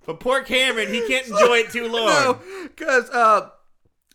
but 0.05 0.19
poor 0.19 0.43
Cameron, 0.43 0.91
he 0.91 1.07
can't 1.07 1.27
enjoy 1.27 1.57
it 1.57 1.71
too 1.71 1.87
long. 1.87 2.07
No, 2.07 2.39
because 2.63 3.09
uh, 3.09 3.49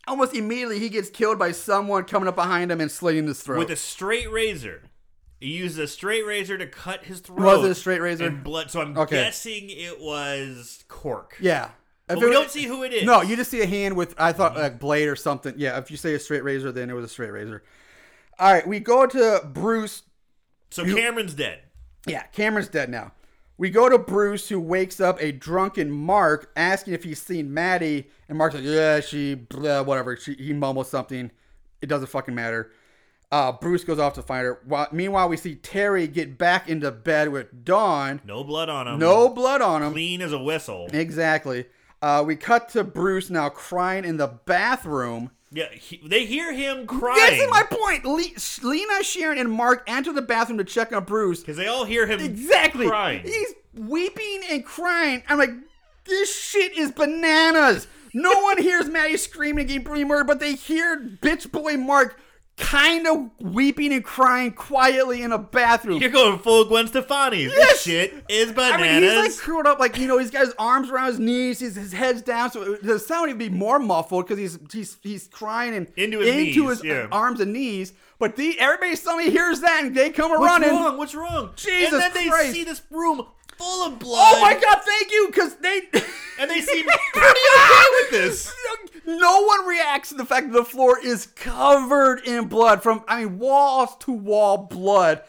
almost 0.06 0.34
immediately 0.34 0.78
he 0.78 0.88
gets 0.88 1.10
killed 1.10 1.38
by 1.38 1.52
someone 1.52 2.04
coming 2.04 2.28
up 2.28 2.36
behind 2.36 2.70
him 2.72 2.80
and 2.80 2.90
slitting 2.90 3.26
his 3.26 3.40
throat. 3.42 3.58
With 3.58 3.70
a 3.70 3.76
straight 3.76 4.30
razor. 4.30 4.82
He 5.40 5.48
used 5.48 5.78
a 5.78 5.86
straight 5.86 6.24
razor 6.24 6.56
to 6.56 6.66
cut 6.66 7.04
his 7.04 7.20
throat. 7.20 7.40
Was 7.40 7.64
it 7.64 7.70
a 7.70 7.74
straight 7.74 8.00
razor? 8.00 8.26
And 8.26 8.42
blood. 8.42 8.70
So 8.70 8.80
I'm 8.80 8.96
Okay. 8.96 9.16
guessing 9.16 9.68
it 9.68 10.00
was 10.00 10.84
cork. 10.88 11.36
yeah. 11.40 11.70
If 12.08 12.16
But 12.16 12.24
we 12.24 12.30
it- 12.30 12.32
don't 12.32 12.50
see 12.50 12.64
who 12.64 12.82
it 12.82 12.92
is. 12.92 13.04
No, 13.04 13.22
you 13.22 13.34
just 13.34 13.50
see 13.50 13.62
a 13.62 13.66
hand 13.66 13.96
with 13.96 14.14
I 14.18 14.32
thought 14.32 14.52
mm-hmm. 14.52 14.60
like 14.62 14.78
blade 14.78 15.08
or 15.08 15.16
something. 15.16 15.54
Yeah, 15.56 15.78
if 15.78 15.90
you 15.90 15.96
say 15.96 16.14
a 16.14 16.18
straight 16.18 16.44
razor, 16.44 16.70
then 16.70 16.90
it 16.90 16.92
was 16.92 17.04
a 17.06 17.08
straight 17.08 17.30
razor. 17.32 17.62
All 18.38 18.52
right, 18.52 18.66
we 18.66 18.78
go 18.80 19.06
to 19.06 19.40
Bruce. 19.52 20.02
So 20.70 20.84
Cameron's 20.84 21.34
dead. 21.34 21.60
Yeah, 22.06 22.24
Cameron's 22.24 22.68
dead 22.68 22.90
now. 22.90 23.12
We 23.56 23.70
go 23.70 23.88
to 23.88 23.98
Bruce, 23.98 24.48
who 24.48 24.58
wakes 24.58 25.00
up 25.00 25.22
a 25.22 25.30
drunken 25.30 25.90
Mark, 25.90 26.50
asking 26.56 26.94
if 26.94 27.04
he's 27.04 27.22
seen 27.22 27.54
Maddie, 27.54 28.08
and 28.28 28.36
Mark's 28.36 28.56
like, 28.56 28.64
"Yeah, 28.64 29.00
she, 29.00 29.34
blah, 29.34 29.82
whatever." 29.82 30.16
She, 30.16 30.34
he 30.34 30.52
mumbles 30.52 30.90
something. 30.90 31.30
It 31.80 31.86
doesn't 31.86 32.08
fucking 32.08 32.34
matter. 32.34 32.72
Uh, 33.30 33.52
Bruce 33.52 33.84
goes 33.84 33.98
off 33.98 34.14
to 34.14 34.22
find 34.22 34.44
her. 34.44 34.60
While, 34.64 34.88
meanwhile, 34.92 35.28
we 35.28 35.36
see 35.36 35.56
Terry 35.56 36.06
get 36.06 36.38
back 36.38 36.68
into 36.68 36.90
bed 36.90 37.30
with 37.30 37.64
Dawn. 37.64 38.20
No 38.24 38.44
blood 38.44 38.68
on 38.68 38.86
him. 38.86 38.98
No 38.98 39.28
blood 39.28 39.60
on 39.60 39.82
him. 39.82 39.92
Clean 39.92 40.22
as 40.22 40.32
a 40.32 40.38
whistle. 40.38 40.88
Exactly. 40.92 41.66
Uh, 42.00 42.22
we 42.26 42.36
cut 42.36 42.68
to 42.70 42.84
Bruce 42.84 43.30
now 43.30 43.48
crying 43.48 44.04
in 44.04 44.18
the 44.18 44.28
bathroom. 44.28 45.30
Yeah, 45.54 45.70
he, 45.70 46.00
they 46.04 46.26
hear 46.26 46.52
him 46.52 46.86
crying. 46.86 47.16
This 47.30 47.42
is 47.42 47.50
my 47.50 47.62
point. 47.62 48.04
Le- 48.04 48.68
Lena, 48.68 49.04
Sharon, 49.04 49.38
and 49.38 49.50
Mark 49.50 49.84
enter 49.86 50.12
the 50.12 50.20
bathroom 50.22 50.58
to 50.58 50.64
check 50.64 50.92
on 50.92 51.04
Bruce. 51.04 51.40
Because 51.40 51.56
they 51.56 51.68
all 51.68 51.84
hear 51.84 52.06
him 52.06 52.18
Exactly. 52.20 52.86
crying. 52.88 53.22
He's 53.22 53.54
weeping 53.74 54.40
and 54.50 54.64
crying. 54.64 55.22
I'm 55.28 55.38
like, 55.38 55.50
this 56.06 56.34
shit 56.36 56.76
is 56.76 56.90
bananas. 56.90 57.86
No 58.12 58.32
one 58.42 58.60
hears 58.62 58.88
Maddie 58.88 59.16
screaming 59.16 59.60
and 59.60 59.68
getting 59.68 59.84
brutally 59.84 60.04
murdered, 60.04 60.26
but 60.26 60.40
they 60.40 60.54
hear 60.54 60.98
bitch 61.00 61.50
boy 61.50 61.76
Mark 61.76 62.20
kind 62.56 63.06
of 63.06 63.30
weeping 63.40 63.92
and 63.92 64.04
crying 64.04 64.52
quietly 64.52 65.22
in 65.22 65.32
a 65.32 65.38
bathroom. 65.38 66.00
You're 66.00 66.10
going 66.10 66.38
full 66.38 66.64
Gwen 66.64 66.86
Stefani. 66.86 67.44
Yes! 67.44 67.54
This 67.54 67.82
shit 67.82 68.24
is 68.28 68.52
bananas. 68.52 68.80
I 68.80 69.00
mean, 69.00 69.02
he's 69.02 69.36
like 69.36 69.44
curled 69.44 69.66
up, 69.66 69.78
like 69.78 69.98
you 69.98 70.06
know, 70.06 70.18
he's 70.18 70.30
got 70.30 70.44
his 70.46 70.54
arms 70.58 70.90
around 70.90 71.08
his 71.08 71.18
knees, 71.18 71.60
his, 71.60 71.76
his 71.76 71.92
head's 71.92 72.22
down, 72.22 72.50
so 72.50 72.76
the 72.76 72.98
sound 72.98 73.28
would 73.28 73.38
be 73.38 73.48
more 73.48 73.78
muffled 73.78 74.26
because 74.26 74.38
he's 74.38 74.58
he's 74.72 74.98
he's 75.02 75.28
crying 75.28 75.74
and 75.74 75.88
Into 75.96 76.20
his 76.20 76.34
knees, 76.34 76.54
his 76.56 76.84
yeah. 76.84 77.08
arms 77.10 77.40
and 77.40 77.52
knees. 77.52 77.92
But 78.18 78.36
the 78.36 78.58
everybody 78.60 78.94
suddenly 78.96 79.30
hears 79.30 79.60
that 79.60 79.84
and 79.84 79.94
they 79.94 80.10
come 80.10 80.30
What's 80.30 80.42
running. 80.42 80.74
What's 80.74 80.84
wrong? 80.84 80.98
What's 80.98 81.14
wrong? 81.14 81.50
Jesus 81.56 81.92
And 81.92 82.02
then 82.02 82.12
they 82.14 82.52
see 82.52 82.64
this 82.64 82.82
room 82.90 83.26
full 83.58 83.86
of 83.86 83.98
blood. 83.98 84.34
Oh 84.36 84.40
my 84.40 84.54
god, 84.54 84.80
thank 84.84 85.10
you, 85.10 85.26
because 85.28 85.56
they. 85.56 85.82
And 86.38 86.50
they 86.50 86.60
seem 86.60 86.86
pretty 87.12 87.40
okay 87.56 87.84
with 87.92 88.10
this. 88.10 88.54
No 89.06 89.42
one 89.42 89.66
reacts 89.66 90.10
to 90.10 90.14
the 90.14 90.24
fact 90.24 90.50
that 90.50 90.58
the 90.58 90.64
floor 90.64 90.98
is 90.98 91.26
covered 91.26 92.20
in 92.26 92.46
blood 92.46 92.82
from, 92.82 93.04
I 93.06 93.24
mean, 93.24 93.38
walls 93.38 93.96
to 94.00 94.12
wall 94.12 94.58
blood. 94.58 95.22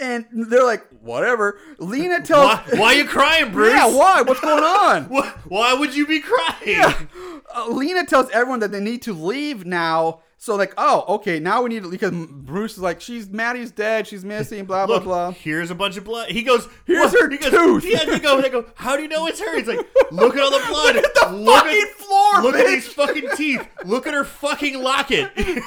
And 0.00 0.24
they're 0.32 0.64
like, 0.64 0.86
whatever. 1.02 1.58
Lena 1.78 2.22
tells. 2.22 2.46
Why, 2.46 2.64
why 2.78 2.86
are 2.86 2.94
you 2.94 3.04
crying, 3.04 3.52
Bruce? 3.52 3.74
Yeah, 3.74 3.86
why? 3.94 4.22
What's 4.22 4.40
going 4.40 4.64
on? 4.64 5.04
Why, 5.10 5.32
why 5.48 5.74
would 5.74 5.94
you 5.94 6.06
be 6.06 6.20
crying? 6.20 7.08
Uh, 7.54 7.68
Lena 7.68 8.06
tells 8.06 8.30
everyone 8.30 8.60
that 8.60 8.72
they 8.72 8.80
need 8.80 9.02
to 9.02 9.12
leave 9.12 9.66
now. 9.66 10.20
So, 10.42 10.56
like, 10.56 10.74
oh, 10.76 11.04
okay, 11.20 11.38
now 11.38 11.62
we 11.62 11.68
need 11.68 11.84
to. 11.84 11.88
Because 11.88 12.10
Bruce 12.10 12.72
is 12.72 12.80
like, 12.80 13.00
she's 13.00 13.30
Maddie's 13.30 13.70
dead, 13.70 14.08
she's 14.08 14.24
missing, 14.24 14.64
blah, 14.64 14.86
Look, 14.86 15.04
blah, 15.04 15.28
blah. 15.28 15.30
here's 15.30 15.70
a 15.70 15.74
bunch 15.76 15.96
of 15.96 16.02
blood. 16.02 16.30
He 16.30 16.42
goes, 16.42 16.68
Here's 16.84 17.12
"What?" 17.12 17.20
her 17.22 17.30
he 17.30 17.38
goes, 17.38 17.50
tooth. 17.52 17.84
Yeah, 17.84 18.04
they 18.04 18.18
go, 18.18 18.40
they 18.40 18.48
go, 18.50 18.64
how 18.74 18.96
do 18.96 19.02
you 19.02 19.08
know 19.08 19.28
it's 19.28 19.38
her? 19.38 19.56
He's 19.56 19.68
like, 19.68 19.78
look 20.10 20.34
at 20.36 20.42
all 20.42 20.50
the 20.50 20.66
blood. 20.66 20.96
Look 20.96 21.04
at 21.04 21.14
the 21.14 21.46
fucking 21.46 21.86
floor, 21.96 22.42
Look 22.42 22.56
bitch. 22.56 22.60
at 22.60 22.66
these 22.66 22.88
fucking 22.88 23.28
teeth. 23.36 23.68
Look 23.84 24.08
at 24.08 24.14
her 24.14 24.24
fucking 24.24 24.82
locket. 24.82 25.30
and 25.36 25.62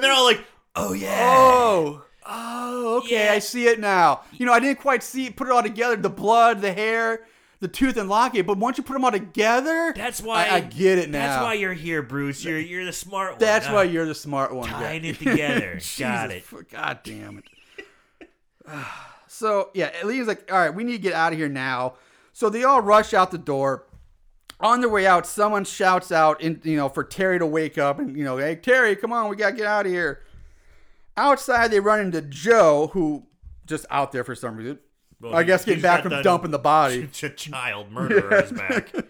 they're 0.00 0.12
all 0.12 0.24
like, 0.24 0.44
oh 0.76 0.92
yeah. 0.92 1.18
Oh. 1.20 2.04
Oh, 2.24 2.98
okay. 2.98 3.24
Yeah. 3.24 3.32
I 3.32 3.40
see 3.40 3.66
it 3.66 3.80
now. 3.80 4.20
You 4.34 4.46
know, 4.46 4.52
I 4.52 4.60
didn't 4.60 4.78
quite 4.78 5.02
see 5.02 5.30
put 5.30 5.48
it 5.48 5.50
all 5.52 5.64
together. 5.64 5.96
The 5.96 6.10
blood, 6.10 6.60
the 6.60 6.72
hair, 6.72 7.26
the 7.60 7.68
tooth 7.68 7.96
and 7.96 8.08
locket. 8.08 8.46
But 8.46 8.58
once 8.58 8.78
you 8.78 8.84
put 8.84 8.92
them 8.94 9.04
all 9.04 9.10
together, 9.12 9.92
That's 9.96 10.20
why 10.20 10.46
I, 10.48 10.56
I 10.56 10.60
get 10.60 10.98
it 10.98 11.10
now. 11.10 11.26
That's 11.26 11.42
why 11.42 11.54
you're 11.54 11.72
here, 11.72 12.02
Bruce. 12.02 12.44
You're 12.44 12.58
you're 12.58 12.84
the 12.84 12.92
smart 12.92 13.32
one. 13.32 13.38
That's 13.40 13.68
why 13.68 13.84
you're 13.84 14.06
the 14.06 14.14
smart 14.14 14.54
one. 14.54 14.68
tying 14.68 15.04
Yeah. 15.04 15.10
it 15.10 15.18
together. 15.18 15.80
Got 15.98 16.30
it. 16.30 16.44
fu- 16.44 16.62
God 16.64 17.00
damn 17.04 17.38
it. 17.38 18.28
so 19.28 19.70
yeah, 19.74 19.90
Lee's 20.04 20.26
like, 20.26 20.50
all 20.52 20.58
right, 20.58 20.74
we 20.74 20.84
need 20.84 20.92
to 20.92 20.98
get 20.98 21.12
out 21.12 21.32
of 21.32 21.38
here 21.38 21.48
now. 21.48 21.94
So 22.32 22.48
they 22.48 22.64
all 22.64 22.80
rush 22.80 23.14
out 23.14 23.30
the 23.30 23.38
door. 23.38 23.86
On 24.60 24.80
their 24.80 24.88
way 24.88 25.04
out, 25.06 25.26
someone 25.26 25.64
shouts 25.64 26.12
out, 26.12 26.40
in, 26.40 26.60
you 26.64 26.76
know, 26.76 26.88
for 26.88 27.02
Terry 27.02 27.38
to 27.40 27.46
wake 27.46 27.76
up 27.76 27.98
and 27.98 28.16
you 28.16 28.24
know, 28.24 28.36
hey 28.38 28.54
Terry, 28.56 28.94
come 28.96 29.12
on, 29.12 29.28
we 29.28 29.36
gotta 29.36 29.54
get 29.56 29.66
out 29.66 29.84
of 29.86 29.92
here. 29.92 30.22
Outside, 31.16 31.70
they 31.70 31.80
run 31.80 32.00
into 32.00 32.22
Joe, 32.22 32.88
who 32.92 33.26
just 33.66 33.84
out 33.90 34.12
there 34.12 34.24
for 34.24 34.34
some 34.34 34.56
reason. 34.56 34.78
Well, 35.30 35.34
I 35.38 35.42
he- 35.42 35.46
guess 35.46 35.64
getting 35.64 35.82
back 35.82 36.02
from 36.02 36.22
dumping 36.22 36.50
the 36.50 36.58
body. 36.58 37.06
ch- 37.12 37.34
child 37.36 37.90
murderer 37.90 38.42
is 38.42 38.52
back. 38.52 38.92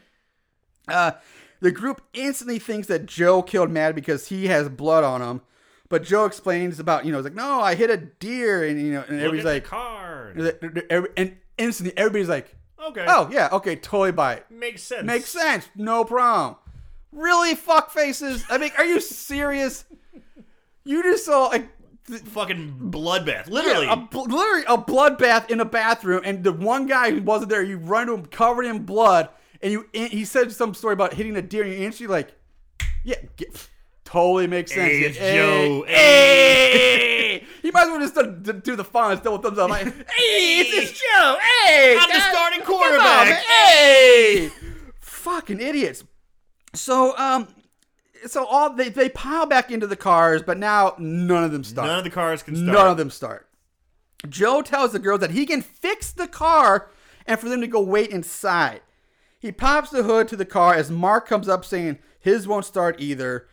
Uh, 0.86 1.12
the 1.60 1.70
group 1.72 2.02
instantly 2.12 2.58
thinks 2.58 2.88
that 2.88 3.06
Joe 3.06 3.40
killed 3.42 3.70
Matt 3.70 3.94
because 3.94 4.28
he 4.28 4.48
has 4.48 4.68
blood 4.68 5.02
on 5.02 5.22
him. 5.22 5.40
But 5.88 6.02
Joe 6.04 6.26
explains 6.26 6.78
about, 6.78 7.06
you 7.06 7.10
know, 7.12 7.16
he's 7.16 7.24
like, 7.24 7.34
no, 7.34 7.60
I 7.60 7.74
hit 7.74 7.88
a 7.88 7.96
deer. 7.96 8.64
And, 8.64 8.78
you 8.78 8.92
know, 8.92 9.04
and 9.08 9.16
Look 9.16 9.26
everybody's 9.28 9.44
like, 9.46 9.64
car. 9.64 10.34
and 11.16 11.36
instantly 11.56 11.96
everybody's 11.96 12.28
like, 12.28 12.54
Okay. 12.86 13.06
oh, 13.08 13.30
yeah, 13.32 13.48
okay, 13.52 13.76
totally 13.76 14.12
buy 14.12 14.34
it. 14.34 14.46
makes 14.50 14.82
sense. 14.82 15.04
Makes 15.06 15.30
sense. 15.30 15.66
No 15.74 16.04
problem. 16.04 16.56
Really, 17.12 17.54
fuck 17.54 17.90
faces? 17.90 18.44
I 18.50 18.58
mean, 18.58 18.72
are 18.76 18.84
you 18.84 19.00
serious? 19.00 19.86
You 20.84 21.02
just 21.02 21.24
saw 21.24 21.50
a, 21.50 21.64
Fucking 22.06 22.90
bloodbath. 22.90 23.48
Literally. 23.48 23.86
a, 23.88 23.96
bl- 23.96 24.24
literally 24.24 24.64
a 24.68 24.76
bloodbath 24.76 25.50
in 25.50 25.60
a 25.60 25.64
bathroom, 25.64 26.20
and 26.24 26.44
the 26.44 26.52
one 26.52 26.86
guy 26.86 27.10
who 27.10 27.22
wasn't 27.22 27.48
there, 27.50 27.62
you 27.62 27.78
run 27.78 28.08
to 28.08 28.14
him 28.14 28.26
covered 28.26 28.64
in 28.66 28.84
blood, 28.84 29.30
and 29.62 29.72
you 29.72 29.88
and 29.94 30.12
he 30.12 30.26
said 30.26 30.52
some 30.52 30.74
story 30.74 30.92
about 30.92 31.14
hitting 31.14 31.34
a 31.36 31.42
deer, 31.42 31.62
and 31.62 31.72
you're 31.72 31.82
instantly 31.82 32.14
like, 32.14 32.34
yeah, 33.04 33.16
get, 33.36 33.68
totally 34.04 34.46
makes 34.46 34.72
sense. 34.72 34.92
Hey, 34.92 35.00
it's 35.00 35.16
Hey, 35.16 35.34
Joe. 35.36 35.84
Hey, 35.86 37.44
he 37.62 37.70
might 37.70 37.84
as 37.84 37.88
well 37.88 38.00
just 38.00 38.42
do, 38.42 38.52
do 38.52 38.76
the 38.76 38.84
font, 38.84 39.24
double 39.24 39.38
thumbs 39.38 39.58
up. 39.58 39.70
Like, 39.70 39.84
hey, 40.10 40.60
it's, 40.60 40.90
it's 40.90 41.00
Joe. 41.00 41.38
Hey, 41.40 41.96
I'm 41.98 42.10
the 42.10 42.20
starting 42.20 42.60
on, 42.60 42.66
quarterback. 42.66 43.38
Hey, 43.38 44.50
fucking 45.00 45.60
idiots. 45.60 46.04
So 46.74 47.16
um. 47.16 47.48
So 48.26 48.46
all 48.46 48.70
they, 48.70 48.88
they 48.88 49.08
pile 49.08 49.46
back 49.46 49.70
into 49.70 49.86
the 49.86 49.96
cars, 49.96 50.42
but 50.42 50.58
now 50.58 50.94
none 50.98 51.44
of 51.44 51.52
them 51.52 51.64
start. 51.64 51.88
None 51.88 51.98
of 51.98 52.04
the 52.04 52.10
cars 52.10 52.42
can 52.42 52.56
start. 52.56 52.72
None 52.72 52.90
of 52.90 52.96
them 52.96 53.10
start. 53.10 53.48
Joe 54.28 54.62
tells 54.62 54.92
the 54.92 54.98
girls 54.98 55.20
that 55.20 55.32
he 55.32 55.46
can 55.46 55.60
fix 55.62 56.10
the 56.12 56.28
car 56.28 56.90
and 57.26 57.38
for 57.38 57.48
them 57.48 57.60
to 57.60 57.66
go 57.66 57.80
wait 57.80 58.10
inside. 58.10 58.80
He 59.38 59.52
pops 59.52 59.90
the 59.90 60.04
hood 60.04 60.28
to 60.28 60.36
the 60.36 60.46
car 60.46 60.74
as 60.74 60.90
Mark 60.90 61.28
comes 61.28 61.48
up 61.48 61.64
saying 61.64 61.98
his 62.18 62.48
won't 62.48 62.64
start 62.64 62.96
either. 62.98 63.46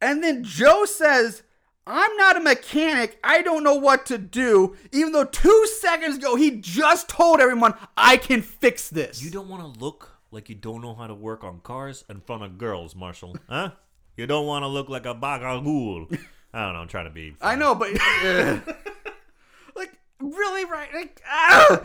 And 0.00 0.22
then 0.22 0.44
Joe 0.44 0.84
says, 0.84 1.42
I'm 1.86 2.16
not 2.16 2.36
a 2.36 2.40
mechanic. 2.40 3.18
I 3.24 3.42
don't 3.42 3.64
know 3.64 3.74
what 3.74 4.06
to 4.06 4.18
do. 4.18 4.76
Even 4.92 5.12
though 5.12 5.24
two 5.24 5.66
seconds 5.80 6.18
ago 6.18 6.36
he 6.36 6.52
just 6.52 7.08
told 7.08 7.40
everyone, 7.40 7.74
I 7.96 8.16
can 8.16 8.42
fix 8.42 8.88
this. 8.88 9.22
You 9.22 9.30
don't 9.30 9.48
want 9.48 9.62
to 9.62 9.80
look 9.80 10.16
like 10.30 10.48
you 10.48 10.54
don't 10.54 10.82
know 10.82 10.94
how 10.94 11.06
to 11.06 11.14
work 11.14 11.42
on 11.42 11.60
cars 11.60 12.04
in 12.08 12.20
front 12.20 12.42
of 12.42 12.58
girls, 12.58 12.94
Marshall. 12.94 13.36
Huh? 13.48 13.70
You 14.16 14.26
don't 14.26 14.46
want 14.46 14.62
to 14.62 14.68
look 14.68 14.88
like 14.88 15.06
a 15.06 15.14
bagagool. 15.14 16.06
I 16.52 16.64
don't 16.64 16.72
know. 16.74 16.80
I'm 16.80 16.88
trying 16.88 17.04
to 17.04 17.10
be. 17.10 17.36
I 17.40 17.54
know, 17.54 17.74
but 17.74 17.90
uh, 18.00 18.58
like 19.76 19.92
really, 20.20 20.64
right? 20.64 20.88
Like 20.94 21.20
ah! 21.28 21.82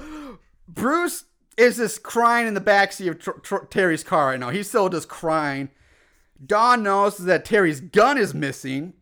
Bruce 0.68 1.26
is 1.58 1.78
just 1.78 2.04
crying 2.04 2.48
in 2.48 2.54
the 2.54 2.62
backseat 2.62 3.10
of 3.10 3.20
Tr- 3.20 3.32
Tr- 3.42 3.66
Terry's 3.70 4.04
car 4.04 4.28
right 4.28 4.40
now. 4.40 4.50
He's 4.50 4.70
still 4.70 4.90
just 4.90 5.10
crying. 5.10 5.70
Dawn 6.44 6.82
knows 6.84 7.18
that 7.18 7.46
Terry's 7.46 7.82
gun 7.82 8.18
is 8.18 8.34
missing. 8.34 8.94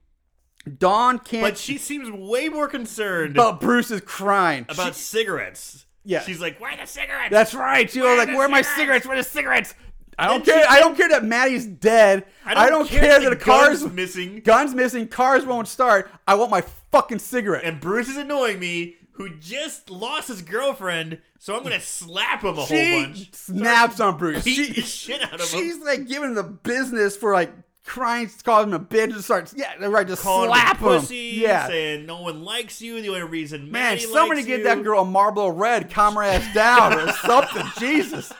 Dawn 0.77 1.19
can't. 1.19 1.43
But 1.43 1.57
she 1.57 1.77
seems 1.77 2.11
way 2.11 2.49
more 2.49 2.67
concerned 2.67 3.35
but 3.35 3.61
Bruce 3.61 3.91
is 3.91 4.01
crying. 4.01 4.65
about 4.67 4.95
She- 4.95 5.01
cigarettes. 5.01 5.85
Yeah. 6.03 6.21
She's 6.21 6.39
like, 6.41 6.59
why 6.59 6.75
the 6.75 6.87
cigarettes? 6.87 7.29
that's 7.31 7.53
right. 7.53 7.89
She 7.89 8.01
was 8.01 8.17
like, 8.17 8.29
"Where 8.29 8.43
are 8.45 8.49
my 8.49 8.61
cigarettes?" 8.61 8.75
cigarettes? 8.75 9.05
Where 9.05 9.17
are 9.17 9.21
the 9.21 9.29
cigarettes?" 9.29 9.75
I 10.19 10.27
don't 10.27 10.45
care. 10.45 10.65
I 10.69 10.79
don't 10.79 10.97
care 10.97 11.09
that 11.09 11.23
Maddie's 11.23 11.65
dead. 11.65 12.25
I 12.45 12.69
don't, 12.69 12.87
care, 12.87 13.19
that 13.19 13.29
the 13.29 13.35
car's 13.35 13.81
gun's 13.81 13.93
missing. 13.93 14.41
Guns 14.43 14.73
missing. 14.73 15.07
Cars 15.07 15.45
won't 15.45 15.67
start. 15.67 16.11
I 16.27 16.35
want 16.35 16.51
my 16.51 16.61
fucking 16.91 17.19
cigarette. 17.19 17.63
And 17.63 17.79
Bruce 17.79 18.09
is 18.09 18.17
annoying 18.17 18.59
me, 18.59 18.97
who 19.19 19.29
just 19.37 19.89
lost 19.89 20.29
his 20.29 20.41
girlfriend, 20.41 21.19
so 21.39 21.55
I'm 21.55 21.63
gonna 21.63 21.81
slap 21.81 22.41
him 22.41 22.57
a 22.57 22.61
whole 22.61 23.03
bunch. 23.03 23.33
snaps 23.33 23.99
on 23.99 24.17
Bruce. 24.17 24.45
She, 24.45 24.73
shit 24.81 25.21
out 25.21 25.33
of 25.33 25.41
him. 25.41 25.59
she's 25.59 25.77
like 25.79 26.07
giving 26.07 26.29
him 26.29 26.35
the 26.35 26.43
business 26.43 27.17
for 27.17 27.33
like 27.33 27.51
crying, 27.85 28.29
calling 28.43 28.69
him 28.69 28.75
a 28.75 28.79
bitch, 28.79 29.13
and 29.13 29.21
starts 29.21 29.53
yeah, 29.57 29.73
right, 29.85 30.07
just 30.07 30.23
calling 30.23 30.49
slap 30.49 30.77
him 30.77 30.87
him. 30.87 30.99
pussy, 30.99 31.33
yeah, 31.35 31.67
saying 31.67 32.05
no 32.05 32.21
one 32.21 32.43
likes 32.45 32.81
you. 32.81 33.01
The 33.01 33.09
only 33.09 33.23
reason 33.23 33.69
man, 33.69 33.95
Maddie 33.95 34.01
somebody 34.01 34.43
get 34.43 34.59
you. 34.59 34.63
that 34.63 34.83
girl 34.83 35.01
a 35.01 35.05
Marlboro 35.05 35.49
Red, 35.49 35.89
calm 35.89 36.15
her 36.15 36.23
ass 36.23 36.53
down 36.53 36.93
or 36.93 37.11
something. 37.11 37.65
Jesus. 37.77 38.31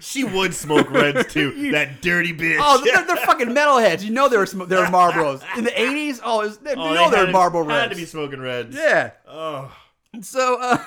She 0.00 0.24
would 0.24 0.54
smoke 0.54 0.90
reds 0.90 1.32
too. 1.32 1.70
that 1.72 2.00
dirty 2.02 2.32
bitch. 2.32 2.58
Oh, 2.60 2.82
they're, 2.84 3.04
they're 3.04 3.16
fucking 3.26 3.48
metalheads. 3.48 4.02
You 4.02 4.10
know 4.10 4.28
they 4.28 4.36
were 4.36 4.46
sm- 4.46 4.64
they 4.64 4.76
were 4.76 4.86
Marlboros 4.86 5.42
in 5.56 5.64
the 5.64 5.70
'80s. 5.70 6.20
Oh, 6.24 6.38
was, 6.38 6.58
they, 6.58 6.74
Oh, 6.74 6.88
you 6.88 6.94
know 6.94 7.10
they 7.10 7.16
had 7.18 7.26
were 7.26 7.32
Marlboro 7.32 7.68
Had 7.68 7.90
to 7.90 7.96
be 7.96 8.04
smoking 8.04 8.40
reds. 8.40 8.76
Yeah. 8.76 9.12
Oh, 9.26 9.74
So 10.22 10.58
uh, 10.60 10.78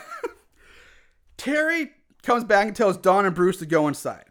Terry 1.37 1.91
comes 2.23 2.43
back 2.43 2.67
and 2.67 2.75
tells 2.75 2.97
Dawn 2.97 3.25
and 3.25 3.35
Bruce 3.35 3.57
to 3.57 3.65
go 3.65 3.87
inside. 3.87 4.25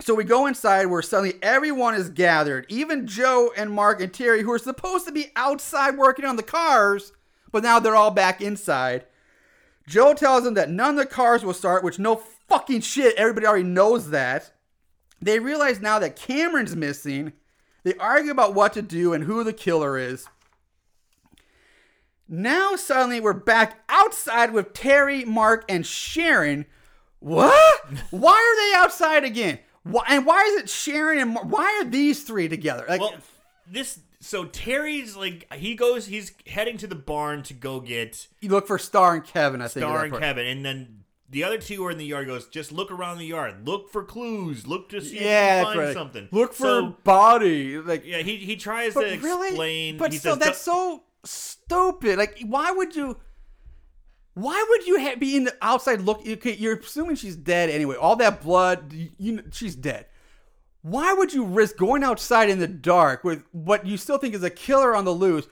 So 0.00 0.14
we 0.14 0.22
go 0.24 0.46
inside 0.46 0.86
where 0.86 1.02
suddenly 1.02 1.34
everyone 1.42 1.94
is 1.94 2.08
gathered, 2.08 2.66
even 2.68 3.06
Joe 3.06 3.50
and 3.56 3.72
Mark 3.72 4.00
and 4.00 4.12
Terry, 4.12 4.42
who 4.42 4.52
are 4.52 4.58
supposed 4.58 5.06
to 5.06 5.12
be 5.12 5.32
outside 5.34 5.96
working 5.96 6.24
on 6.24 6.36
the 6.36 6.42
cars, 6.44 7.12
but 7.50 7.64
now 7.64 7.80
they're 7.80 7.96
all 7.96 8.12
back 8.12 8.40
inside. 8.40 9.06
Joe 9.88 10.14
tells 10.14 10.44
them 10.44 10.54
that 10.54 10.70
none 10.70 10.90
of 10.90 10.96
the 10.96 11.06
cars 11.06 11.44
will 11.44 11.54
start, 11.54 11.82
which 11.82 11.98
no 11.98 12.22
fucking 12.48 12.80
shit, 12.80 13.14
everybody 13.16 13.46
already 13.46 13.64
knows 13.64 14.10
that. 14.10 14.52
They 15.20 15.38
realize 15.38 15.80
now 15.80 15.98
that 15.98 16.16
Cameron's 16.16 16.76
missing. 16.76 17.32
They 17.84 17.94
argue 17.94 18.30
about 18.30 18.54
what 18.54 18.72
to 18.74 18.82
do 18.82 19.12
and 19.12 19.24
who 19.24 19.44
the 19.44 19.52
killer 19.52 19.96
is. 19.96 20.26
Now 22.28 22.76
suddenly 22.76 23.20
we're 23.20 23.32
back 23.32 23.82
outside 23.88 24.52
with 24.52 24.74
Terry, 24.74 25.24
Mark, 25.24 25.64
and 25.68 25.86
Sharon. 25.86 26.66
What? 27.20 27.84
Why 28.10 28.32
are 28.32 28.56
they 28.56 28.78
outside 28.78 29.24
again? 29.24 29.60
Why, 29.84 30.04
and 30.08 30.26
why 30.26 30.42
is 30.42 30.62
it 30.62 30.68
Sharon 30.68 31.18
and 31.18 31.30
Mark? 31.30 31.46
Why 31.46 31.80
are 31.80 31.84
these 31.88 32.22
three 32.22 32.46
together? 32.48 32.84
Like, 32.86 33.00
well, 33.00 33.14
this. 33.66 34.00
So 34.20 34.44
Terry's 34.44 35.16
like 35.16 35.50
he 35.54 35.76
goes. 35.76 36.06
He's 36.06 36.32
heading 36.46 36.76
to 36.78 36.86
the 36.86 36.94
barn 36.94 37.42
to 37.44 37.54
go 37.54 37.80
get 37.80 38.26
you 38.40 38.50
look 38.50 38.66
for 38.66 38.76
Star 38.78 39.14
and 39.14 39.24
Kevin. 39.24 39.62
I 39.62 39.68
think. 39.68 39.84
Star 39.84 40.04
and. 40.04 40.18
Kevin, 40.18 40.46
and 40.46 40.64
then 40.64 40.97
the 41.30 41.44
other 41.44 41.58
two 41.58 41.84
are 41.84 41.90
in 41.90 41.98
the 41.98 42.06
yard. 42.06 42.26
Goes 42.26 42.46
just 42.48 42.72
look 42.72 42.90
around 42.90 43.18
the 43.18 43.26
yard. 43.26 43.66
Look 43.66 43.90
for 43.90 44.02
clues. 44.04 44.66
Look 44.66 44.88
to 44.90 45.00
see 45.00 45.22
Yeah, 45.24 45.56
if 45.56 45.58
you 45.60 45.64
find 45.74 45.78
right. 45.80 45.94
something. 45.94 46.28
Look 46.32 46.52
for 46.52 46.62
So, 46.64 46.96
body. 47.04 47.78
Like, 47.78 48.04
yeah. 48.04 48.18
He 48.18 48.36
he 48.36 48.56
tries 48.56 48.94
to 48.94 49.00
really, 49.00 49.48
explain. 49.48 49.96
but 49.98 50.12
he 50.12 50.18
still, 50.18 50.34
says, 50.36 50.44
that's 50.44 50.60
so 50.60 51.02
stupid. 51.24 52.18
Like, 52.18 52.38
why 52.46 52.70
would 52.70 52.94
you? 52.96 53.18
Why 54.34 54.64
would 54.70 54.86
you 54.86 55.00
ha- 55.00 55.16
be 55.18 55.36
in 55.36 55.44
the 55.44 55.56
outside 55.60 56.00
look? 56.00 56.20
Okay, 56.26 56.54
you're 56.54 56.76
assuming 56.78 57.16
she's 57.16 57.34
dead 57.34 57.70
anyway. 57.70 57.96
All 57.96 58.14
that 58.16 58.40
blood, 58.42 58.92
you, 58.92 59.10
you 59.18 59.42
she's 59.52 59.74
dead. 59.74 60.06
Why 60.82 61.12
would 61.12 61.32
you 61.34 61.44
risk 61.44 61.76
going 61.76 62.04
outside 62.04 62.48
in 62.48 62.60
the 62.60 62.68
dark 62.68 63.24
with 63.24 63.42
what 63.50 63.84
you 63.84 63.96
still 63.96 64.16
think 64.16 64.34
is 64.34 64.44
a 64.44 64.50
killer 64.50 64.94
on 64.94 65.04
the 65.04 65.10
loose? 65.10 65.48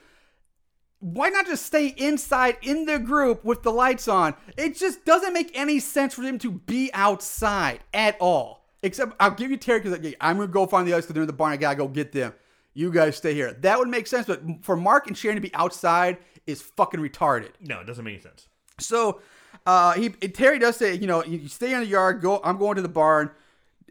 Why 0.99 1.29
not 1.29 1.45
just 1.45 1.65
stay 1.65 1.87
inside 1.97 2.57
in 2.61 2.85
the 2.85 2.97
group 2.97 3.45
with 3.45 3.61
the 3.61 3.71
lights 3.71 4.07
on? 4.07 4.35
It 4.57 4.75
just 4.75 5.05
doesn't 5.05 5.33
make 5.33 5.51
any 5.53 5.79
sense 5.79 6.15
for 6.15 6.21
them 6.21 6.39
to 6.39 6.51
be 6.51 6.89
outside 6.93 7.81
at 7.93 8.17
all. 8.19 8.65
Except 8.81 9.13
I'll 9.19 9.31
give 9.31 9.51
you 9.51 9.57
Terry 9.57 9.79
because 9.79 10.15
I'm 10.21 10.37
gonna 10.37 10.47
go 10.47 10.65
find 10.65 10.87
the 10.87 10.93
others 10.93 11.05
because 11.05 11.13
they're 11.13 11.23
in 11.23 11.27
the 11.27 11.33
barn. 11.33 11.53
I 11.53 11.57
gotta 11.57 11.75
go 11.75 11.87
get 11.87 12.11
them. 12.11 12.33
You 12.73 12.91
guys 12.91 13.17
stay 13.17 13.33
here. 13.33 13.53
That 13.53 13.79
would 13.79 13.87
make 13.87 14.07
sense, 14.07 14.27
but 14.27 14.41
for 14.61 14.75
Mark 14.75 15.07
and 15.07 15.17
Sharon 15.17 15.35
to 15.35 15.41
be 15.41 15.53
outside 15.53 16.17
is 16.45 16.61
fucking 16.61 16.99
retarded. 16.99 17.51
no, 17.59 17.79
it 17.79 17.87
doesn't 17.87 18.03
make 18.03 18.13
any 18.13 18.21
sense. 18.21 18.47
So 18.79 19.21
uh, 19.65 19.93
he 19.93 20.09
Terry 20.09 20.59
does 20.59 20.77
say, 20.77 20.93
you 20.95 21.07
know, 21.07 21.23
you 21.23 21.47
stay 21.47 21.73
in 21.73 21.79
the 21.79 21.85
yard. 21.85 22.21
Go. 22.21 22.39
I'm 22.43 22.57
going 22.57 22.75
to 22.75 22.81
the 22.81 22.89
barn, 22.89 23.31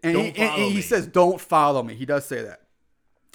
and, 0.02 0.16
he, 0.16 0.36
and 0.36 0.72
he 0.72 0.82
says, 0.82 1.06
"Don't 1.06 1.40
follow 1.40 1.82
me." 1.82 1.94
He 1.94 2.06
does 2.06 2.24
say 2.24 2.42
that. 2.42 2.62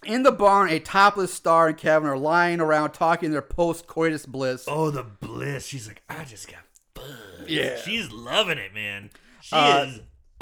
In 0.05 0.23
the 0.23 0.31
barn, 0.31 0.69
a 0.69 0.79
topless 0.79 1.33
Star 1.33 1.67
and 1.67 1.77
Kevin 1.77 2.09
are 2.09 2.17
lying 2.17 2.59
around 2.59 2.91
talking 2.91 3.31
their 3.31 3.41
post-coitus 3.41 4.25
bliss. 4.25 4.65
Oh, 4.67 4.89
the 4.89 5.03
bliss. 5.03 5.67
She's 5.67 5.87
like, 5.87 6.01
I 6.09 6.23
just 6.23 6.47
got 6.47 6.61
buzz. 6.93 7.47
Yeah. 7.47 7.77
She's 7.77 8.11
loving 8.11 8.57
it, 8.57 8.73
man. 8.73 9.11
She 9.41 9.55
Uh, 9.55 9.85
is 9.85 9.99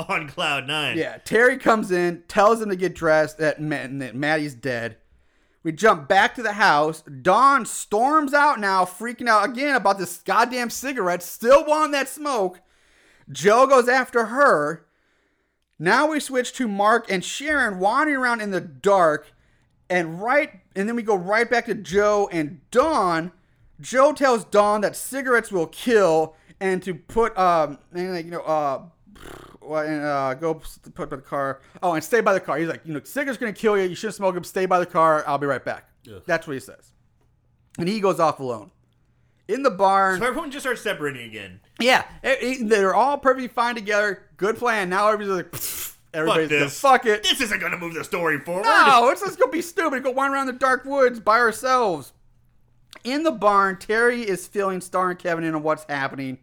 on 0.07 0.29
cloud 0.29 0.65
nine. 0.65 0.97
Yeah, 0.97 1.17
Terry 1.17 1.57
comes 1.57 1.91
in, 1.91 2.23
tells 2.29 2.61
him 2.61 2.69
to 2.69 2.75
get 2.77 2.95
dressed, 2.95 3.37
that, 3.39 3.61
Ma- 3.61 3.87
that 3.89 4.15
Maddie's 4.15 4.53
dead. 4.53 4.95
We 5.61 5.73
jump 5.73 6.07
back 6.07 6.35
to 6.35 6.41
the 6.41 6.53
house. 6.53 7.01
Dawn 7.01 7.65
storms 7.65 8.33
out 8.33 8.61
now, 8.61 8.85
freaking 8.85 9.27
out 9.27 9.49
again 9.49 9.75
about 9.75 9.97
this 9.97 10.19
goddamn 10.19 10.69
cigarette, 10.69 11.21
still 11.21 11.65
wanting 11.65 11.91
that 11.91 12.07
smoke. 12.07 12.61
Joe 13.29 13.67
goes 13.67 13.89
after 13.89 14.27
her. 14.27 14.85
Now 15.77 16.07
we 16.11 16.21
switch 16.21 16.53
to 16.53 16.67
Mark 16.69 17.11
and 17.11 17.23
Sharon 17.25 17.79
wandering 17.79 18.17
around 18.17 18.39
in 18.41 18.51
the 18.51 18.61
dark, 18.61 19.33
and 19.89 20.21
right, 20.21 20.51
and 20.75 20.87
then 20.87 20.95
we 20.95 21.03
go 21.03 21.15
right 21.15 21.49
back 21.49 21.65
to 21.65 21.75
Joe 21.75 22.29
and 22.31 22.59
Dawn. 22.71 23.31
Joe 23.81 24.13
tells 24.13 24.43
Dawn 24.45 24.81
that 24.81 24.95
cigarettes 24.95 25.51
will 25.51 25.67
kill, 25.67 26.35
and 26.59 26.81
to 26.83 26.93
put 26.93 27.37
um, 27.37 27.77
and 27.93 28.13
like 28.13 28.25
you 28.25 28.31
know 28.31 28.41
uh, 28.41 28.81
and 29.77 30.03
uh, 30.03 30.33
go 30.35 30.55
put 30.95 31.09
by 31.09 31.15
the 31.15 31.21
car. 31.21 31.61
Oh, 31.83 31.93
and 31.93 32.03
stay 32.03 32.21
by 32.21 32.33
the 32.33 32.39
car. 32.39 32.57
He's 32.57 32.67
like, 32.67 32.81
you 32.85 32.93
know, 32.93 33.01
cigarettes 33.03 33.37
gonna 33.39 33.53
kill 33.53 33.77
you. 33.77 33.83
You 33.83 33.95
shouldn't 33.95 34.15
smoke 34.15 34.35
them. 34.35 34.43
Stay 34.43 34.65
by 34.65 34.79
the 34.79 34.85
car. 34.85 35.23
I'll 35.27 35.37
be 35.37 35.47
right 35.47 35.63
back. 35.63 35.89
That's 36.25 36.47
what 36.47 36.53
he 36.53 36.59
says. 36.59 36.91
And 37.77 37.87
he 37.87 37.99
goes 37.99 38.19
off 38.19 38.39
alone. 38.39 38.71
In 39.47 39.63
the 39.63 39.71
barn. 39.71 40.19
So 40.19 40.27
everyone 40.27 40.51
just 40.51 40.63
starts 40.63 40.81
separating 40.81 41.27
again. 41.27 41.59
Yeah, 41.79 42.05
it- 42.21 42.39
it- 42.61 42.69
they're 42.69 42.93
all 42.93 43.17
perfectly 43.17 43.47
fine 43.47 43.73
together. 43.75 44.23
Good 44.37 44.57
plan. 44.57 44.89
Now 44.89 45.07
everybody's 45.07 45.35
like, 45.43 45.51
"Pfft." 45.51 45.95
Everybody's 46.13 46.49
Fuck 46.49 46.59
this. 46.59 46.79
fuck 46.79 47.05
it. 47.05 47.23
This 47.23 47.41
isn't 47.41 47.59
gonna 47.59 47.77
move 47.77 47.93
the 47.93 48.03
story 48.03 48.39
forward. 48.39 48.63
No, 48.63 49.09
it's 49.09 49.21
just 49.21 49.39
gonna 49.39 49.51
be 49.51 49.61
stupid. 49.61 50.03
Go 50.03 50.11
wander 50.11 50.35
around 50.35 50.47
the 50.47 50.53
dark 50.53 50.85
woods 50.85 51.19
by 51.19 51.37
ourselves. 51.39 52.13
In 53.03 53.23
the 53.23 53.31
barn, 53.31 53.77
Terry 53.77 54.21
is 54.27 54.47
filling 54.47 54.81
Star 54.81 55.11
and 55.11 55.19
Kevin 55.19 55.43
in 55.43 55.55
on 55.55 55.63
what's 55.63 55.85
happening. 55.87 56.39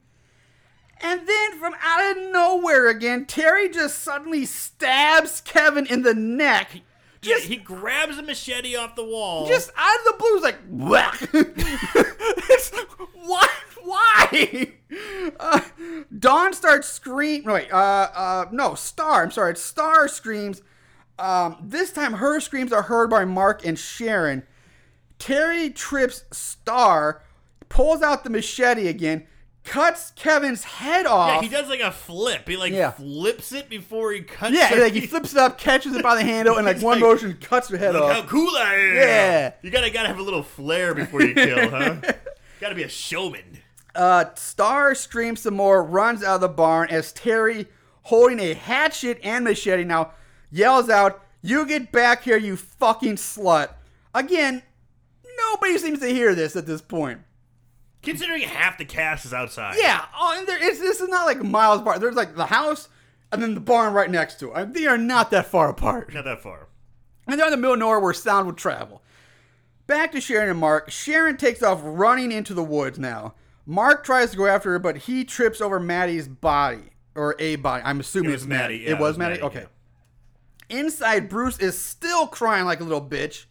And 1.02 1.28
then 1.28 1.59
from 1.59 1.74
out 1.82 2.16
of 2.16 2.32
nowhere 2.32 2.88
again, 2.88 3.26
Terry 3.26 3.68
just 3.68 4.02
suddenly 4.02 4.47
stabs 4.47 5.43
Kevin 5.43 5.84
in 5.86 6.02
the 6.02 6.14
neck. 6.14 6.80
Yeah, 7.27 7.39
he 7.39 7.57
grabs 7.57 8.19
a 8.19 8.23
machete 8.23 8.77
off 8.77 8.97
the 8.97 9.05
wall. 9.05 9.47
just 9.47 9.70
out 9.77 9.98
of 9.98 10.05
the 10.05 10.15
blue, 10.19 10.35
he's 10.35 10.43
like, 10.43 10.59
whack. 10.69 11.20
it's, 12.51 12.70
why? 13.15 13.48
Why? 13.82 14.73
Uh, 15.39 15.61
Dawn 16.19 16.53
starts 16.53 16.89
screaming. 16.89 17.47
Wait, 17.47 17.73
uh, 17.73 18.09
uh, 18.15 18.44
no, 18.51 18.74
Star. 18.74 19.23
I'm 19.23 19.31
sorry. 19.31 19.57
Star 19.57 20.09
screams. 20.09 20.62
Um, 21.19 21.57
this 21.62 21.93
time, 21.93 22.15
her 22.15 22.40
screams 22.40 22.73
are 22.73 22.82
heard 22.82 23.11
by 23.11 23.24
Mark 23.24 23.65
and 23.65 23.78
Sharon. 23.78 24.43
Terry 25.19 25.70
trips 25.70 26.24
Star, 26.32 27.23
pulls 27.69 28.03
out 28.03 28.24
the 28.24 28.31
machete 28.31 28.89
again, 28.89 29.27
cuts 29.66 30.12
Kevin's 30.16 30.64
head 30.64 31.05
off. 31.05 31.28
yeah, 31.28 31.40
he 31.43 31.48
does 31.55 31.68
like 31.68 31.80
a 31.80 31.90
flip. 31.93 32.48
He 32.48 32.56
like 32.56 32.72
Yeah. 32.72 32.93
flips 32.93 33.52
it 33.52 33.68
before 33.68 34.12
he 34.12 34.20
cuts. 34.22 34.55
Yeah, 34.55 34.72
it. 34.74 34.80
like 34.80 34.93
he 34.94 35.06
flips 35.06 35.32
it 35.32 35.38
up, 35.38 35.59
catches 35.59 35.94
it 35.94 36.02
by 36.02 36.14
the 36.14 36.22
handle, 36.22 36.56
and 36.56 36.64
like 36.66 36.80
one 36.80 37.01
like, 37.01 37.09
motion 37.10 37.36
cuts 37.40 37.68
her 37.68 37.76
head 37.76 37.94
off. 37.94 38.02
Look 38.02 38.10
off. 38.10 38.16
how 38.24 38.28
cool 38.30 38.51
I 38.56 38.74
am. 38.74 38.94
Yeah. 38.97 39.52
You 39.62 39.70
gotta 39.70 39.90
gotta 39.90 40.09
have 40.09 40.18
a 40.18 40.22
little 40.22 40.43
flair 40.43 40.94
before 40.94 41.20
you 41.22 41.34
kill, 41.34 41.68
huh? 41.68 41.97
gotta 42.60 42.74
be 42.74 42.84
a 42.84 42.88
showman. 42.88 43.59
Uh, 43.94 44.26
Star 44.34 44.94
screams 44.94 45.40
some 45.40 45.55
more, 45.55 45.82
runs 45.82 46.22
out 46.22 46.36
of 46.36 46.40
the 46.43 46.48
barn 46.48 46.88
as 46.90 47.12
Terry, 47.12 47.66
holding 48.05 48.38
a 48.40 48.55
hatchet 48.55 49.18
and 49.22 49.44
machete 49.44 49.84
now, 49.84 50.12
yells 50.51 50.88
out, 50.88 51.22
You 51.43 51.66
get 51.66 51.93
back 51.93 52.22
here, 52.22 52.36
you 52.36 52.56
fucking 52.56 53.16
slut. 53.16 53.70
Again, 54.14 54.62
nobody 55.51 55.76
seems 55.78 56.01
to 56.01 56.06
hear 56.09 56.34
this 56.34 56.56
at 56.56 56.66
this 56.66 56.80
point. 56.82 57.20
Considering 58.02 58.43
half 58.43 58.78
the 58.78 58.85
cast 58.85 59.24
is 59.24 59.35
outside. 59.35 59.77
Yeah, 59.78 60.05
oh, 60.16 60.36
and 60.39 60.47
there, 60.47 60.59
it's, 60.60 60.78
this 60.78 61.01
is 61.01 61.09
not 61.09 61.27
like 61.27 61.43
Miles 61.43 61.81
apart. 61.81 62.01
There's 62.01 62.14
like 62.14 62.36
the 62.36 62.47
house 62.47 62.89
and 63.32 63.43
then 63.43 63.55
the 63.55 63.60
barn 63.60 63.93
right 63.93 64.10
next 64.10 64.39
to 64.40 64.52
it. 64.52 64.74
They 64.74 64.86
are 64.86 64.98
not 64.98 65.31
that 65.32 65.47
far 65.47 65.68
apart. 65.68 66.14
Not 66.14 66.24
that 66.24 66.43
far. 66.43 66.68
And 67.27 67.39
they're 67.39 67.47
in 67.47 67.51
the 67.51 67.56
middle 67.56 67.74
of 67.74 67.81
nowhere 67.81 67.98
where 67.98 68.12
sound 68.12 68.47
would 68.47 68.56
travel. 68.56 69.02
Back 69.86 70.12
to 70.12 70.20
Sharon 70.20 70.51
and 70.51 70.60
Mark. 70.60 70.90
Sharon 70.90 71.36
takes 71.36 71.62
off 71.62 71.81
running 71.82 72.31
into 72.31 72.55
the 72.55 72.62
woods 72.62 72.98
now. 72.98 73.35
Mark 73.66 74.05
tries 74.05 74.31
to 74.31 74.36
go 74.36 74.47
after 74.47 74.70
her, 74.70 74.78
but 74.78 74.97
he 74.97 75.24
trips 75.24 75.60
over 75.60 75.81
Maddie's 75.81 76.28
body. 76.28 76.90
Or 77.16 77.35
a 77.39 77.56
body. 77.56 77.82
I'm 77.82 78.01
assuming 78.01 78.31
It 78.31 78.35
was 78.35 78.43
it's 78.43 78.48
Maddie. 78.48 78.74
Maddie, 78.74 78.85
yeah, 78.85 78.90
it 78.90 78.98
was 78.98 79.16
Maddie? 79.16 79.40
Okay. 79.40 79.64
Inside, 80.68 81.28
Bruce 81.31 81.59
is 81.59 81.81
still 81.81 82.27
crying 82.27 82.66
like 82.66 82.81
a 82.81 82.85
little 82.85 83.06
bitch, 83.06 83.47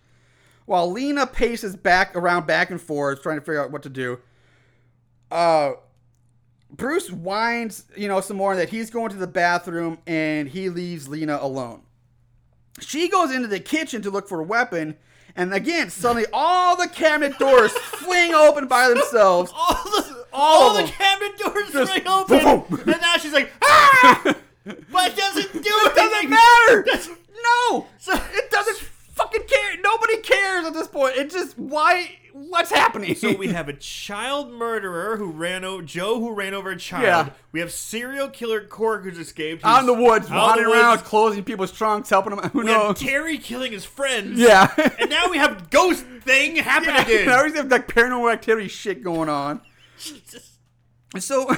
while 0.66 0.92
Lena 0.92 1.26
paces 1.26 1.76
back 1.76 2.16
around 2.16 2.46
back 2.46 2.70
and 2.70 2.80
forth, 2.80 3.24
trying 3.24 3.38
to 3.38 3.42
figure 3.42 3.64
out 3.64 3.72
what 3.72 3.82
to 3.84 3.90
do. 3.90 4.20
Uh, 5.32 5.74
Bruce 6.72 7.10
whines, 7.12 7.86
you 7.96 8.08
know, 8.08 8.20
some 8.22 8.38
more 8.38 8.56
that 8.56 8.70
he's 8.70 8.90
going 8.90 9.10
to 9.12 9.18
the 9.18 9.28
bathroom 9.28 9.98
and 10.08 10.50
he 10.50 10.70
leaves 10.70 11.08
Lena 11.08 11.38
alone. 11.42 11.82
She 12.82 13.08
goes 13.08 13.32
into 13.32 13.48
the 13.48 13.60
kitchen 13.60 14.02
to 14.02 14.10
look 14.10 14.28
for 14.28 14.42
a 14.42 14.44
weapon, 14.44 14.98
and 15.38 15.54
again, 15.54 15.90
suddenly 15.90 16.26
all 16.34 16.76
the 16.76 16.88
cabinet 16.90 17.40
doors 17.40 17.72
fling 17.78 18.34
open 18.34 18.68
by 18.68 18.90
themselves. 18.90 19.52
All 19.56 19.74
the, 19.84 20.26
All 20.34 20.62
all 20.72 20.74
the 20.74 20.84
cabinet 20.84 21.38
doors 21.38 21.72
Just 21.72 21.92
swing 21.94 22.06
open. 22.08 22.40
boom, 22.40 22.64
boom. 22.70 22.90
And 22.90 23.00
now 23.02 23.16
she's 23.16 23.32
like, 23.32 23.50
ah! 23.64 24.22
but 24.66 25.12
it 25.12 25.16
doesn't 25.16 25.54
do 25.54 25.60
It 25.64 25.96
doesn't 25.96 26.30
matter. 26.30 26.84
That's- 26.84 27.10
No, 27.44 27.88
it 28.08 28.52
doesn't 28.52 28.90
fucking 29.16 29.44
care. 29.44 29.78
Nobody 29.82 30.18
cares 30.18 30.66
at 30.66 30.74
this 30.74 30.88
point. 30.88 31.16
It 31.18 31.30
just 31.32 31.58
why? 31.58 32.18
What's 32.34 32.70
happening? 32.70 33.16
So 33.16 33.34
we 33.34 33.48
have 33.54 33.70
a 33.70 33.74
child 33.74 34.52
murderer 34.52 35.16
who 35.16 35.32
ran 35.32 35.64
over 35.64 35.82
Joe, 35.84 36.20
who 36.20 36.34
ran 36.34 36.54
over 36.54 36.72
a 36.72 36.78
child. 36.78 37.04
Yeah. 37.28 37.30
We 37.54 37.62
have 37.62 37.72
serial 37.72 38.28
killer 38.30 38.60
Cork 38.66 39.04
who's 39.04 39.18
escaped. 39.18 39.64
out 39.64 39.80
in 39.80 39.86
the 39.86 39.94
woods, 39.94 40.30
wandering 40.30 40.70
around, 40.74 40.98
closing 41.00 41.44
people's 41.46 41.72
trunks, 41.72 42.10
helping 42.10 42.36
them. 42.36 42.50
Who 42.50 42.60
We 42.60 42.68
have 42.68 42.82
knows? 42.82 43.00
Terry 43.00 43.38
killing 43.38 43.72
his 43.72 43.86
friends. 43.86 44.38
Yeah. 44.38 44.70
and 45.00 45.10
now 45.10 45.30
we 45.30 45.38
have 45.38 45.70
ghost 45.70 46.06
thing 46.24 46.58
happen 46.58 46.90
Yeah, 46.90 47.02
again. 47.04 47.26
now 47.28 47.44
he's 47.46 47.56
have 47.56 47.72
like 47.72 47.88
paranormal 47.88 48.34
activity 48.34 48.68
shit 48.68 49.02
going 49.02 49.30
on. 49.30 49.62
Jesus. 49.98 50.58
So 51.20 51.56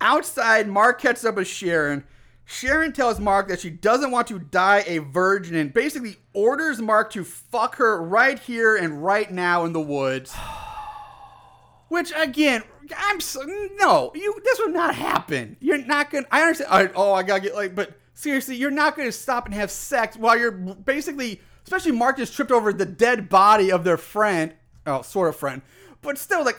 outside, 0.00 0.66
Mark 0.68 1.00
catches 1.00 1.24
up 1.24 1.36
with 1.36 1.46
Sharon. 1.46 2.02
Sharon 2.44 2.92
tells 2.92 3.18
Mark 3.20 3.48
that 3.48 3.60
she 3.60 3.70
doesn't 3.70 4.10
want 4.10 4.26
to 4.28 4.38
die 4.38 4.84
a 4.86 4.98
virgin 4.98 5.54
and 5.54 5.72
basically 5.72 6.16
orders 6.32 6.80
Mark 6.80 7.10
to 7.12 7.24
fuck 7.24 7.76
her 7.76 8.02
right 8.02 8.38
here 8.38 8.76
and 8.76 9.02
right 9.02 9.30
now 9.30 9.64
in 9.64 9.72
the 9.72 9.80
woods. 9.80 10.34
Which 11.88 12.12
again, 12.16 12.62
I'm 12.96 13.20
so, 13.20 13.42
no, 13.76 14.12
you 14.14 14.34
this 14.44 14.58
would 14.58 14.72
not 14.72 14.94
happen. 14.94 15.56
You're 15.60 15.84
not 15.84 16.10
gonna. 16.10 16.26
I 16.30 16.42
understand. 16.42 16.70
I, 16.72 16.90
oh, 16.94 17.12
I 17.12 17.22
gotta 17.22 17.40
get 17.40 17.54
like, 17.54 17.74
but 17.74 17.98
seriously, 18.14 18.56
you're 18.56 18.70
not 18.70 18.96
gonna 18.96 19.12
stop 19.12 19.44
and 19.46 19.54
have 19.54 19.70
sex 19.70 20.16
while 20.16 20.38
you're 20.38 20.50
basically, 20.52 21.40
especially 21.64 21.92
Mark 21.92 22.16
just 22.16 22.34
tripped 22.34 22.50
over 22.50 22.72
the 22.72 22.86
dead 22.86 23.28
body 23.28 23.70
of 23.70 23.84
their 23.84 23.98
friend, 23.98 24.54
oh, 24.86 25.02
sort 25.02 25.28
of 25.28 25.36
friend, 25.36 25.60
but 26.00 26.16
still 26.16 26.44
like, 26.44 26.58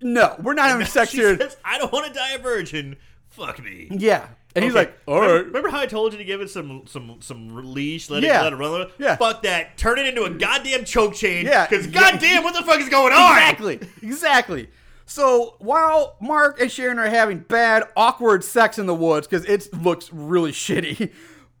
no, 0.00 0.36
we're 0.40 0.54
not 0.54 0.68
having 0.68 0.86
sex 0.86 1.10
She 1.10 1.18
here. 1.18 1.36
says, 1.36 1.56
I 1.64 1.78
don't 1.78 1.92
want 1.92 2.06
to 2.06 2.12
die 2.14 2.32
a 2.32 2.38
virgin. 2.38 2.96
Fuck 3.30 3.62
me. 3.62 3.88
Yeah. 3.90 4.28
And 4.56 4.64
he's 4.64 4.72
Okay. 4.72 4.80
like, 4.86 4.98
all 5.06 5.16
remember, 5.16 5.34
right. 5.36 5.46
remember 5.46 5.68
how 5.70 5.80
I 5.80 5.86
told 5.86 6.12
you 6.12 6.18
to 6.18 6.24
give 6.24 6.40
it 6.40 6.48
some 6.50 6.82
some 6.86 7.16
some 7.20 7.72
leash, 7.74 8.08
let 8.08 8.22
Yeah. 8.22 8.40
it 8.40 8.44
let 8.44 8.52
it 8.52 8.56
run? 8.56 8.86
Yeah. 8.98 9.16
Fuck 9.16 9.42
that. 9.42 9.76
Turn 9.76 9.98
it 9.98 10.06
into 10.06 10.22
a 10.24 10.30
goddamn 10.30 10.84
choke 10.84 11.14
chain. 11.14 11.46
Yeah. 11.46 11.66
Because 11.66 11.86
Yeah. 11.88 12.00
goddamn, 12.12 12.44
what 12.44 12.54
the 12.54 12.62
fuck 12.62 12.80
is 12.80 12.88
going 12.88 13.12
on? 13.12 13.32
Exactly. 13.36 13.80
Exactly. 14.02 14.68
So 15.06 15.56
while 15.58 16.16
Mark 16.20 16.60
and 16.60 16.70
Sharon 16.70 16.98
are 16.98 17.08
having 17.10 17.38
bad, 17.40 17.84
awkward 17.96 18.42
sex 18.44 18.78
in 18.78 18.86
the 18.86 18.94
woods, 18.94 19.26
because 19.26 19.44
it 19.46 19.72
looks 19.82 20.08
really 20.12 20.52
shitty, 20.64 21.10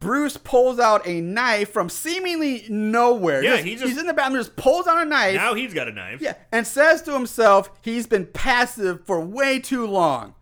Bruce 0.00 0.36
pulls 0.36 0.78
out 0.78 1.06
a 1.06 1.20
knife 1.20 1.70
from 1.72 1.88
seemingly 1.88 2.64
nowhere. 2.68 3.42
Yeah, 3.42 3.56
he 3.56 3.74
just- 3.74 3.86
he's 3.86 3.98
in 3.98 4.06
the 4.06 4.12
bathroom, 4.14 4.38
just 4.38 4.54
pulls 4.56 4.86
out 4.86 5.00
a 5.00 5.04
knife. 5.04 5.34
Now 5.36 5.54
he's 5.54 5.74
got 5.74 5.88
a 5.88 5.92
knife. 5.92 6.20
yeah, 6.20 6.34
and 6.52 6.66
says 6.66 7.02
to 7.02 7.12
himself, 7.12 7.70
he's 7.82 8.06
been 8.06 8.26
passive 8.26 9.04
for 9.04 9.20
way 9.20 9.58
too 9.58 9.86
long. 9.86 10.34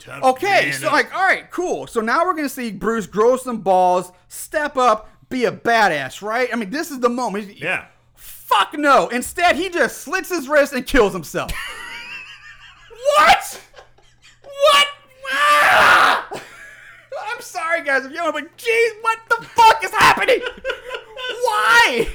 Tough 0.00 0.22
Okay, 0.22 0.66
man 0.70 0.72
so 0.72 0.86
like, 0.90 1.14
all 1.14 1.22
right, 1.22 1.50
cool. 1.50 1.86
So 1.86 2.00
now 2.00 2.24
we're 2.24 2.34
gonna 2.34 2.48
see 2.48 2.72
Bruce 2.72 3.06
grow 3.06 3.36
some 3.36 3.60
balls, 3.60 4.10
step 4.28 4.76
up, 4.76 5.08
be 5.28 5.44
a 5.44 5.52
badass, 5.52 6.22
right? 6.22 6.48
I 6.52 6.56
mean, 6.56 6.70
this 6.70 6.90
is 6.90 7.00
the 7.00 7.08
moment. 7.08 7.44
He's- 7.46 7.60
yeah. 7.60 7.86
Fuck 8.16 8.74
no. 8.76 9.08
Instead, 9.08 9.54
he 9.56 9.68
just 9.68 9.98
slits 9.98 10.28
his 10.28 10.48
wrist 10.48 10.72
and 10.72 10.84
kills 10.84 11.12
himself. 11.12 11.52
what? 13.16 13.60
What? 14.42 14.86
I'm 17.40 17.44
sorry, 17.44 17.82
guys, 17.82 18.04
if 18.04 18.10
you 18.10 18.18
don't, 18.18 18.34
but 18.34 18.54
jeez, 18.58 18.90
what 19.00 19.18
the 19.30 19.46
fuck 19.46 19.82
is 19.82 19.90
happening? 19.92 20.40
Why? 21.42 22.06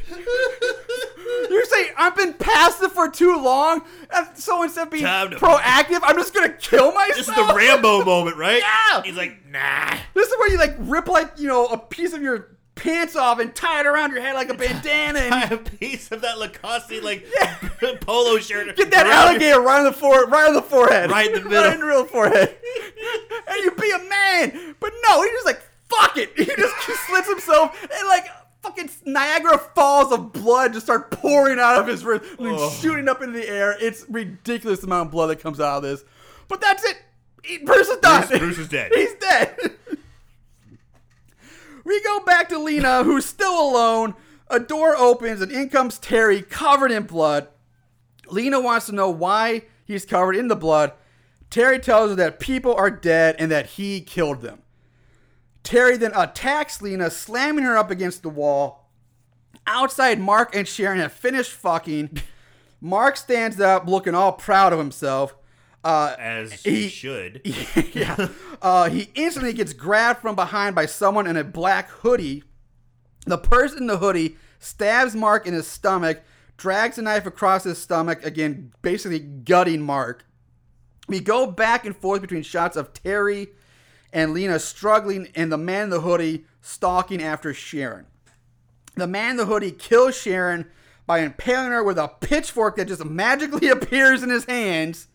You're 1.49 1.65
saying 1.65 1.93
I've 1.97 2.15
been 2.15 2.34
passive 2.34 2.91
for 2.91 3.10
too 3.10 3.35
long, 3.35 3.81
and 4.14 4.27
so 4.38 4.61
instead 4.61 4.84
of 4.85 4.91
being 4.91 5.03
proactive, 5.03 6.02
I'm 6.03 6.15
just 6.15 6.31
gonna 6.31 6.49
kill 6.53 6.91
myself. 6.91 7.18
This 7.18 7.27
is 7.30 7.34
the 7.34 7.53
Rambo 7.56 8.06
moment, 8.06 8.38
right? 8.38 8.61
Yeah. 8.91 9.02
He's 9.02 9.15
like, 9.18 9.49
nah. 9.49 9.97
This 10.14 10.27
is 10.27 10.38
where 10.38 10.52
you 10.52 10.60
like 10.60 10.76
rip 10.77 11.07
like 11.07 11.39
you 11.39 11.47
know 11.47 11.65
a 11.68 11.77
piece 11.80 12.14
of 12.14 12.22
your 12.22 12.55
pants 12.76 13.15
off 13.15 13.39
and 13.39 13.56
tie 13.56 13.80
it 13.80 13.85
around 13.85 14.11
your 14.11 14.22
head 14.22 14.34
like 14.35 14.49
a 14.49 14.53
bandana 14.56 15.19
and 15.19 15.34
have 15.34 15.52
a 15.53 15.57
piece 15.57 16.11
of 16.11 16.22
that 16.22 16.38
Lacoste 16.38 17.02
like 17.03 17.26
polo 18.02 18.38
shirt. 18.39 18.76
Get 18.76 18.91
that 18.91 19.06
your- 19.06 19.15
alligator 19.15 19.61
right 19.61 19.80
on 19.80 19.85
the 19.85 19.93
forehead, 19.93 20.30
right 20.31 20.47
on 20.47 20.53
the 20.53 20.61
forehead, 20.61 21.10
Right 21.11 21.27
in 21.27 21.34
the 21.43 21.49
middle. 21.49 21.64
right 21.64 21.73
in 21.73 21.80
the 21.80 21.85
real 21.85 22.06
forehead, 22.06 22.56
and 23.47 23.57
you 23.64 23.72
be 23.72 23.91
a 23.91 23.99
man. 24.10 24.76
But 24.80 24.91
no, 25.07 25.22
he 25.23 25.30
just 25.30 25.45
like 25.45 25.61
fuck 25.89 26.18
it. 26.18 26.31
He 26.35 26.45
just 26.45 26.76
slits 27.07 27.30
himself, 27.30 27.81
and 27.84 28.07
like 28.07 28.27
fucking 28.64 28.89
Niagara 29.06 29.57
Falls 29.57 30.11
of 30.11 30.34
blood 30.34 30.73
just 30.73 30.85
start 30.88 31.11
pouring 31.11 31.60
out 31.60 31.80
of 31.80 31.88
his 31.88 32.03
wrist, 32.03 32.26
and 32.39 32.47
Oh. 32.47 32.69
shooting 32.72 33.07
up 33.07 33.22
into 33.22 33.39
the 33.39 33.47
air. 33.47 33.76
It's 33.80 34.06
ridiculous 34.10 34.84
amount 34.84 35.07
of 35.07 35.11
blood 35.11 35.27
that 35.27 35.39
comes 35.39 35.60
out 35.60 35.77
of 35.77 35.84
this. 35.84 36.03
But 36.47 36.61
that's 36.61 36.84
it. 36.84 36.97
Bruce 37.64 37.88
is 37.89 37.97
done. 37.99 38.27
Bruce- 38.27 38.39
Bruce 38.39 38.57
is 38.57 38.68
dead. 38.69 38.91
He's 38.93 39.14
dead. 39.15 39.57
We 41.85 42.01
go 42.01 42.19
back 42.19 42.49
to 42.49 42.59
Lena, 42.59 43.03
who's 43.03 43.25
still 43.25 43.61
alone. 43.61 44.15
A 44.49 44.59
door 44.59 44.95
opens, 44.97 45.41
and 45.41 45.51
in 45.51 45.69
comes 45.69 45.97
Terry, 45.97 46.41
covered 46.41 46.91
in 46.91 47.03
blood. 47.03 47.47
Lena 48.27 48.59
wants 48.59 48.87
to 48.87 48.91
know 48.91 49.09
why 49.09 49.63
he's 49.85 50.05
covered 50.05 50.35
in 50.35 50.49
the 50.49 50.55
blood. 50.55 50.91
Terry 51.49 51.79
tells 51.79 52.09
her 52.09 52.15
that 52.15 52.39
people 52.39 52.73
are 52.73 52.91
dead 52.91 53.35
and 53.39 53.49
that 53.51 53.67
he 53.67 54.01
killed 54.01 54.41
them. 54.41 54.59
Terry 55.63 55.95
then 55.97 56.11
attacks 56.15 56.81
Lena, 56.81 57.09
slamming 57.09 57.63
her 57.63 57.77
up 57.77 57.89
against 57.89 58.23
the 58.23 58.29
wall. 58.29 58.89
Outside, 59.65 60.19
Mark 60.19 60.55
and 60.55 60.67
Sharon 60.67 60.99
have 60.99 61.13
finished 61.13 61.51
fucking. 61.51 62.21
Mark 62.81 63.17
stands 63.17 63.59
up, 63.59 63.87
looking 63.87 64.13
all 64.13 64.33
proud 64.33 64.73
of 64.73 64.79
himself. 64.79 65.35
Uh, 65.85 66.15
As 66.17 66.51
He- 66.63 66.89
should. 66.89 67.41
yeah. 67.93 68.29
Uh, 68.61 68.89
he 68.89 69.09
instantly 69.13 69.53
gets 69.53 69.71
grabbed 69.71 70.19
from 70.19 70.35
behind 70.35 70.75
by 70.75 70.87
someone 70.87 71.27
in 71.27 71.37
a 71.37 71.43
black 71.43 71.89
hoodie. 71.89 72.43
The 73.27 73.37
person 73.37 73.79
in 73.79 73.87
the 73.87 73.97
hoodie 73.99 74.37
stabs 74.59 75.15
Mark 75.15 75.45
in 75.45 75.53
his 75.53 75.67
stomach, 75.67 76.23
drags 76.57 76.97
a 76.97 77.03
knife 77.03 77.25
across 77.27 77.65
his 77.65 77.77
stomach, 77.77 78.25
again, 78.25 78.71
basically 78.81 79.19
gutting 79.19 79.81
Mark. 79.81 80.25
We 81.07 81.19
go 81.19 81.45
back 81.45 81.85
and 81.85 81.95
forth 81.95 82.21
between 82.21 82.41
shots 82.41 82.75
of 82.75 82.91
Terry 82.93 83.49
and 84.11 84.33
Lena 84.33 84.57
struggling, 84.57 85.27
and 85.35 85.51
the 85.51 85.57
man 85.57 85.83
in 85.83 85.89
the 85.91 86.01
hoodie 86.01 86.45
stalking 86.61 87.21
after 87.21 87.53
Sharon. 87.53 88.05
The 88.95 89.05
man 89.05 89.31
in 89.31 89.37
the 89.37 89.45
hoodie 89.45 89.71
kills 89.71 90.17
Sharon 90.17 90.65
by 91.05 91.19
impaling 91.19 91.71
her 91.71 91.83
with 91.83 91.99
a 91.99 92.07
pitchfork 92.07 92.77
that 92.77 92.87
just 92.87 93.05
magically 93.05 93.67
appears 93.69 94.23
in 94.23 94.29
his 94.31 94.45
hands. 94.45 95.09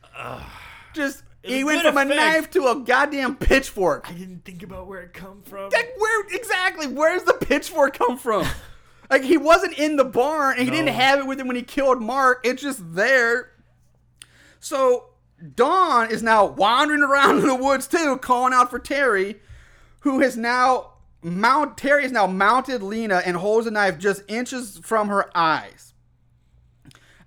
Just 0.95 1.23
he 1.43 1.65
went 1.65 1.83
from 1.83 1.97
a 1.97 2.05
knife 2.05 2.51
to 2.51 2.69
a 2.69 2.77
goddamn 2.77 3.37
pitchfork. 3.37 4.11
I 4.11 4.13
didn't 4.13 4.45
think 4.45 4.63
about 4.63 4.87
where 4.87 5.03
it 5.03 5.15
come 5.15 5.43
from. 5.43 5.71
Like, 5.71 5.93
where 5.99 6.27
exactly? 6.31 6.87
Where's 6.87 7.23
the 7.23 7.35
pitchfork 7.35 7.97
come 7.97 8.19
from? 8.19 8.47
like 9.11 9.23
he 9.23 9.37
wasn't 9.37 9.79
in 9.79 9.97
the 9.97 10.05
barn 10.05 10.57
and 10.57 10.65
he 10.65 10.71
didn't 10.71 10.95
have 10.95 11.19
it 11.19 11.27
with 11.27 11.41
him 11.41 11.49
when 11.49 11.57
he 11.57 11.63
killed 11.63 12.03
Mark. 12.03 12.41
It's 12.45 12.63
just 12.63 12.95
there. 12.95 13.51
So 14.61 15.07
Dawn 15.55 16.11
is 16.11 16.23
now 16.23 16.47
wandering 16.47 17.03
around 17.03 17.39
in 17.39 17.47
the 17.47 17.55
woods 17.55 17.89
too, 17.89 18.19
calling 18.19 18.53
out 18.53 18.71
for 18.71 18.79
Terry, 18.79 19.41
who 20.01 20.21
has 20.21 20.37
now 20.37 20.93
mount 21.23 21.77
Terry 21.77 22.03
has 22.03 22.13
now 22.13 22.27
mounted 22.27 22.83
Lena 22.83 23.23
and 23.25 23.37
holds 23.37 23.67
a 23.67 23.71
knife 23.71 23.99
just 23.99 24.23
inches 24.29 24.79
from 24.83 25.09
her 25.09 25.31
eyes. 25.37 25.95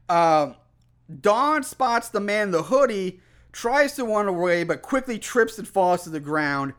Um, 0.08 0.56
Dawn 1.22 1.64
spots 1.64 2.10
the 2.10 2.20
man 2.20 2.48
in 2.48 2.52
the 2.52 2.64
hoodie 2.64 3.20
tries 3.54 3.96
to 3.96 4.04
run 4.04 4.28
away, 4.28 4.66
but 4.66 4.82
quickly 4.82 5.18
trips 5.18 5.58
and 5.58 5.68
falls 5.68 6.04
to 6.04 6.10
the 6.10 6.20
ground. 6.20 6.74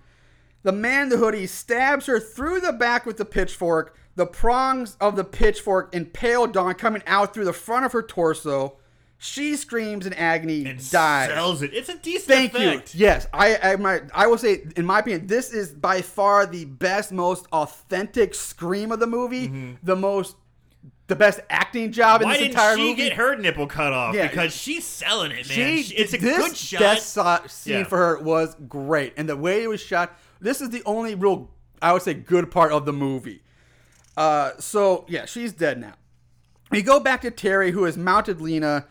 The 0.62 0.72
man 0.72 1.04
in 1.04 1.08
the 1.10 1.16
hoodie 1.18 1.46
stabs 1.46 2.06
her 2.06 2.20
through 2.20 2.60
the 2.60 2.72
back 2.72 3.06
with 3.06 3.16
the 3.16 3.24
pitchfork. 3.24 3.96
The 4.16 4.26
prongs 4.26 4.96
of 5.00 5.16
the 5.16 5.24
pitchfork 5.24 5.94
impale 5.94 6.46
Dawn 6.46 6.74
coming 6.74 7.02
out 7.06 7.32
through 7.32 7.44
the 7.46 7.52
front 7.52 7.86
of 7.86 7.92
her 7.92 8.02
torso. 8.02 8.76
She 9.18 9.56
screams 9.56 10.06
in 10.06 10.12
agony, 10.12 10.66
and 10.66 10.90
dies. 10.90 11.28
sells 11.28 11.62
it. 11.62 11.72
It's 11.72 11.88
a 11.88 11.96
decent 11.96 12.28
Thank 12.28 12.54
effect. 12.54 12.94
you. 12.94 13.06
Yes, 13.06 13.26
I, 13.32 13.56
I, 13.56 13.76
my, 13.76 14.02
I 14.12 14.26
will 14.26 14.36
say, 14.36 14.64
in 14.76 14.84
my 14.84 14.98
opinion, 14.98 15.26
this 15.28 15.52
is 15.52 15.70
by 15.70 16.02
far 16.02 16.44
the 16.46 16.64
best, 16.66 17.12
most 17.12 17.46
authentic 17.52 18.34
scream 18.34 18.92
of 18.92 19.00
the 19.00 19.06
movie. 19.06 19.48
Mm-hmm. 19.48 19.72
The 19.82 19.96
most, 19.96 20.36
the 21.06 21.16
best 21.16 21.40
acting 21.50 21.92
job 21.92 22.22
in 22.22 22.28
Mm-hmm. 22.28 22.30
Why 22.30 22.32
this 22.34 22.38
didn't 22.48 22.50
entire 22.52 22.76
she 22.76 22.82
movie. 22.82 22.94
get 22.96 23.12
her 23.14 23.36
nipple 23.36 23.66
cut 23.66 23.92
off? 23.92 24.14
Yeah. 24.14 24.26
Because 24.28 24.54
she's 24.54 24.84
selling 24.86 25.30
it, 25.32 25.48
man. 25.48 25.82
She, 25.82 25.94
it's 25.94 26.14
a 26.14 26.18
this 26.18 26.36
good 26.36 26.56
shot. 26.56 26.80
death 26.80 27.00
so- 27.00 27.40
scene 27.46 27.78
Yeah. 27.78 27.84
for 27.84 27.98
her 27.98 28.18
was 28.20 28.56
great, 28.68 29.12
and 29.16 29.28
the 29.28 29.36
way 29.36 29.62
it 29.62 29.68
was 29.68 29.80
shot. 29.82 30.18
This 30.40 30.60
is 30.60 30.70
the 30.70 30.82
only 30.86 31.14
real, 31.14 31.50
I 31.82 31.92
would 31.92 32.02
say, 32.02 32.14
good 32.14 32.50
part 32.50 32.72
of 32.72 32.84
the 32.86 32.92
movie. 32.92 33.42
Uh, 34.16 34.52
so 34.58 35.04
yeah, 35.08 35.24
she's 35.26 35.52
dead 35.52 35.80
now. 35.80 35.94
We 36.70 36.82
go 36.82 37.00
back 37.00 37.20
to 37.22 37.30
Terry, 37.30 37.70
who 37.72 37.84
has 37.84 37.96
mounted 37.96 38.40
Lena. 38.40 38.86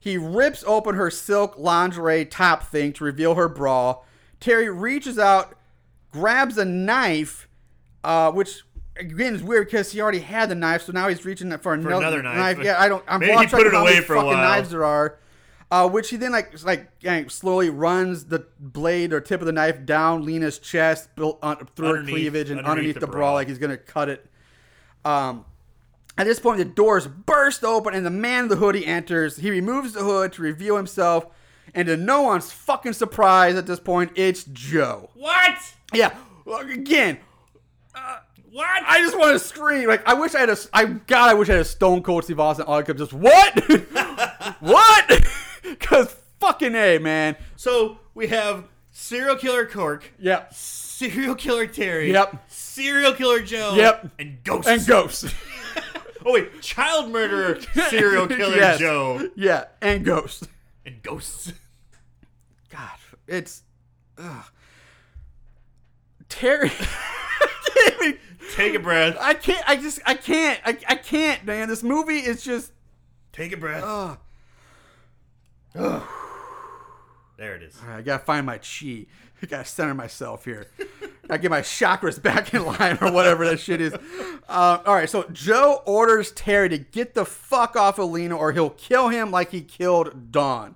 He 0.00 0.16
rips 0.16 0.64
open 0.66 0.94
her 0.94 1.10
silk 1.10 1.58
lingerie 1.58 2.24
top 2.24 2.62
thing 2.64 2.92
to 2.94 3.04
reveal 3.04 3.34
her 3.34 3.48
bra. 3.48 3.98
Terry 4.40 4.70
reaches 4.70 5.18
out, 5.18 5.54
grabs 6.12 6.56
a 6.56 6.64
knife, 6.64 7.48
uh, 8.04 8.30
which 8.32 8.62
again 8.98 9.34
is 9.34 9.42
weird 9.42 9.66
because 9.66 9.92
he 9.92 10.00
already 10.00 10.20
had 10.20 10.48
the 10.48 10.54
knife, 10.54 10.82
so 10.82 10.92
now 10.92 11.08
he's 11.08 11.24
reaching 11.24 11.56
for 11.58 11.74
another, 11.74 11.96
another 11.96 12.22
knife. 12.22 12.58
Yeah, 12.62 12.80
I 12.80 12.88
don't. 12.88 13.04
I'm 13.08 13.20
Maybe 13.20 13.32
he 13.32 13.36
lost 13.36 13.50
track 13.50 13.60
put 13.60 13.66
of 13.68 13.72
it 13.72 13.76
how 13.76 13.82
away 13.82 13.94
many 13.94 14.04
for 14.04 14.14
a 14.14 14.16
fucking 14.16 14.32
while. 14.32 14.36
knives 14.36 14.70
there 14.70 14.84
are. 14.84 15.18
Uh, 15.70 15.86
which 15.86 16.08
he 16.08 16.16
then 16.16 16.32
like 16.32 16.54
like 16.64 17.30
slowly 17.30 17.68
runs 17.68 18.24
the 18.26 18.46
blade 18.58 19.12
or 19.12 19.20
tip 19.20 19.40
of 19.40 19.46
the 19.46 19.52
knife 19.52 19.84
down 19.84 20.24
Lena's 20.24 20.58
chest, 20.58 21.14
built 21.14 21.38
on, 21.42 21.56
through 21.76 21.94
her 21.94 22.02
cleavage 22.04 22.48
and 22.48 22.60
underneath 22.60 22.70
underneath, 22.70 22.94
the 22.94 23.00
the, 23.00 23.06
bra. 23.06 23.34
like 23.34 23.48
he's 23.48 23.58
gonna 23.58 23.76
cut 23.76 24.08
it. 24.08 24.26
Um, 25.04 25.44
at 26.16 26.24
this 26.24 26.40
point, 26.40 26.58
the 26.58 26.64
doors 26.64 27.06
burst 27.06 27.64
open 27.64 27.94
and 27.94 28.04
the 28.04 28.10
man 28.10 28.44
in 28.44 28.48
the 28.48 28.56
hoodie 28.56 28.86
enters. 28.86 29.36
He 29.36 29.50
removes 29.50 29.92
the 29.92 30.02
hood 30.02 30.32
to 30.32 30.42
reveal 30.42 30.76
himself, 30.76 31.26
and 31.74 31.86
to 31.86 31.98
no 31.98 32.22
one's 32.22 32.50
fucking 32.50 32.94
surprise 32.94 33.54
at 33.54 33.66
this 33.66 33.78
point, 33.78 34.12
it's 34.14 34.44
Joe. 34.44 35.10
What? 35.14 35.58
Yeah, 35.92 36.16
again, 36.46 37.18
What? 38.58 38.82
I 38.86 38.98
just 38.98 39.16
want 39.16 39.32
to 39.34 39.38
scream. 39.38 39.86
Like 39.86 40.04
I 40.04 40.14
wish 40.14 40.34
I 40.34 40.40
had 40.40 40.50
a. 40.50 40.56
I 40.72 40.84
God, 40.86 41.30
I 41.30 41.34
wish 41.34 41.48
I 41.48 41.52
had 41.52 41.60
a 41.60 41.64
Stone 41.64 42.02
Cold 42.02 42.24
Steve 42.24 42.40
Austin 42.40 42.64
clip. 42.66 42.96
Just 42.96 43.12
what? 43.12 43.56
what? 44.60 45.24
Because 45.62 46.14
fucking 46.40 46.74
a 46.74 46.98
man. 46.98 47.36
so 47.56 47.98
we 48.14 48.26
have 48.28 48.64
serial 48.90 49.36
killer 49.36 49.64
Cork, 49.66 50.10
Yep. 50.18 50.54
serial 50.54 51.34
killer 51.36 51.66
Terry, 51.66 52.10
Yep. 52.10 52.44
serial 52.48 53.12
killer 53.12 53.40
Joe, 53.40 53.74
Yep. 53.76 54.10
and 54.18 54.42
ghosts. 54.42 54.68
And 54.68 54.86
ghosts. 54.86 55.34
Oh 56.26 56.32
wait, 56.32 56.60
child 56.62 57.10
murderer, 57.12 57.60
serial 57.90 58.26
killer 58.26 58.56
Yes. 58.56 58.78
Joe, 58.80 59.28
yeah, 59.36 59.64
and 59.80 60.04
ghosts. 60.04 60.48
and 60.84 61.00
ghosts. 61.02 61.52
God, 62.70 62.90
it's. 63.28 63.62
Ugh. 64.18 64.44
Terry. 66.28 66.70
I 66.70 67.48
can't 67.74 68.02
even- 68.02 68.18
Take 68.54 68.74
a 68.74 68.78
breath. 68.78 69.16
I 69.20 69.34
can't. 69.34 69.62
I 69.68 69.76
just. 69.76 70.00
I 70.06 70.14
can't. 70.14 70.60
I, 70.64 70.76
I 70.88 70.94
can't, 70.96 71.44
man. 71.44 71.68
This 71.68 71.82
movie 71.82 72.18
is 72.18 72.42
just. 72.42 72.72
Take 73.32 73.52
a 73.52 73.56
breath. 73.56 73.84
Ugh. 73.84 74.18
Ugh. 75.76 76.02
there 77.36 77.54
it 77.54 77.62
is. 77.62 77.76
Right, 77.86 77.98
I 77.98 78.02
gotta 78.02 78.24
find 78.24 78.46
my 78.46 78.58
chi. 78.58 79.06
I 79.40 79.46
gotta 79.46 79.64
center 79.64 79.94
myself 79.94 80.44
here. 80.44 80.66
I 81.30 81.36
get 81.38 81.50
my 81.50 81.60
chakras 81.60 82.20
back 82.22 82.52
in 82.54 82.64
line 82.64 82.98
or 83.00 83.12
whatever 83.12 83.46
that 83.48 83.60
shit 83.60 83.80
is. 83.80 83.94
Uh, 84.48 84.78
all 84.84 84.94
right, 84.94 85.08
so 85.08 85.24
Joe 85.32 85.82
orders 85.86 86.32
Terry 86.32 86.68
to 86.70 86.78
get 86.78 87.14
the 87.14 87.24
fuck 87.24 87.76
off 87.76 87.98
of 87.98 88.10
Lena 88.10 88.36
or 88.36 88.52
he'll 88.52 88.70
kill 88.70 89.08
him 89.08 89.30
like 89.30 89.50
he 89.50 89.60
killed 89.60 90.32
Dawn. 90.32 90.74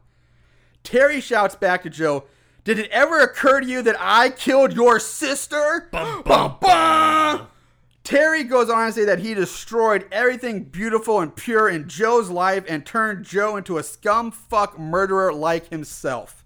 Terry 0.85 1.20
shouts 1.20 1.57
back 1.57 1.82
to 1.82 1.90
Joe, 1.90 2.24
"Did 2.65 2.78
it 2.78 2.90
ever 2.90 3.20
occur 3.20 3.61
to 3.61 3.66
you 3.66 3.82
that 3.82 3.97
I 3.99 4.31
killed 4.31 4.73
your 4.74 5.01
sister?" 5.01 5.89
Bum, 5.90 6.23
Bum, 6.23 6.57
bum. 6.61 7.49
Terry 8.04 8.42
goes 8.42 8.68
on 8.68 8.88
to 8.88 8.92
say 8.92 9.04
that 9.04 9.20
he 9.20 9.32
destroyed 9.34 10.06
everything 10.10 10.64
beautiful 10.64 11.20
and 11.20 11.34
pure 11.34 11.68
in 11.68 11.88
Joe's 11.88 12.30
life 12.30 12.64
and 12.68 12.84
turned 12.84 13.24
Joe 13.24 13.56
into 13.56 13.78
a 13.78 13.82
scumfuck 13.82 14.76
murderer 14.78 15.32
like 15.32 15.68
himself. 15.68 16.44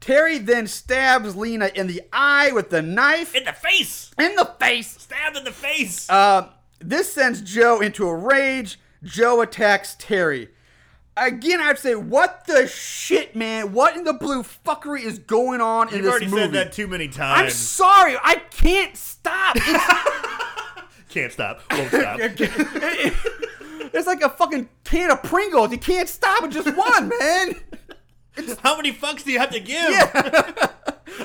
Terry 0.00 0.38
then 0.38 0.66
stabs 0.66 1.36
Lena 1.36 1.70
in 1.74 1.86
the 1.86 2.02
eye 2.12 2.50
with 2.52 2.70
the 2.70 2.80
knife 2.80 3.34
In 3.34 3.44
the 3.44 3.52
face. 3.52 4.10
in 4.18 4.36
the 4.36 4.44
face. 4.58 4.96
Stabbed 5.02 5.36
in 5.36 5.44
the 5.44 5.52
face. 5.52 6.08
Uh, 6.08 6.48
this 6.78 7.12
sends 7.12 7.42
Joe 7.42 7.80
into 7.80 8.08
a 8.08 8.14
rage. 8.14 8.78
Joe 9.02 9.40
attacks 9.42 9.96
Terry. 9.98 10.48
Again, 11.20 11.60
I'd 11.60 11.78
say, 11.78 11.94
what 11.94 12.44
the 12.46 12.66
shit, 12.66 13.34
man? 13.36 13.72
What 13.72 13.96
in 13.96 14.04
the 14.04 14.12
blue 14.12 14.42
fuckery 14.42 15.02
is 15.02 15.18
going 15.18 15.60
on 15.60 15.88
in 15.88 15.94
You've 15.96 16.04
this 16.04 16.10
already 16.10 16.26
movie? 16.26 16.42
said 16.42 16.52
that 16.52 16.72
too 16.72 16.86
many 16.86 17.08
times. 17.08 17.40
I'm 17.42 17.50
sorry, 17.50 18.16
I 18.22 18.36
can't 18.50 18.96
stop. 18.96 19.56
Can't 21.08 21.32
stop. 21.32 21.62
Won't 21.70 21.88
stop. 21.88 22.20
It's 23.90 24.06
like 24.06 24.20
a 24.20 24.28
fucking 24.28 24.68
can 24.84 25.10
of 25.10 25.22
Pringles. 25.22 25.70
You 25.72 25.78
can't 25.78 26.06
stop 26.08 26.42
at 26.42 26.50
just 26.50 26.68
one, 26.76 27.08
man. 27.08 27.56
How 28.62 28.76
many 28.76 28.92
fucks 28.92 29.24
do 29.24 29.32
you 29.32 29.38
have 29.38 29.50
to 29.50 29.60
give? 29.60 29.78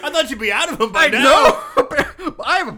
I 0.02 0.10
thought 0.10 0.30
you'd 0.30 0.40
be 0.40 0.52
out 0.54 0.72
of 0.72 0.78
them 0.78 0.94
by 0.94 1.06
I 1.06 1.10
now. 1.10 1.24
know. 1.24 2.03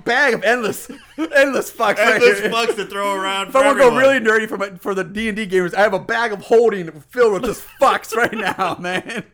I 0.08 0.12
have 0.12 0.34
a 0.34 0.34
bag 0.34 0.34
of 0.34 0.44
endless, 0.44 0.90
endless 1.36 1.72
fucks. 1.72 1.98
right 1.98 2.16
Endless 2.16 2.40
here. 2.40 2.50
fucks 2.50 2.76
to 2.76 2.86
throw 2.86 3.14
around 3.16 3.50
If 3.50 3.56
I 3.56 3.66
want 3.66 3.78
to 3.78 3.90
go 3.90 3.98
really 3.98 4.20
nerdy 4.20 4.48
for 4.48 4.58
my, 4.58 4.70
for 4.72 4.94
the 4.94 5.04
D 5.04 5.28
and 5.28 5.36
D 5.36 5.48
gamers, 5.48 5.74
I 5.74 5.82
have 5.82 5.94
a 5.94 6.00
bag 6.00 6.32
of 6.32 6.42
holding 6.42 6.90
filled 7.02 7.34
with 7.34 7.46
just 7.46 7.66
fucks 7.82 8.16
right 8.16 8.34
now, 8.34 8.78
man. 8.80 9.24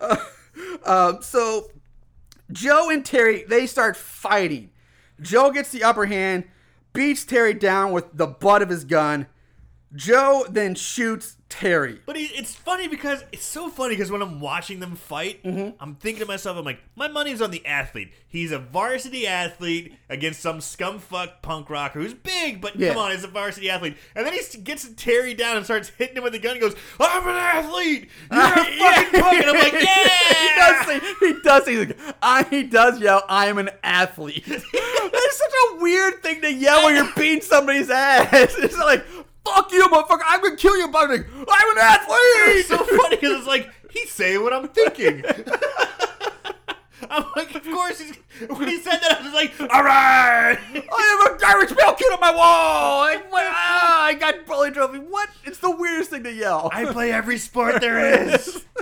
Uh, 0.00 0.16
um, 0.86 1.22
so 1.22 1.70
Joe 2.50 2.88
and 2.88 3.04
Terry 3.04 3.44
they 3.46 3.66
start 3.66 3.94
fighting. 3.96 4.70
Joe 5.20 5.50
gets 5.50 5.70
the 5.70 5.84
upper 5.84 6.06
hand, 6.06 6.44
beats 6.94 7.24
Terry 7.26 7.52
down 7.52 7.92
with 7.92 8.06
the 8.16 8.26
butt 8.26 8.62
of 8.62 8.70
his 8.70 8.84
gun. 8.84 9.26
Joe 9.94 10.46
then 10.48 10.74
shoots 10.74 11.36
Terry. 11.50 12.00
But 12.06 12.16
he, 12.16 12.24
it's 12.26 12.54
funny 12.54 12.88
because 12.88 13.22
it's 13.32 13.44
so 13.44 13.68
funny 13.68 13.94
because 13.94 14.10
when 14.10 14.22
I'm 14.22 14.40
watching 14.40 14.80
them 14.80 14.94
fight, 14.96 15.42
Mm-hmm. 15.44 15.76
I'm 15.82 15.96
thinking 15.96 16.20
to 16.20 16.26
myself, 16.26 16.56
I'm 16.56 16.64
like, 16.64 16.80
my 16.96 17.08
money's 17.08 17.42
on 17.42 17.50
the 17.50 17.64
athlete. 17.66 18.12
He's 18.28 18.52
a 18.52 18.58
varsity 18.58 19.26
athlete 19.26 19.94
against 20.08 20.40
some 20.40 20.58
scumfuck 20.60 21.42
punk 21.42 21.68
rocker 21.68 22.00
who's 22.00 22.14
big, 22.14 22.60
but 22.60 22.76
Yeah. 22.76 22.90
come 22.90 22.98
on, 22.98 23.10
he's 23.10 23.24
a 23.24 23.28
varsity 23.28 23.68
athlete. 23.68 23.96
And 24.14 24.24
then 24.24 24.32
he 24.32 24.58
gets 24.58 24.88
Terry 24.96 25.34
down 25.34 25.56
and 25.56 25.64
starts 25.66 25.88
hitting 25.90 26.16
him 26.16 26.22
with 26.22 26.32
the 26.32 26.38
gun. 26.38 26.54
He 26.54 26.60
goes, 26.60 26.74
"I'm 26.98 27.26
an 27.28 27.34
athlete. 27.36 28.08
You're 28.30 28.40
a 28.40 28.46
fucking 28.54 29.20
punk." 29.20 29.40
And 29.42 29.50
I'm 29.50 29.56
like, 29.56 29.72
yeah. 29.72 30.08
he 30.40 30.48
does 30.56 30.86
say 30.86 31.00
he 31.20 31.40
does 31.42 31.64
say 31.64 31.76
like, 31.78 31.98
I, 32.22 32.42
he 32.44 32.62
does 32.62 33.00
yell, 33.00 33.22
I'm 33.28 33.58
an 33.58 33.70
athlete. 33.82 34.44
That's 34.46 35.36
such 35.36 35.52
a 35.72 35.76
weird 35.80 36.22
thing 36.22 36.40
to 36.42 36.52
yell 36.52 36.84
when 36.84 36.94
you're 36.96 37.12
beating 37.16 37.40
somebody's 37.40 37.90
ass. 37.90 38.54
It's 38.58 38.78
like, 38.78 39.04
fuck 39.44 39.72
you, 39.72 39.86
motherfucker, 39.88 40.20
I'm 40.26 40.42
gonna 40.42 40.56
kill 40.56 40.76
you, 40.76 40.88
but 40.88 41.10
I'm, 41.10 41.24
I'm 41.48 41.70
an 41.72 41.78
athlete. 41.78 42.18
It's 42.58 42.68
so 42.68 42.78
funny 42.78 43.16
because 43.16 43.38
it's 43.38 43.46
like 43.46 43.70
he's 43.90 44.10
saying 44.10 44.42
what 44.42 44.52
I'm 44.52 44.68
thinking. 44.68 45.24
I'm 47.10 47.24
like, 47.34 47.54
of 47.54 47.64
course 47.64 47.98
he's. 48.00 48.16
When 48.48 48.68
he 48.68 48.78
said 48.78 48.98
that, 48.98 49.18
I 49.20 49.24
was 49.24 49.32
like, 49.34 49.58
all 49.60 49.82
right. 49.82 50.56
I 50.56 51.26
have 51.26 51.34
a 51.34 51.38
garbage 51.38 51.76
pail 51.76 51.92
kid 51.94 52.12
on 52.12 52.20
my 52.20 52.30
wall. 52.30 53.02
I, 53.02 53.20
ah, 53.34 54.04
I 54.04 54.14
got 54.14 54.46
bully 54.46 54.70
trophy. 54.70 54.98
What? 54.98 55.28
It's 55.44 55.58
the 55.58 55.70
weirdest 55.70 56.10
thing 56.10 56.22
to 56.24 56.32
yell. 56.32 56.70
I 56.72 56.84
play 56.86 57.10
every 57.12 57.38
sport 57.38 57.80
there 57.80 58.32
is. 58.34 58.64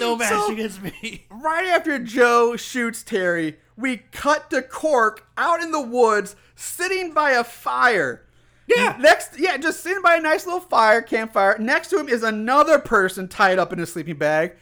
No 0.00 0.16
match 0.16 0.30
So- 0.30 0.50
against 0.50 0.80
me. 0.82 1.26
Right 1.30 1.66
after 1.66 1.98
Joe 1.98 2.56
shoots 2.56 3.02
Terry, 3.02 3.58
we 3.76 3.98
cut 4.12 4.48
to 4.50 4.62
Cork 4.62 5.26
out 5.36 5.60
in 5.60 5.72
the 5.72 5.80
woods, 5.80 6.36
sitting 6.56 7.12
by 7.12 7.32
a 7.32 7.44
fire. 7.44 8.24
Yeah. 8.68 8.96
Next, 9.00 9.38
yeah, 9.38 9.56
just 9.56 9.80
sitting 9.82 10.02
by 10.02 10.16
a 10.16 10.20
nice 10.20 10.44
little 10.46 10.60
fire, 10.60 11.00
campfire. 11.02 11.56
Next 11.58 11.88
to 11.88 11.98
him 11.98 12.08
is 12.08 12.22
another 12.22 12.78
person 12.78 13.26
tied 13.28 13.58
up 13.58 13.72
in 13.72 13.80
a 13.80 13.86
sleeping 13.86 14.16
bag. 14.16 14.52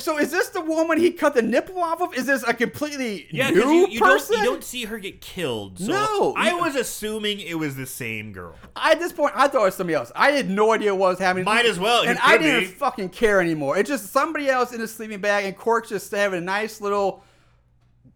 So 0.00 0.18
is 0.18 0.32
this 0.32 0.48
the 0.48 0.60
woman 0.60 0.98
he 0.98 1.12
cut 1.12 1.34
the 1.34 1.42
nipple 1.42 1.78
off 1.80 2.00
of? 2.02 2.14
Is 2.14 2.26
this 2.26 2.42
a 2.42 2.52
completely 2.52 3.28
Yeah, 3.30 3.50
new 3.50 3.60
you, 3.60 3.86
you 3.88 4.00
don't 4.00 4.08
person? 4.08 4.38
you 4.38 4.44
don't 4.44 4.64
see 4.64 4.86
her 4.86 4.98
get 4.98 5.20
killed. 5.20 5.78
So 5.78 5.86
No. 5.92 6.34
I 6.36 6.52
was 6.54 6.74
assuming 6.74 7.38
it 7.38 7.54
was 7.56 7.76
the 7.76 7.86
same 7.86 8.32
girl. 8.32 8.56
At 8.74 8.98
this 8.98 9.12
point, 9.12 9.34
I 9.36 9.46
thought 9.46 9.62
it 9.62 9.66
was 9.66 9.76
somebody 9.76 9.94
else. 9.94 10.10
I 10.16 10.32
had 10.32 10.50
no 10.50 10.72
idea 10.72 10.92
what 10.92 11.10
was 11.10 11.20
happening. 11.20 11.44
Might 11.44 11.66
as 11.66 11.78
well. 11.78 12.02
And 12.02 12.18
I 12.18 12.38
didn't 12.38 12.60
be. 12.60 12.66
fucking 12.66 13.10
care 13.10 13.40
anymore. 13.40 13.78
It's 13.78 13.88
just 13.88 14.10
somebody 14.12 14.48
else 14.48 14.72
in 14.72 14.80
a 14.80 14.88
sleeping 14.88 15.20
bag, 15.20 15.44
and 15.44 15.56
Cork's 15.56 15.90
just 15.90 16.10
having 16.10 16.38
a 16.38 16.44
nice 16.44 16.80
little 16.80 17.22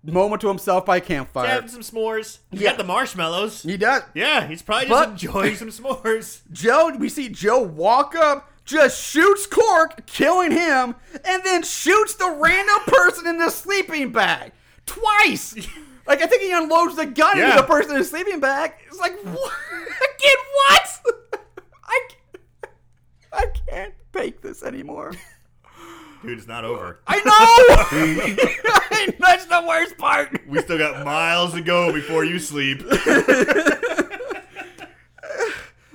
moment 0.05 0.41
to 0.43 0.49
himself 0.49 0.87
by 0.87 1.01
campfire. 1.01 1.47
Having 1.49 1.69
some 1.71 1.81
s'mores. 1.83 2.39
He 2.51 2.59
Yeah. 2.59 2.71
got 2.71 2.79
the 2.79 2.85
marshmallows. 2.85 3.63
He 3.63 3.77
does. 3.77 4.03
Yeah, 4.15 4.47
he's 4.47 4.63
probably 4.63 4.89
But- 4.89 5.15
just 5.17 5.25
enjoying 5.25 5.57
some 5.57 5.69
s'mores. 5.71 6.41
Joe, 6.53 6.91
we 6.99 7.09
see 7.09 7.29
Joe 7.29 7.59
walk 7.61 8.15
up, 8.15 8.51
just 8.65 9.03
shoots 9.03 9.47
Cork, 9.47 10.07
killing 10.07 10.51
him, 10.53 10.95
and 11.25 11.43
then 11.45 11.63
shoots 11.63 12.15
the 12.15 12.31
random 12.31 12.79
person 12.87 13.27
in 13.27 13.39
the 13.39 13.51
sleeping 13.51 14.13
bag 14.13 14.53
twice. 14.87 15.55
Like 16.07 16.23
I 16.23 16.27
think 16.27 16.41
he 16.41 16.53
unloads 16.53 16.97
the 16.97 17.05
gun 17.05 17.37
Yeah. 17.37 17.51
into 17.51 17.57
the 17.61 17.67
person 17.69 17.91
in 17.91 17.99
the 17.99 18.05
sleeping 18.05 18.41
bag. 18.41 18.73
It's 18.87 18.99
like 18.99 19.13
what? 19.25 19.53
again 20.17 20.37
what? 20.55 21.01
I 21.85 22.09
can't, 22.09 22.73
I 23.31 23.47
can't 23.71 23.95
take 24.15 24.41
this 24.41 24.63
anymore. 24.63 25.13
Dude, 26.23 26.39
it's 26.39 26.49
not 26.49 26.65
over. 26.65 27.01
I 27.07 27.19
know. 27.19 29.09
That's 29.21 29.47
the 29.47 29.65
worst 29.67 29.97
part. 29.99 30.41
We 30.49 30.61
still 30.61 30.79
got 30.79 31.05
miles 31.05 31.55
to 31.55 31.61
go 31.61 31.93
before 31.93 32.25
you 32.25 32.39
sleep. 32.39 32.83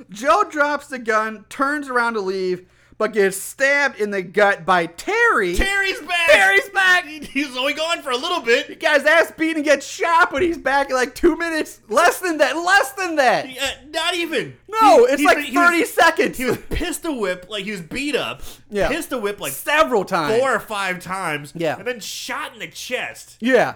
Joe 0.09 0.43
drops 0.49 0.87
the 0.87 0.99
gun, 0.99 1.45
turns 1.49 1.89
around 1.89 2.13
to 2.13 2.21
leave, 2.21 2.69
but 3.03 3.11
gets 3.11 3.35
stabbed 3.35 3.99
in 3.99 4.11
the 4.11 4.21
gut 4.21 4.65
by 4.65 4.85
Terry. 4.85 5.55
Terry's 5.55 5.99
back. 5.99 6.31
Terry's 6.31 6.69
back. 6.69 7.03
He's 7.05 7.57
only 7.57 7.73
gone 7.73 8.01
for 8.01 8.11
a 8.11 8.15
little 8.15 8.39
bit. 8.39 8.67
He 8.67 8.75
got 8.75 8.95
his 9.01 9.05
ass 9.05 9.29
beat 9.37 9.57
and 9.57 9.65
gets 9.65 9.85
shot, 9.85 10.31
but 10.31 10.41
he's 10.41 10.57
back 10.57 10.89
in 10.89 10.95
like 10.95 11.13
two 11.13 11.35
minutes. 11.35 11.81
Less 11.89 12.21
than 12.21 12.37
that. 12.37 12.55
Less 12.55 12.93
than 12.93 13.17
that. 13.17 13.45
Uh, 13.45 13.67
not 13.89 14.15
even. 14.15 14.55
No, 14.69 15.05
He- 15.05 15.13
it's 15.15 15.23
like 15.23 15.39
he 15.39 15.57
was- 15.57 15.67
30 15.67 15.83
seconds. 15.85 16.37
He 16.37 16.45
was 16.45 16.57
pistol 16.69 17.19
whip, 17.19 17.47
like 17.49 17.65
he 17.65 17.71
was 17.71 17.81
beat 17.81 18.15
up. 18.15 18.41
Yeah. 18.69 18.87
Pistol 18.87 19.19
whip 19.19 19.41
like 19.41 19.51
several 19.51 20.05
times. 20.05 20.39
four 20.39 20.55
or 20.55 20.59
five 20.61 21.01
times. 21.03 21.51
Yeah. 21.57 21.75
And 21.77 21.85
then 21.85 21.99
shot 21.99 22.53
in 22.53 22.59
the 22.59 22.67
chest. 22.67 23.35
Yeah. 23.41 23.75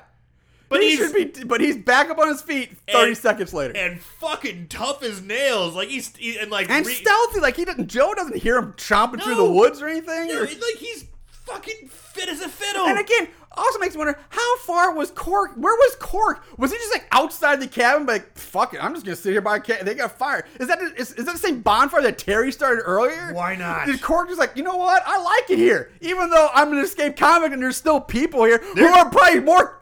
But 0.70 0.82
he 0.82 0.90
he's 0.98 1.00
should 1.12 1.34
be, 1.34 1.44
but 1.46 1.62
he's 1.62 1.78
back 1.78 2.10
up 2.10 2.18
on 2.18 2.28
his 2.28 2.42
feet 2.42 2.76
30 2.92 3.10
And- 3.10 3.18
seconds 3.18 3.54
later. 3.54 3.74
And, 3.78 3.94
and 3.94 4.02
fucking 4.02 4.68
tough 4.68 5.02
as 5.04 5.22
nails. 5.22 5.76
Like 5.76 5.88
he's 5.90 6.16
he, 6.16 6.38
and 6.38 6.52
like 6.52 6.68
re- 6.70 6.84
stealthy, 6.84 7.40
like 7.40 7.56
he 7.56 7.66
doesn't. 7.66 7.88
Joe 7.88 8.14
doesn't 8.14 8.36
hear 8.38 8.58
him 8.58 8.74
chomping 8.74 9.22
through 9.24 9.36
the 9.36 9.50
woods 9.50 9.82
or 9.82 9.88
anything. 9.88 10.32
Or- 10.32 10.42
like 10.42 10.76
he's 10.78 11.06
fucking 11.46 11.88
fit 11.88 12.28
as 12.28 12.42
a 12.42 12.50
fiddle. 12.50 12.86
and 12.88 13.00
again, 13.00 13.30
also 13.56 13.80
makes 13.80 13.96
me 13.96 14.00
wonder 14.00 14.20
how 14.30 14.58
far 14.60 14.94
was 14.94 15.10
Cork? 15.12 15.52
Where 15.56 15.74
was 15.74 15.96
Cork? 16.00 16.44
Was 16.60 16.72
he 16.74 16.78
just 16.78 16.92
like 16.92 17.08
outside 17.14 17.62
the 17.62 17.68
cabin? 17.68 18.06
Like 18.06 18.38
fuck 18.38 18.74
it, 18.74 18.84
I'm 18.84 18.94
just 18.94 19.06
gonna 19.06 19.16
sit 19.16 19.32
here 19.32 19.42
by 19.42 19.56
a 19.56 19.60
cabin. 19.62 19.86
They 19.86 19.96
got 19.96 20.18
fired. 20.20 20.44
Is 20.60 20.68
that 20.68 20.82
is, 20.82 21.14
is 21.14 21.26
that 21.26 21.32
the 21.32 21.38
same 21.40 21.62
bonfire 21.62 22.02
that 22.02 22.18
Terry 22.18 22.52
started 22.52 22.82
earlier? 22.82 23.32
Why 23.34 23.56
not? 23.56 23.86
Did 23.88 24.02
Cork 24.02 24.28
just 24.28 24.38
like 24.40 24.58
you 24.58 24.64
know 24.64 24.76
what? 24.76 25.02
I 25.06 25.18
like 25.24 25.50
it 25.50 25.58
here, 25.58 25.92
even 26.02 26.30
though 26.30 26.50
I'm 26.54 26.74
an 26.74 26.80
escape 26.80 27.16
convict 27.16 27.54
and 27.54 27.64
there's 27.64 27.78
still 27.78 28.02
people 28.02 28.44
here 28.44 28.58
who 28.76 28.86
are 28.86 29.10
probably 29.10 29.40
more 29.40 29.80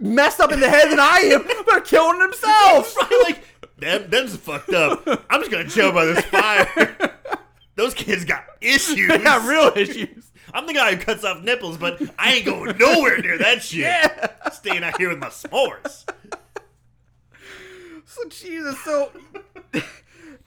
messed 0.00 0.40
up 0.40 0.52
in 0.52 0.60
the 0.60 0.68
head 0.68 0.90
than 0.90 1.00
I 1.00 1.18
am. 1.32 1.46
They're 1.66 1.80
killing 1.80 2.18
themselves. 2.18 2.96
Right, 3.10 3.22
like 3.24 3.44
them, 3.78 4.08
them's 4.08 4.36
fucked 4.36 4.72
up. 4.72 5.06
I'm 5.28 5.40
just 5.40 5.50
gonna 5.50 5.68
chill 5.68 5.92
by 5.92 6.06
this 6.06 6.24
fire. 6.24 7.18
Those 7.74 7.92
kids 7.92 8.24
got 8.24 8.44
issues. 8.60 9.08
They 9.08 9.18
got 9.18 9.46
real 9.46 9.72
issues. 9.76 10.32
I'm 10.54 10.66
the 10.66 10.72
guy 10.72 10.94
who 10.94 11.02
cuts 11.02 11.24
off 11.24 11.42
nipples, 11.42 11.76
but 11.76 12.00
I 12.18 12.34
ain't 12.34 12.46
going 12.46 12.76
nowhere 12.78 13.18
near 13.18 13.36
that 13.38 13.62
shit. 13.62 13.80
Yeah. 13.80 14.28
Staying 14.50 14.82
out 14.82 14.96
here 14.98 15.10
with 15.10 15.18
my 15.18 15.28
s'mores. 15.28 16.04
So 18.06 18.28
Jesus, 18.30 18.82
so 18.82 19.12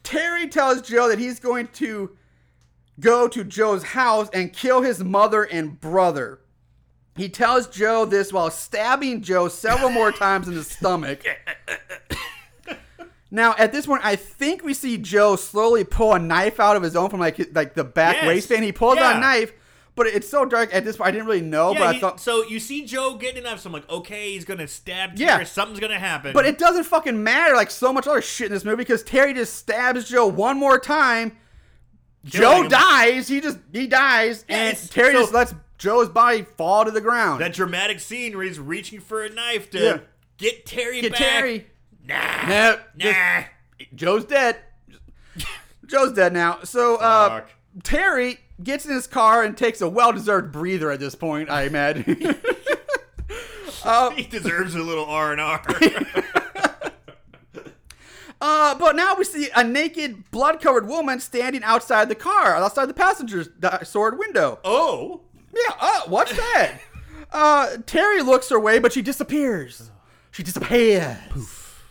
Terry 0.01 0.47
tells 0.47 0.81
Joe 0.81 1.07
that 1.09 1.19
he's 1.19 1.39
going 1.39 1.67
to 1.73 2.17
go 2.99 3.27
to 3.27 3.43
Joe's 3.43 3.83
house 3.83 4.29
and 4.33 4.51
kill 4.51 4.81
his 4.81 5.03
mother 5.03 5.43
and 5.43 5.79
brother. 5.79 6.39
He 7.19 7.29
tells 7.29 7.67
Joe 7.67 8.05
this 8.05 8.31
while 8.33 8.49
stabbing 8.49 9.21
Joe 9.21 9.47
several 9.49 9.89
more 9.89 10.11
times 10.11 10.47
in 10.47 10.55
the 10.55 10.63
stomach. 10.63 11.23
Now, 13.31 13.53
at 13.59 13.71
this 13.71 13.85
point, 13.85 14.01
I 14.03 14.15
think 14.15 14.63
we 14.63 14.73
see 14.73 14.97
Joe 14.97 15.35
slowly 15.35 15.83
pull 15.83 16.13
a 16.15 16.19
knife 16.19 16.59
out 16.59 16.75
of 16.75 16.81
his 16.81 16.95
own 16.95 17.11
from 17.11 17.19
like 17.19 17.37
like 17.53 17.75
the 17.75 17.83
back 17.83 18.15
Yes. 18.15 18.25
waistband. 18.27 18.63
He 18.63 18.71
pulls 18.71 18.97
out 18.97 19.17
a 19.17 19.19
knife, 19.19 19.53
but 19.95 20.07
it's 20.07 20.27
so 20.27 20.45
dark 20.45 20.73
at 20.73 20.83
this 20.83 20.97
point. 20.97 21.09
I 21.09 21.11
didn't 21.11 21.27
really 21.27 21.41
know, 21.41 21.73
Yeah, 21.73 21.77
but 21.79 21.95
I 21.95 21.99
thought, 21.99 22.19
so 22.19 22.43
you 22.43 22.59
see 22.59 22.85
Joe 22.85 23.17
getting 23.17 23.43
enough, 23.43 23.59
so 23.59 23.67
I'm 23.69 23.73
like, 23.73 23.87
okay, 23.87 24.31
he's 24.31 24.45
gonna 24.45 24.67
stab 24.67 25.11
Yeah. 25.13 25.33
Terry, 25.33 25.45
something's 25.45 25.79
gonna 25.79 25.99
happen. 25.99 26.33
But 26.33 26.47
it 26.47 26.57
doesn't 26.57 26.85
fucking 26.85 27.23
matter 27.23 27.53
like 27.55 27.69
so 27.69 27.93
much 27.93 28.07
other 28.07 28.23
shit 28.23 28.47
in 28.47 28.51
this 28.51 28.65
movie 28.65 28.77
because 28.77 29.03
Terry 29.03 29.35
just 29.35 29.53
stabs 29.53 30.09
Joe 30.09 30.25
one 30.25 30.57
more 30.57 30.79
time. 30.79 31.37
Joe 32.25 32.63
him. 32.63 32.69
dies. 32.69 33.27
He 33.27 33.41
just 33.41 33.59
he 33.71 33.85
dies, 33.85 34.43
Yes. 34.49 34.81
and 34.81 34.91
Terry 34.91 35.13
So- 35.13 35.19
just 35.21 35.33
lets 35.33 35.53
Joe's 35.79 36.09
body 36.09 36.43
fall 36.43 36.85
to 36.85 36.91
the 36.91 37.01
ground. 37.01 37.41
that 37.41 37.53
dramatic 37.53 37.99
scene 37.99 38.35
where 38.37 38.45
he's 38.45 38.59
reaching 38.59 38.99
for 38.99 39.23
a 39.23 39.29
knife 39.29 39.71
to 39.71 39.79
Yeah. 39.79 39.97
get 40.37 40.65
Terry 40.67 41.01
Get 41.01 41.13
back. 41.13 41.19
Terry. 41.21 41.67
Nah. 42.05 42.47
Nah, 42.47 42.75
Nah. 42.95 43.43
Joe's 43.95 44.25
dead. 44.25 44.57
Joe's 45.87 46.11
dead 46.13 46.33
now. 46.33 46.59
So 46.65 46.97
uh, 46.97 47.29
Fuck. 47.29 47.49
Terry 47.83 48.39
gets 48.61 48.85
in 48.85 48.93
his 48.93 49.07
car 49.07 49.41
and 49.43 49.57
takes 49.57 49.79
a 49.81 49.87
well-deserved 49.89 50.51
breather 50.51 50.91
at 50.91 50.99
this 50.99 51.15
point. 51.15 51.49
I 51.49 51.63
imagine. 51.63 52.03
he 54.15 54.23
deserves 54.23 54.75
a 54.75 54.79
little 54.83 55.05
R 55.05 55.31
and 55.31 55.39
R. 55.41 55.63
Uh, 58.41 58.73
but 58.75 58.95
now 58.95 59.15
we 59.15 59.25
see 59.25 59.49
a 59.53 59.65
naked, 59.65 60.31
blood-covered 60.31 60.87
woman 60.87 61.19
standing 61.19 61.61
outside 61.61 62.07
the 62.07 62.15
car, 62.15 62.55
outside 62.55 62.85
the 62.85 62.93
passenger's 62.93 63.49
di- 63.49 63.83
sword 63.83 64.17
window. 64.17 64.59
Oh. 64.63 65.19
Yeah, 65.53 65.73
uh, 65.79 66.01
what's 66.07 66.35
that? 66.35 66.79
uh, 67.31 67.77
Terry 67.85 68.21
looks 68.21 68.49
her 68.49 68.59
way, 68.59 68.79
but 68.79 68.93
she 68.93 69.01
disappears. 69.01 69.91
She 70.31 70.43
disappears. 70.43 71.17
Poof. 71.29 71.85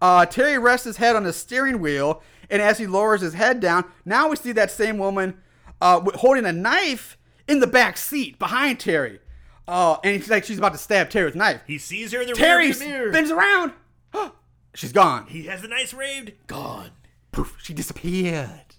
Uh, 0.00 0.26
Terry 0.26 0.58
rests 0.58 0.86
his 0.86 0.96
head 0.96 1.14
on 1.16 1.24
the 1.24 1.32
steering 1.32 1.80
wheel, 1.80 2.22
and 2.48 2.60
as 2.62 2.78
he 2.78 2.86
lowers 2.86 3.20
his 3.20 3.34
head 3.34 3.60
down, 3.60 3.84
now 4.04 4.28
we 4.28 4.36
see 4.36 4.52
that 4.52 4.70
same 4.70 4.98
woman 4.98 5.38
uh, 5.80 6.00
holding 6.16 6.44
a 6.46 6.52
knife 6.52 7.16
in 7.46 7.60
the 7.60 7.66
back 7.66 7.96
seat 7.96 8.38
behind 8.38 8.80
Terry. 8.80 9.20
Uh, 9.68 9.98
and 10.02 10.16
it's 10.16 10.28
like 10.28 10.44
she's 10.44 10.58
about 10.58 10.72
to 10.72 10.78
stab 10.78 11.10
Terry 11.10 11.26
with 11.26 11.34
a 11.34 11.38
knife. 11.38 11.60
He 11.66 11.78
sees 11.78 12.12
her 12.12 12.20
in 12.22 12.28
the 12.28 12.34
Terry 12.34 12.72
mirror. 12.72 13.12
spins 13.12 13.30
around. 13.30 13.72
she's 14.74 14.92
gone. 14.92 15.26
He 15.28 15.44
has 15.44 15.62
the 15.62 15.68
nice 15.68 15.94
raved. 15.94 16.32
Gone. 16.46 16.90
Poof, 17.30 17.56
she 17.62 17.72
disappeared. 17.72 18.69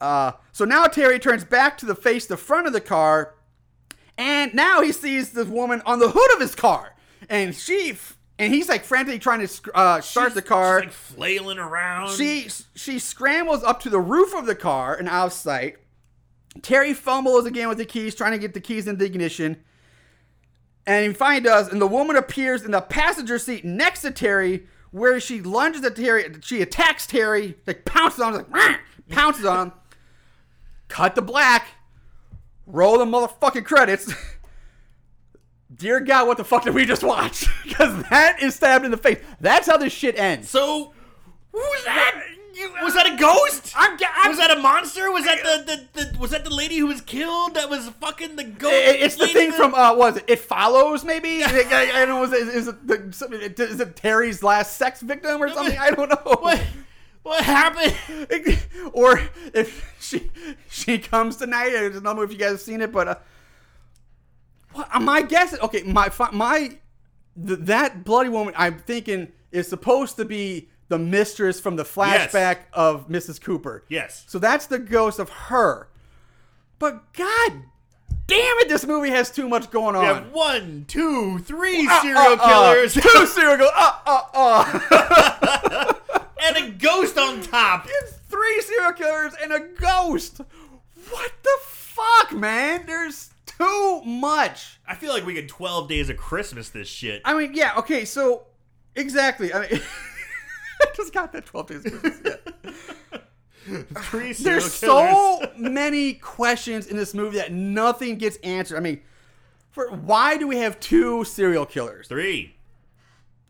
Uh, 0.00 0.32
so 0.52 0.64
now 0.64 0.86
Terry 0.86 1.18
turns 1.18 1.44
back 1.44 1.78
to 1.78 1.86
the 1.86 1.94
face 1.94 2.26
the 2.26 2.36
front 2.36 2.66
of 2.66 2.72
the 2.72 2.80
car, 2.80 3.34
and 4.18 4.54
now 4.54 4.82
he 4.82 4.92
sees 4.92 5.32
this 5.32 5.48
woman 5.48 5.82
on 5.86 5.98
the 5.98 6.10
hood 6.10 6.34
of 6.34 6.40
his 6.40 6.54
car, 6.54 6.94
and 7.28 7.54
she 7.54 7.90
f- 7.90 8.16
and 8.38 8.52
he's 8.52 8.68
like 8.68 8.84
frantically 8.84 9.18
trying 9.18 9.46
to 9.46 9.70
uh, 9.74 10.00
start 10.00 10.34
the 10.34 10.42
car. 10.42 10.80
She's 10.80 10.86
like 10.88 10.92
flailing 10.92 11.58
around. 11.58 12.10
she 12.10 12.48
she 12.74 12.98
scrambles 12.98 13.62
up 13.62 13.80
to 13.80 13.90
the 13.90 14.00
roof 14.00 14.34
of 14.34 14.46
the 14.46 14.54
car 14.56 14.94
and 14.94 15.08
out 15.08 15.26
of 15.28 15.32
sight. 15.32 15.76
Terry 16.62 16.94
fumbles 16.94 17.46
again 17.46 17.68
with 17.68 17.78
the 17.78 17.84
keys, 17.84 18.14
trying 18.14 18.32
to 18.32 18.38
get 18.38 18.54
the 18.54 18.60
keys 18.60 18.86
in 18.86 18.98
the 18.98 19.04
ignition. 19.04 19.56
And 20.86 21.06
he 21.06 21.12
finally 21.14 21.42
does, 21.42 21.68
and 21.68 21.80
the 21.80 21.86
woman 21.86 22.14
appears 22.16 22.62
in 22.62 22.70
the 22.72 22.80
passenger 22.80 23.38
seat 23.38 23.64
next 23.64 24.02
to 24.02 24.10
Terry, 24.10 24.66
where 24.90 25.18
she 25.18 25.40
lunges 25.40 25.82
at 25.84 25.96
Terry. 25.96 26.26
She 26.42 26.60
attacks 26.60 27.06
Terry, 27.06 27.56
like 27.66 27.84
pounces 27.84 28.20
on 28.20 28.34
him, 28.34 28.46
like 28.50 28.80
pounces 29.08 29.44
on 29.46 29.68
him. 29.68 29.72
Cut 30.94 31.16
the 31.16 31.22
black. 31.22 31.66
Roll 32.68 32.98
the 32.98 33.04
motherfucking 33.04 33.64
credits. 33.64 34.14
Dear 35.74 35.98
God, 35.98 36.28
what 36.28 36.36
the 36.36 36.44
fuck 36.44 36.62
did 36.62 36.72
we 36.72 36.84
just 36.84 37.02
watch? 37.02 37.46
Because 37.64 38.04
that 38.10 38.40
is 38.40 38.54
stabbed 38.54 38.84
in 38.84 38.92
the 38.92 38.96
face. 38.96 39.18
That's 39.40 39.66
how 39.66 39.76
this 39.76 39.92
shit 39.92 40.16
ends. 40.16 40.48
So, 40.48 40.94
who 41.50 41.58
was 41.58 41.84
that? 41.84 42.22
was 42.84 42.94
that 42.94 43.12
a 43.12 43.16
ghost? 43.16 43.72
I'm, 43.76 43.98
I'm, 44.22 44.28
was 44.30 44.38
that 44.38 44.56
a 44.56 44.60
monster? 44.60 45.10
Was 45.10 45.24
that 45.24 45.42
the, 45.42 45.88
the, 45.94 46.04
the 46.12 46.18
was 46.20 46.30
that 46.30 46.44
the 46.44 46.54
lady 46.54 46.76
who 46.76 46.86
was 46.86 47.00
killed? 47.00 47.54
That 47.54 47.68
was 47.68 47.88
fucking 47.88 48.36
the 48.36 48.44
ghost. 48.44 48.72
It- 48.74 49.00
It's 49.02 49.16
the 49.16 49.26
thing 49.26 49.50
that- 49.50 49.56
from 49.56 49.74
uh, 49.74 49.96
was 49.96 50.18
it? 50.18 50.24
It 50.28 50.38
follows 50.38 51.02
maybe. 51.04 51.42
I, 51.44 51.48
I, 51.48 51.90
I 52.02 52.06
don't 52.06 52.08
know. 52.10 52.22
Is 52.22 52.32
it, 52.32 52.54
is 52.54 52.68
it 52.68 52.86
the, 52.86 53.64
is 53.64 53.80
it 53.80 53.96
Terry's 53.96 54.44
last 54.44 54.76
sex 54.76 55.00
victim 55.00 55.42
or 55.42 55.48
something? 55.48 55.76
I 55.76 55.90
don't 55.90 56.08
know. 56.08 56.34
What? 56.38 56.62
What 57.24 57.42
happened? 57.42 57.96
or 58.92 59.20
if 59.54 59.94
she 59.98 60.30
she 60.68 60.98
comes 60.98 61.36
tonight. 61.36 61.74
I 61.74 61.88
don't 61.88 62.02
know 62.04 62.20
if 62.22 62.30
you 62.30 62.36
guys 62.38 62.50
have 62.52 62.60
seen 62.60 62.80
it, 62.82 62.92
but 62.92 63.08
uh, 63.08 63.14
what, 64.72 64.88
uh, 64.94 65.00
my 65.00 65.22
guess. 65.22 65.52
is- 65.54 65.58
Okay, 65.60 65.82
my 65.84 66.10
my 66.32 66.58
th- 66.58 66.78
that 67.60 68.04
bloody 68.04 68.28
woman. 68.28 68.52
I'm 68.56 68.78
thinking 68.78 69.32
is 69.52 69.66
supposed 69.68 70.16
to 70.16 70.24
be 70.26 70.68
the 70.88 70.98
mistress 70.98 71.58
from 71.60 71.76
the 71.76 71.82
flashback 71.84 72.58
of 72.74 73.08
Mrs. 73.08 73.40
Cooper. 73.40 73.84
Yes. 73.88 74.24
So 74.28 74.38
that's 74.38 74.66
the 74.66 74.78
ghost 74.78 75.18
of 75.18 75.30
her. 75.30 75.88
But 76.78 77.10
god 77.14 77.52
damn 78.26 78.58
it, 78.58 78.68
this 78.68 78.84
movie 78.86 79.08
has 79.10 79.30
too 79.30 79.48
much 79.48 79.70
going 79.70 79.96
on. 79.96 80.02
We 80.02 80.06
have 80.08 80.30
one, 80.32 80.84
two, 80.88 81.38
three 81.38 81.86
Uh, 81.90 82.02
serial 82.02 82.18
uh, 82.20 82.36
uh, 82.38 82.48
killers 82.74 82.92
two 82.94 83.26
serial 83.28 83.56
killers. 83.56 83.72
Uh, 83.74 83.92
uh, 84.06 84.20
uh. 84.34 85.92
and 86.44 86.56
a 86.56 86.70
ghost 86.70 87.16
on 87.18 87.40
top. 87.42 87.86
it's 87.88 88.12
three 88.28 88.60
serial 88.62 88.92
killers 88.92 89.32
and 89.42 89.52
a 89.52 89.60
ghost. 89.60 90.40
What 91.10 91.32
the 91.42 91.58
fuck, 91.62 92.32
man? 92.32 92.84
There's 92.86 93.30
too 93.46 94.02
much. 94.04 94.78
I 94.86 94.94
feel 94.94 95.12
like 95.12 95.24
we 95.26 95.34
get 95.34 95.48
12 95.48 95.88
days 95.88 96.08
of 96.10 96.16
Christmas 96.16 96.68
this 96.70 96.88
shit. 96.88 97.22
I 97.24 97.34
mean, 97.34 97.54
yeah, 97.54 97.74
okay, 97.78 98.04
so 98.04 98.44
exactly. 98.94 99.52
I 99.52 99.60
mean, 99.68 99.80
I 100.82 100.86
just 100.96 101.12
got 101.12 101.32
that 101.32 101.46
12 101.46 101.66
days 101.66 101.86
of 101.86 101.92
Christmas. 102.00 102.36
Yeah. 102.44 103.82
Three 104.02 104.32
serial 104.34 104.60
There's 104.60 104.78
killers. 104.80 105.40
so 105.40 105.52
many 105.56 106.14
questions 106.14 106.86
in 106.86 106.96
this 106.96 107.14
movie 107.14 107.38
that 107.38 107.52
nothing 107.52 108.16
gets 108.16 108.36
answered. 108.38 108.76
I 108.76 108.80
mean, 108.80 109.00
for 109.70 109.90
why 109.90 110.36
do 110.36 110.46
we 110.46 110.58
have 110.58 110.78
two 110.80 111.24
serial 111.24 111.64
killers? 111.64 112.06
three. 112.08 112.53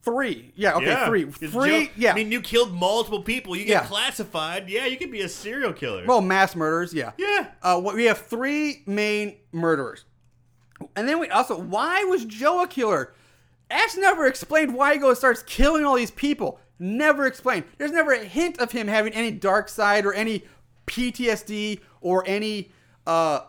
Three. 0.05 0.53
Yeah, 0.55 0.75
okay, 0.75 0.87
yeah. 0.87 1.07
three. 1.07 1.25
Three, 1.31 1.87
Joe- 1.87 1.93
yeah. 1.97 2.13
I 2.13 2.15
mean, 2.15 2.31
you 2.31 2.41
killed 2.41 2.73
multiple 2.75 3.23
people. 3.23 3.57
You 3.57 3.65
get 3.65 3.83
Yeah. 3.83 3.87
classified. 3.87 4.69
Yeah, 4.69 4.87
you 4.87 4.97
could 4.99 5.11
be 5.11 5.23
a 5.23 5.29
serial 5.29 5.73
killer. 5.73 6.05
well, 6.07 6.21
mass 6.21 6.55
murders, 6.55 6.93
yeah. 6.93 7.13
yeah. 7.17 7.47
Uh, 7.63 7.81
what- 7.81 7.95
we 7.95 8.05
have 8.05 8.19
three 8.19 8.83
main 8.87 9.37
murderers. 9.53 10.05
And 10.97 11.09
then 11.09 11.19
we 11.19 11.29
also, 11.29 11.59
why 11.59 12.05
was 12.05 12.25
Joe 12.25 12.63
a 12.63 12.69
killer? 12.69 13.15
Ash 13.71 13.97
never 13.97 14.27
explained 14.27 14.75
why 14.75 14.93
he 14.95 14.99
goes 14.99 15.19
starts 15.19 15.43
killing 15.45 15.85
all 15.85 15.95
these 15.97 16.11
people. 16.11 16.61
Never 16.79 17.27
explained. 17.27 17.65
There's 17.79 17.93
never 17.93 18.13
a 18.13 18.19
hint 18.25 18.59
of 18.61 18.73
him 18.73 18.89
having 18.89 19.15
any 19.15 19.31
dark 19.31 19.69
side 19.69 20.05
or 20.05 20.13
any 20.13 20.45
PTSD 20.87 21.81
or 22.01 22.25
any 22.27 22.71
uh 23.07 23.41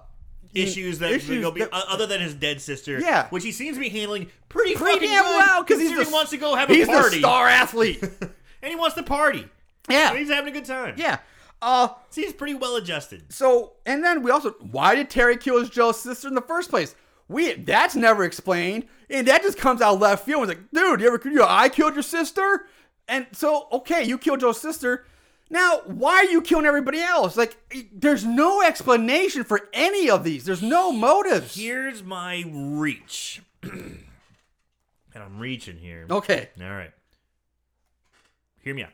Issues 0.55 0.99
that 0.99 1.11
issues 1.11 1.51
be, 1.51 1.59
that- 1.61 1.69
other 1.73 2.07
than 2.07 2.21
his 2.21 2.33
dead 2.33 2.61
sister. 2.61 2.99
Yeah. 2.99 3.27
which 3.29 3.43
he 3.43 3.51
seems 3.51 3.75
to 3.77 3.81
be 3.81 3.89
handling 3.89 4.27
pretty, 4.49 4.75
pretty 4.75 4.99
fucking 4.99 5.09
damn 5.09 5.25
well 5.25 5.63
because 5.63 5.79
he 5.81 5.93
wants 6.13 6.31
to 6.31 6.37
go 6.37 6.55
have 6.55 6.69
a 6.71 6.85
party 6.85 7.19
star 7.19 7.47
athlete. 7.47 8.01
and 8.21 8.69
he 8.69 8.75
wants 8.75 8.95
to 8.95 9.03
party. 9.03 9.47
yeah, 9.89 10.15
He's 10.15 10.29
having 10.29 10.49
a 10.55 10.57
good 10.57 10.65
time. 10.65 10.95
yeah. 10.97 11.19
Uh, 11.61 11.87
seems 12.09 12.33
pretty 12.33 12.53
well 12.53 12.75
adjusted. 12.75 13.31
So, 13.33 13.73
and 13.85 14.03
then 14.03 14.21
we 14.23 14.29
also, 14.29 14.51
why 14.59 14.93
did 14.93 15.09
Terry 15.09 15.37
kill 15.37 15.59
his 15.59 15.69
Joe's 15.69 15.99
sister 15.99 16.27
in 16.27 16.35
the 16.35 16.41
first 16.41 16.69
place? 16.69 16.95
We 17.27 17.53
that's 17.53 17.95
never 17.95 18.23
explained, 18.23 18.85
and 19.09 19.27
that 19.27 19.41
just 19.41 19.57
comes 19.57 19.81
out 19.81 19.99
left 19.99 20.25
field. 20.25 20.43
It's 20.43 20.49
like, 20.59 20.71
dude, 20.71 21.01
you 21.01 21.07
ever, 21.07 21.19
you 21.23 21.35
know, 21.37 21.47
I 21.49 21.69
killed 21.69 21.95
your 21.95 22.03
sister, 22.03 22.67
and 23.07 23.25
so 23.31 23.67
okay, 23.71 24.03
you 24.03 24.19
killed 24.19 24.41
Joe's 24.41 24.61
sister. 24.61 25.05
Now, 25.49 25.81
why 25.85 26.15
are 26.15 26.25
you 26.25 26.41
killing 26.41 26.65
everybody 26.65 26.99
else? 26.99 27.37
Like, 27.37 27.55
there's 27.93 28.25
no 28.25 28.61
explanation 28.63 29.43
for 29.43 29.69
any 29.73 30.09
of 30.09 30.23
these. 30.23 30.43
There's 30.45 30.63
no 30.63 30.91
motives. 30.91 31.55
Here's 31.55 32.01
my 32.03 32.43
reach, 32.51 33.41
and 33.63 34.03
I'm 35.15 35.37
reaching 35.39 35.77
here. 35.77 36.07
Okay, 36.09 36.49
All 36.61 36.69
right. 36.69 36.91
Hear 38.61 38.73
me 38.73 38.83
out. 38.83 38.89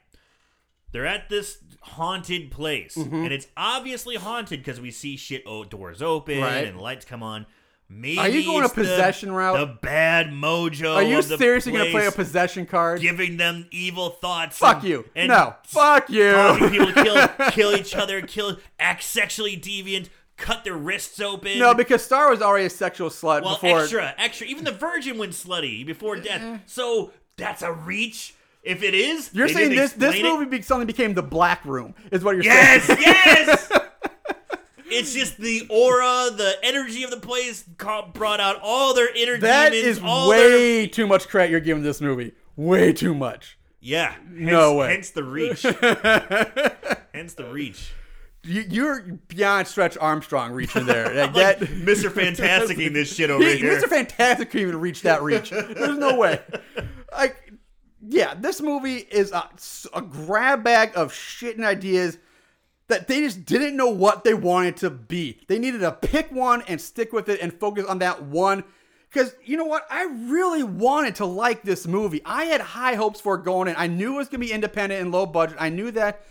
They're 0.91 1.05
at 1.07 1.29
this 1.29 1.59
haunted 1.81 2.51
place, 2.51 2.95
Mm-hmm. 2.95 3.15
and 3.23 3.31
it's 3.31 3.47
obviously 3.55 4.17
haunted 4.17 4.59
because 4.59 4.81
we 4.81 4.91
see 4.91 5.15
shit 5.15 5.43
oh, 5.45 5.63
doors 5.63 6.01
open 6.01 6.41
Right. 6.41 6.67
and 6.67 6.79
lights 6.79 7.05
come 7.05 7.23
on. 7.23 7.45
Maybe 7.93 8.17
Are 8.19 8.29
you 8.29 8.45
going 8.45 8.61
a 8.61 8.65
it's 8.65 8.73
the- 8.73 8.81
possession 8.81 9.31
route? 9.33 9.59
The 9.59 9.65
bad 9.81 10.27
mojo. 10.31 10.95
are 10.95 11.03
you 11.03 11.21
seriously 11.21 11.71
gonna 11.73 11.91
play 11.91 12.05
a 12.07 12.11
possession 12.11 12.65
card? 12.65 13.01
giving 13.01 13.37
them 13.37 13.67
evil 13.69 14.09
thoughts? 14.09 14.57
Fuck 14.57 14.77
and- 14.77 14.83
you. 14.85 15.05
And 15.15 15.27
no, 15.27 15.55
fuck 15.65 16.09
you. 16.09 16.31
people 16.69 16.87
to 16.93 17.03
kill, 17.03 17.27
kill 17.51 17.75
each 17.75 17.93
other, 17.95 18.21
kill, 18.21 18.57
act 18.79 19.03
sexually 19.03 19.57
deviant, 19.57 20.07
cut 20.37 20.63
their 20.63 20.75
wrists 20.77 21.19
open. 21.19 21.59
no, 21.59 21.73
because 21.73 22.01
Star 22.03 22.29
was 22.31 22.41
already 22.41 22.65
a 22.65 22.69
sexual 22.69 23.09
slut 23.09 23.43
Well, 23.43 23.55
before. 23.55 23.81
extra, 23.81 24.15
extra. 24.17 24.47
Even 24.47 24.63
the 24.63 24.71
Virgin 24.71 25.17
went 25.17 25.33
slutty 25.33 25.85
before 25.85 26.15
Eh. 26.15 26.21
death. 26.21 26.61
So 26.67 27.11
that's 27.37 27.61
a 27.61 27.71
reach. 27.73 28.33
If 28.63 28.83
it 28.83 28.93
is, 28.93 29.31
You're 29.33 29.47
saying 29.49 29.71
this 29.75 29.93
this 29.93 30.15
it. 30.15 30.21
movie 30.23 30.45
be, 30.45 30.61
suddenly 30.61 30.85
became 30.85 31.15
the 31.15 31.23
Black 31.23 31.65
Room, 31.65 31.95
is 32.11 32.23
what 32.23 32.35
you're 32.35 32.43
Yes, 32.45 32.83
saying? 32.85 32.99
Yes, 33.01 33.67
yes. 33.71 33.80
it's 34.91 35.13
just 35.13 35.37
the 35.37 35.65
aura, 35.69 36.29
the 36.35 36.55
energy 36.63 37.03
of 37.03 37.09
the 37.11 37.17
place 37.17 37.63
brought 37.63 38.39
out 38.39 38.59
all 38.61 38.93
their 38.93 39.13
inner 39.15 39.37
That 39.37 39.71
demons. 39.71 39.97
is 39.97 40.03
all 40.03 40.29
their 40.29 40.49
way 40.49 40.87
too 40.87 41.07
much 41.07 41.27
credit 41.27 41.51
you're 41.51 41.59
giving 41.59 41.83
this 41.83 42.01
movie. 42.01 42.33
Way 42.55 42.93
too 42.93 43.13
much. 43.15 43.57
yeah. 43.79 44.15
No 44.29 44.75
way. 44.75 44.93
Hence 44.93 45.09
the 45.11 45.23
reach. 45.23 45.61
hence 47.13 47.33
the 47.33 47.45
reach. 47.51 47.93
You, 48.43 48.63
you're 48.67 49.01
beyond 49.27 49.67
Stretch 49.67 49.97
Armstrong 49.99 50.51
reaching 50.51 50.85
there. 50.85 51.05
Like 51.15 51.35
Like 51.35 51.59
that, 51.59 51.59
Mr. 51.69 52.11
Fantasticing 52.11 52.91
this 52.93 53.13
shit 53.13 53.29
over 53.29 53.43
he, 53.43 53.57
here. 53.57 53.79
Mr. 53.79 53.87
Fantastic 53.87 54.49
couldn't 54.49 54.67
even 54.67 54.79
reach 54.81 55.03
that 55.03 55.21
reach. 55.21 55.51
There's 55.51 55.97
no 55.97 56.15
way. 56.17 56.39
Like, 57.11 57.53
yeah, 58.07 58.33
this 58.33 58.59
movie 58.61 58.95
is 58.97 59.31
a, 59.31 59.47
a 59.93 60.01
grab 60.01 60.63
bag 60.63 60.93
of 60.95 61.13
shit 61.13 61.55
and 61.55 61.65
ideas 61.65 62.17
that 62.91 63.07
they 63.07 63.21
just 63.21 63.45
didn't 63.45 63.75
know 63.75 63.89
what 63.89 64.23
they 64.23 64.33
wanted 64.33 64.77
to 64.77 64.89
be. 64.89 65.39
They 65.47 65.59
needed 65.59 65.79
to 65.79 65.91
pick 65.91 66.31
one 66.31 66.61
and 66.63 66.79
stick 66.79 67.11
with 67.11 67.29
it 67.29 67.41
and 67.41 67.53
focus 67.53 67.85
on 67.85 67.99
that 67.99 68.23
one. 68.23 68.63
Because 69.09 69.33
you 69.43 69.57
know 69.57 69.65
what? 69.65 69.85
I 69.89 70.03
really 70.03 70.63
wanted 70.63 71.15
to 71.15 71.25
like 71.25 71.63
this 71.63 71.87
movie. 71.87 72.21
I 72.25 72.45
had 72.45 72.61
high 72.61 72.95
hopes 72.95 73.19
for 73.19 73.35
it 73.35 73.43
going 73.43 73.67
in. 73.67 73.75
I 73.77 73.87
knew 73.87 74.13
it 74.13 74.17
was 74.17 74.29
going 74.29 74.41
to 74.41 74.47
be 74.47 74.53
independent 74.53 75.01
and 75.01 75.11
low 75.11 75.25
budget. 75.25 75.57
I 75.59 75.69
knew 75.69 75.91
that. 75.91 76.21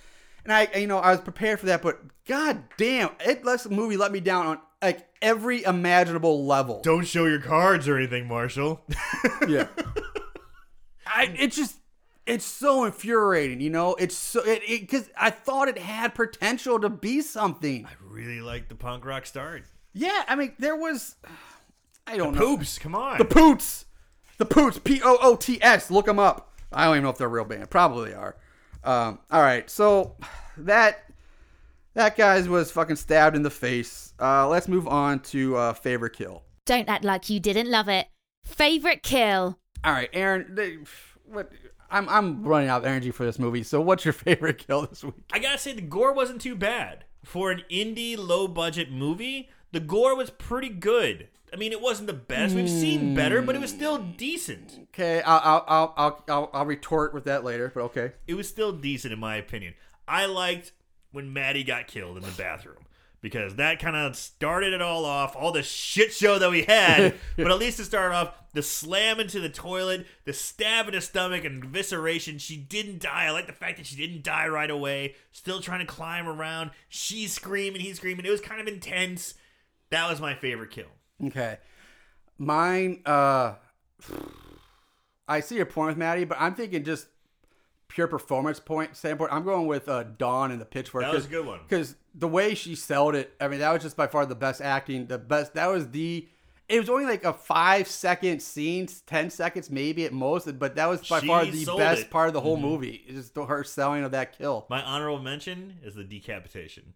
And 0.45 0.53
I, 0.53 0.69
you 0.77 0.87
know, 0.87 0.99
I 0.99 1.11
was 1.11 1.21
prepared 1.21 1.61
for 1.61 1.67
that. 1.67 1.83
But 1.83 2.01
god 2.27 2.63
damn, 2.79 3.11
it 3.21 3.45
lets 3.45 3.65
the 3.65 3.71
movie 3.71 3.97
let 3.97 4.13
me 4.13 4.21
down 4.21 4.47
on 4.47 4.59
like 4.83 5.07
every 5.21 5.65
imaginable 5.65 6.47
level. 6.47 6.81
Don't 6.83 7.07
show 7.07 7.27
your 7.27 7.41
cards 7.41 7.89
or 7.89 7.97
anything, 7.97 8.29
Marshall. 8.29 8.83
Yeah. 9.49 9.69
I 11.07 11.35
it 11.37 11.53
just 11.53 11.77
it's 12.31 12.45
so 12.45 12.85
infuriating, 12.85 13.61
you 13.61 13.71
know. 13.71 13.95
It's 13.97 14.17
so 14.17 14.43
it 14.45 14.63
because 14.67 15.11
I 15.17 15.31
thought 15.31 15.69
it 15.69 15.79
had 15.79 16.15
potential 16.15 16.79
to 16.81 16.89
be 16.89 17.21
something. 17.23 17.87
I 17.87 17.91
really 18.09 18.41
like 18.41 18.69
the 18.69 18.75
punk 18.75 19.05
rock 19.05 19.27
start. 19.27 19.65
Yeah, 19.93 20.23
I 20.29 20.37
mean 20.37 20.55
there 20.59 20.77
was 20.77 21.17
I 22.07 22.17
don't 22.17 22.35
know 22.35 22.41
Poops, 22.41 22.79
come 22.79 22.95
on. 22.95 23.19
the 23.19 23.25
Poots, 23.25 23.87
the 24.39 24.45
Poots, 24.45 24.79
P 24.79 25.01
O 25.05 25.19
O 25.21 25.37
T 25.37 25.59
S. 25.61 25.91
Look 25.91 26.07
them 26.07 26.19
up. 26.19 26.55
I 26.73 26.85
don't 26.85 26.95
even 26.95 27.05
know 27.05 27.11
if 27.11 27.19
they're 27.19 27.27
a 27.27 27.31
real 27.31 27.45
band. 27.45 27.69
Probably 27.69 28.11
they 28.11 28.17
are. 28.17 28.37
Um, 28.85 29.19
all 29.31 29.43
right, 29.43 29.69
so 29.69 30.17
that 30.57 31.05
that 31.95 32.17
guy's 32.17 32.49
was 32.49 32.71
fucking 32.71 32.97
stabbed 32.97 33.35
in 33.37 33.43
the 33.43 33.51
face. 33.51 34.15
Uh, 34.21 34.49
let's 34.49 34.69
move 34.69 34.87
on 34.87 35.21
to 35.21 35.57
uh, 35.57 35.73
favorite 35.73 36.13
kill. 36.13 36.45
Don't 36.67 36.89
act 36.89 37.05
like 37.05 37.29
you 37.29 37.41
didn't 37.41 37.69
love 37.69 37.89
it. 37.89 38.07
Favorite 38.45 39.03
kill. 39.03 39.59
All 39.83 39.93
right, 39.93 40.09
Aaron. 40.13 40.55
They, 40.55 40.79
what? 41.25 41.51
I'm 41.91 42.09
I'm 42.09 42.43
running 42.43 42.69
out 42.69 42.83
of 42.83 42.87
energy 42.87 43.11
for 43.11 43.25
this 43.25 43.39
movie. 43.39 43.63
So, 43.63 43.81
what's 43.81 44.05
your 44.05 44.13
favorite 44.15 44.59
kill 44.67 44.87
this 44.87 45.05
week? 45.05 45.15
I 45.33 45.39
gotta 45.39 45.59
say 45.59 45.73
the 45.73 45.81
gore 45.81 46.13
wasn't 46.13 46.41
too 46.41 46.57
bad 46.57 47.05
for 47.25 47.51
an 47.51 47.63
indie 47.71 48.17
low 48.19 48.49
budget 48.49 48.91
movie. 48.91 49.49
The 49.73 49.81
gore 49.81 50.17
was 50.17 50.31
pretty 50.31 50.69
good. 50.69 51.29
I 51.53 51.57
mean, 51.57 51.73
it 51.73 51.81
wasn't 51.81 52.07
the 52.07 52.13
best. 52.13 52.55
We've 52.55 52.71
seen 52.71 53.15
better, 53.15 53.43
but 53.43 53.57
it 53.57 53.61
was 53.61 53.71
still 53.71 53.99
hmm. 53.99 54.13
decent. 54.13 54.89
Okay, 54.95 55.21
I'll 55.23 55.41
I'll 55.43 55.65
I'll 55.67 55.95
I'll, 55.97 56.25
I'll, 56.29 56.51
I'll 56.53 56.67
retort 56.67 57.13
with 57.13 57.25
that 57.25 57.45
later. 57.45 57.71
But 57.75 57.83
okay. 57.85 58.13
It 58.27 58.35
was 58.35 58.49
still 58.49 58.73
decent 58.73 59.13
in 59.13 59.19
my 59.19 59.37
opinion. 59.37 59.75
I 60.07 60.27
liked 60.27 60.73
when 61.13 61.33
Maddie 61.33 61.65
got 61.65 61.87
killed 61.87 62.17
in 62.17 62.23
the 62.23 62.31
bathroom 62.33 62.85
because 63.21 63.57
that 63.57 63.79
kind 63.79 63.97
of 63.97 64.17
started 64.17 64.73
it 64.73 64.83
all 64.83 65.05
off. 65.05 65.37
All 65.37 65.53
the 65.53 65.63
shit 65.63 66.13
show 66.13 66.39
that 66.39 66.51
we 66.51 66.63
had, 66.63 67.15
but 67.37 67.51
at 67.51 67.59
least 67.59 67.79
to 67.79 67.85
start 67.85 68.13
off, 68.13 68.35
the 68.53 68.63
slam 68.63 69.21
into 69.21 69.41
the 69.41 69.49
toilet, 69.49 70.07
the 70.25 70.33
stab 70.33 70.89
in 70.89 70.95
the 70.95 71.01
stomach, 71.01 71.45
and 71.45 71.63
evisceration. 71.63 72.41
She 72.41 72.57
didn't 72.57 73.01
die. 73.01 73.27
I 73.27 73.31
like 73.31 73.47
the 73.47 73.53
fact 73.53 73.77
that 73.77 73.87
she 73.87 73.97
didn't 73.97 74.25
die 74.25 74.49
right 74.49 74.71
away. 74.71 75.15
Still 75.33 75.61
trying 75.61 75.81
to 75.81 75.87
climb 75.87 76.27
around. 76.27 76.71
She's 76.89 77.33
screaming, 77.33 77.81
he's 77.81 77.97
screaming. 77.97 78.25
It 78.25 78.31
was 78.31 78.41
kind 78.41 78.61
of 78.61 78.67
intense. 78.67 79.35
That 79.91 80.09
was 80.09 80.21
my 80.21 80.35
favorite 80.35 80.71
kill. 80.71 80.87
Okay. 81.25 81.59
Mine. 82.39 83.03
Uh, 83.05 83.55
I 85.29 85.41
see 85.41 85.57
your 85.57 85.67
point 85.67 85.89
with 85.89 85.97
Maddie, 85.97 86.25
but 86.25 86.39
I'm 86.41 86.55
thinking 86.55 86.83
just 86.83 87.07
pure 87.91 88.07
performance 88.07 88.59
point 88.61 88.97
standpoint. 88.97 89.33
I'm 89.33 89.45
going 89.45 89.67
with 89.67 89.89
uh, 89.89 90.05
Dawn 90.05 90.51
and 90.51 90.61
the 90.61 90.65
Pitchfork. 90.65 91.05
That 91.05 91.13
was 91.13 91.27
a 91.27 91.29
good 91.29 91.45
one. 91.45 91.61
because 91.69 91.97
the 92.15 92.29
way 92.29 92.55
she 92.55 92.75
sold 92.75 93.15
it. 93.15 93.35
I 93.41 93.49
mean, 93.49 93.59
that 93.61 93.73
was 93.73 93.83
just 93.83 93.97
by 93.97 94.07
far 94.07 94.25
the 94.25 94.35
best 94.35 94.63
acting. 94.63 95.07
The 95.07 95.19
best. 95.19 95.55
That 95.55 95.67
was 95.67 95.91
the. 95.91 96.27
It 96.69 96.79
was 96.79 96.89
only 96.89 97.05
like 97.05 97.25
a 97.25 97.33
five 97.33 97.89
second 97.89 98.41
scene, 98.41 98.89
ten 99.05 99.29
seconds 99.29 99.71
maybe 99.71 100.05
at 100.05 100.13
most, 100.13 100.57
but 100.59 100.77
that 100.77 100.89
was 100.89 101.07
by 101.09 101.21
She 101.21 101.27
far 101.27 101.45
the 101.45 101.51
best 101.51 101.67
it. 101.67 102.05
Mm-hmm. 102.05 102.11
part 102.13 102.29
of 102.29 102.33
the 102.35 102.41
whole 102.41 102.57
movie. 102.57 103.03
It's 103.09 103.33
just 103.33 103.49
her 103.49 103.65
selling 103.65 104.05
of 104.05 104.13
that 104.13 104.39
kill. 104.39 104.67
My 104.71 104.81
honorable 104.81 105.19
mention 105.19 105.79
is 105.83 105.97
the 105.97 106.05
decapitation. 106.05 106.95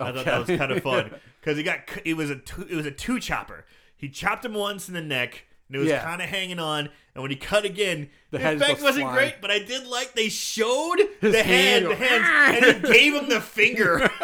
I 0.00 0.10
thought 0.10 0.24
that 0.24 0.48
was 0.48 0.58
kind 0.58 0.72
of 0.72 0.82
fun 0.82 1.14
because 1.40 1.56
he 1.56 1.62
got 1.62 1.88
it 2.04 2.16
was 2.16 2.30
a 2.30 2.36
two, 2.36 2.62
it 2.62 2.74
was 2.74 2.86
a 2.86 2.90
two 2.90 3.20
chopper. 3.20 3.64
He 3.96 4.08
chopped 4.08 4.44
him 4.44 4.54
once 4.54 4.88
in 4.88 4.94
the 4.94 5.00
neck 5.00 5.44
and 5.68 5.76
it 5.76 5.78
was 5.80 5.88
Yeah. 5.88 6.02
kind 6.02 6.20
of 6.22 6.28
hanging 6.28 6.58
on. 6.58 6.88
And 7.14 7.22
when 7.22 7.30
he 7.30 7.36
cut 7.36 7.64
again, 7.64 8.10
The 8.30 8.38
the, 8.38 8.44
head 8.44 8.56
effect 8.56 8.74
goes 8.76 8.82
wasn't 8.82 9.04
flying. 9.04 9.16
great, 9.16 9.34
but 9.40 9.50
I 9.50 9.60
did 9.60 9.86
like 9.86 10.14
they 10.14 10.28
showed 10.28 10.96
His 11.20 11.32
the 11.32 11.42
hand, 11.42 11.84
hand 11.84 11.86
the 11.86 11.88
go, 11.90 11.94
hands, 11.96 12.64
and 12.64 12.64
he 12.86 12.88
ah! 12.90 12.92
gave 12.92 13.14
him 13.14 13.28
the 13.28 13.40
finger. 13.40 14.10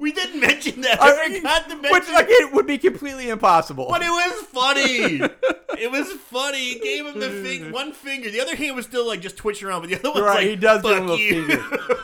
we 0.00 0.10
didn't 0.10 0.40
mention 0.40 0.80
that. 0.80 1.00
I 1.00 1.34
forgot 1.36 1.68
to 1.68 1.76
mention, 1.76 1.92
Which 1.92 2.08
again 2.08 2.52
would 2.54 2.66
be 2.66 2.78
completely 2.78 3.28
impossible. 3.28 3.86
but 3.88 4.02
it 4.02 4.08
was 4.10 4.42
funny. 4.46 5.20
it 5.80 5.90
was 5.90 6.10
funny. 6.12 6.58
He 6.74 6.78
gave 6.80 7.06
him 7.06 7.20
the 7.20 7.30
fing- 7.30 7.70
one 7.72 7.92
finger. 7.92 8.30
The 8.30 8.40
other 8.40 8.56
hand 8.56 8.74
was 8.74 8.86
still 8.86 9.06
like 9.06 9.20
just 9.20 9.36
twitching 9.36 9.68
around, 9.68 9.82
but 9.82 9.90
the 9.90 9.96
other 9.96 10.10
one's 10.10 10.22
right, 10.24 10.34
like, 10.38 10.46
he 10.48 10.56
does 10.56 10.82
give 10.82 10.96
him 10.98 11.08
"Fuck 11.08 11.18
a 11.18 11.22
you." 11.22 11.46
finger. 11.46 11.96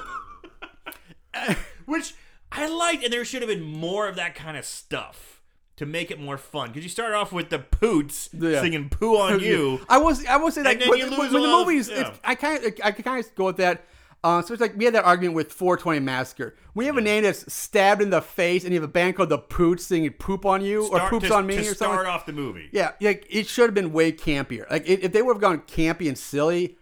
Uh, 1.34 1.54
which 1.86 2.14
I 2.52 2.66
liked, 2.68 3.04
and 3.04 3.12
there 3.12 3.24
should 3.24 3.42
have 3.42 3.48
been 3.50 3.62
more 3.62 4.06
of 4.08 4.16
that 4.16 4.34
kind 4.34 4.56
of 4.56 4.64
stuff 4.64 5.37
to 5.78 5.86
make 5.86 6.10
it 6.10 6.20
more 6.20 6.36
fun. 6.38 6.68
Because 6.68 6.82
you 6.84 6.88
start 6.90 7.14
off 7.14 7.32
with 7.32 7.50
the 7.50 7.58
poots 7.58 8.28
Yeah. 8.32 8.60
singing 8.60 8.88
"Poo 8.88 9.16
on 9.16 9.40
You." 9.48 9.80
I 9.88 9.98
was 9.98 10.24
I 10.26 10.36
will 10.36 10.50
say 10.50 10.62
that 10.62 10.78
when, 10.80 10.98
when- 11.10 11.18
when 11.18 11.32
the 11.32 11.38
movies, 11.40 11.88
yeah. 11.88 12.12
I 12.22 12.34
kind 12.34 12.64
of 12.64 12.72
I 12.84 12.90
can 12.92 13.02
kind 13.04 13.24
of 13.24 13.34
go 13.34 13.46
with 13.46 13.56
that. 13.56 13.84
Um, 14.24 14.42
so 14.42 14.52
it's 14.52 14.60
like 14.60 14.76
we 14.76 14.84
had 14.84 14.94
that 14.94 15.04
argument 15.04 15.36
with 15.36 15.52
420 15.52 16.00
Massacre. 16.00 16.56
We 16.74 16.86
have 16.86 16.96
a 16.96 17.00
name 17.00 17.22
that's 17.22 17.50
stabbed 17.52 18.02
in 18.02 18.10
the 18.10 18.20
face, 18.20 18.64
and 18.64 18.72
you 18.74 18.80
have 18.80 18.88
a 18.88 18.92
band 18.92 19.14
called 19.14 19.28
the 19.28 19.38
Poots 19.38 19.86
singing 19.86 20.10
"Poop 20.10 20.44
on 20.44 20.60
You" 20.60 20.88
or 20.88 20.98
"Poops 21.08 21.28
to, 21.28 21.34
on 21.36 21.46
Me" 21.46 21.54
or 21.54 21.58
something. 21.62 21.74
start 21.76 22.06
off 22.08 22.26
the 22.26 22.32
movie. 22.32 22.68
Yeah, 22.72 22.90
like 23.00 23.26
it 23.30 23.46
should 23.46 23.66
have 23.66 23.74
been 23.74 23.92
way 23.92 24.10
campier. 24.10 24.68
Like 24.68 24.88
if 24.88 25.04
if 25.04 25.12
they 25.12 25.22
would 25.22 25.34
have 25.34 25.40
gone 25.40 25.60
campy 25.60 26.08
and 26.08 26.18
silly, 26.18 26.76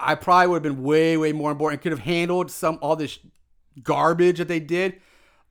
I 0.00 0.16
probably 0.16 0.48
would 0.48 0.64
have 0.64 0.74
been 0.74 0.82
way, 0.82 1.16
way 1.16 1.30
more 1.32 1.50
on 1.52 1.58
board 1.58 1.74
and 1.74 1.80
could 1.80 1.92
have 1.92 2.00
handled 2.00 2.50
some 2.50 2.80
all 2.82 2.96
this 2.96 3.20
garbage 3.84 4.38
that 4.38 4.48
they 4.48 4.60
did. 4.60 5.00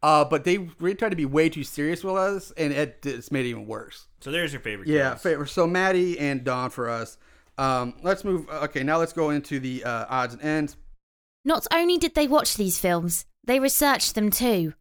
Uh, 0.01 0.23
but 0.23 0.45
they 0.45 0.57
really 0.79 0.95
tried 0.95 1.09
to 1.09 1.15
be 1.15 1.25
way 1.25 1.49
too 1.49 1.63
serious 1.63 2.03
with 2.03 2.15
us, 2.15 2.51
and 2.57 2.71
it 2.71 2.99
it's 3.05 3.31
made 3.31 3.45
it 3.45 3.49
even 3.49 3.65
worse. 3.65 4.07
So 4.21 4.31
there's 4.31 4.53
your 4.53 4.61
favorite. 4.61 4.87
Yeah, 4.87 5.09
kills. 5.09 5.21
favor. 5.21 5.45
So 5.45 5.67
Maddie 5.67 6.17
and 6.19 6.43
Dawn 6.43 6.69
for 6.69 6.89
us. 6.89 7.17
Um, 7.57 7.95
let's 8.01 8.23
move. 8.23 8.47
Okay, 8.49 8.83
now 8.83 8.97
let's 8.97 9.11
go 9.11 9.31
into 9.31 9.59
the 9.59 9.83
uh, 9.83 10.05
odds 10.09 10.33
and 10.33 10.43
ends. 10.43 10.77
Not 11.43 11.67
only 11.71 11.97
did 11.97 12.15
they 12.15 12.27
watch 12.27 12.55
these 12.55 12.79
films, 12.79 13.25
they 13.43 13.59
researched 13.59 14.15
them 14.15 14.29
too. 14.29 14.73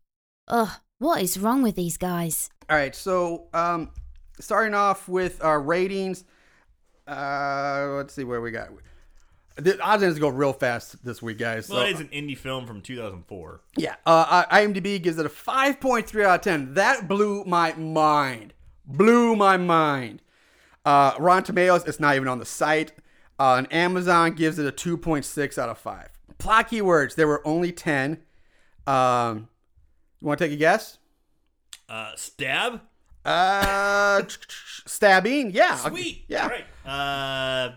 Ugh, 0.46 0.70
what 0.98 1.22
is 1.22 1.38
wrong 1.38 1.62
with 1.62 1.74
these 1.74 1.96
guys? 1.96 2.50
All 2.70 2.76
right, 2.76 2.94
so 2.94 3.46
um, 3.52 3.90
starting 4.38 4.74
off 4.74 5.08
with 5.08 5.42
our 5.42 5.60
ratings. 5.60 6.24
Uh, 7.06 7.94
let's 7.96 8.14
see 8.14 8.24
where 8.24 8.40
we 8.40 8.50
got. 8.50 8.68
The 9.58 9.80
odds 9.82 10.02
and 10.02 10.10
ends 10.10 10.20
go 10.20 10.28
real 10.28 10.52
fast 10.52 11.04
this 11.04 11.20
week, 11.20 11.38
guys. 11.38 11.68
Well, 11.68 11.80
so, 11.80 11.86
it 11.86 11.94
is 11.94 12.00
an 12.00 12.08
indie 12.08 12.38
film 12.38 12.64
from 12.64 12.80
2004. 12.80 13.60
Yeah, 13.76 13.96
uh, 14.06 14.44
IMDb 14.46 15.02
gives 15.02 15.18
it 15.18 15.26
a 15.26 15.28
5.3 15.28 16.24
out 16.24 16.36
of 16.36 16.40
10. 16.42 16.74
That 16.74 17.08
blew 17.08 17.44
my 17.44 17.72
mind. 17.74 18.54
Blew 18.86 19.34
my 19.34 19.56
mind. 19.56 20.22
Uh, 20.84 21.14
Rotten 21.18 21.42
Tomatoes, 21.42 21.84
it's 21.86 21.98
not 21.98 22.14
even 22.14 22.28
on 22.28 22.38
the 22.38 22.44
site. 22.44 22.92
Uh, 23.38 23.56
and 23.58 23.72
Amazon 23.72 24.32
gives 24.32 24.60
it 24.60 24.66
a 24.66 24.72
2.6 24.72 25.58
out 25.58 25.68
of 25.68 25.78
5. 25.78 26.08
Plot 26.38 26.70
keywords, 26.70 27.16
there 27.16 27.26
were 27.26 27.46
only 27.46 27.72
10. 27.72 28.18
Um, 28.86 29.48
you 30.20 30.26
want 30.26 30.38
to 30.38 30.44
take 30.46 30.52
a 30.52 30.56
guess? 30.56 30.98
Uh, 31.88 32.12
stab. 32.14 32.80
Uh, 33.24 34.22
stabbing, 34.86 35.50
yeah. 35.50 35.76
Sweet. 35.76 36.24
Yeah. 36.28 36.44
All 36.44 36.48
right. 36.48 36.64
Uh, 36.86 37.72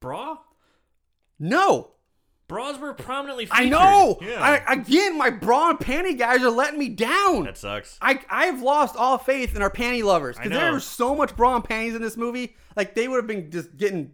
bra. 0.00 0.38
No. 1.42 1.88
Bras 2.48 2.78
were 2.78 2.92
prominently 2.92 3.46
featured. 3.46 3.66
I 3.66 3.68
know. 3.70 4.18
Yeah. 4.20 4.60
I, 4.68 4.74
again, 4.74 5.16
my 5.16 5.30
bra 5.30 5.70
and 5.70 5.78
panty 5.78 6.18
guys 6.18 6.42
are 6.42 6.50
letting 6.50 6.78
me 6.78 6.88
down. 6.90 7.44
that 7.44 7.56
sucks. 7.56 7.96
I 8.02 8.20
I've 8.30 8.60
lost 8.62 8.94
all 8.94 9.16
faith 9.18 9.56
in 9.56 9.62
our 9.62 9.70
panty 9.70 10.02
lovers 10.04 10.36
I 10.36 10.42
because 10.44 10.58
know. 10.58 10.64
there 10.64 10.72
was 10.74 10.84
so 10.84 11.14
much 11.14 11.34
bra 11.34 11.56
and 11.56 11.64
panties 11.64 11.94
in 11.94 12.02
this 12.02 12.16
movie. 12.16 12.54
Like 12.76 12.94
they 12.94 13.08
would 13.08 13.16
have 13.16 13.26
been 13.26 13.50
just 13.50 13.74
getting, 13.78 14.12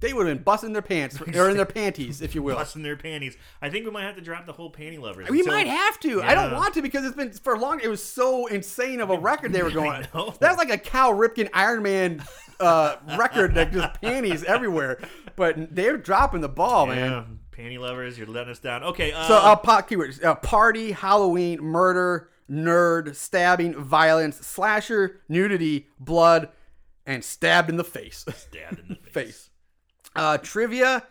they 0.00 0.12
would 0.12 0.26
have 0.26 0.36
been 0.36 0.42
busting 0.42 0.72
their 0.72 0.82
pants 0.82 1.20
or 1.34 1.48
in 1.50 1.56
their 1.56 1.64
panties, 1.64 2.20
if 2.22 2.34
you 2.34 2.42
will. 2.42 2.56
Busting 2.56 2.82
their 2.82 2.96
panties. 2.96 3.36
I 3.62 3.70
think 3.70 3.84
we 3.84 3.92
might 3.92 4.02
have 4.02 4.16
to 4.16 4.22
drop 4.22 4.46
the 4.46 4.52
whole 4.52 4.72
panty 4.72 5.00
lovers. 5.00 5.28
We 5.28 5.44
So- 5.44 5.50
might 5.52 5.68
have 5.68 6.00
to. 6.00 6.22
I 6.22 6.34
don't 6.34 6.50
Yeah. 6.50 6.56
want 6.58 6.74
to 6.74 6.82
because 6.82 7.04
it's 7.04 7.16
been 7.16 7.30
for 7.32 7.56
long. 7.56 7.78
It 7.80 7.88
was 7.88 8.02
so 8.02 8.46
insane 8.48 9.00
of 9.00 9.10
a 9.10 9.18
record 9.18 9.52
they 9.52 9.62
were 9.62 9.70
going. 9.70 10.06
know. 10.12 10.34
That's 10.40 10.58
like 10.58 10.70
a 10.70 10.78
Cal 10.78 11.12
Ripken 11.12 11.48
Iron 11.54 11.84
Man 11.84 12.24
uh, 12.58 12.96
record 13.16 13.54
that 13.54 13.70
just 13.72 13.94
panties 14.00 14.42
everywhere. 14.42 14.98
But 15.36 15.74
they're 15.74 15.96
dropping 15.98 16.40
the 16.40 16.48
ball, 16.48 16.86
man. 16.86 17.40
Panty 17.52 17.78
lovers, 17.78 18.18
you're 18.18 18.26
letting 18.26 18.50
us 18.50 18.58
down. 18.58 18.82
Okay. 18.82 19.12
Uh, 19.12 19.28
So, 19.28 19.34
uh, 19.36 19.56
pot 19.56 19.88
keywords: 19.88 20.22
uh, 20.24 20.34
party, 20.34 20.92
Halloween, 20.92 21.60
murder, 21.62 22.28
nerd, 22.50 23.14
stabbing, 23.14 23.74
violence, 23.74 24.36
slasher, 24.38 25.20
nudity, 25.28 25.86
blood, 25.98 26.48
and 27.06 27.22
stabbed 27.24 27.70
in 27.70 27.76
the 27.76 27.84
face. 27.84 28.24
stabbed 28.34 28.80
in 28.80 28.88
the 28.88 28.94
face. 29.10 29.12
face. 29.12 29.50
Uh, 30.14 30.38
trivia, 30.38 31.02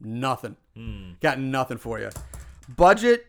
nothing. 0.00 0.56
Hmm. 0.76 1.12
Got 1.20 1.38
nothing 1.38 1.78
for 1.78 1.98
you. 1.98 2.10
Budget, 2.76 3.26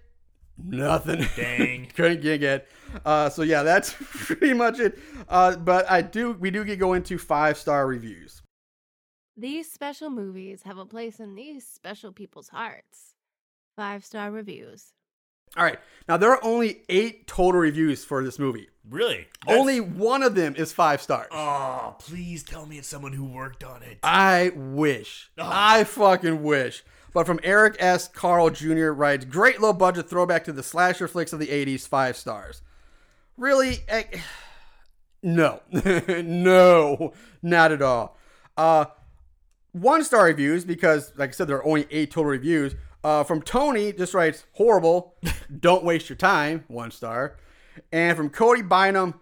nothing. 0.62 1.26
Dang. 1.36 1.88
Couldn't 1.96 2.22
get 2.22 2.42
it. 2.44 2.68
Uh, 3.06 3.30
so 3.30 3.42
yeah, 3.42 3.64
that's 3.64 3.94
pretty 4.00 4.54
much 4.54 4.80
it. 4.80 4.98
Uh, 5.30 5.56
but 5.56 5.90
I 5.90 6.02
do, 6.02 6.34
we 6.34 6.52
do 6.52 6.64
get 6.66 6.80
go 6.80 6.94
into 6.94 7.18
five 7.18 7.58
star 7.58 7.88
reviews. 7.88 8.41
These 9.42 9.72
special 9.72 10.12
movies 10.12 10.62
have 10.66 10.78
a 10.78 10.86
place 10.86 11.20
in 11.20 11.34
these 11.34 11.66
special 11.66 12.12
people's 12.12 12.50
hearts. 12.50 13.16
Five 13.76 14.06
star 14.06 14.30
reviews. 14.30 14.94
All 15.58 15.64
right, 15.64 15.80
now 16.08 16.16
there 16.18 16.30
are 16.32 16.44
only 16.44 16.84
eight 16.90 17.26
total 17.26 17.60
reviews 17.60 18.06
for 18.06 18.24
this 18.24 18.38
movie. 18.38 18.68
Really? 18.88 19.28
That's- 19.48 19.60
Only 19.60 19.80
one 19.82 20.22
of 20.22 20.36
them 20.36 20.56
is 20.56 20.72
five 20.72 21.02
stars. 21.02 21.28
Oh, 21.32 21.96
please 21.98 22.44
tell 22.44 22.68
me 22.68 22.78
it's 22.78 22.88
someone 22.88 23.14
who 23.14 23.26
worked 23.26 23.64
on 23.64 23.82
it. 23.82 23.98
I 24.04 24.52
wish. 24.56 25.32
I 25.40 25.86
fucking 25.86 26.44
wish. 26.44 26.84
But 27.12 27.26
from 27.26 27.40
Eric 27.44 27.78
S. 27.80 28.08
Carl 28.08 28.52
Jr. 28.52 28.92
writes, 28.92 29.26
great 29.26 29.60
low 29.60 29.74
budget 29.74 30.08
throwback 30.08 30.44
to 30.44 30.54
the 30.54 30.62
slasher 30.64 31.08
flicks 31.08 31.34
of 31.34 31.40
the 31.40 31.48
80s, 31.48 31.88
five 31.88 32.16
stars. 32.16 32.62
Really? 33.38 33.80
Eh, 33.88 34.04
No. 35.24 35.62
no. 35.72 37.14
Not 37.42 37.72
at 37.72 37.82
all. 37.82 38.18
Uh, 38.56 38.86
one 39.72 40.04
star 40.04 40.26
reviews, 40.26 40.66
because, 40.66 41.14
like 41.18 41.30
I 41.30 41.34
said, 41.34 41.48
there 41.48 41.58
are 41.58 41.66
only 41.66 41.88
eight 41.92 42.12
total 42.12 42.32
reviews. 42.32 42.76
Uh, 43.04 43.24
from 43.24 43.42
Tony, 43.42 43.94
just 43.94 44.14
writes, 44.14 44.46
horrible. 44.54 45.16
Don't 45.60 45.84
waste 45.84 46.10
your 46.10 46.18
time. 46.18 46.66
One 46.68 46.92
star. 46.92 47.38
And 47.92 48.16
from 48.18 48.30
Cody 48.30 48.62
Bynum, 48.62 49.16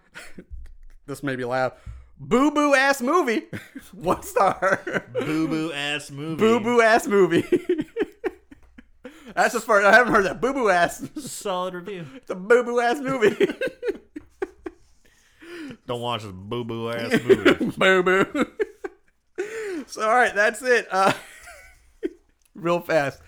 this 1.06 1.24
made 1.24 1.38
me 1.38 1.46
laugh. 1.46 1.74
Boo 2.20 2.52
boo 2.52 2.74
ass 2.74 3.02
movie. 3.02 3.44
One 3.94 4.22
star. 4.24 5.06
Boo 5.14 5.48
boo 5.48 5.72
ass 5.72 6.12
movie. 6.12 6.36
Boo 6.36 6.60
boo 6.60 6.82
ass 6.82 7.08
movie. 7.08 7.46
That's 9.34 9.56
as 9.56 9.64
far 9.64 9.86
I 9.86 9.94
haven't 9.94 10.14
heard 10.14 10.26
that. 10.26 10.42
Boo 10.42 10.52
boo 10.52 10.70
ass. 10.70 11.08
Solid 11.18 11.76
review. 11.76 12.06
It's 12.16 12.30
a 12.30 12.36
boo 12.36 12.64
boo 12.64 12.82
ass 12.82 13.00
movie. 13.00 13.48
Don't 15.88 16.02
watch 16.02 16.24
this 16.24 16.34
boo 16.34 16.66
boo 16.66 16.90
ass 16.90 17.22
movie. 17.24 17.72
boo 17.78 18.04
boo. 18.04 18.46
so 19.94 20.08
all 20.08 20.16
right, 20.16 20.36
that's 20.36 20.62
it. 20.62 20.88
Uh, 20.92 21.14
real 22.56 22.80
fast. 22.80 23.20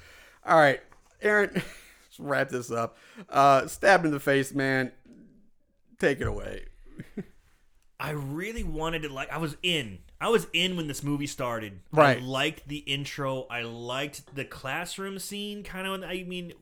All 0.45 0.57
right, 0.57 0.79
Aaron. 1.21 1.51
Let's 1.55 2.19
wrap 2.19 2.49
this 2.49 2.71
up. 2.71 2.97
Uh, 3.29 3.67
stabbed 3.67 4.05
in 4.05 4.11
the 4.11 4.19
face, 4.19 4.53
man. 4.53 4.91
Take 5.97 6.21
it 6.21 6.27
away. 6.27 6.65
I 7.99 8.11
really 8.11 8.63
wanted 8.63 9.03
to 9.03 9.09
like. 9.09 9.31
I 9.31 9.37
was 9.37 9.57
in. 9.63 9.99
I 10.19 10.29
was 10.29 10.47
in 10.53 10.77
when 10.77 10.87
this 10.87 11.03
movie 11.03 11.27
started. 11.27 11.79
Right. 11.91 12.17
I 12.17 12.19
liked 12.21 12.67
the 12.67 12.77
intro. 12.77 13.47
I 13.49 13.63
liked 13.63 14.35
the 14.35 14.45
classroom 14.45 15.17
scene. 15.17 15.63
Kind 15.63 15.87
of. 15.87 16.03
I 16.03 16.23
mean, 16.23 16.53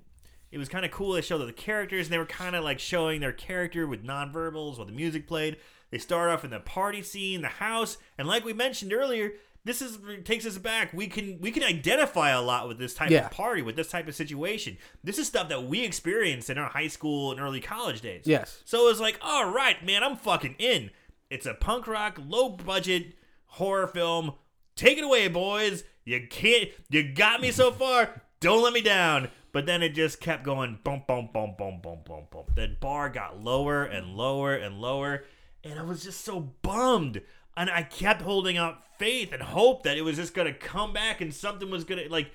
it 0.51 0.57
was 0.57 0.69
kind 0.69 0.85
of 0.85 0.91
cool. 0.91 1.13
They 1.13 1.21
showed 1.21 1.45
the 1.45 1.53
characters, 1.53 2.07
and 2.07 2.13
they 2.13 2.17
were 2.17 2.25
kind 2.25 2.55
of 2.55 2.63
like 2.63 2.79
showing 2.79 3.19
their 3.19 3.33
character 3.33 3.85
with 3.85 4.05
nonverbals 4.05 4.77
while 4.77 4.85
the 4.85 4.93
music 4.93 5.27
played. 5.27 5.57
They 5.91 5.97
start 5.97 6.29
off 6.29 6.43
in 6.43 6.51
the 6.51 6.59
party 6.59 7.01
scene, 7.01 7.41
the 7.41 7.47
house, 7.47 7.97
and 8.17 8.27
like 8.27 8.45
we 8.45 8.53
mentioned 8.53 8.93
earlier, 8.93 9.33
this 9.65 9.81
is 9.81 9.97
takes 10.23 10.45
us 10.45 10.57
back. 10.57 10.93
We 10.93 11.07
can 11.07 11.39
we 11.39 11.51
can 11.51 11.63
identify 11.63 12.29
a 12.29 12.41
lot 12.41 12.67
with 12.67 12.77
this 12.79 12.93
type 12.93 13.09
Yeah. 13.09 13.25
of 13.25 13.31
party, 13.31 13.61
with 13.61 13.75
this 13.75 13.89
type 13.89 14.07
of 14.07 14.15
situation. 14.15 14.77
This 15.03 15.17
is 15.19 15.27
stuff 15.27 15.49
that 15.49 15.65
we 15.65 15.83
experienced 15.83 16.49
in 16.49 16.57
our 16.57 16.69
high 16.69 16.87
school 16.87 17.31
and 17.31 17.39
early 17.39 17.59
college 17.59 18.01
days. 18.01 18.23
Yes. 18.25 18.61
So 18.65 18.85
it 18.85 18.89
was 18.89 19.01
like, 19.01 19.19
all 19.21 19.49
right, 19.51 19.83
man, 19.85 20.03
I'm 20.03 20.15
fucking 20.17 20.55
in. 20.59 20.91
It's 21.29 21.45
a 21.45 21.53
punk 21.53 21.87
rock, 21.87 22.19
low 22.25 22.49
budget 22.49 23.13
horror 23.45 23.87
film. 23.87 24.33
Take 24.75 24.97
it 24.97 25.03
away, 25.03 25.27
boys. 25.27 25.83
You 26.05 26.25
can't. 26.29 26.69
You 26.89 27.03
got 27.13 27.41
me 27.41 27.51
so 27.51 27.71
far. 27.71 28.21
Don't 28.39 28.63
let 28.63 28.73
me 28.73 28.81
down. 28.81 29.29
But 29.51 29.65
then 29.65 29.81
it 29.83 29.89
just 29.95 30.21
kept 30.21 30.43
going. 30.43 30.79
Boom, 30.83 31.03
boom, 31.07 31.29
boom, 31.33 31.55
boom, 31.57 31.81
boom, 31.81 31.99
boom, 32.05 32.27
boom. 32.31 32.45
The 32.55 32.75
bar 32.79 33.09
got 33.09 33.43
lower 33.43 33.83
and 33.83 34.15
lower 34.15 34.53
and 34.55 34.79
lower, 34.79 35.23
and 35.63 35.77
I 35.79 35.81
was 35.81 36.03
just 36.03 36.21
so 36.23 36.39
bummed. 36.61 37.21
And 37.59 37.69
I 37.69 37.83
kept 37.83 38.21
holding 38.21 38.55
out 38.57 38.83
faith 38.97 39.33
and 39.33 39.41
hope 39.43 39.83
that 39.83 39.97
it 39.97 40.03
was 40.03 40.15
just 40.15 40.33
gonna 40.33 40.53
come 40.53 40.93
back 40.93 41.19
and 41.19 41.33
something 41.33 41.69
was 41.69 41.83
gonna 41.83 42.03
like. 42.09 42.31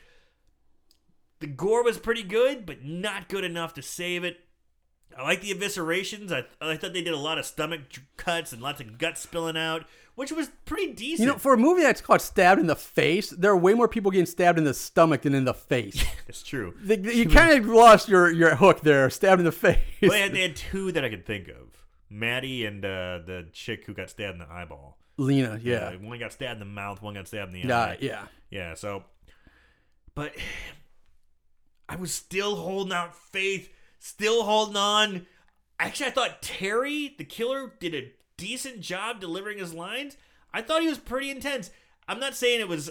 The 1.41 1.47
gore 1.47 1.83
was 1.83 1.97
pretty 1.99 2.23
good, 2.23 2.67
but 2.67 2.85
not 2.85 3.31
good 3.31 3.43
enough 3.43 3.73
to 3.75 3.83
save 3.83 4.23
it. 4.23 4.37
I 5.17 5.23
like 5.23 5.41
the 5.41 5.55
eviscerations. 5.55 6.31
I, 6.31 6.45
I 6.61 6.77
thought 6.77 6.93
they 6.93 7.01
did 7.01 7.15
a 7.15 7.19
lot 7.19 7.39
of 7.39 7.47
stomach 7.47 7.81
cuts 8.19 8.53
and 8.53 8.61
lots 8.61 8.83
of 8.83 8.99
guts 8.99 9.23
spilling 9.23 9.57
out, 9.57 9.87
which 10.15 10.31
was 10.31 10.51
pretty 10.67 10.93
decent. 10.93 11.27
You 11.27 11.33
know, 11.33 11.39
for 11.39 11.55
a 11.55 11.59
movie 11.59 11.83
that's 11.83 12.03
called 12.03 12.21
Stabbed 12.21 12.61
in 12.61 12.67
the 12.67 12.77
Face, 12.77 13.31
there 13.31 13.51
are 13.51 13.57
way 13.57 13.73
more 13.73 13.89
people 13.89 14.11
getting 14.11 14.27
stabbed 14.27 14.59
in 14.59 14.65
the 14.65 14.75
stomach 14.75 15.23
than 15.23 15.35
in 15.35 15.45
the 15.47 15.55
face. 15.55 16.05
it's 16.29 16.43
true. 16.43 16.75
The- 16.83 16.97
the- 16.97 17.15
you 17.17 17.29
kind 17.31 17.59
of 17.59 17.67
lost 17.67 18.09
your, 18.11 18.31
your 18.31 18.57
hook 18.57 18.83
there, 18.83 19.09
stabbed 19.09 19.41
in 19.41 19.47
the 19.47 19.53
face. 19.53 19.79
Well, 20.03 20.11
they, 20.11 20.21
had, 20.21 20.35
they 20.35 20.43
had 20.43 20.57
two 20.57 20.93
that 20.93 21.03
I 21.03 21.09
could 21.09 21.25
think 21.25 21.49
of: 21.49 21.87
Maddie 22.11 22.67
and 22.67 22.85
uh, 22.85 23.21
the 23.25 23.49
chick 23.53 23.85
who 23.87 23.95
got 23.95 24.11
stabbed 24.11 24.35
in 24.35 24.39
the 24.47 24.53
eyeball. 24.53 24.99
Lena, 25.17 25.61
yeah. 25.63 25.77
Uh, 25.77 25.93
one 25.99 26.19
got 26.19 26.33
stabbed 26.33 26.61
in 26.61 26.67
the 26.69 26.73
mouth, 26.75 27.01
one 27.03 27.15
got 27.15 27.29
stabbed 27.29 27.55
in 27.55 27.63
the 27.63 27.69
Yeah, 27.69 27.79
eye. 27.79 27.99
yeah. 28.01 28.27
Yeah, 28.51 28.75
so 28.75 29.05
but 30.15 30.35
I 31.89 31.97
was 31.97 32.13
still 32.13 32.57
holding 32.57 32.93
out 32.93 33.15
faith, 33.15 33.71
still 33.99 34.45
holding 34.45 34.77
on. 34.77 35.27
Actually, 35.79 36.07
I 36.07 36.11
thought 36.13 36.43
Terry, 36.43 37.15
the 37.19 37.25
killer, 37.25 37.73
did 37.81 37.95
a 37.95 38.13
decent 38.37 38.81
job 38.81 39.21
delivering 39.21 39.59
his 39.59 39.75
lines. 39.75 40.17
I 40.53 40.63
thought 40.63 40.83
he 40.83 40.89
was 40.89 40.99
pretty 40.99 41.31
intense. 41.31 41.71
I'm 42.09 42.21
not 42.21 42.35
saying 42.35 42.61
it 42.61 42.69
was 42.69 42.91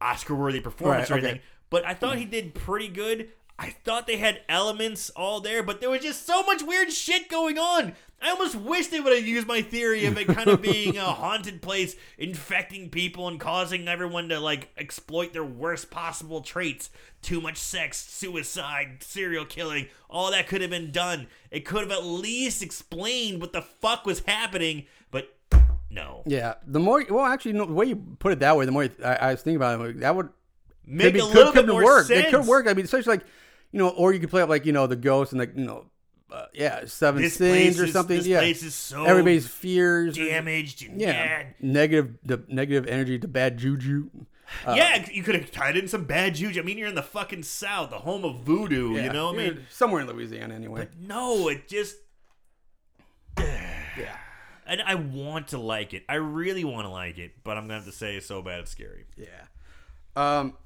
Oscar-worthy 0.00 0.60
performance 0.60 1.10
Right, 1.10 1.16
or 1.16 1.18
okay. 1.18 1.26
anything, 1.28 1.46
but 1.70 1.84
I 1.86 1.94
thought 1.94 2.18
he 2.18 2.24
did 2.24 2.54
pretty 2.54 2.88
good. 2.88 3.30
I 3.60 3.74
thought 3.84 4.06
they 4.06 4.16
had 4.16 4.40
elements 4.48 5.10
all 5.10 5.42
there, 5.42 5.62
but 5.62 5.82
there 5.82 5.90
was 5.90 6.00
just 6.00 6.26
so 6.26 6.42
much 6.44 6.62
weird 6.62 6.90
shit 6.90 7.28
going 7.28 7.58
on. 7.58 7.92
I 8.22 8.30
almost 8.30 8.54
wish 8.54 8.86
they 8.86 9.00
would 9.00 9.14
have 9.14 9.26
used 9.26 9.46
my 9.46 9.60
theory 9.60 10.06
of 10.06 10.16
it 10.16 10.28
kind 10.28 10.48
of 10.48 10.62
being 10.62 10.96
a 10.96 11.04
haunted 11.12 11.60
place, 11.60 11.94
infecting 12.16 12.88
people 12.88 13.28
and 13.28 13.38
causing 13.38 13.86
everyone 13.86 14.30
to 14.30 14.40
like 14.40 14.70
exploit 14.78 15.34
their 15.34 15.44
worst 15.44 15.90
possible 15.90 16.40
traits. 16.40 16.88
Too 17.20 17.42
much 17.42 17.58
sex, 17.58 17.98
suicide, 17.98 19.02
serial 19.02 19.44
killing, 19.44 19.88
all 20.08 20.30
that 20.30 20.48
could 20.48 20.62
have 20.62 20.70
been 20.70 20.90
done. 20.90 21.26
It 21.50 21.66
could 21.66 21.82
have 21.82 21.92
at 21.92 22.02
least 22.04 22.62
explained 22.62 23.42
what 23.42 23.52
the 23.52 23.60
fuck 23.60 24.06
was 24.06 24.20
happening, 24.20 24.86
but 25.10 25.36
no. 25.90 26.22
Yeah, 26.24 26.54
the 26.66 26.80
more 26.80 27.04
well, 27.10 27.26
actually, 27.26 27.52
no, 27.52 27.66
the 27.66 27.74
way 27.74 27.86
you 27.86 27.96
put 28.20 28.32
it 28.32 28.38
that 28.38 28.56
way, 28.56 28.64
the 28.64 28.72
more 28.72 28.88
I, 29.04 29.14
I 29.16 29.30
was 29.32 29.42
thinking 29.42 29.56
about 29.56 29.82
it, 29.82 30.00
that 30.00 30.16
would 30.16 30.30
Make 30.86 31.14
maybe 31.14 31.18
a 31.20 31.22
could, 31.22 31.34
little 31.34 31.52
could 31.52 31.66
bit 31.66 31.72
more 31.72 31.84
work. 31.84 32.06
sense. 32.06 32.26
It 32.26 32.30
could 32.30 32.46
work. 32.46 32.66
I 32.66 32.72
mean, 32.74 32.84
especially 32.84 33.18
like 33.18 33.26
you 33.72 33.78
know, 33.78 33.88
or 33.90 34.12
you 34.12 34.20
could 34.20 34.30
play 34.30 34.42
up 34.42 34.48
like 34.48 34.66
you 34.66 34.72
know 34.72 34.86
the 34.86 34.96
ghost 34.96 35.32
and 35.32 35.38
like 35.40 35.52
you 35.56 35.64
know, 35.64 35.86
uh, 36.32 36.46
yeah, 36.54 36.84
seven 36.86 37.22
This 37.22 37.34
sins 37.36 37.80
or 37.80 37.84
is- 37.84 37.92
something. 37.92 38.16
this 38.16 38.26
yeah, 38.26 38.38
place 38.38 38.62
is 38.62 38.74
so 38.74 39.04
everybody's 39.04 39.46
fears. 39.48 40.16
damaged 40.16 40.84
and 40.86 41.00
yeah, 41.00 41.12
bad. 41.12 41.54
negative, 41.60 42.14
the 42.24 42.42
negative 42.48 42.86
energy 42.86 43.18
to 43.18 43.28
bad 43.28 43.58
juju. 43.58 44.10
Uh, 44.66 44.74
yeah, 44.76 45.08
you 45.12 45.22
could 45.22 45.36
have 45.36 45.52
tied 45.52 45.76
in 45.76 45.86
some 45.86 46.04
bad 46.04 46.34
juju. 46.34 46.58
I 46.60 46.64
mean, 46.64 46.76
you're 46.76 46.88
in 46.88 46.96
the 46.96 47.02
fucking 47.04 47.44
South, 47.44 47.90
the 47.90 47.98
home 47.98 48.24
of 48.24 48.40
voodoo. 48.40 48.94
Yeah, 48.96 49.04
You 49.04 49.12
know, 49.12 49.32
I 49.32 49.36
mean, 49.36 49.66
somewhere 49.70 50.00
in 50.00 50.08
Louisiana 50.08 50.54
anyway. 50.54 50.88
no, 50.98 51.48
it 51.48 51.68
just. 51.68 51.94
yeah, 53.38 54.16
And 54.66 54.82
I 54.82 54.96
want 54.96 55.48
to 55.48 55.58
like 55.58 55.94
it. 55.94 56.02
I 56.08 56.14
really 56.16 56.64
want 56.64 56.84
to 56.86 56.90
like 56.90 57.16
it, 57.18 57.32
but 57.44 57.56
I'm 57.56 57.64
gonna 57.64 57.74
have 57.74 57.84
to 57.84 57.92
say 57.92 58.16
it's 58.16 58.26
so 58.26 58.42
bad 58.42 58.60
it's 58.60 58.72
scary. 58.72 59.06
yeah. 59.16 59.26
Um, 60.16 60.56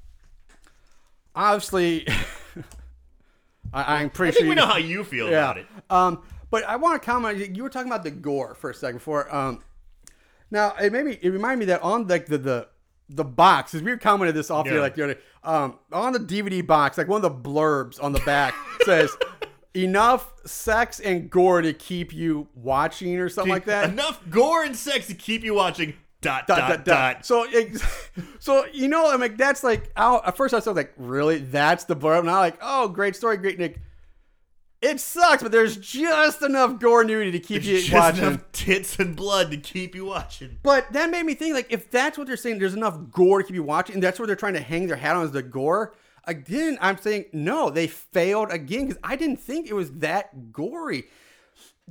obviously, 1.34 2.06
I, 3.74 4.02
I 4.04 4.08
pretty 4.08 4.32
think 4.32 4.44
sure 4.44 4.48
we 4.48 4.54
know 4.54 4.66
how 4.66 4.76
you 4.76 5.04
feel 5.04 5.28
about 5.28 5.58
it. 5.58 5.66
Um, 5.90 6.22
but 6.50 6.62
I 6.64 6.76
want 6.76 7.02
to 7.02 7.04
comment. 7.04 7.56
You 7.56 7.62
were 7.64 7.68
talking 7.68 7.90
about 7.90 8.04
the 8.04 8.10
gore 8.12 8.54
for 8.54 8.70
a 8.70 8.74
second 8.74 8.98
before. 8.98 9.34
Um, 9.34 9.62
now 10.50 10.74
it 10.80 10.92
made 10.92 11.04
me. 11.04 11.18
It 11.20 11.30
reminded 11.30 11.58
me 11.58 11.64
that 11.66 11.82
on 11.82 12.06
like 12.06 12.26
the 12.26 12.38
the 12.38 12.68
the 13.08 13.24
box, 13.24 13.72
because 13.72 13.82
we 13.82 13.90
were 13.90 13.98
commented 13.98 14.34
this 14.34 14.50
off 14.50 14.66
here 14.66 14.80
like 14.80 14.94
the 14.94 15.04
other. 15.04 15.18
Um, 15.42 15.78
on 15.92 16.12
the 16.12 16.20
DVD 16.20 16.64
box, 16.66 16.96
like 16.96 17.08
one 17.08 17.22
of 17.24 17.42
the 17.42 17.50
blurbs 17.50 18.02
on 18.02 18.12
the 18.12 18.20
back 18.20 18.54
says. 18.84 19.10
Enough 19.76 20.32
sex 20.46 21.00
and 21.00 21.28
gore 21.28 21.60
to 21.60 21.72
keep 21.72 22.12
you 22.12 22.46
watching, 22.54 23.16
or 23.18 23.28
something 23.28 23.52
like 23.52 23.64
that. 23.64 23.90
Enough 23.90 24.20
gore 24.30 24.62
and 24.62 24.76
sex 24.76 25.08
to 25.08 25.14
keep 25.14 25.42
you 25.42 25.52
watching. 25.52 25.94
Dot 26.24 26.46
dot 26.46 26.84
dot. 26.84 27.26
So, 27.26 27.44
ex- 27.44 27.82
so 28.38 28.66
you 28.72 28.88
know, 28.88 29.10
I'm 29.10 29.20
like, 29.20 29.36
that's 29.36 29.62
like. 29.62 29.92
i 29.96 30.20
at 30.26 30.36
first, 30.36 30.54
I 30.54 30.56
was 30.56 30.66
like, 30.66 30.92
really? 30.96 31.38
That's 31.38 31.84
the 31.84 31.94
blurb. 31.94 32.20
And 32.20 32.30
I'm 32.30 32.36
like, 32.36 32.58
oh, 32.60 32.88
great 32.88 33.14
story, 33.16 33.36
great 33.36 33.58
Nick. 33.58 33.80
It 34.84 35.00
sucks, 35.00 35.42
but 35.42 35.50
there's 35.50 35.78
just 35.78 36.42
enough 36.42 36.78
gore 36.78 37.04
nudity 37.04 37.30
to 37.32 37.38
keep 37.38 37.62
There's 37.62 37.66
you 37.66 37.90
just 37.90 37.92
watching. 37.92 38.24
enough 38.24 38.52
tits 38.52 38.98
and 38.98 39.16
blood 39.16 39.50
to 39.52 39.56
keep 39.56 39.94
you 39.94 40.04
watching. 40.04 40.58
But 40.62 40.92
that 40.92 41.08
made 41.08 41.24
me 41.24 41.32
think, 41.32 41.54
like, 41.54 41.72
if 41.72 41.90
that's 41.90 42.18
what 42.18 42.26
they're 42.26 42.36
saying, 42.36 42.58
there's 42.58 42.74
enough 42.74 42.98
gore 43.10 43.40
to 43.40 43.46
keep 43.46 43.54
you 43.54 43.62
watching, 43.62 43.94
and 43.94 44.02
that's 44.02 44.18
what 44.18 44.26
they're 44.26 44.36
trying 44.36 44.52
to 44.52 44.60
hang 44.60 44.86
their 44.86 44.96
hat 44.96 45.16
on 45.16 45.24
is 45.24 45.30
the 45.30 45.42
gore. 45.42 45.94
Again, 46.26 46.76
I'm 46.82 46.98
saying 46.98 47.26
no, 47.32 47.70
they 47.70 47.86
failed 47.86 48.50
again 48.50 48.86
because 48.86 49.00
I 49.02 49.16
didn't 49.16 49.38
think 49.38 49.68
it 49.68 49.74
was 49.74 49.90
that 49.92 50.52
gory. 50.52 51.04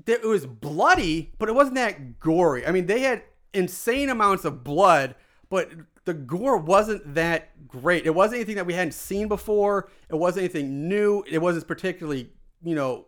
It 0.05 0.23
was 0.23 0.45
bloody, 0.45 1.33
but 1.39 1.49
it 1.49 1.55
wasn't 1.55 1.75
that 1.75 2.19
gory. 2.19 2.65
I 2.65 2.71
mean, 2.71 2.85
they 2.85 3.01
had 3.01 3.23
insane 3.53 4.09
amounts 4.09 4.45
of 4.45 4.63
blood, 4.63 5.15
but 5.49 5.69
the 6.05 6.13
gore 6.13 6.57
wasn't 6.57 7.15
that 7.15 7.67
great. 7.67 8.05
It 8.05 8.13
wasn't 8.13 8.37
anything 8.37 8.55
that 8.55 8.65
we 8.65 8.73
hadn't 8.73 8.93
seen 8.93 9.27
before. 9.27 9.89
It 10.09 10.15
wasn't 10.15 10.43
anything 10.43 10.87
new. 10.87 11.23
It 11.29 11.39
wasn't 11.39 11.67
particularly, 11.67 12.29
you 12.63 12.75
know, 12.75 13.05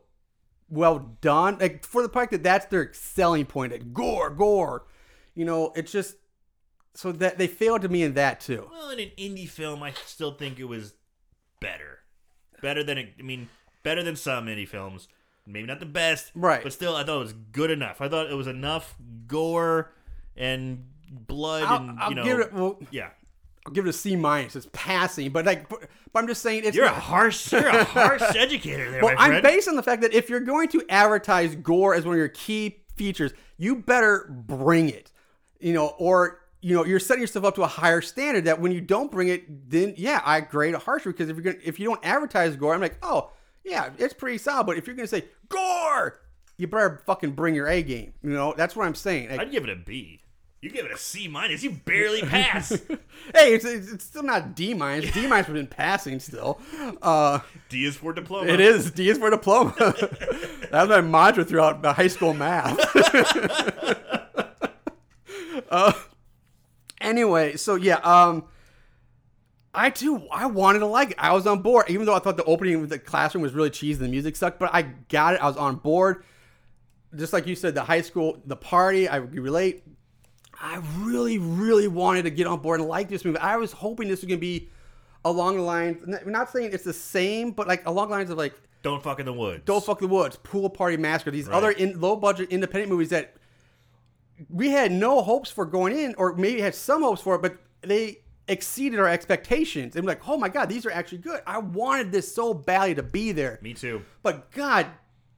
well 0.69 1.17
done. 1.21 1.57
Like 1.59 1.85
for 1.85 2.01
the 2.01 2.09
fact 2.09 2.31
that 2.31 2.43
that's 2.43 2.65
their 2.67 2.93
selling 2.93 3.45
point, 3.45 3.73
at 3.73 3.93
gore, 3.93 4.29
gore. 4.29 4.85
You 5.33 5.45
know, 5.45 5.73
it's 5.75 5.91
just 5.91 6.15
so 6.93 7.11
that 7.11 7.37
they 7.37 7.47
failed 7.47 7.81
to 7.81 7.89
me 7.89 8.03
in 8.03 8.13
that 8.13 8.39
too. 8.39 8.69
Well, 8.71 8.89
in 8.89 8.99
an 8.99 9.11
indie 9.17 9.49
film, 9.49 9.83
I 9.83 9.91
still 10.05 10.31
think 10.31 10.59
it 10.59 10.63
was 10.65 10.93
better. 11.59 11.99
Better 12.61 12.83
than 12.83 12.97
it, 12.97 13.13
I 13.19 13.21
mean, 13.21 13.49
better 13.83 14.01
than 14.01 14.15
some 14.15 14.45
indie 14.47 14.67
films. 14.67 15.09
Maybe 15.47 15.67
not 15.67 15.79
the 15.79 15.85
best, 15.85 16.31
Right. 16.33 16.63
But 16.63 16.73
still, 16.73 16.95
I 16.95 17.03
thought 17.03 17.17
it 17.17 17.19
was 17.19 17.33
good 17.33 17.69
enough. 17.69 18.01
I 18.01 18.09
thought 18.09 18.31
it 18.31 18.35
was 18.35 18.47
enough 18.47 18.95
gore 19.27 19.91
and 20.35 20.85
blood, 21.09 21.63
I'll, 21.63 21.77
and 21.77 21.99
I'll 21.99 22.09
you 22.09 22.15
know, 22.15 22.23
give 22.23 22.39
it. 22.39 22.53
Well, 22.53 22.79
yeah. 22.91 23.09
I'll 23.65 23.73
give 23.73 23.85
it 23.85 23.89
a 23.89 23.93
C 23.93 24.15
minus. 24.15 24.55
It's 24.55 24.67
passing, 24.73 25.31
but 25.31 25.45
like, 25.45 25.67
but, 25.69 25.87
but 26.13 26.19
I'm 26.19 26.27
just 26.27 26.43
saying 26.43 26.63
it's. 26.65 26.77
You're 26.77 26.85
a 26.85 26.89
not- 26.89 27.01
harsh, 27.01 27.51
you're 27.51 27.67
a 27.67 27.83
harsh 27.83 28.21
educator 28.35 28.91
there, 28.91 29.03
Well, 29.03 29.15
my 29.15 29.37
I'm 29.37 29.41
based 29.41 29.67
on 29.67 29.75
the 29.75 29.83
fact 29.83 30.03
that 30.03 30.13
if 30.13 30.29
you're 30.29 30.39
going 30.39 30.69
to 30.69 30.83
advertise 30.89 31.55
gore 31.55 31.95
as 31.95 32.05
one 32.05 32.13
of 32.13 32.19
your 32.19 32.27
key 32.29 32.83
features, 32.95 33.33
you 33.57 33.77
better 33.77 34.29
bring 34.29 34.89
it. 34.89 35.11
You 35.59 35.73
know, 35.73 35.87
or 35.97 36.41
you 36.61 36.75
know, 36.75 36.85
you're 36.85 36.99
setting 36.99 37.21
yourself 37.21 37.45
up 37.45 37.55
to 37.55 37.63
a 37.63 37.67
higher 37.67 38.01
standard 38.01 38.45
that 38.45 38.59
when 38.59 38.71
you 38.71 38.81
don't 38.81 39.11
bring 39.11 39.29
it, 39.29 39.69
then 39.69 39.93
yeah, 39.97 40.21
I 40.23 40.41
grade 40.41 40.73
it 40.73 40.81
harsher 40.81 41.11
because 41.11 41.29
if 41.29 41.35
you're 41.35 41.43
gonna 41.43 41.63
if 41.63 41.79
you 41.79 41.85
don't 41.85 42.03
advertise 42.03 42.55
gore, 42.55 42.73
I'm 42.73 42.81
like, 42.81 42.97
oh 43.01 43.31
yeah, 43.63 43.89
it's 43.97 44.13
pretty 44.13 44.37
solid. 44.37 44.65
But 44.67 44.77
if 44.77 44.85
you're 44.85 44.95
gonna 44.95 45.07
say 45.07 45.25
gore, 45.49 46.19
you 46.57 46.67
better 46.67 47.01
fucking 47.05 47.31
bring 47.31 47.55
your 47.55 47.67
A 47.67 47.81
game. 47.81 48.13
You 48.21 48.31
know, 48.31 48.53
that's 48.55 48.75
what 48.75 48.85
I'm 48.85 48.95
saying. 48.95 49.29
Like, 49.29 49.39
I'd 49.39 49.51
give 49.51 49.63
it 49.63 49.69
a 49.69 49.75
B. 49.75 50.21
You 50.61 50.71
give 50.71 50.85
it 50.85 50.91
a 50.91 50.97
C 50.97 51.27
minus. 51.27 51.63
You 51.63 51.71
barely 51.71 52.21
pass. 52.23 52.69
hey, 52.69 53.53
it's, 53.53 53.65
it's, 53.65 53.91
it's 53.91 54.03
still 54.03 54.23
not 54.23 54.55
D 54.55 54.73
minus. 54.73 55.13
D 55.13 55.27
minus 55.27 55.47
would 55.47 55.57
have 55.57 55.69
been 55.69 55.75
passing 55.75 56.19
still. 56.19 56.59
Uh, 57.01 57.39
D 57.69 57.85
is 57.85 57.95
for 57.95 58.13
diploma. 58.13 58.51
It 58.51 58.59
is. 58.59 58.91
D 58.91 59.09
is 59.09 59.17
for 59.17 59.29
diploma. 59.29 59.73
that 59.77 60.71
was 60.71 60.89
my 60.89 61.01
mantra 61.01 61.45
throughout 61.45 61.81
the 61.81 61.93
high 61.93 62.07
school 62.07 62.33
math. 62.33 62.79
uh, 65.69 65.93
anyway, 66.99 67.55
so 67.57 67.75
yeah, 67.75 67.97
um, 67.97 68.45
I 69.75 69.89
too, 69.89 70.27
I 70.31 70.47
wanted 70.47 70.79
to 70.79 70.87
like 70.87 71.11
it. 71.11 71.17
I 71.19 71.33
was 71.33 71.45
on 71.45 71.61
board, 71.61 71.85
even 71.89 72.05
though 72.05 72.15
I 72.15 72.19
thought 72.19 72.37
the 72.37 72.43
opening 72.45 72.75
of 72.75 72.89
the 72.89 72.97
classroom 72.97 73.41
was 73.41 73.53
really 73.53 73.69
cheesy, 73.69 73.99
the 73.99 74.07
music 74.07 74.35
sucked, 74.35 74.59
but 74.59 74.73
I 74.73 74.83
got 75.09 75.35
it. 75.35 75.41
I 75.41 75.47
was 75.47 75.57
on 75.57 75.75
board. 75.75 76.23
Just 77.15 77.33
like 77.33 77.45
you 77.45 77.55
said, 77.55 77.75
the 77.75 77.83
high 77.83 78.01
school, 78.01 78.41
the 78.45 78.55
party, 78.55 79.07
I 79.07 79.17
relate. 79.17 79.83
I 80.61 80.81
really, 80.99 81.37
really 81.37 81.87
wanted 81.87 82.23
to 82.23 82.29
get 82.31 82.47
on 82.47 82.59
board 82.59 82.79
and 82.79 82.89
like 82.89 83.09
this 83.09 83.23
movie. 83.25 83.37
I 83.39 83.57
was 83.57 83.71
hoping 83.71 84.07
this 84.07 84.21
was 84.21 84.27
gonna 84.27 84.37
be 84.39 84.69
along 85.23 85.57
the 85.57 85.63
lines. 85.63 85.97
Not 86.25 86.49
saying 86.51 86.71
it's 86.73 86.83
the 86.83 86.93
same, 86.93 87.51
but 87.51 87.67
like 87.67 87.85
along 87.85 88.09
the 88.09 88.15
lines 88.15 88.29
of 88.29 88.37
like 88.37 88.53
Don't 88.81 89.01
fuck 89.03 89.19
in 89.19 89.25
the 89.25 89.33
woods. 89.33 89.63
don't 89.65 89.83
fuck 89.83 89.99
the 89.99 90.07
woods, 90.07 90.37
pool 90.43 90.69
party 90.69 90.97
massacre. 90.97 91.31
These 91.31 91.47
Right. 91.47 91.55
other 91.55 91.71
in, 91.71 91.99
low 91.99 92.15
budget 92.15 92.49
independent 92.49 92.91
movies 92.91 93.09
that 93.09 93.35
we 94.49 94.69
had 94.69 94.91
no 94.91 95.21
hopes 95.21 95.49
for 95.49 95.65
going 95.65 95.97
in, 95.97 96.13
or 96.17 96.35
maybe 96.35 96.61
had 96.61 96.75
some 96.75 97.01
hopes 97.03 97.21
for 97.21 97.35
it, 97.35 97.41
but 97.41 97.57
they 97.81 98.19
exceeded 98.47 98.99
our 98.99 99.07
expectations. 99.07 99.95
And 99.95 100.05
we're 100.05 100.11
like, 100.11 100.27
oh 100.27 100.37
my 100.37 100.49
god, 100.49 100.69
these 100.69 100.85
are 100.85 100.91
actually 100.91 101.19
good. 101.19 101.41
I 101.47 101.57
wanted 101.59 102.11
this 102.11 102.33
so 102.33 102.53
badly 102.53 102.95
to 102.95 103.03
be 103.03 103.31
there. 103.31 103.59
Me 103.61 103.73
too. 103.73 104.03
But 104.23 104.51
god 104.51 104.87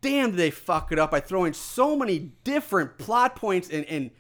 damn, 0.02 0.32
did 0.32 0.38
they 0.38 0.52
fuck 0.52 0.92
it 0.92 1.00
up 1.00 1.12
by 1.12 1.20
throwing 1.20 1.54
so 1.54 1.96
many 1.96 2.32
different 2.44 2.98
plot 2.98 3.36
points 3.36 3.70
and, 3.70 3.86
and 3.86 4.12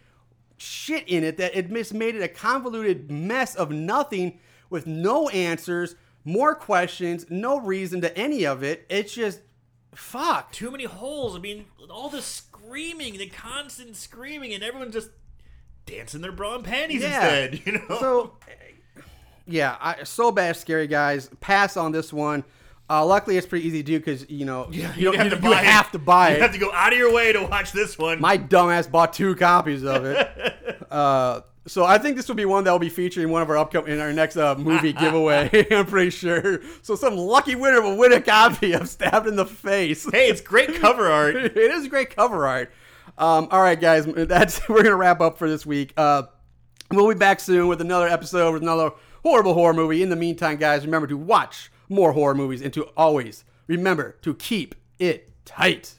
shit 0.57 1.07
in 1.07 1.23
it 1.23 1.38
that 1.38 1.55
it 1.55 1.71
just 1.73 1.93
made 1.93 2.15
it 2.15 2.21
a 2.23 2.27
convoluted 2.27 3.09
mess 3.11 3.55
of 3.55 3.71
nothing 3.71 4.39
with 4.69 4.85
no 4.88 5.29
answers, 5.29 5.95
more 6.25 6.55
questions, 6.55 7.25
no 7.29 7.59
reason 7.59 8.01
to 8.01 8.17
any 8.17 8.45
of 8.45 8.63
it. 8.63 8.85
It's 8.89 9.13
just 9.13 9.39
fuck. 9.95 10.51
Too 10.51 10.69
many 10.71 10.84
holes. 10.85 11.35
I 11.35 11.39
mean, 11.39 11.65
all 11.89 12.09
the 12.09 12.21
screaming, 12.21 13.17
the 13.17 13.27
constant 13.27 13.95
screaming, 13.95 14.53
and 14.53 14.63
everyone 14.63 14.91
just 14.91 15.09
dancing 15.85 16.21
their 16.21 16.31
bra 16.34 16.55
and 16.55 16.63
panties 16.65 17.01
Yeah. 17.01 17.45
instead. 17.45 17.61
You 17.65 17.71
know. 17.73 17.97
So, 17.99 18.34
eh, 18.49 19.01
yeah, 19.45 19.77
I, 19.79 20.03
so 20.03 20.31
bad, 20.31 20.57
scary 20.57 20.88
guys. 20.88 21.29
Pass 21.39 21.77
on 21.77 21.91
this 21.93 22.11
one. 22.11 22.43
Uh, 22.89 23.05
luckily, 23.05 23.35
it's 23.38 23.45
pretty 23.47 23.68
easy 23.68 23.84
to 23.84 23.84
do 23.84 23.99
because 23.99 24.30
you 24.30 24.45
know 24.45 24.68
you, 24.72 24.84
don't, 24.84 24.97
you, 24.97 25.09
you 25.09 25.35
buy 25.35 25.61
it. 25.61 25.65
have 25.65 25.91
to 25.91 25.99
buy 25.99 26.31
it. 26.31 26.35
You 26.38 26.41
have 26.43 26.53
to 26.53 26.59
go 26.59 26.72
out 26.73 26.93
of 26.93 26.99
your 26.99 27.14
way 27.14 27.34
to 27.34 27.43
watch 27.43 27.72
this 27.72 27.97
one. 27.97 28.22
My 28.22 28.38
dumbass 28.38 28.89
bought 28.89 29.14
two 29.14 29.35
copies 29.35 29.84
of 29.84 30.05
it. 30.05 30.88
uh, 30.91 31.41
so 31.68 31.84
I 31.84 31.97
think 31.97 32.15
this 32.15 32.30
will 32.30 32.35
be 32.35 32.45
one 32.45 32.64
that 32.64 32.72
will 32.72 32.80
be 32.80 32.88
featured 32.89 33.23
in 33.23 33.30
one 33.30 33.41
of 33.41 33.49
our 33.49 33.57
upcoming 33.57 33.91
in 33.91 33.99
our 33.99 34.14
next 34.14 34.38
uh, 34.38 34.55
movie 34.55 34.93
giveaway. 34.93 35.49
I'm 35.69 35.85
pretty 35.85 36.11
sure. 36.11 36.61
So 36.81 36.95
some 36.95 37.18
lucky 37.18 37.55
winner 37.55 37.81
will 37.81 37.97
win 37.97 38.14
a 38.14 38.22
copy 38.22 38.72
of 38.72 38.88
Stabbed 38.88 39.27
in 39.27 39.35
the 39.35 39.45
Face. 39.45 40.09
hey, 40.09 40.30
it's 40.30 40.39
great 40.39 40.76
cover 40.76 41.11
art. 41.11 41.35
it 41.35 41.57
is 41.57 41.89
great 41.89 42.15
cover 42.15 42.47
art. 42.47 42.72
Um, 43.18 43.49
all 43.51 43.61
right, 43.61 43.80
guys, 43.80 44.05
that's 44.05 44.68
we're 44.69 44.84
gonna 44.84 44.95
wrap 44.95 45.19
up 45.19 45.38
for 45.38 45.49
this 45.49 45.65
week. 45.65 45.91
Uh, 45.97 46.23
we'll 46.91 47.09
be 47.09 47.15
back 47.15 47.41
soon 47.41 47.68
with 47.68 47.81
another 47.81 48.07
episode 48.07 48.53
with 48.53 48.61
another 48.61 48.91
horrible 49.23 49.53
horror 49.53 49.73
movie. 49.73 50.01
In 50.01 50.09
the 50.09 50.15
meantime, 50.15 50.55
guys, 50.55 50.85
remember 50.85 51.07
to 51.07 51.18
watch 51.18 51.69
more 51.89 52.14
horror 52.14 52.35
movies 52.35 52.61
and 52.61 52.73
to 52.73 52.85
always 52.95 53.43
remember 53.68 54.18
to 54.22 54.34
keep 54.34 54.76
it 54.99 55.31
tight. 55.45 55.96